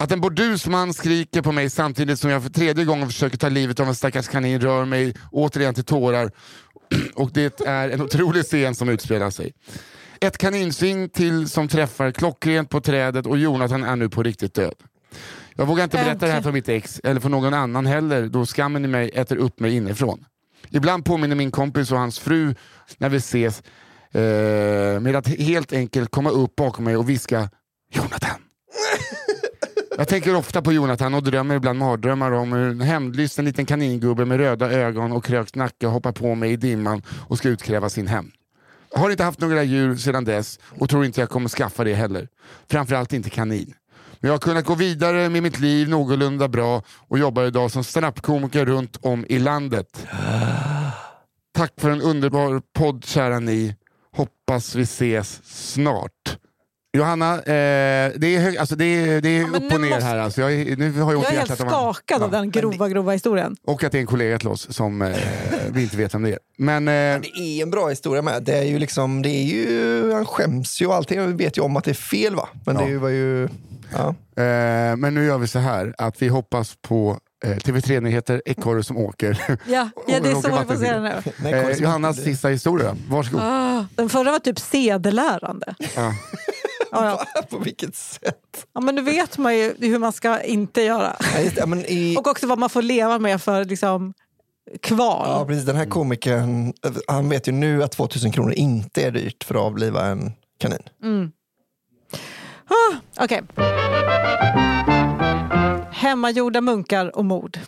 Att 0.00 0.12
en 0.12 0.20
bordusman 0.20 0.94
skriker 0.94 1.42
på 1.42 1.52
mig 1.52 1.70
samtidigt 1.70 2.20
som 2.20 2.30
jag 2.30 2.42
för 2.42 2.50
tredje 2.50 2.84
gången 2.84 3.06
försöker 3.06 3.36
ta 3.36 3.48
livet 3.48 3.80
av 3.80 3.88
en 3.88 3.94
stackars 3.94 4.28
kanin 4.28 4.60
rör 4.60 4.84
mig 4.84 5.14
återigen 5.32 5.74
till 5.74 5.84
tårar. 5.84 6.32
Och 7.14 7.30
det 7.32 7.60
är 7.60 7.88
en 7.88 8.02
otrolig 8.02 8.44
scen 8.44 8.74
som 8.74 8.88
utspelar 8.88 9.30
sig. 9.30 9.52
Ett 10.20 10.38
kaninsving 10.38 11.08
till 11.08 11.48
som 11.48 11.68
träffar 11.68 12.10
klockrent 12.10 12.70
på 12.70 12.80
trädet 12.80 13.26
och 13.26 13.38
Jonathan 13.38 13.84
är 13.84 13.96
nu 13.96 14.08
på 14.08 14.22
riktigt 14.22 14.54
död. 14.54 14.74
Jag 15.54 15.66
vågar 15.66 15.84
inte 15.84 15.96
berätta 15.96 16.26
det 16.26 16.32
här 16.32 16.42
för 16.42 16.52
mitt 16.52 16.68
ex 16.68 17.00
eller 17.04 17.20
för 17.20 17.28
någon 17.28 17.54
annan 17.54 17.86
heller 17.86 18.28
då 18.28 18.46
skammen 18.46 18.84
i 18.84 18.88
mig 18.88 19.10
äter 19.14 19.36
upp 19.36 19.60
mig 19.60 19.76
inifrån. 19.76 20.24
Ibland 20.70 21.04
påminner 21.04 21.36
min 21.36 21.50
kompis 21.50 21.92
och 21.92 21.98
hans 21.98 22.18
fru 22.18 22.54
när 22.98 23.08
vi 23.08 23.16
ses 23.16 23.62
eh, 24.12 25.00
med 25.00 25.16
att 25.16 25.28
helt 25.28 25.72
enkelt 25.72 26.10
komma 26.10 26.30
upp 26.30 26.56
bakom 26.56 26.84
mig 26.84 26.96
och 26.96 27.08
viska 27.08 27.50
Jonathan. 27.94 28.40
Jag 30.00 30.08
tänker 30.08 30.34
ofta 30.34 30.62
på 30.62 30.72
Jonathan 30.72 31.14
och 31.14 31.22
drömmer 31.22 31.56
ibland 31.56 31.78
mardrömmar 31.78 32.32
om 32.32 32.52
hur 32.52 32.70
en 32.70 32.80
hämndlysten 32.80 33.44
liten 33.44 33.66
kaningubbe 33.66 34.24
med 34.24 34.38
röda 34.38 34.72
ögon 34.72 35.12
och 35.12 35.24
krökt 35.24 35.54
nacke 35.54 35.86
hoppar 35.86 36.12
på 36.12 36.34
mig 36.34 36.52
i 36.52 36.56
dimman 36.56 37.02
och 37.28 37.38
ska 37.38 37.48
utkräva 37.48 37.88
sin 37.88 38.06
hämnd. 38.06 38.32
Har 38.94 39.10
inte 39.10 39.24
haft 39.24 39.40
några 39.40 39.62
djur 39.62 39.96
sedan 39.96 40.24
dess 40.24 40.58
och 40.78 40.90
tror 40.90 41.04
inte 41.04 41.20
jag 41.20 41.30
kommer 41.30 41.48
skaffa 41.48 41.84
det 41.84 41.94
heller. 41.94 42.28
Framförallt 42.70 43.12
inte 43.12 43.30
kanin. 43.30 43.74
Men 44.20 44.28
jag 44.28 44.34
har 44.34 44.38
kunnat 44.38 44.64
gå 44.64 44.74
vidare 44.74 45.28
med 45.28 45.42
mitt 45.42 45.60
liv 45.60 45.88
någorlunda 45.88 46.48
bra 46.48 46.82
och 47.08 47.18
jobbar 47.18 47.44
idag 47.44 47.70
som 47.70 47.84
standup-komiker 47.84 48.64
runt 48.64 48.96
om 49.02 49.26
i 49.28 49.38
landet. 49.38 50.06
Tack 51.54 51.72
för 51.80 51.90
en 51.90 52.02
underbar 52.02 52.62
podd 52.78 53.04
kära 53.04 53.38
ni. 53.38 53.76
Hoppas 54.12 54.74
vi 54.74 54.82
ses 54.82 55.40
snart. 55.44 56.39
Johanna, 56.92 57.34
eh, 57.34 57.42
det 58.16 58.36
är, 58.36 58.38
hög, 58.40 58.56
alltså 58.56 58.76
det 58.76 58.84
är, 58.84 59.20
det 59.20 59.28
är 59.28 59.46
men 59.46 59.54
upp 59.64 59.72
och 59.72 59.80
ner 59.80 59.88
måste- 59.90 60.04
här. 60.04 60.18
Alltså 60.18 60.40
jag, 60.40 60.52
är- 60.52 60.76
nu 60.76 60.92
har 61.00 61.12
jag 61.12 61.22
Jag 61.24 61.32
är 61.32 61.36
helt 61.38 61.54
skakad 61.58 62.22
av 62.22 62.32
Ja. 62.32 62.38
den 62.38 62.50
grova, 62.50 62.88
grova 62.88 63.12
historien. 63.12 63.56
Och 63.64 63.84
att 63.84 63.92
det 63.92 63.98
är 63.98 64.00
en 64.00 64.06
kollega 64.06 64.38
till 64.38 64.48
oss 64.48 64.74
som 64.74 65.02
eh, 65.02 65.16
vi 65.72 65.82
inte 65.82 65.96
vet 65.96 66.14
vem 66.14 66.22
det 66.22 66.30
är. 66.30 66.38
Men 66.58 66.88
eh, 66.88 66.92
Det 66.92 67.38
är 67.38 67.62
en 67.62 67.70
bra 67.70 67.88
historia 67.88 68.22
med. 68.22 68.42
Det 68.42 68.56
är 68.58 68.62
ju 68.64 68.78
liksom, 68.78 69.22
det 69.22 69.28
är 69.28 69.42
ju, 69.44 70.12
han 70.12 70.26
skäms 70.26 70.82
ju 70.82 70.86
och 70.86 70.94
allting. 70.94 71.18
Jag 71.18 71.26
vet 71.28 71.58
ju 71.58 71.62
om 71.62 71.76
att 71.76 71.84
det 71.84 71.90
är 71.90 71.94
fel 71.94 72.34
va? 72.34 72.48
Men 72.66 72.76
Ja. 72.76 72.86
det 72.86 72.98
var 72.98 73.08
ju... 73.08 73.48
Ja. 73.92 74.08
Eh, 74.42 74.96
men 74.96 75.14
nu 75.14 75.24
gör 75.24 75.38
vi 75.38 75.48
så 75.48 75.58
här 75.58 75.94
att 75.98 76.22
vi 76.22 76.28
hoppas 76.28 76.76
på 76.82 77.18
eh, 77.44 77.50
TV3-nyheter, 77.56 78.42
ekorre 78.44 78.82
som 78.82 78.96
åker. 78.96 79.42
Ja, 79.66 79.90
ja 80.06 80.20
det 80.22 80.30
är 80.30 80.34
så 80.34 80.48
jag 80.48 80.66
får 80.66 80.74
se 80.76 80.92
det 80.92 81.22
nu. 81.42 81.50
Eh, 81.50 81.70
Johannas 81.82 82.16
sista 82.16 82.48
historia, 82.48 82.96
varsågod. 83.08 83.40
Ah, 83.44 83.84
den 83.94 84.08
förra 84.08 84.30
var 84.32 84.38
typ 84.38 84.58
sedelärande. 84.58 85.74
Ja. 86.92 87.26
Ja. 87.34 87.42
På 87.50 87.58
vilket 87.58 87.96
sätt? 87.96 88.66
ja, 88.72 88.80
men 88.80 88.94
nu 88.94 89.02
vet 89.02 89.38
man 89.38 89.56
ju 89.56 89.74
hur 89.78 89.98
man 89.98 90.12
ska 90.12 90.42
inte 90.42 90.82
göra. 90.82 91.16
Ja, 91.56 91.66
det, 91.66 91.92
i, 91.92 92.16
Och 92.16 92.26
också 92.26 92.46
vad 92.46 92.58
man 92.58 92.70
får 92.70 92.82
leva 92.82 93.18
med 93.18 93.42
för 93.42 93.64
liksom, 93.64 94.14
kval. 94.82 95.26
ja, 95.28 95.44
precis, 95.46 95.64
den 95.64 95.76
här 95.76 95.86
komikern, 95.86 96.72
han 97.08 97.28
vet 97.28 97.48
ju 97.48 97.52
nu 97.52 97.82
att 97.82 97.92
2000 97.92 98.32
kronor 98.32 98.52
inte 98.52 99.02
är 99.02 99.10
dyrt 99.10 99.44
för 99.44 99.54
att 99.54 99.60
avliva 99.60 100.06
en 100.06 100.32
kanin. 100.58 100.82
Ah, 102.68 102.96
Okej. 103.24 103.42
Hemmagjorda 105.92 106.60
munkar 106.60 107.16
och 107.16 107.24
mord. 107.24 107.58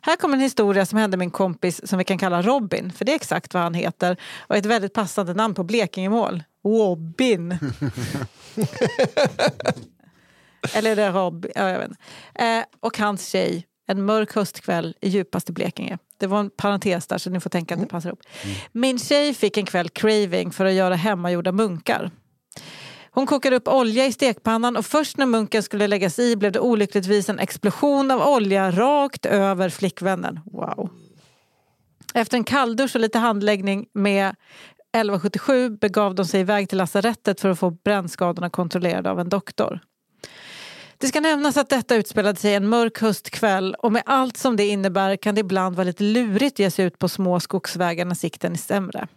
Här 0.00 0.16
kommer 0.16 0.34
en 0.36 0.40
historia 0.42 0.86
som 0.86 0.98
hände 0.98 1.16
min 1.16 1.30
kompis 1.30 1.88
som 1.88 1.98
vi 1.98 2.04
kan 2.04 2.18
kalla 2.18 2.42
Robin, 2.42 2.92
för 2.92 3.04
det 3.04 3.12
är 3.12 3.16
exakt 3.16 3.54
vad 3.54 3.62
han 3.62 3.74
heter 3.74 4.16
och 4.40 4.56
ett 4.56 4.66
väldigt 4.66 4.92
passande 4.92 5.34
namn 5.34 5.54
på 5.54 5.64
Blekingemål. 5.64 6.42
Robin. 6.64 7.58
Eller 10.74 10.90
är 10.90 10.96
det 10.96 11.10
Robin? 11.10 11.52
Ja, 11.54 11.68
jag 11.70 11.78
vet 11.78 11.88
inte. 11.88 12.02
Eh, 12.34 12.64
och 12.80 12.98
hans 12.98 13.28
tjej, 13.28 13.66
en 13.86 14.04
mörk 14.04 14.34
höstkväll 14.34 14.96
i 15.00 15.08
djupaste 15.08 15.52
Blekinge. 15.52 15.98
Det 16.18 16.26
var 16.26 16.40
en 16.40 16.50
parentes 16.50 17.06
där 17.06 17.18
så 17.18 17.30
ni 17.30 17.40
får 17.40 17.50
tänka 17.50 17.74
att 17.74 17.80
det 17.80 17.86
passar 17.86 18.08
ihop. 18.08 18.22
Min 18.72 18.98
tjej 18.98 19.34
fick 19.34 19.56
en 19.56 19.66
kväll 19.66 19.88
craving 19.88 20.50
för 20.50 20.64
att 20.64 20.72
göra 20.72 20.94
hemmagjorda 20.94 21.52
munkar. 21.52 22.10
Hon 23.10 23.26
kokade 23.26 23.56
upp 23.56 23.68
olja 23.68 24.06
i 24.06 24.12
stekpannan 24.12 24.76
och 24.76 24.86
först 24.86 25.16
när 25.16 25.26
munken 25.26 25.62
skulle 25.62 25.86
läggas 25.86 26.18
i 26.18 26.36
blev 26.36 26.52
det 26.52 26.60
olyckligtvis 26.60 27.28
en 27.28 27.38
explosion 27.38 28.10
av 28.10 28.20
olja 28.22 28.70
rakt 28.70 29.26
över 29.26 29.68
flickvännen. 29.68 30.40
Wow. 30.44 30.90
Efter 32.14 32.36
en 32.36 32.44
kalldusch 32.44 32.94
och 32.94 33.00
lite 33.00 33.18
handläggning 33.18 33.86
med 33.92 34.34
1177 34.92 35.70
begav 35.70 36.14
de 36.14 36.24
sig 36.24 36.40
iväg 36.40 36.68
till 36.68 36.78
lasarettet 36.78 37.40
för 37.40 37.48
att 37.48 37.58
få 37.58 37.70
brännskadorna 37.70 38.50
kontrollerade 38.50 39.10
av 39.10 39.20
en 39.20 39.28
doktor. 39.28 39.80
Det 40.98 41.06
ska 41.06 41.20
nämnas 41.20 41.56
att 41.56 41.68
detta 41.68 41.94
utspelade 41.94 42.38
sig 42.38 42.54
en 42.54 42.68
mörk 42.68 43.00
höstkväll 43.00 43.74
och 43.78 43.92
med 43.92 44.02
allt 44.06 44.36
som 44.36 44.56
det 44.56 44.66
innebär 44.66 45.16
kan 45.16 45.34
det 45.34 45.40
ibland 45.40 45.76
vara 45.76 45.84
lite 45.84 46.04
lurigt 46.04 46.54
att 46.54 46.58
ge 46.58 46.70
sig 46.70 46.84
ut 46.84 46.98
på 46.98 47.08
små 47.08 47.40
skogsvägar 47.40 48.04
när 48.04 48.14
sikten 48.14 48.52
är 48.52 48.56
sämre. 48.56 49.08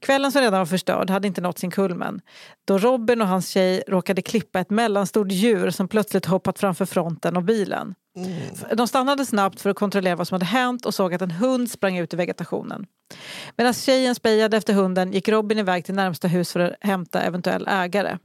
Kvällen 0.00 0.32
som 0.32 0.40
redan 0.42 0.58
var 0.58 0.66
förstörd 0.66 1.10
hade 1.10 1.28
inte 1.28 1.40
nått 1.40 1.58
sin 1.58 1.70
kulmen 1.70 2.20
då 2.64 2.78
Robin 2.78 3.20
och 3.20 3.28
hans 3.28 3.48
tjej 3.48 3.82
råkade 3.88 4.22
klippa 4.22 4.60
ett 4.60 4.70
mellanstort 4.70 5.32
djur 5.32 5.70
som 5.70 5.88
plötsligt 5.88 6.26
hoppat 6.26 6.58
framför 6.58 6.86
fronten 6.86 7.36
och 7.36 7.42
bilen. 7.42 7.94
De 8.74 8.88
stannade 8.88 9.26
snabbt 9.26 9.60
för 9.60 9.70
att 9.70 9.76
kontrollera 9.76 10.16
vad 10.16 10.28
som 10.28 10.34
hade 10.34 10.44
hänt 10.44 10.86
och 10.86 10.94
såg 10.94 11.14
att 11.14 11.22
en 11.22 11.30
hund 11.30 11.70
sprang 11.70 11.98
ut 11.98 12.14
i 12.14 12.16
vegetationen. 12.16 12.86
Medan 13.56 13.74
tjejen 13.74 14.14
spejade 14.14 14.56
efter 14.56 14.74
hunden 14.74 15.12
gick 15.12 15.28
Robin 15.28 15.58
iväg 15.58 15.84
till 15.84 15.94
närmsta 15.94 16.28
hus 16.28 16.52
för 16.52 16.60
att 16.60 16.72
hämta 16.80 17.22
eventuell 17.22 17.66
ägare. 17.68 18.18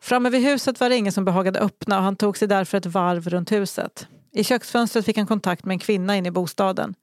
Framme 0.00 0.30
vid 0.30 0.42
huset 0.42 0.80
var 0.80 0.88
det 0.88 0.96
ingen 0.96 1.12
som 1.12 1.24
behagade 1.24 1.60
öppna 1.60 1.98
och 1.98 2.04
han 2.04 2.16
tog 2.16 2.36
sig 2.36 2.48
därför 2.48 2.78
ett 2.78 2.86
varv 2.86 3.28
runt 3.28 3.52
huset. 3.52 4.06
I 4.32 4.44
köksfönstret 4.44 5.04
fick 5.04 5.16
han 5.16 5.26
kontakt 5.26 5.64
med 5.64 5.74
en 5.74 5.78
kvinna 5.78 6.16
inne 6.16 6.28
i 6.28 6.32
bostaden. 6.32 6.94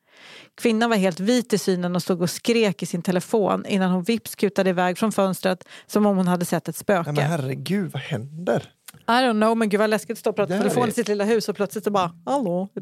Kvinnan 0.62 0.89
var 0.89 0.97
helt 0.97 1.20
vit 1.20 1.53
i 1.53 1.58
synen 1.58 1.95
och 1.95 2.01
stod 2.01 2.22
och 2.22 2.30
skrek 2.30 2.84
i 2.84 2.86
sin 2.86 3.01
telefon 3.01 3.66
innan 3.66 3.91
hon 3.91 4.03
vips 4.03 4.36
kutade 4.36 4.70
iväg 4.70 4.97
från 4.97 5.12
fönstret 5.12 5.68
som 5.86 6.06
om 6.06 6.18
hon 6.18 6.28
hade 6.28 6.45
sett 6.45 6.68
ett 6.68 6.76
spöke. 6.76 7.12
Nej, 7.12 7.24
men 7.24 7.32
herregud, 7.32 7.91
vad 7.91 8.01
händer? 8.01 8.72
I 9.08 9.12
don't 9.12 9.34
know, 9.34 9.58
men 9.58 9.70
gud 9.70 9.80
vad 9.80 9.89
läskigt 9.89 10.12
att 10.12 10.18
stå 10.18 10.30
och 10.30 10.36
prata 10.36 10.58
telefon 10.58 10.89
i 10.89 10.91
sitt 10.91 11.08
lilla 11.08 11.24
hus 11.24 11.49
och 11.49 11.56
plötsligt 11.56 11.84
så 11.84 11.91
bara 11.91 12.12
hallå. 12.26 12.70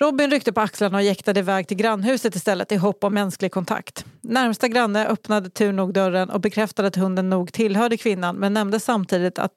Robin 0.00 0.30
ryckte 0.30 0.52
på 0.52 0.60
axlarna 0.60 0.96
och 0.98 1.02
jäktade 1.02 1.40
iväg 1.40 1.68
till 1.68 1.76
grannhuset 1.76 2.34
istället 2.34 2.72
i 2.72 2.76
hopp 2.76 3.04
om 3.04 3.14
mänsklig 3.14 3.52
kontakt. 3.52 4.04
Närmsta 4.20 4.68
granne 4.68 5.06
öppnade 5.06 5.50
tur 5.50 5.72
nog 5.72 5.92
dörren 5.92 6.30
och 6.30 6.40
bekräftade 6.40 6.88
att 6.88 6.96
hunden 6.96 7.30
nog 7.30 7.52
tillhörde 7.52 7.96
kvinnan 7.96 8.36
men 8.36 8.54
nämnde 8.54 8.80
samtidigt 8.80 9.38
att 9.38 9.52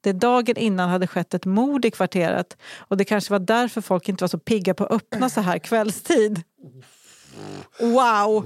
det 0.00 0.12
dagen 0.12 0.56
innan 0.56 0.88
hade 0.88 1.06
skett 1.06 1.34
ett 1.34 1.44
mord 1.44 1.84
i 1.84 1.90
kvarteret 1.90 2.56
och 2.78 2.96
det 2.96 3.04
kanske 3.04 3.32
var 3.32 3.38
därför 3.38 3.80
folk 3.80 4.08
inte 4.08 4.24
var 4.24 4.28
så 4.28 4.38
pigga 4.38 4.74
på 4.74 4.84
att 4.84 4.92
öppna 4.92 5.30
så 5.30 5.40
här 5.40 5.58
kvällstid. 5.58 6.42
Wow! 7.80 8.44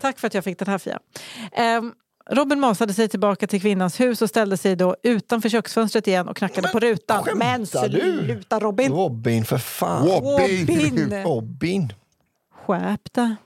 Tack 0.00 0.18
för 0.18 0.26
att 0.26 0.34
jag 0.34 0.44
fick 0.44 0.58
den 0.58 0.68
här 0.68 0.78
Fia. 0.78 0.98
Ehm, 1.52 1.92
Robin 2.30 2.60
masade 2.60 2.94
sig 2.94 3.08
tillbaka 3.08 3.46
till 3.46 3.60
kvinnans 3.60 4.00
hus 4.00 4.22
och 4.22 4.28
ställde 4.28 4.56
sig 4.56 4.76
då 4.76 4.96
utanför 5.02 5.48
köksfönstret 5.48 6.06
igen 6.06 6.28
och 6.28 6.36
knackade 6.36 6.68
på 6.68 6.80
rutan. 6.80 7.24
Men 7.34 7.66
sluta 7.66 8.60
Robin! 8.60 8.92
Robin, 8.92 9.44
för 9.44 9.58
fan. 9.58 10.08
Robin! 10.08 11.22
Robin! 11.24 11.92
Skärp 12.66 13.12
dig. 13.12 13.36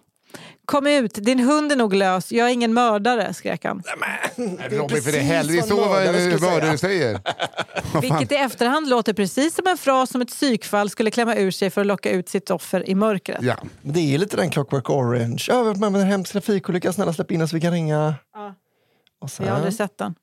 Kom 0.64 0.87
ut, 0.87 1.14
din 1.14 1.41
hund 1.41 1.72
är 1.72 1.76
nog 1.76 1.95
lös. 1.95 2.33
Jag 2.33 2.49
är 2.49 2.53
ingen 2.53 2.74
mördare, 2.74 3.35
skrek 3.35 3.64
han. 3.64 3.83
Robin, 4.70 5.03
för 5.03 5.12
det 5.12 5.18
är 5.18 5.62
så 5.62 5.76
vad 5.76 5.91
mördare 5.91 6.16
en 6.16 6.33
skulle 6.33 6.51
mördare 6.51 6.78
säger. 6.78 7.20
Vilket 8.01 8.33
i 8.33 8.35
efterhand 8.35 8.89
låter 8.89 9.12
precis 9.12 9.55
som 9.55 9.66
en 9.66 9.76
fras 9.76 10.11
som 10.11 10.20
ett 10.20 10.28
psykfall 10.28 10.91
skulle 10.91 11.11
klämma 11.11 11.35
ur 11.35 11.51
sig 11.51 11.70
för 11.70 11.81
att 11.81 11.87
locka 11.87 12.11
ut 12.11 12.28
sitt 12.28 12.51
offer 12.51 12.89
i 12.91 12.95
mörkret. 12.95 13.43
Ja. 13.43 13.57
Det 13.83 14.14
är 14.14 14.18
lite 14.18 14.37
den 14.37 14.51
Clockwork 14.51 14.91
Orange. 14.91 15.45
Ja, 15.49 15.62
vi 15.62 15.68
har 15.68 15.91
med 15.91 16.01
en 16.01 16.07
hemsk 16.07 16.33
trafikolycka, 16.33 16.93
snälla 16.93 17.12
släpp 17.12 17.31
in 17.31 17.43
oss, 17.43 17.53
vi 17.53 17.61
kan 17.61 17.72
ringa. 17.72 18.14
Ja. 18.35 18.55
Sen, 19.28 19.46
Jag 19.46 19.52
har 19.52 19.56
aldrig 19.56 19.74
sett 19.74 19.98
den. 19.98 20.14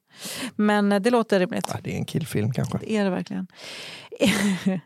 Men 0.55 0.91
eh, 0.91 0.99
det 0.99 1.09
låter 1.09 1.39
rimligt. 1.39 1.69
ja, 1.73 1.79
det 1.83 1.93
är 1.93 1.97
en 1.97 2.05
killfilm 2.05 2.53
kanske. 2.53 2.77
Det 2.77 2.91
är 2.91 3.03
det 3.03 3.09
verkligen. 3.09 3.47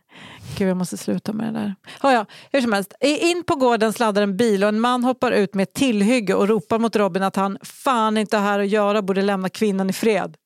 Gud, 0.57 0.69
jag 0.69 0.77
måste 0.77 0.97
sluta 0.97 1.33
med 1.33 1.53
det 1.53 1.59
där. 1.59 1.75
Ja, 2.03 2.13
ja, 2.13 2.25
hur 2.51 2.61
som 2.61 2.73
helst. 2.73 2.93
In 2.99 3.43
på 3.43 3.55
gården 3.55 3.93
sladdar 3.93 4.21
en 4.21 4.37
bil 4.37 4.63
och 4.63 4.69
en 4.69 4.79
man 4.79 5.03
hoppar 5.03 5.31
ut 5.31 5.53
med 5.53 5.63
ett 5.63 5.73
tillhygge 5.73 6.33
och 6.33 6.47
ropar 6.47 6.79
mot 6.79 6.95
Robin 6.95 7.23
att 7.23 7.35
han 7.35 7.57
fan 7.63 8.17
inte 8.17 8.37
har 8.37 8.43
här 8.43 8.59
att 8.59 8.67
göra 8.67 9.01
borde 9.01 9.21
lämna 9.21 9.49
kvinnan 9.49 9.89
i 9.89 9.93
fred. 9.93 10.37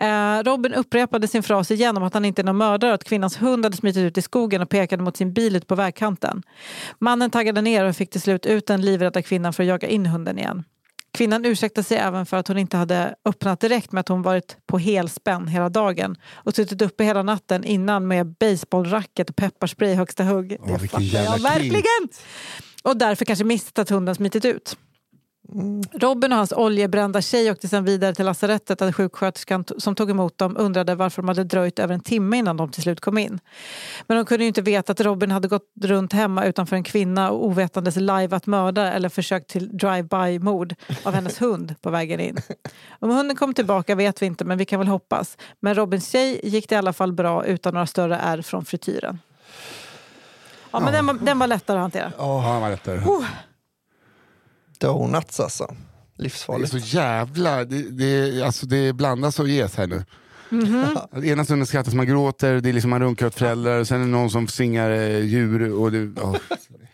Eh, 0.00 0.42
Robin 0.42 0.74
upprepade 0.74 1.28
sin 1.28 1.42
fras 1.42 1.70
igen 1.70 1.96
om 1.96 2.02
att 2.02 2.14
han 2.14 2.24
inte 2.24 2.42
är 2.42 2.44
någon 2.44 2.56
mördare 2.56 2.90
och 2.90 2.94
att 2.94 3.04
kvinnans 3.04 3.42
hund 3.42 3.64
hade 3.64 3.76
smitit 3.76 4.02
ut 4.02 4.18
i 4.18 4.22
skogen 4.22 4.62
och 4.62 4.68
pekade 4.68 5.02
mot 5.02 5.16
sin 5.16 5.32
bil 5.32 5.56
ut 5.56 5.66
på 5.66 5.74
vägkanten. 5.74 6.42
Mannen 6.98 7.30
taggade 7.30 7.62
ner 7.62 7.84
och 7.84 7.96
fick 7.96 8.10
till 8.10 8.20
slut 8.20 8.46
ut 8.46 8.66
den 8.66 8.82
livrädda 8.82 9.22
kvinnan 9.22 9.52
för 9.52 9.62
att 9.62 9.68
jaga 9.68 9.88
in 9.88 10.06
hunden 10.06 10.38
igen. 10.38 10.64
Kvinnan 11.14 11.44
ursäktade 11.44 11.84
sig 11.84 11.96
även 11.96 12.26
för 12.26 12.36
att 12.36 12.48
hon 12.48 12.58
inte 12.58 12.76
hade 12.76 13.14
öppnat 13.24 13.60
direkt 13.60 13.92
med 13.92 14.00
att 14.00 14.08
hon 14.08 14.22
varit 14.22 14.56
på 14.66 14.78
helspänn 14.78 15.48
hela 15.48 15.68
dagen 15.68 16.16
och 16.32 16.54
suttit 16.54 16.82
uppe 16.82 17.04
hela 17.04 17.22
natten 17.22 17.64
innan 17.64 18.08
med 18.08 18.26
baseballracket 18.26 19.30
och 19.30 19.36
pepparspray 19.36 19.90
i 19.90 19.94
högsta 19.94 20.24
hugg. 20.24 20.48
Det 20.48 20.76
vilken 20.80 20.88
fattar 20.88 21.24
jag 21.24 21.38
verkligen! 21.38 22.08
Och 22.82 22.96
därför 22.96 23.24
kanske 23.24 23.44
missat 23.44 23.78
att 23.78 23.88
hunden 23.88 24.14
smitit 24.14 24.44
ut. 24.44 24.76
Robin 25.92 26.32
och 26.32 26.38
hans 26.38 26.52
oljebrända 26.52 27.22
tjej 27.22 27.50
åkte 27.50 27.68
sedan 27.68 27.84
vidare 27.84 28.14
till 28.14 28.24
lasarettet 28.24 28.78
där 28.78 28.92
sjuksköterskan 28.92 29.64
som 29.78 29.94
tog 29.94 30.10
emot 30.10 30.38
dem 30.38 30.56
undrade 30.58 30.94
varför 30.94 31.22
de 31.22 31.28
hade 31.28 31.44
dröjt 31.44 31.78
över 31.78 31.94
en 31.94 32.00
timme 32.00 32.36
innan 32.36 32.56
de 32.56 32.70
till 32.70 32.82
slut 32.82 33.00
kom 33.00 33.18
in. 33.18 33.40
Men 34.06 34.16
de 34.16 34.24
kunde 34.26 34.44
ju 34.44 34.48
inte 34.48 34.62
veta 34.62 34.92
att 34.92 35.00
Robin 35.00 35.30
hade 35.30 35.48
gått 35.48 35.66
runt 35.82 36.12
hemma 36.12 36.44
utanför 36.44 36.76
en 36.76 36.82
kvinna 36.84 37.30
och 37.30 37.46
ovetandes 37.46 37.96
liveat 37.96 38.46
mörda 38.46 38.92
eller 38.92 39.08
försökt 39.08 39.50
till 39.50 39.76
drive-by-mord 39.76 40.74
av 41.02 41.14
hennes 41.14 41.42
hund 41.42 41.74
på 41.80 41.90
vägen 41.90 42.20
in. 42.20 42.36
Om 42.98 43.10
hunden 43.10 43.36
kom 43.36 43.54
tillbaka 43.54 43.94
vet 43.94 44.22
vi 44.22 44.26
inte, 44.26 44.44
men 44.44 44.58
vi 44.58 44.64
kan 44.64 44.78
väl 44.78 44.88
hoppas. 44.88 45.38
Men 45.60 45.74
Robins 45.74 46.10
tjej 46.10 46.40
gick 46.42 46.68
det 46.68 46.74
i 46.74 46.78
alla 46.78 46.92
fall 46.92 47.12
bra 47.12 47.44
utan 47.44 47.74
några 47.74 47.86
större 47.86 48.16
ärr 48.16 48.42
från 48.42 48.64
frityren. 48.64 49.18
Ja, 50.70 50.80
men 50.80 50.92
den 50.92 51.06
var, 51.06 51.14
den 51.14 51.38
var 51.38 51.46
lättare 51.46 51.76
att 51.76 51.82
hantera. 51.82 52.12
Ja, 52.18 52.40
han 52.40 52.62
var 52.62 52.70
rätt 52.70 52.84
där. 52.84 53.02
Donuts 54.82 55.40
alltså. 55.40 55.64
Det 56.16 56.20
är 56.20 56.22
Livsfarligt. 56.22 56.70
så 56.70 56.78
jävla... 56.78 57.64
Det, 57.64 57.82
det, 57.90 58.42
alltså 58.42 58.66
det 58.66 58.92
blandas 58.92 59.38
och 59.38 59.48
ges 59.48 59.76
här 59.76 59.86
nu. 59.86 60.04
Mhm. 60.48 60.98
Ena 61.24 61.44
stunden 61.44 61.66
skrattar 61.66 61.92
man 61.92 62.06
gråter, 62.06 62.60
det 62.60 62.68
är 62.68 62.72
liksom 62.72 62.90
man 62.90 63.02
runkar 63.02 63.26
åt 63.26 63.34
föräldrar, 63.34 63.80
och 63.80 63.88
sen 63.88 64.00
är 64.00 64.04
det 64.04 64.10
någon 64.10 64.30
som 64.30 64.48
singar 64.48 64.90
eh, 64.90 65.18
djur. 65.18 65.72
Och 65.72 65.92
det, 65.92 66.12
ja. 66.16 66.34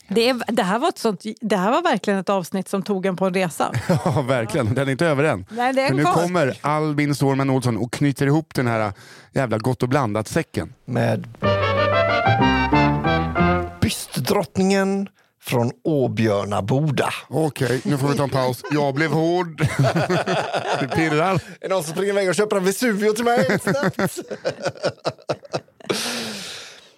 Det, 0.09 0.29
är, 0.29 0.53
det, 0.53 0.63
här 0.63 0.79
var 0.79 0.89
ett 0.89 0.99
sånt, 0.99 1.25
det 1.41 1.57
här 1.57 1.71
var 1.71 1.83
verkligen 1.83 2.19
ett 2.19 2.29
avsnitt 2.29 2.69
som 2.69 2.83
tog 2.83 3.07
en 3.07 3.17
på 3.17 3.27
en 3.27 3.35
resa. 3.35 3.73
ja, 3.89 4.25
verkligen. 4.29 4.75
Den 4.75 4.89
är 4.89 4.93
inte 4.93 5.07
över 5.07 5.25
än. 5.25 5.47
Nej, 5.51 5.73
det 5.73 5.83
är 5.83 5.89
För 5.89 5.95
nu 5.95 6.05
kommer 6.05 6.57
Albin 6.61 7.15
Stålman 7.15 7.51
Olsson 7.51 7.77
och 7.77 7.93
knyter 7.93 8.27
ihop 8.27 8.55
den 8.55 8.67
här 8.67 8.93
jävla 9.33 9.59
Gott 9.59 9.83
och 9.83 9.89
blandat-säcken. 9.89 10.73
Med 10.85 11.27
bystdrottningen 13.81 15.09
från 15.49 15.73
Åbjörnaboda. 15.85 17.13
Okej, 17.29 17.81
nu 17.85 17.99
får 17.99 18.09
vi 18.09 18.17
ta 18.17 18.23
en 18.23 18.31
paus. 18.31 18.65
Jag 18.71 18.95
blev 18.95 19.11
hård. 19.11 19.59
det 20.81 20.89
pirrar. 20.95 21.35
Är 21.35 21.41
det 21.61 21.69
någon 21.69 21.85
som 21.85 21.93
springer 21.93 22.13
iväg 22.13 22.29
och 22.29 22.35
köper 22.35 22.57
en 22.57 22.65
Vesuvio 22.65 23.13
till 23.13 23.25
mig? 23.25 23.59
Snabbt. 23.63 24.19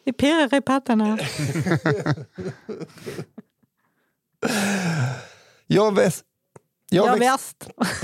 Det 0.04 0.12
pirrar 0.12 0.54
i 0.54 0.60
pattarna. 0.60 1.18
Jag, 5.66 5.94
väs... 5.94 6.24
jag, 6.90 7.06
Jag 7.06 7.18
väst. 7.18 7.70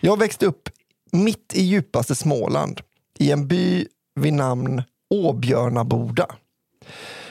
jag 0.00 0.18
växte 0.18 0.46
upp 0.46 0.68
mitt 1.12 1.52
i 1.54 1.62
djupaste 1.62 2.14
Småland 2.14 2.80
i 3.18 3.30
en 3.30 3.48
by 3.48 3.86
vid 4.14 4.32
namn 4.32 4.82
Åbjörnaboda. 5.10 6.26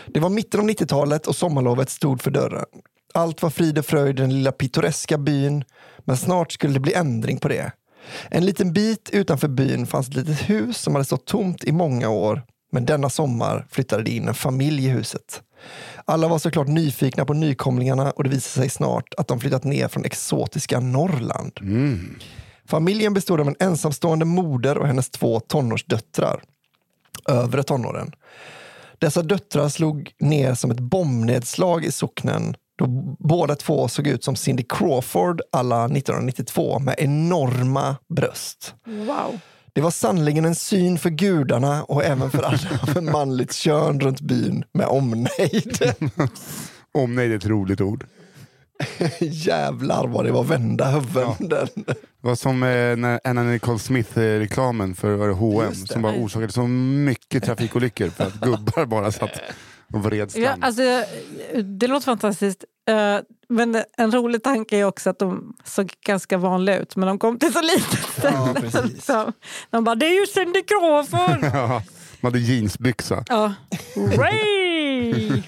Det 0.08 0.20
var 0.20 0.30
mitten 0.30 0.60
av 0.60 0.68
90-talet 0.68 1.28
och 1.28 1.36
sommarlovet 1.36 1.89
stod 1.89 2.22
för 2.22 2.32
dörren. 2.32 2.66
Allt 3.14 3.41
var 3.41 3.49
frid 3.49 3.78
och 3.78 3.86
fröjd 3.86 4.20
i 4.20 4.22
den 4.22 4.34
lilla 4.34 4.51
pittoreska 4.51 5.18
byn, 5.18 5.64
men 6.06 6.18
snart 6.18 6.51
skulle 6.51 6.74
det 6.74 6.80
bli 6.80 6.93
ändring 6.93 7.38
på 7.38 7.47
det. 7.47 7.72
En 8.30 8.45
liten 8.45 8.74
bit 8.74 9.10
utanför 9.14 9.47
byn 9.47 9.88
fanns 9.88 10.08
ett 10.08 10.16
litet 10.16 10.49
hus 10.49 10.78
som 10.78 10.93
hade 10.95 11.06
stått 11.06 11.26
tomt 11.26 11.64
i 11.64 11.72
många 11.72 12.10
år, 12.10 12.41
men 12.72 12.86
denna 12.86 13.10
sommar 13.10 13.68
flyttade 13.70 14.04
det 14.04 14.12
in 14.12 14.28
en 14.28 14.34
familj 14.34 14.86
i 14.86 14.89
huset. 14.89 15.41
Alla 16.06 16.28
var 16.28 16.39
såklart 16.39 16.68
nyfikna 16.68 17.26
på 17.26 17.34
nykomlingarna 17.34 18.12
och 18.12 18.24
det 18.24 18.30
visade 18.30 18.66
sig 18.66 18.70
snart 18.70 19.14
att 19.18 19.28
de 19.28 19.39
flyttat 19.39 19.64
ner 19.64 19.88
från 19.88 20.06
exotiska 20.06 20.80
Norrland. 20.80 21.60
Familjen 22.66 23.14
bestod 23.14 23.39
av 23.39 23.47
en 23.47 23.56
ensamstående 23.60 24.26
moder 24.26 24.78
och 24.78 24.88
hennes 24.88 25.10
två 25.10 25.39
tonårsdöttrar, 25.39 26.41
övre 27.28 27.64
tonåren. 27.64 28.12
Dessa 28.99 29.21
döttrar 29.21 29.69
slog 29.69 30.11
ner 30.19 30.53
som 30.53 30.71
ett 30.71 30.79
bombnedslag 30.79 31.85
i 31.85 31.91
socknen 31.91 32.55
då 32.77 32.87
båda 33.19 33.55
två 33.55 33.87
såg 33.87 34.07
ut 34.07 34.23
som 34.23 34.35
Cindy 34.35 34.63
Crawford 34.69 35.41
alla 35.51 35.85
1992 35.85 36.79
med 36.79 36.95
enorma 36.97 37.95
bröst. 38.15 38.75
Wow. 38.85 39.39
Det 39.73 39.81
var 39.81 39.91
sannligen 39.91 40.45
en 40.45 40.55
syn 40.55 40.99
för 40.99 41.09
gudarna 41.09 41.83
och 41.83 42.03
även 42.03 42.31
för 42.31 42.43
alla 42.43 42.79
med 42.93 43.03
manligt 43.03 43.53
kön 43.53 43.99
runt 43.99 44.21
byn 44.21 44.63
med 44.73 44.87
omnejd. 44.87 45.95
Omnejd 46.93 47.31
är 47.31 47.35
ett 47.35 47.45
roligt 47.45 47.81
ord. 47.81 48.05
Jävlar 49.19 50.07
vad 50.07 50.25
det 50.25 50.31
var 50.31 50.43
vända 50.43 50.86
huvuden. 50.91 51.67
Det 51.86 51.95
var 52.21 52.36
som 52.36 52.63
eh, 52.63 52.95
när 52.95 53.20
Anna 53.24 53.43
Nicole 53.43 53.79
Smith-reklamen 53.79 54.95
för 54.95 55.16
var 55.16 55.28
det 55.28 55.33
H&M 55.33 55.74
som 55.75 56.01
bara 56.01 56.13
orsakade 56.13 56.51
så 56.53 56.67
mycket 56.67 57.43
trafikolyckor 57.43 58.09
för 58.09 58.24
att 58.24 58.33
gubbar 58.33 58.86
bara 58.86 59.12
satt 59.12 59.32
och 59.93 60.03
vred 60.03 60.32
Ja, 60.36 60.55
alltså, 60.62 60.82
det 61.63 61.87
låter 61.87 62.05
fantastiskt. 62.05 62.63
Eh, 62.89 63.17
men 63.49 63.83
en 63.97 64.12
rolig 64.12 64.43
tanke 64.43 64.78
är 64.78 64.83
också 64.83 65.09
att 65.09 65.20
de 65.20 65.55
såg 65.63 65.93
ganska 66.05 66.37
vanliga 66.37 66.78
ut 66.79 66.95
men 66.95 67.08
de 67.08 67.20
kom 67.20 67.39
till 67.39 67.53
så 67.53 67.62
litet 67.62 67.99
ställe. 68.17 68.37
Ja, 68.74 68.83
så 69.01 69.32
de 69.70 69.83
bara, 69.83 69.95
det 69.95 70.05
är 70.05 70.20
ju 70.21 70.28
Cindy 70.28 70.62
Crawford! 70.62 71.43
Ja, 71.53 71.83
man 72.21 72.32
hade 72.33 72.39
jeansbyxa. 72.39 73.24
ja. 73.29 73.53
Ray! 73.95 75.43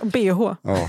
Och 0.00 0.06
bh. 0.06 0.54
Ja. 0.62 0.88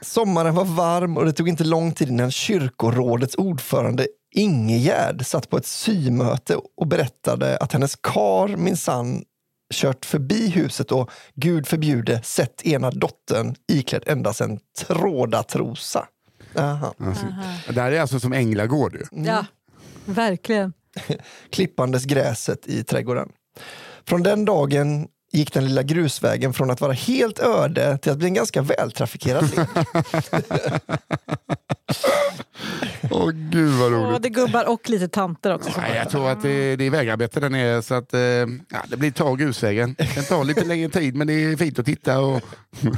Sommaren 0.00 0.54
var 0.54 0.64
varm 0.64 1.16
och 1.16 1.24
det 1.24 1.32
tog 1.32 1.48
inte 1.48 1.64
lång 1.64 1.92
tid 1.92 2.08
innan 2.08 2.30
kyrkorådets 2.30 3.34
ordförande 3.34 4.06
Ingegärd 4.34 5.26
satt 5.26 5.50
på 5.50 5.56
ett 5.56 5.66
symöte 5.66 6.56
och 6.76 6.86
berättade 6.86 7.56
att 7.56 7.72
hennes 7.72 7.96
kar 7.96 8.56
minsann 8.56 9.24
kört 9.74 10.04
förbi 10.04 10.48
huset 10.48 10.92
och 10.92 11.10
gud 11.34 11.66
förbjude 11.66 12.22
sett 12.22 12.66
ena 12.66 12.90
dottern 12.90 13.54
iklädd 13.68 14.02
endast 14.06 14.40
en 14.40 14.58
trådatrosa. 14.78 16.06
Aha. 16.58 16.94
Alltså, 16.98 17.26
det 17.68 17.80
här 17.80 17.92
är 17.92 18.00
alltså 18.00 18.20
som 18.20 18.32
Änglagård. 18.32 18.94
ju. 18.94 19.24
Ja, 19.24 19.46
verkligen. 20.04 20.72
Klippandes 21.50 22.04
gräset 22.04 22.66
i 22.66 22.84
trädgården. 22.84 23.28
Från 24.06 24.22
den 24.22 24.44
dagen 24.44 25.08
gick 25.32 25.52
den 25.52 25.64
lilla 25.64 25.82
grusvägen 25.82 26.52
från 26.52 26.70
att 26.70 26.80
vara 26.80 26.92
helt 26.92 27.38
öde 27.38 27.98
till 27.98 28.12
att 28.12 28.18
bli 28.18 28.26
en 28.26 28.34
ganska 28.34 28.62
vältrafikerad 28.62 29.50
led. 29.56 29.66
Åh 33.10 33.30
gud 33.30 33.72
vad 33.72 33.92
roligt. 33.92 34.22
det 34.22 34.28
är 34.28 34.30
gubbar 34.30 34.68
och 34.68 34.90
lite 34.90 35.08
tanter 35.08 35.54
också. 35.54 35.70
Nej, 35.80 35.96
jag 35.96 36.10
tror 36.10 36.30
att 36.30 36.42
det, 36.42 36.76
det 36.76 36.84
är 36.84 36.90
vägarbete 36.90 37.40
där 37.40 37.50
nere 37.50 37.82
så 37.82 37.94
att 37.94 38.14
eh, 38.14 38.20
ja, 38.20 38.84
det 38.88 38.96
blir 38.96 39.10
tag 39.10 39.40
i 39.40 39.44
grusvägen. 39.44 39.94
Det 39.98 40.06
kan 40.06 40.24
ta 40.24 40.42
lite 40.42 40.64
längre 40.64 40.88
tid 40.88 41.16
men 41.16 41.26
det 41.26 41.32
är 41.32 41.56
fint 41.56 41.78
att 41.78 41.86
titta. 41.86 42.20
Och, 42.20 42.40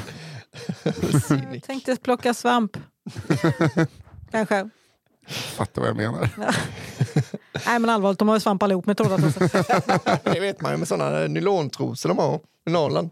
Jag 1.52 1.62
tänkte 1.66 1.96
plocka 1.96 2.34
svamp. 2.34 2.76
Kanske. 4.30 4.70
Fatta 5.28 5.80
vad 5.80 5.90
jag 5.90 5.96
menar. 5.96 6.28
Nej 7.66 7.78
men 7.78 7.90
allvarligt, 7.90 8.18
de 8.18 8.28
har 8.28 8.36
ju 8.36 8.40
svamp 8.40 8.62
allihop 8.62 8.86
med 8.86 8.96
trådar. 8.96 9.18
Det 10.34 10.40
vet 10.40 10.60
man 10.60 10.72
ju 10.72 10.78
med 10.78 10.88
sådana 10.88 11.26
nylontrosor 11.26 12.08
de 12.08 12.18
har 12.18 12.40
i 12.66 12.70
Norrland. 12.70 13.10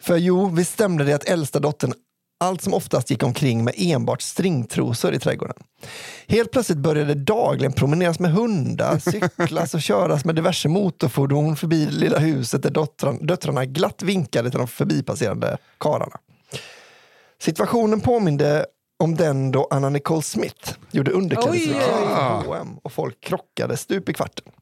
För 0.00 0.16
jo, 0.16 0.48
visst 0.48 0.72
stämde 0.72 1.04
det 1.04 1.12
att 1.12 1.24
äldsta 1.24 1.58
dottern 1.58 1.94
allt 2.40 2.62
som 2.62 2.74
oftast 2.74 3.10
gick 3.10 3.22
omkring 3.22 3.64
med 3.64 3.74
enbart 3.76 4.22
stringtrosor 4.22 5.14
i 5.14 5.18
trädgården. 5.18 5.56
Helt 6.26 6.50
plötsligt 6.50 6.78
började 6.78 7.14
det 7.14 7.20
dagligen 7.20 7.72
promeneras 7.72 8.18
med 8.18 8.32
hundar, 8.32 8.98
cyklas 9.38 9.74
och 9.74 9.82
köras 9.82 10.24
med 10.24 10.34
diverse 10.34 10.68
motorfordon 10.68 11.56
förbi 11.56 11.84
det 11.84 11.92
lilla 11.92 12.18
huset 12.18 12.62
där 12.62 12.70
döttrarna, 12.70 13.18
döttrarna 13.20 13.64
glatt 13.64 14.02
vinkade 14.02 14.50
till 14.50 14.58
de 14.58 14.68
förbipasserande 14.68 15.56
karlarna. 15.78 16.16
Situationen 17.42 18.00
påminde 18.00 18.66
om 18.98 19.14
den 19.14 19.50
då 19.50 19.68
Anna 19.70 19.88
Nicole 19.88 20.22
Smith 20.22 20.74
gjorde 20.90 21.10
underklädesreklam 21.10 22.08
för 22.08 22.46
H&M 22.46 22.76
och 22.82 22.92
folk 22.92 23.20
krockade 23.20 23.76
stup 23.76 24.08
i 24.08 24.12
kvarten. 24.12 24.52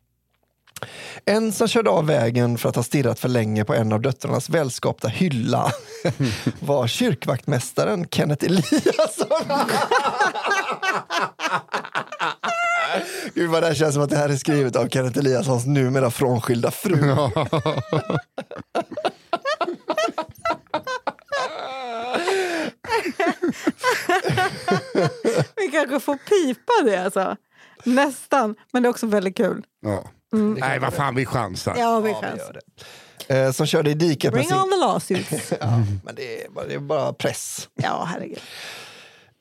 En 1.24 1.52
som 1.52 1.68
körde 1.68 1.90
av 1.90 2.06
vägen 2.06 2.58
för 2.58 2.68
att 2.68 2.76
ha 2.76 2.82
stirrat 2.82 3.18
för 3.18 3.28
länge 3.28 3.64
på 3.64 3.74
en 3.74 3.92
av 3.92 4.00
döttrarnas 4.00 4.48
välskapta 4.48 5.08
hylla 5.08 5.72
var 6.60 6.86
kyrkvaktmästaren 6.86 8.06
Kenneth 8.10 8.44
Eliasson. 8.44 9.58
Gud 13.34 13.50
vad 13.50 13.62
det 13.62 13.66
här 13.66 13.74
känns 13.74 13.94
som 13.94 14.02
att 14.02 14.10
det 14.10 14.16
här 14.16 14.28
är 14.28 14.36
skrivet 14.36 14.76
av 14.76 14.88
Kenneth 14.88 15.18
Eliassons 15.18 15.66
numera 15.66 16.10
frånskilda 16.10 16.70
fru. 16.70 16.96
Vi 25.56 25.68
kanske 25.72 26.00
får 26.00 26.16
pipa 26.16 26.72
det 26.84 26.96
alltså. 27.04 27.36
Nästan, 27.84 28.54
men 28.72 28.82
det 28.82 28.86
är 28.86 28.90
också 28.90 29.06
väldigt 29.06 29.36
kul. 29.36 29.64
Ja. 29.80 30.04
Nej, 30.32 30.78
vad 30.78 30.94
fan, 30.94 31.14
vi 31.14 31.26
chansar. 31.26 31.76
Ja, 31.78 32.00
vi 32.00 32.10
Ja, 32.10 32.20
vi 32.20 32.26
chans. 32.28 32.38
gör 32.40 32.52
det. 32.52 32.60
Eh, 33.34 33.52
som 33.52 33.66
körde 33.66 33.90
i 33.90 33.94
diket 33.94 34.24
med 34.24 34.32
Bring 34.32 34.48
sin... 34.48 34.56
on 34.58 34.70
the 34.70 34.76
lawsuits. 34.76 35.52
Ja, 35.60 35.70
men 36.04 36.14
det 36.14 36.44
är, 36.44 36.50
bara, 36.50 36.66
det 36.66 36.74
är 36.74 36.78
bara 36.78 37.12
press. 37.12 37.68
Ja, 37.74 38.08
herregud. 38.12 38.38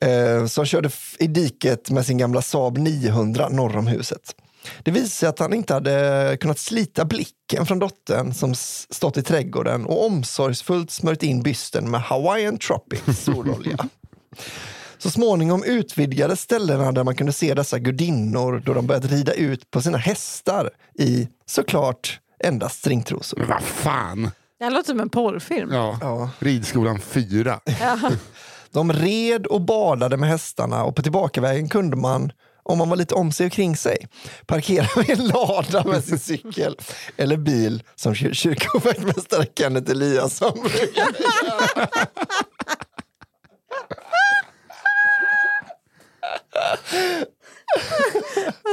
eh, 0.00 0.46
som 0.46 0.64
körde 0.66 0.90
i 1.18 1.26
diket 1.26 1.90
med 1.90 2.06
sin 2.06 2.18
gamla 2.18 2.42
Saab 2.42 2.78
900 2.78 3.48
norr 3.48 3.76
om 3.76 3.86
huset. 3.86 4.34
Det 4.82 4.90
visade 4.90 5.08
sig 5.08 5.28
att 5.28 5.38
han 5.38 5.54
inte 5.54 5.74
hade 5.74 6.36
kunnat 6.40 6.58
slita 6.58 7.04
blicken 7.04 7.66
från 7.66 7.78
dottern 7.78 8.34
som 8.34 8.54
stått 8.54 9.16
i 9.16 9.22
trädgården 9.22 9.86
och 9.86 10.06
omsorgsfullt 10.06 10.90
smörjt 10.90 11.22
in 11.22 11.42
bysten 11.42 11.90
med 11.90 12.00
Hawaiian 12.00 12.58
Tropic 12.58 13.02
sololja. 13.24 13.76
Så 14.98 15.10
småningom 15.10 15.64
utvidgades 15.64 16.40
ställena 16.40 16.92
där 16.92 17.04
man 17.04 17.16
kunde 17.16 17.32
se 17.32 17.54
dessa 17.54 17.78
gudinnor 17.78 18.62
då 18.64 18.74
de 18.74 18.86
börjat 18.86 19.04
rida 19.04 19.32
ut 19.32 19.70
på 19.70 19.82
sina 19.82 19.98
hästar 19.98 20.70
i, 20.98 21.28
såklart, 21.46 22.20
endast 22.44 22.78
stringtrosor. 22.78 23.38
Men 23.38 23.48
vad 23.48 23.62
fan. 23.62 24.30
Det 24.58 24.64
här 24.64 24.70
låter 24.70 24.86
som 24.86 25.00
en 25.00 25.08
porrfilm. 25.08 25.72
Ja. 25.72 25.98
Ja. 26.00 26.30
Ridskolan 26.38 27.00
4. 27.00 27.60
De 28.70 28.92
red 28.92 29.46
och 29.46 29.60
badade 29.60 30.16
med 30.16 30.28
hästarna 30.28 30.84
och 30.84 30.96
på 30.96 31.02
tillbakavägen 31.02 31.68
kunde 31.68 31.96
man, 31.96 32.32
om 32.64 32.78
man 32.78 32.88
var 32.88 32.96
lite 32.96 33.14
om 33.14 33.32
sig 33.32 33.46
och 33.46 33.52
kring 33.52 33.76
sig, 33.76 34.08
parkera 34.46 35.02
i 35.08 35.12
en 35.12 35.26
lada 35.26 35.84
med 35.84 36.04
sin 36.04 36.18
cykel 36.18 36.76
eller 37.16 37.36
bil 37.36 37.82
som 37.94 38.14
kyr- 38.14 38.32
kyrkovaktmästare 38.32 39.46
Kenneth 39.58 39.90
Eliasson 39.90 40.52
brukade 40.62 41.18
göra. 41.44 41.88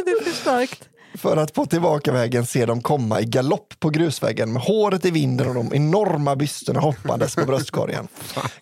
Det 0.06 0.12
är 0.12 0.24
för 0.24 0.32
starkt. 0.32 0.88
För 1.22 1.38
att 1.38 1.54
på 1.54 1.66
tillbakavägen 1.66 2.46
se 2.46 2.66
dem 2.66 2.82
komma 2.82 3.22
i 3.22 3.26
galopp 3.26 3.74
på 3.80 3.90
grusvägen 3.90 4.54
med 4.54 4.62
håret 4.62 5.06
i 5.06 5.12
vinden 5.12 5.48
och 5.48 5.56
de 5.56 5.74
enorma 5.76 6.36
bysterna 6.36 6.80
hoppandes 6.80 7.36
på 7.36 7.46
bröstkorgen. 7.46 8.08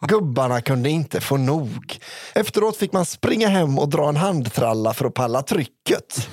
Gubbarna 0.01 0.61
kunde 0.61 0.89
inte 0.89 1.21
få 1.21 1.37
nog. 1.37 1.97
Efteråt 2.35 2.77
fick 2.77 2.93
man 2.93 3.05
springa 3.05 3.47
hem 3.47 3.79
och 3.79 3.89
dra 3.89 4.09
en 4.09 4.15
handtralla 4.15 4.93
för 4.93 5.05
att 5.05 5.13
palla 5.13 5.41
trycket. 5.41 6.29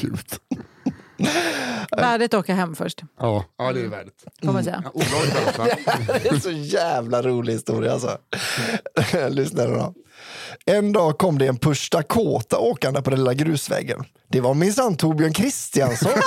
Gud. 0.00 0.26
Värdigt 1.96 2.34
att 2.34 2.40
åka 2.40 2.54
hem 2.54 2.74
först, 2.74 3.02
Ja. 3.20 3.44
ja, 3.58 3.72
det 3.72 3.80
är 3.80 3.88
värdigt. 3.88 4.24
får 4.44 4.52
man 4.52 4.64
säga. 4.64 4.82
Alltså. 4.94 5.62
Det 6.22 6.28
är 6.28 6.32
en 6.34 6.40
så 6.40 6.50
jävla 6.50 7.22
rolig 7.22 7.52
historia 7.52 7.92
alltså. 7.92 8.18
Lyssna 9.28 9.66
då. 9.66 9.94
En 10.66 10.92
dag 10.92 11.18
kom 11.18 11.38
det 11.38 11.46
en 11.46 11.58
Push 11.58 11.88
Dakota 11.90 12.58
åkande 12.58 13.02
på 13.02 13.10
den 13.10 13.18
lilla 13.18 13.34
grusvägen. 13.34 14.04
Det 14.28 14.40
var 14.40 14.54
minsann 14.54 14.96
Torbjörn 14.96 15.32
Kristiansson. 15.32 16.12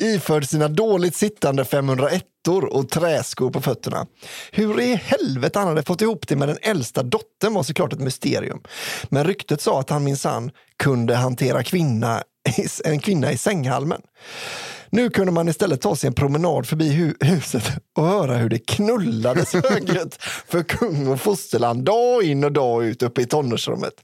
Iförd 0.00 0.48
sina 0.48 0.68
dåligt 0.68 1.16
sittande 1.16 1.64
501 1.64 2.24
och 2.70 2.88
träskor 2.88 3.50
på 3.50 3.60
fötterna. 3.60 4.06
Hur 4.52 4.80
i 4.80 4.94
helvete 4.94 5.58
han 5.58 5.68
hade 5.68 5.82
fått 5.82 6.02
ihop 6.02 6.28
det 6.28 6.36
med 6.36 6.48
den 6.48 6.58
äldsta 6.62 7.02
dottern 7.02 7.54
var 7.54 7.62
såklart 7.62 7.92
ett 7.92 8.00
mysterium. 8.00 8.62
Men 9.08 9.24
ryktet 9.24 9.60
sa 9.60 9.80
att 9.80 9.90
han 9.90 10.04
minsann 10.04 10.50
kunde 10.76 11.14
hantera 11.14 11.62
kvinna, 11.62 12.22
en 12.84 13.00
kvinna 13.00 13.32
i 13.32 13.38
sänghalmen. 13.38 14.02
Nu 14.90 15.10
kunde 15.10 15.32
man 15.32 15.48
istället 15.48 15.80
ta 15.80 15.96
sig 15.96 16.08
en 16.08 16.14
promenad 16.14 16.66
förbi 16.66 16.90
hu- 16.92 17.24
huset 17.26 17.62
och 17.96 18.06
höra 18.06 18.34
hur 18.36 18.48
det 18.48 18.58
knullades 18.58 19.52
högljutt 19.70 20.16
för 20.46 20.62
kung 20.62 21.06
och 21.08 21.20
fosterland 21.20 21.84
dag 21.84 22.22
in 22.22 22.44
och 22.44 22.52
dag 22.52 22.84
ut 22.84 23.02
uppe 23.02 23.22
i 23.22 23.26
tonårsrummet. 23.26 23.94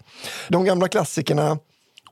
De 0.48 0.64
gamla 0.64 0.88
klassikerna 0.88 1.58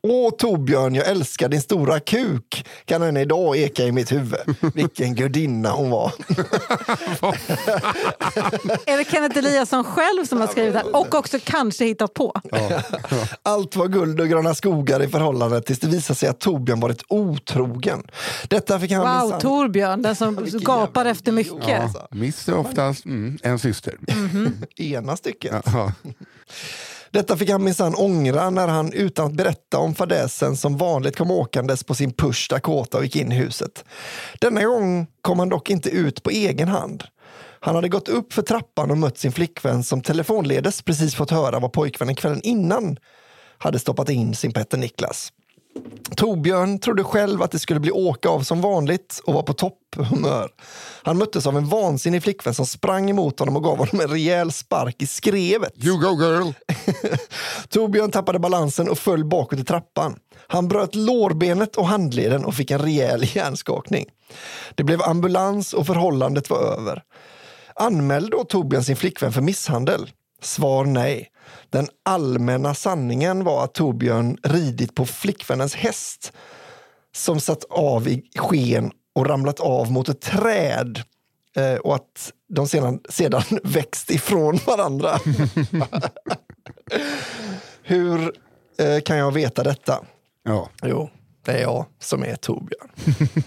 Åh 0.04 0.30
Torbjörn, 0.30 0.94
jag 0.94 1.06
älskar 1.08 1.48
din 1.48 1.60
stora 1.60 2.00
kuk 2.00 2.66
kan 2.84 3.02
än 3.02 3.16
idag 3.16 3.56
eka 3.56 3.84
i 3.84 3.92
mitt 3.92 4.12
huvud. 4.12 4.40
Vilken 4.74 5.14
gudinna 5.14 5.70
hon 5.70 5.90
var. 5.90 6.12
Är 8.86 8.96
det 8.96 9.04
Kenneth 9.10 9.38
Eliasson 9.38 9.84
själv 9.84 10.24
som 10.24 10.40
har 10.40 10.46
skrivit 10.46 10.72
det 10.72 10.78
här 10.78 10.96
och 10.96 11.14
också 11.14 11.38
kanske 11.44 11.84
hittat 11.84 12.14
på? 12.14 12.40
Allt 13.42 13.76
var 13.76 13.88
guld 13.88 14.20
och 14.20 14.28
gröna 14.28 14.54
skogar 14.54 15.02
i 15.02 15.08
förhållandet 15.08 15.66
tills 15.66 15.78
det 15.78 15.86
visade 15.88 16.18
sig 16.18 16.28
att 16.28 16.40
Torbjörn 16.40 16.80
varit 16.80 17.02
otrogen. 17.08 18.02
Detta 18.48 18.80
fick 18.80 18.92
han 18.92 19.30
Wow, 19.30 19.40
Torbjörn, 19.40 20.02
den 20.02 20.16
som 20.16 20.46
gapar 20.52 21.04
efter 21.04 21.32
mycket. 21.32 21.80
alltså. 21.80 22.06
Miss 22.10 22.48
är 22.48 22.54
oftast 22.54 23.04
mm, 23.04 23.38
en 23.42 23.58
syster. 23.58 23.98
ena 24.76 25.16
stycket. 25.16 25.62
Ja. 25.72 25.92
Detta 27.12 27.36
fick 27.36 27.50
han 27.50 27.64
minsann 27.64 27.94
ångra 27.94 28.50
när 28.50 28.68
han 28.68 28.92
utan 28.92 29.26
att 29.26 29.32
berätta 29.32 29.78
om 29.78 29.94
fadäsen 29.94 30.56
som 30.56 30.76
vanligt 30.76 31.16
kom 31.16 31.30
åkandes 31.30 31.84
på 31.84 31.94
sin 31.94 32.12
Push 32.12 32.46
Dakota 32.50 32.98
och 32.98 33.04
gick 33.04 33.16
in 33.16 33.32
i 33.32 33.34
huset. 33.34 33.84
Denna 34.40 34.64
gång 34.64 35.06
kom 35.20 35.38
han 35.38 35.48
dock 35.48 35.70
inte 35.70 35.90
ut 35.90 36.22
på 36.22 36.30
egen 36.30 36.68
hand. 36.68 37.04
Han 37.60 37.74
hade 37.74 37.88
gått 37.88 38.08
upp 38.08 38.32
för 38.32 38.42
trappan 38.42 38.90
och 38.90 38.98
mött 38.98 39.18
sin 39.18 39.32
flickvän 39.32 39.84
som 39.84 40.00
telefonledes 40.00 40.82
precis 40.82 41.14
fått 41.14 41.30
höra 41.30 41.58
vad 41.60 41.72
pojkvännen 41.72 42.14
kvällen 42.14 42.40
innan 42.42 42.96
hade 43.58 43.78
stoppat 43.78 44.08
in 44.08 44.34
sin 44.34 44.52
Petter 44.52 44.78
Niklas. 44.78 45.32
Torbjörn 46.16 46.78
trodde 46.78 47.04
själv 47.04 47.42
att 47.42 47.50
det 47.50 47.58
skulle 47.58 47.80
bli 47.80 47.90
åka 47.90 48.28
av 48.28 48.40
som 48.40 48.60
vanligt 48.60 49.20
och 49.24 49.34
var 49.34 49.42
på 49.42 49.52
topphumör. 49.52 50.50
Han 51.02 51.18
möttes 51.18 51.46
av 51.46 51.56
en 51.56 51.66
vansinnig 51.66 52.22
flickvän 52.22 52.54
som 52.54 52.66
sprang 52.66 53.10
emot 53.10 53.38
honom 53.38 53.56
och 53.56 53.62
gav 53.62 53.78
honom 53.78 54.00
en 54.00 54.08
rejäl 54.08 54.52
spark 54.52 55.02
i 55.02 55.06
skrevet. 55.06 55.84
You 55.84 55.98
go 55.98 56.22
girl! 56.22 56.52
Torbjörn 57.68 58.10
tappade 58.10 58.38
balansen 58.38 58.88
och 58.88 58.98
föll 58.98 59.24
bakåt 59.24 59.58
i 59.58 59.64
trappan. 59.64 60.18
Han 60.46 60.68
bröt 60.68 60.94
lårbenet 60.94 61.76
och 61.76 61.86
handleden 61.86 62.44
och 62.44 62.54
fick 62.54 62.70
en 62.70 62.78
rejäl 62.78 63.24
hjärnskakning. 63.36 64.06
Det 64.74 64.84
blev 64.84 65.02
ambulans 65.02 65.72
och 65.72 65.86
förhållandet 65.86 66.50
var 66.50 66.58
över. 66.58 67.02
Anmälde 67.74 68.36
då 68.36 68.44
Torbjörn 68.44 68.84
sin 68.84 68.96
flickvän 68.96 69.32
för 69.32 69.40
misshandel? 69.40 70.10
Svar 70.42 70.84
nej. 70.84 71.31
Den 71.70 71.88
allmänna 72.02 72.74
sanningen 72.74 73.44
var 73.44 73.64
att 73.64 73.74
Torbjörn 73.74 74.38
ridit 74.42 74.94
på 74.94 75.06
flickvännens 75.06 75.74
häst 75.74 76.32
som 77.14 77.40
satt 77.40 77.64
av 77.70 78.08
i 78.08 78.30
sken 78.36 78.90
och 79.14 79.26
ramlat 79.26 79.60
av 79.60 79.92
mot 79.92 80.08
ett 80.08 80.20
träd 80.20 81.02
eh, 81.56 81.74
och 81.74 81.94
att 81.94 82.32
de 82.48 82.68
sedan, 82.68 83.00
sedan 83.08 83.42
växt 83.64 84.10
ifrån 84.10 84.58
varandra. 84.66 85.18
Hur 87.82 88.32
eh, 88.78 89.00
kan 89.00 89.16
jag 89.16 89.32
veta 89.32 89.62
detta? 89.62 90.04
Ja. 90.42 90.68
Jo, 90.82 91.10
det 91.44 91.52
är 91.52 91.62
jag 91.62 91.86
som 91.98 92.22
är 92.22 92.36
Torbjörn. 92.36 92.88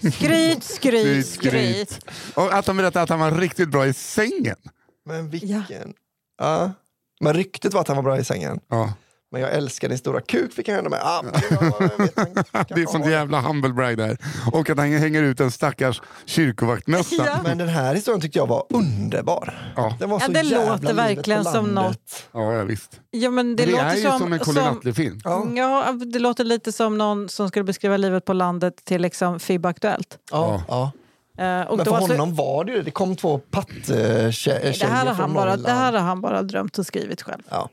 Skryt, 0.12 0.64
skryt, 0.64 1.26
skryt. 1.26 2.06
Och 2.34 2.54
att 2.54 2.66
de 2.66 2.76
berättade 2.76 3.02
att 3.02 3.08
han 3.08 3.20
var 3.20 3.30
riktigt 3.30 3.68
bra 3.68 3.86
i 3.86 3.92
sängen. 3.92 4.56
Men 5.04 5.30
vilken... 5.30 5.94
Ja. 6.38 6.72
Men 7.20 7.34
ryktet 7.34 7.74
var 7.74 7.80
att 7.80 7.88
han 7.88 7.96
var 7.96 8.02
bra 8.04 8.18
i 8.18 8.24
sängen. 8.24 8.60
Ja. 8.70 8.92
Men 9.32 9.40
jag 9.40 9.52
älskar 9.52 9.88
din 9.88 9.98
stora 9.98 10.20
kuk 10.20 10.52
fick 10.52 10.68
han 10.68 10.78
ändå 10.78 10.90
med. 10.90 11.00
Ah, 11.02 11.22
Det 12.68 12.82
är 12.82 12.92
sånt 12.92 13.06
jävla 13.06 13.40
humble 13.40 13.72
brag 13.72 13.96
där. 13.96 14.18
Och 14.52 14.70
att 14.70 14.78
han 14.78 14.92
hänger 14.92 15.22
ut 15.22 15.40
en 15.40 15.50
stackars 15.50 16.02
kyrkovaktmössa. 16.24 17.26
Ja. 17.26 17.40
Men 17.44 17.58
den 17.58 17.68
här 17.68 17.94
historien 17.94 18.20
tyckte 18.20 18.38
jag 18.38 18.46
var 18.46 18.66
underbar. 18.70 19.72
Ja. 19.76 19.96
Den 19.98 20.10
var 20.10 20.20
Ja, 20.20 20.26
så 20.26 20.32
det 20.32 20.40
jävla 20.40 20.72
låter 20.76 20.94
verkligen 20.94 21.44
som 21.44 21.74
landet. 21.74 22.28
Ja, 22.32 22.54
ja, 22.54 22.64
visst. 22.64 23.00
Ja, 23.10 23.30
men 23.30 23.56
det, 23.56 23.64
Det, 23.64 23.72
låter 23.72 23.84
är 23.84 23.96
ju 23.96 24.02
som, 24.02 24.18
som 24.18 24.32
en 24.32 24.38
Colin 24.38 24.64
Nutley-film. 24.64 25.20
Ja. 25.24 25.46
Ja, 25.56 25.92
det 25.92 26.18
låter 26.18 26.44
lite 26.44 26.72
som 26.72 26.98
någon 26.98 27.28
som 27.28 27.48
skulle 27.48 27.64
beskriva 27.64 27.96
livet 27.96 28.24
på 28.24 28.32
landet 28.32 28.84
till 28.84 29.02
liksom 29.02 29.40
FIB 29.40 29.66
Aktuellt. 29.66 30.18
Ja. 30.30 30.62
Ja. 30.68 30.92
Eh, 31.38 31.60
och 31.60 31.76
Men 31.76 31.84
då 31.84 31.90
för 31.90 31.96
alltså- 31.96 32.12
honom 32.12 32.34
var 32.34 32.64
det 32.64 32.72
ju 32.72 32.78
det. 32.78 32.84
Det 32.84 32.90
kom 32.90 33.16
två 33.16 33.38
patttjejer 33.38 34.78
det, 34.80 34.86
här 34.86 34.98
har 35.00 35.06
han 35.06 35.16
från 35.16 35.34
bara, 35.34 35.56
det 35.56 35.70
här 35.72 35.92
har 35.92 36.00
han 36.00 36.20
bara 36.20 36.42
drömt 36.42 36.78
och 36.78 36.86
skrivit 36.86 37.22
själv. 37.22 37.42
Ja. 37.50 37.68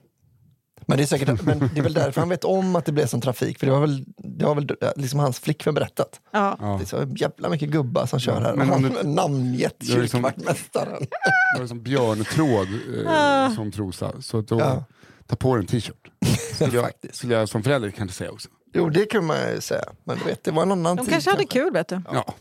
Men 0.87 0.97
det, 0.97 1.03
är 1.03 1.07
säkert, 1.07 1.41
men 1.41 1.59
det 1.73 1.79
är 1.79 1.83
väl 1.83 1.93
därför 1.93 2.21
han 2.21 2.29
vet 2.29 2.43
om 2.43 2.75
att 2.75 2.85
det 2.85 2.91
blev 2.91 3.05
sån 3.07 3.21
trafik. 3.21 3.59
För 3.59 3.65
det 3.65 3.71
var 3.71 3.79
väl, 3.79 4.05
det 4.17 4.45
var 4.45 4.55
väl 4.55 4.67
liksom 4.95 5.19
hans 5.19 5.39
flickvän 5.39 5.73
berättat. 5.73 6.21
Ja. 6.31 6.57
Det 6.59 6.83
är 6.83 6.85
så 6.85 7.13
jävla 7.15 7.49
mycket 7.49 7.69
gubbar 7.69 8.05
som 8.05 8.19
kör 8.19 8.41
här. 8.41 8.53
men 8.55 8.69
han 8.69 8.81
du- 8.81 9.03
namngett 9.03 9.75
Det 9.79 9.93
är 9.93 10.01
liksom- 10.01 10.23
kyrkvaktmästaren. 10.23 10.99
Det 11.55 11.59
var 11.59 11.67
som 11.67 11.83
björntråd 11.83 12.67
eh, 13.07 13.55
som 13.55 13.71
trosa. 13.71 14.11
Så 14.21 14.41
då, 14.41 14.59
Ja. 14.59 14.83
ta 15.27 15.35
på 15.35 15.55
dig 15.55 15.61
en 15.61 15.67
t-shirt. 15.67 16.07
Skulle 16.55 16.75
jag, 16.75 16.83
Faktiskt. 16.85 17.15
skulle 17.15 17.33
jag 17.35 17.49
som 17.49 17.63
förälder 17.63 17.91
kanske 17.91 18.17
säga 18.17 18.31
också. 18.31 18.49
Jo, 18.73 18.89
det 18.89 19.05
kan 19.05 19.25
man 19.25 19.37
ju 19.55 19.61
säga. 19.61 19.83
Men 20.03 20.17
du 20.17 20.23
vet, 20.25 20.43
det 20.43 20.51
var 20.51 20.63
en 20.63 20.71
annan 20.71 20.95
De 20.95 21.05
tid. 21.05 21.13
kanske 21.13 21.29
hade 21.29 21.45
kul, 21.45 21.73
vet 21.73 21.87
du. 21.87 22.01
Ja. 22.13 22.33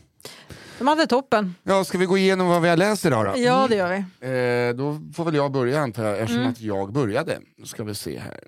De 0.77 0.87
hade 0.87 1.07
toppen. 1.07 1.55
ja, 1.63 1.83
ska 1.83 1.97
vi 1.97 2.05
gå 2.05 2.17
igenom 2.17 2.47
vad 2.47 2.61
vi 2.61 2.69
har 2.69 2.77
läst 2.77 3.05
idag 3.05 3.25
då? 3.25 3.33
Ja, 3.41 3.67
det 3.69 3.75
gör 3.75 3.89
vi. 3.89 3.97
Eh, 4.69 4.75
då 4.75 4.99
får 5.15 5.25
väl 5.25 5.35
jag 5.35 5.51
börja 5.51 5.79
antar 5.81 6.03
jag, 6.05 6.19
eftersom 6.19 6.45
att 6.47 6.61
jag 6.61 6.93
började. 6.93 7.39
Nu 7.57 7.65
ska 7.65 7.83
vi 7.83 7.95
se 7.95 8.19
här. 8.19 8.39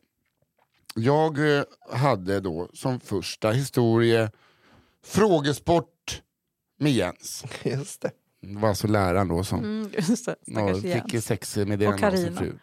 Jag 0.95 1.57
eh, 1.57 1.64
hade 1.91 2.39
då 2.39 2.69
som 2.73 2.99
första 2.99 3.52
historie 3.52 4.31
frågesport 5.06 6.22
med 6.80 6.91
Jens. 6.91 7.43
Just 7.64 8.02
det. 8.02 8.11
Det 8.41 8.60
var 8.60 8.69
alltså 8.69 8.88
läraren 8.88 9.27
då 9.27 9.43
som 9.43 9.60
Mm, 9.60 9.89
just 9.97 10.26
det. 10.26 10.35
ja, 10.45 10.76
fick 10.76 11.23
sexmeddelande 11.23 12.07
Och 12.07 12.14
av 12.14 12.18
sin 12.18 12.23
Carina. 12.26 12.39
fru. 12.41 12.53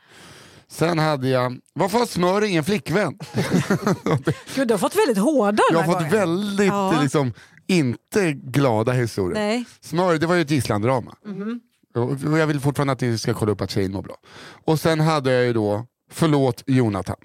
Sen 0.69 0.99
hade 0.99 1.29
jag, 1.29 1.59
varför 1.73 1.99
har 1.99 2.07
smör 2.07 2.45
ingen 2.45 2.65
flickvän? 2.65 3.19
Gud, 4.55 4.69
du 4.69 4.75
har 4.75 4.79
fått 4.79 4.97
väldigt 4.97 5.19
hårda 5.19 5.63
Jag 5.73 5.79
har 5.79 5.85
fått 5.85 5.95
gången. 5.95 6.11
väldigt 6.11 6.67
Ja. 6.67 7.01
liksom, 7.03 7.33
inte 7.67 8.33
glada 8.33 8.93
historier. 8.93 9.41
Nej. 9.43 9.65
Smör, 9.81 10.19
det 10.19 10.27
var 10.27 10.35
ju 10.35 10.41
ett 10.43 10.51
gisslandrama. 10.51 11.15
Mhm. 11.27 11.61
Och 11.95 12.03
och 12.11 12.39
jag 12.39 12.47
vill 12.47 12.61
fortfarande 12.61 12.93
att 12.93 13.01
ni 13.01 13.19
ska 13.19 13.35
kolla 13.35 13.53
upp 13.53 13.61
att 13.61 13.71
tjejen 13.71 13.93
mår 13.93 14.03
bra. 14.03 14.17
Och 14.65 14.81
sen 14.81 15.01
hade 15.01 15.33
jag 15.33 15.45
ju 15.45 15.53
då, 15.53 15.87
förlåt 16.11 16.63
Jonathan. 16.67 17.17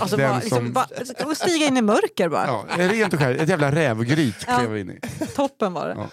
Alltså, 0.00 0.16
Den 0.16 0.28
bara, 0.30 0.38
liksom, 0.40 0.58
som- 0.58 0.72
bara, 0.72 0.86
och 1.30 1.36
stiga 1.36 1.66
in 1.66 1.76
i 1.76 1.82
mörker 1.82 2.28
bara. 2.28 2.46
Ja, 2.46 2.64
rent 2.88 3.12
och 3.14 3.18
skärt, 3.20 3.40
ett 3.40 3.48
jävla 3.48 3.72
rävgryt 3.72 4.34
Ja. 4.46 4.58
klev 4.58 4.70
jag 4.70 4.80
in 4.80 4.90
i. 4.90 5.00
Toppen 5.26 5.72
var 5.72 5.88
det. 5.88 5.94
Ja. 5.98 6.06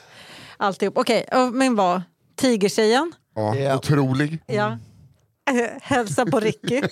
Alltihop. 0.57 0.97
Okej, 0.97 1.27
och 1.33 1.53
min 1.53 1.75
var 1.75 2.01
Tigertjejen. 2.35 3.11
Ja, 3.35 3.55
Ja. 3.55 3.75
Otrolig. 3.77 4.39
Ja. 4.47 4.77
Hälsa 5.81 6.25
på 6.25 6.39
Ricky. 6.39 6.81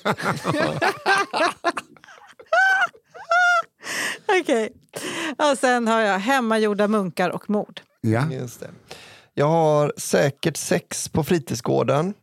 Okej. 4.41 4.73
Och 5.37 5.57
sen 5.57 5.87
har 5.87 6.01
jag 6.01 6.19
Hemmagjorda 6.19 6.87
munkar 6.87 7.29
och 7.29 7.49
mord. 7.49 7.81
Ja. 8.01 8.31
Just 8.31 8.59
det. 8.59 8.69
Jag 9.33 9.47
har 9.47 9.93
säkert 9.97 10.57
sex 10.57 11.09
på 11.09 11.23
fritidsgården, 11.23 12.13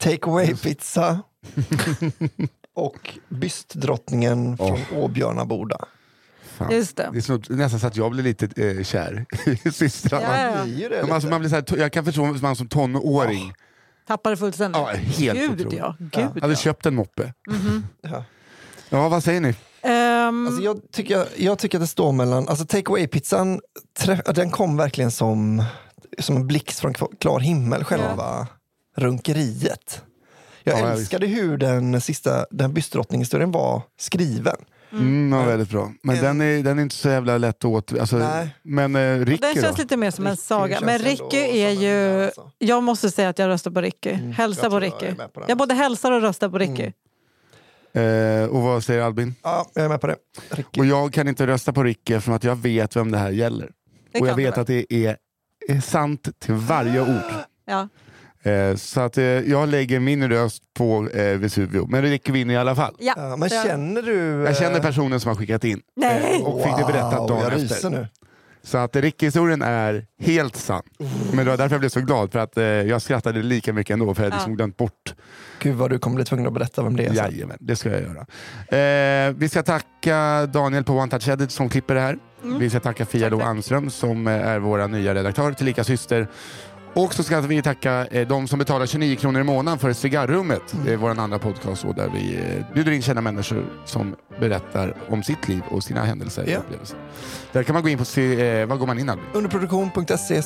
take 0.00 0.26
away-pizza 0.30 1.18
och 2.74 3.18
bystdrottningen 3.28 4.56
från 4.56 4.78
Åbjörnaboda. 4.96 5.78
Fan. 6.56 6.70
Just 6.72 6.96
det. 6.96 7.10
Det 7.12 7.18
är 7.18 7.22
så, 7.22 7.40
nästan 7.48 7.80
så 7.80 7.86
att 7.86 7.96
jag 7.96 8.10
blir 8.10 8.22
lite 8.22 8.62
eh, 8.68 8.84
kär 8.84 9.26
i 9.64 9.70
systrarna. 9.72 10.40
Ja, 10.66 10.88
ja. 10.90 11.14
Alltså, 11.14 11.28
man 11.28 11.40
blir 11.40 11.50
så 11.50 11.54
här, 11.56 11.78
jag 11.78 11.92
kan 11.92 12.04
förstå 12.04 12.24
man 12.24 12.56
som 12.56 12.68
tonåring 12.68 13.52
Tappade 14.06 14.36
fullständigt. 14.36 14.78
Ja, 14.80 14.86
helt 14.86 15.38
Gud 15.38 15.50
otroligt. 15.50 15.78
ja. 15.78 15.96
Gud, 15.98 16.10
Ja. 16.34 16.40
hade 16.40 16.56
köpt 16.56 16.86
en 16.86 16.94
moppe. 16.94 17.32
Ja. 18.02 18.24
Ja, 18.88 19.08
vad 19.08 19.24
säger 19.24 19.40
ni? 19.40 19.54
Ehm, 19.82 20.46
Alltså 20.46 20.62
jag, 20.62 20.80
tycker, 20.92 21.26
jag 21.36 21.58
tycker 21.58 21.78
att 21.78 21.82
det 21.82 21.86
står 21.86 22.12
mellan, 22.12 22.48
alltså 22.48 22.64
take 22.66 22.90
away-pizzan, 22.90 23.60
den 24.34 24.50
kom 24.50 24.76
verkligen 24.76 25.10
som, 25.10 25.64
som 26.18 26.36
en 26.36 26.46
blixt 26.46 26.80
från 26.80 26.94
klar 26.94 27.40
himmel, 27.40 27.84
själva 27.84 28.46
runkeriet. 28.96 30.02
Jag 30.64 30.80
Ja, 30.80 30.88
älskade 30.92 31.26
hur 31.26 31.56
den 31.58 32.00
sista, 32.00 32.46
den 32.50 32.74
bystdrottningshistorien 32.74 33.50
var 33.52 33.82
skriven. 33.98 34.56
Mm, 34.92 35.32
ja, 35.32 35.44
väldigt 35.44 35.70
bra. 35.70 35.92
Men 36.02 36.16
En- 36.16 36.22
den 36.24 36.40
är, 36.40 36.62
den 36.62 36.78
är 36.78 36.82
inte 36.82 36.94
så 36.96 37.08
jävla 37.08 37.38
lätt 37.38 37.64
åt. 37.64 37.98
Alltså, 37.98 38.16
Nej. 38.16 38.48
men 38.62 38.96
eh, 38.96 39.18
Ricky 39.26 39.40
den 39.40 39.54
känns 39.54 39.76
då? 39.76 39.82
lite 39.82 39.96
mer 39.96 40.10
som 40.10 40.26
en 40.26 40.36
saga. 40.36 40.80
Men 40.80 40.98
Ricky 40.98 41.36
är 41.36 41.70
ju... 41.70 42.24
alltså. 42.24 42.50
Jag 42.58 42.82
måste 42.82 43.10
säga 43.10 43.28
att 43.28 43.38
jag 43.38 43.48
röstar 43.48 43.70
på 43.70 43.80
Ricky. 43.80 44.10
Hälsa 44.12 44.62
jag 44.62 44.70
på 44.70 44.76
jag 44.76 44.82
Ricky. 44.82 45.14
med 45.16 45.32
på. 45.32 45.44
Jag 45.48 45.58
både 45.58 45.74
hälsar 45.74 46.12
och 46.12 46.20
röstar 46.22 46.48
på 46.48 46.58
Ricky. 46.58 46.92
Eh, 47.92 48.48
och 48.48 48.62
vad 48.62 48.84
säger 48.84 49.02
Albin? 49.02 49.34
Ja, 49.42 49.66
jag 49.74 49.84
är 49.84 49.88
med 49.88 50.00
på 50.00 50.06
det. 50.06 50.16
Ricky. 50.50 50.80
Och 50.80 50.86
jag 50.86 51.12
kan 51.12 51.28
inte 51.28 51.46
rösta 51.46 51.72
på 51.72 51.82
Ricky 51.84 52.14
eftersom 52.14 52.34
att 52.34 52.44
jag 52.44 52.56
vet 52.56 52.96
vem 52.96 53.10
det 53.10 53.18
här 53.18 53.30
gäller. 53.30 53.70
Det 54.12 54.20
och 54.20 54.28
jag 54.28 54.34
vet 54.36 54.58
att 54.58 54.66
det 54.66 54.92
är, 54.92 55.16
är 55.68 55.80
sant 55.80 56.28
till 56.38 56.54
varje 56.54 57.00
ord. 57.00 57.32
Ja. 57.66 57.88
Eh, 58.50 58.76
så 58.76 59.00
att 59.00 59.18
eh, 59.18 59.24
jag 59.24 59.68
lägger 59.68 60.00
min 60.00 60.28
röst 60.28 60.62
på 60.74 61.08
eh, 61.08 61.38
Vesuvio. 61.38 61.86
Men 61.86 62.02
Ricky 62.02 62.32
vinner 62.32 62.54
i 62.54 62.56
alla 62.56 62.76
fall. 62.76 62.94
Ja. 62.98 63.14
Ja, 63.16 63.36
men 63.36 63.48
känner 63.48 64.02
du... 64.02 64.16
Jag 64.46 64.56
känner 64.56 64.76
eh, 64.76 64.82
personen 64.82 65.20
som 65.20 65.28
har 65.28 65.36
skickat 65.36 65.64
in. 65.64 65.80
Nej! 65.96 66.40
Eh, 66.40 66.46
och 66.46 66.62
fick 66.64 66.76
det 66.76 66.92
berättat 66.92 67.18
wow, 67.18 67.28
dagen 67.28 67.42
jag 67.42 67.62
efter. 67.62 67.90
nu. 67.90 68.08
Så 68.68 68.78
att 68.78 68.96
Ricky-historien 68.96 69.62
är 69.62 70.06
helt 70.20 70.56
sann. 70.56 70.82
Men 71.32 71.44
det 71.44 71.50
var 71.50 71.56
därför 71.56 71.74
jag 71.74 71.80
blev 71.80 71.88
så 71.88 72.00
glad, 72.00 72.32
för 72.32 72.38
att 72.38 72.56
eh, 72.58 72.64
jag 72.64 73.02
skrattade 73.02 73.42
lika 73.42 73.72
mycket 73.72 73.94
ändå, 73.94 74.14
för 74.14 74.22
jag 74.22 74.26
hade 74.30 74.34
Ja. 74.36 74.38
liksom 74.38 74.56
glömt 74.56 74.76
bort. 74.76 75.14
Gud 75.62 75.74
vad 75.76 75.90
du 75.90 75.98
kommer 75.98 76.16
bli 76.16 76.24
tvungen 76.24 76.46
att 76.46 76.52
berätta 76.52 76.82
vem 76.82 76.96
det 76.96 77.02
är. 77.04 77.06
sen. 77.14 77.16
Jajamän, 77.16 77.56
det 77.60 77.76
ska 77.76 77.90
jag 77.90 78.00
göra. 78.02 79.28
Eh, 79.28 79.34
vi 79.38 79.48
ska 79.48 79.62
tacka 79.62 80.46
Daniel 80.46 80.84
på 80.84 80.92
One 80.92 81.10
Touch 81.10 81.28
Edit 81.28 81.50
som 81.50 81.68
klipper 81.68 81.94
det 81.94 82.00
här. 82.00 82.18
Vi 82.42 82.70
ska 82.70 82.80
tacka 82.80 83.06
Fia 83.06 83.28
Lo. 83.28 83.40
Anström 83.40 83.90
som 83.90 84.26
eh, 84.26 84.32
är 84.48 84.58
vår 84.58 84.88
nya 84.88 85.14
redaktör, 85.14 85.52
tillika 85.52 85.84
syster. 85.84 86.28
Och 86.94 87.14
så 87.14 87.22
ska 87.22 87.40
vi 87.40 87.62
tacka 87.62 88.06
eh, 88.06 88.28
de 88.28 88.48
som 88.48 88.58
betalar 88.58 88.86
29 88.86 89.16
kronor 89.16 89.40
i 89.40 89.44
månaden 89.44 89.78
för 89.78 89.92
Cigarrummet. 89.92 90.62
Det 90.84 90.92
är 90.92 90.96
vår 90.96 91.10
andra 91.20 91.38
podcast 91.38 91.84
där 91.96 92.10
vi 92.14 92.36
eh, 92.36 92.74
bjuder 92.74 92.92
in 92.92 93.02
kända 93.02 93.22
människor 93.22 93.64
som 93.84 94.16
berättar 94.40 94.94
om 95.08 95.22
sitt 95.22 95.48
liv 95.48 95.62
och 95.70 95.84
sina 95.84 96.04
händelser 96.04 96.42
och 96.42 96.48
Ja. 96.48 96.58
upplevelser. 96.58 96.98
Där 97.52 97.62
kan 97.62 97.74
man 97.74 97.82
gå 97.82 97.88
in 97.88 97.98
på, 97.98 98.04
se, 98.04 98.48
eh, 98.60 98.66
vad 98.66 98.78
går 98.78 98.86
man 98.86 98.98
in 98.98 99.08
Albin? 99.10 99.24
Underproduktion.se 99.32 100.42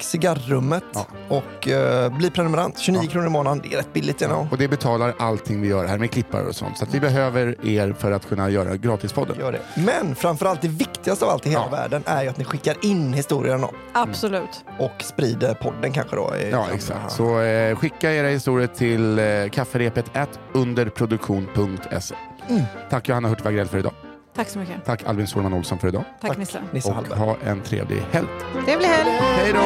cigarrummet 0.00 0.84
Ja. 0.94 1.06
och 1.28 1.68
eh, 1.68 2.16
bli 2.16 2.30
prenumerant. 2.30 2.78
29 2.78 3.00
Ja. 3.04 3.10
kronor 3.10 3.26
i 3.26 3.30
månaden, 3.30 3.60
det 3.64 3.74
är 3.74 3.78
rätt 3.78 3.92
billigt. 3.92 4.18
Know. 4.18 4.48
Och 4.50 4.58
det 4.58 4.68
betalar 4.68 5.14
allting 5.18 5.60
vi 5.60 5.68
gör 5.68 5.84
här 5.86 5.98
med 5.98 6.10
klippare 6.10 6.46
och 6.46 6.54
sånt. 6.56 6.78
Så 6.78 6.84
att 6.84 6.94
vi 6.94 7.00
behöver 7.00 7.66
er 7.66 7.92
för 7.98 8.12
att 8.12 8.28
kunna 8.28 8.50
göra 8.50 8.76
gratispodden. 8.76 9.36
Gör 9.38 9.52
det. 9.52 9.60
Men 9.74 10.14
framförallt 10.14 10.62
det 10.62 10.68
viktigaste 10.68 11.24
av 11.24 11.30
allt 11.30 11.46
i 11.46 11.50
hela 11.50 11.64
Ja. 11.70 11.76
världen 11.76 12.02
är 12.06 12.22
ju 12.22 12.28
att 12.28 12.38
ni 12.38 12.44
skickar 12.44 12.76
in 12.82 13.12
historierna 13.12 13.68
Absolut. 13.92 14.64
och 14.78 15.02
sprider 15.02 15.54
podden 15.54 15.92
kanske 15.92 16.16
då. 16.16 16.36
i- 16.36 16.50
Ja, 16.50 16.66
exakt. 16.74 17.12
Så 17.12 17.40
eh, 17.40 17.76
skicka 17.76 18.12
era 18.14 18.28
historier 18.28 18.66
till 18.68 19.18
eh, 19.18 19.24
kafferepet 19.52 20.10
underproduktion.se. 20.54 22.14
Mm. 22.48 22.62
Tack 22.90 23.08
Johanna 23.08 23.28
Hurtig 23.28 23.44
Wagrell 23.44 23.68
för 23.68 23.78
idag. 23.78 23.92
Tack 24.36 24.48
så 24.48 24.58
mycket. 24.58 24.84
Tack 24.84 25.04
Albin 25.06 25.26
Sorman 25.26 25.52
Olsson 25.54 25.78
för 25.78 25.88
idag. 25.88 26.04
Tack, 26.20 26.28
Tack. 26.30 26.38
Nisse. 26.38 26.62
Nisse 26.72 26.88
Och 26.90 26.94
ha 27.06 27.36
en 27.44 27.60
trevlig 27.60 28.02
helg. 28.12 28.26
Trevlig 28.64 28.88
helg. 28.88 29.10
Hej 29.20 29.52
då. 29.52 29.60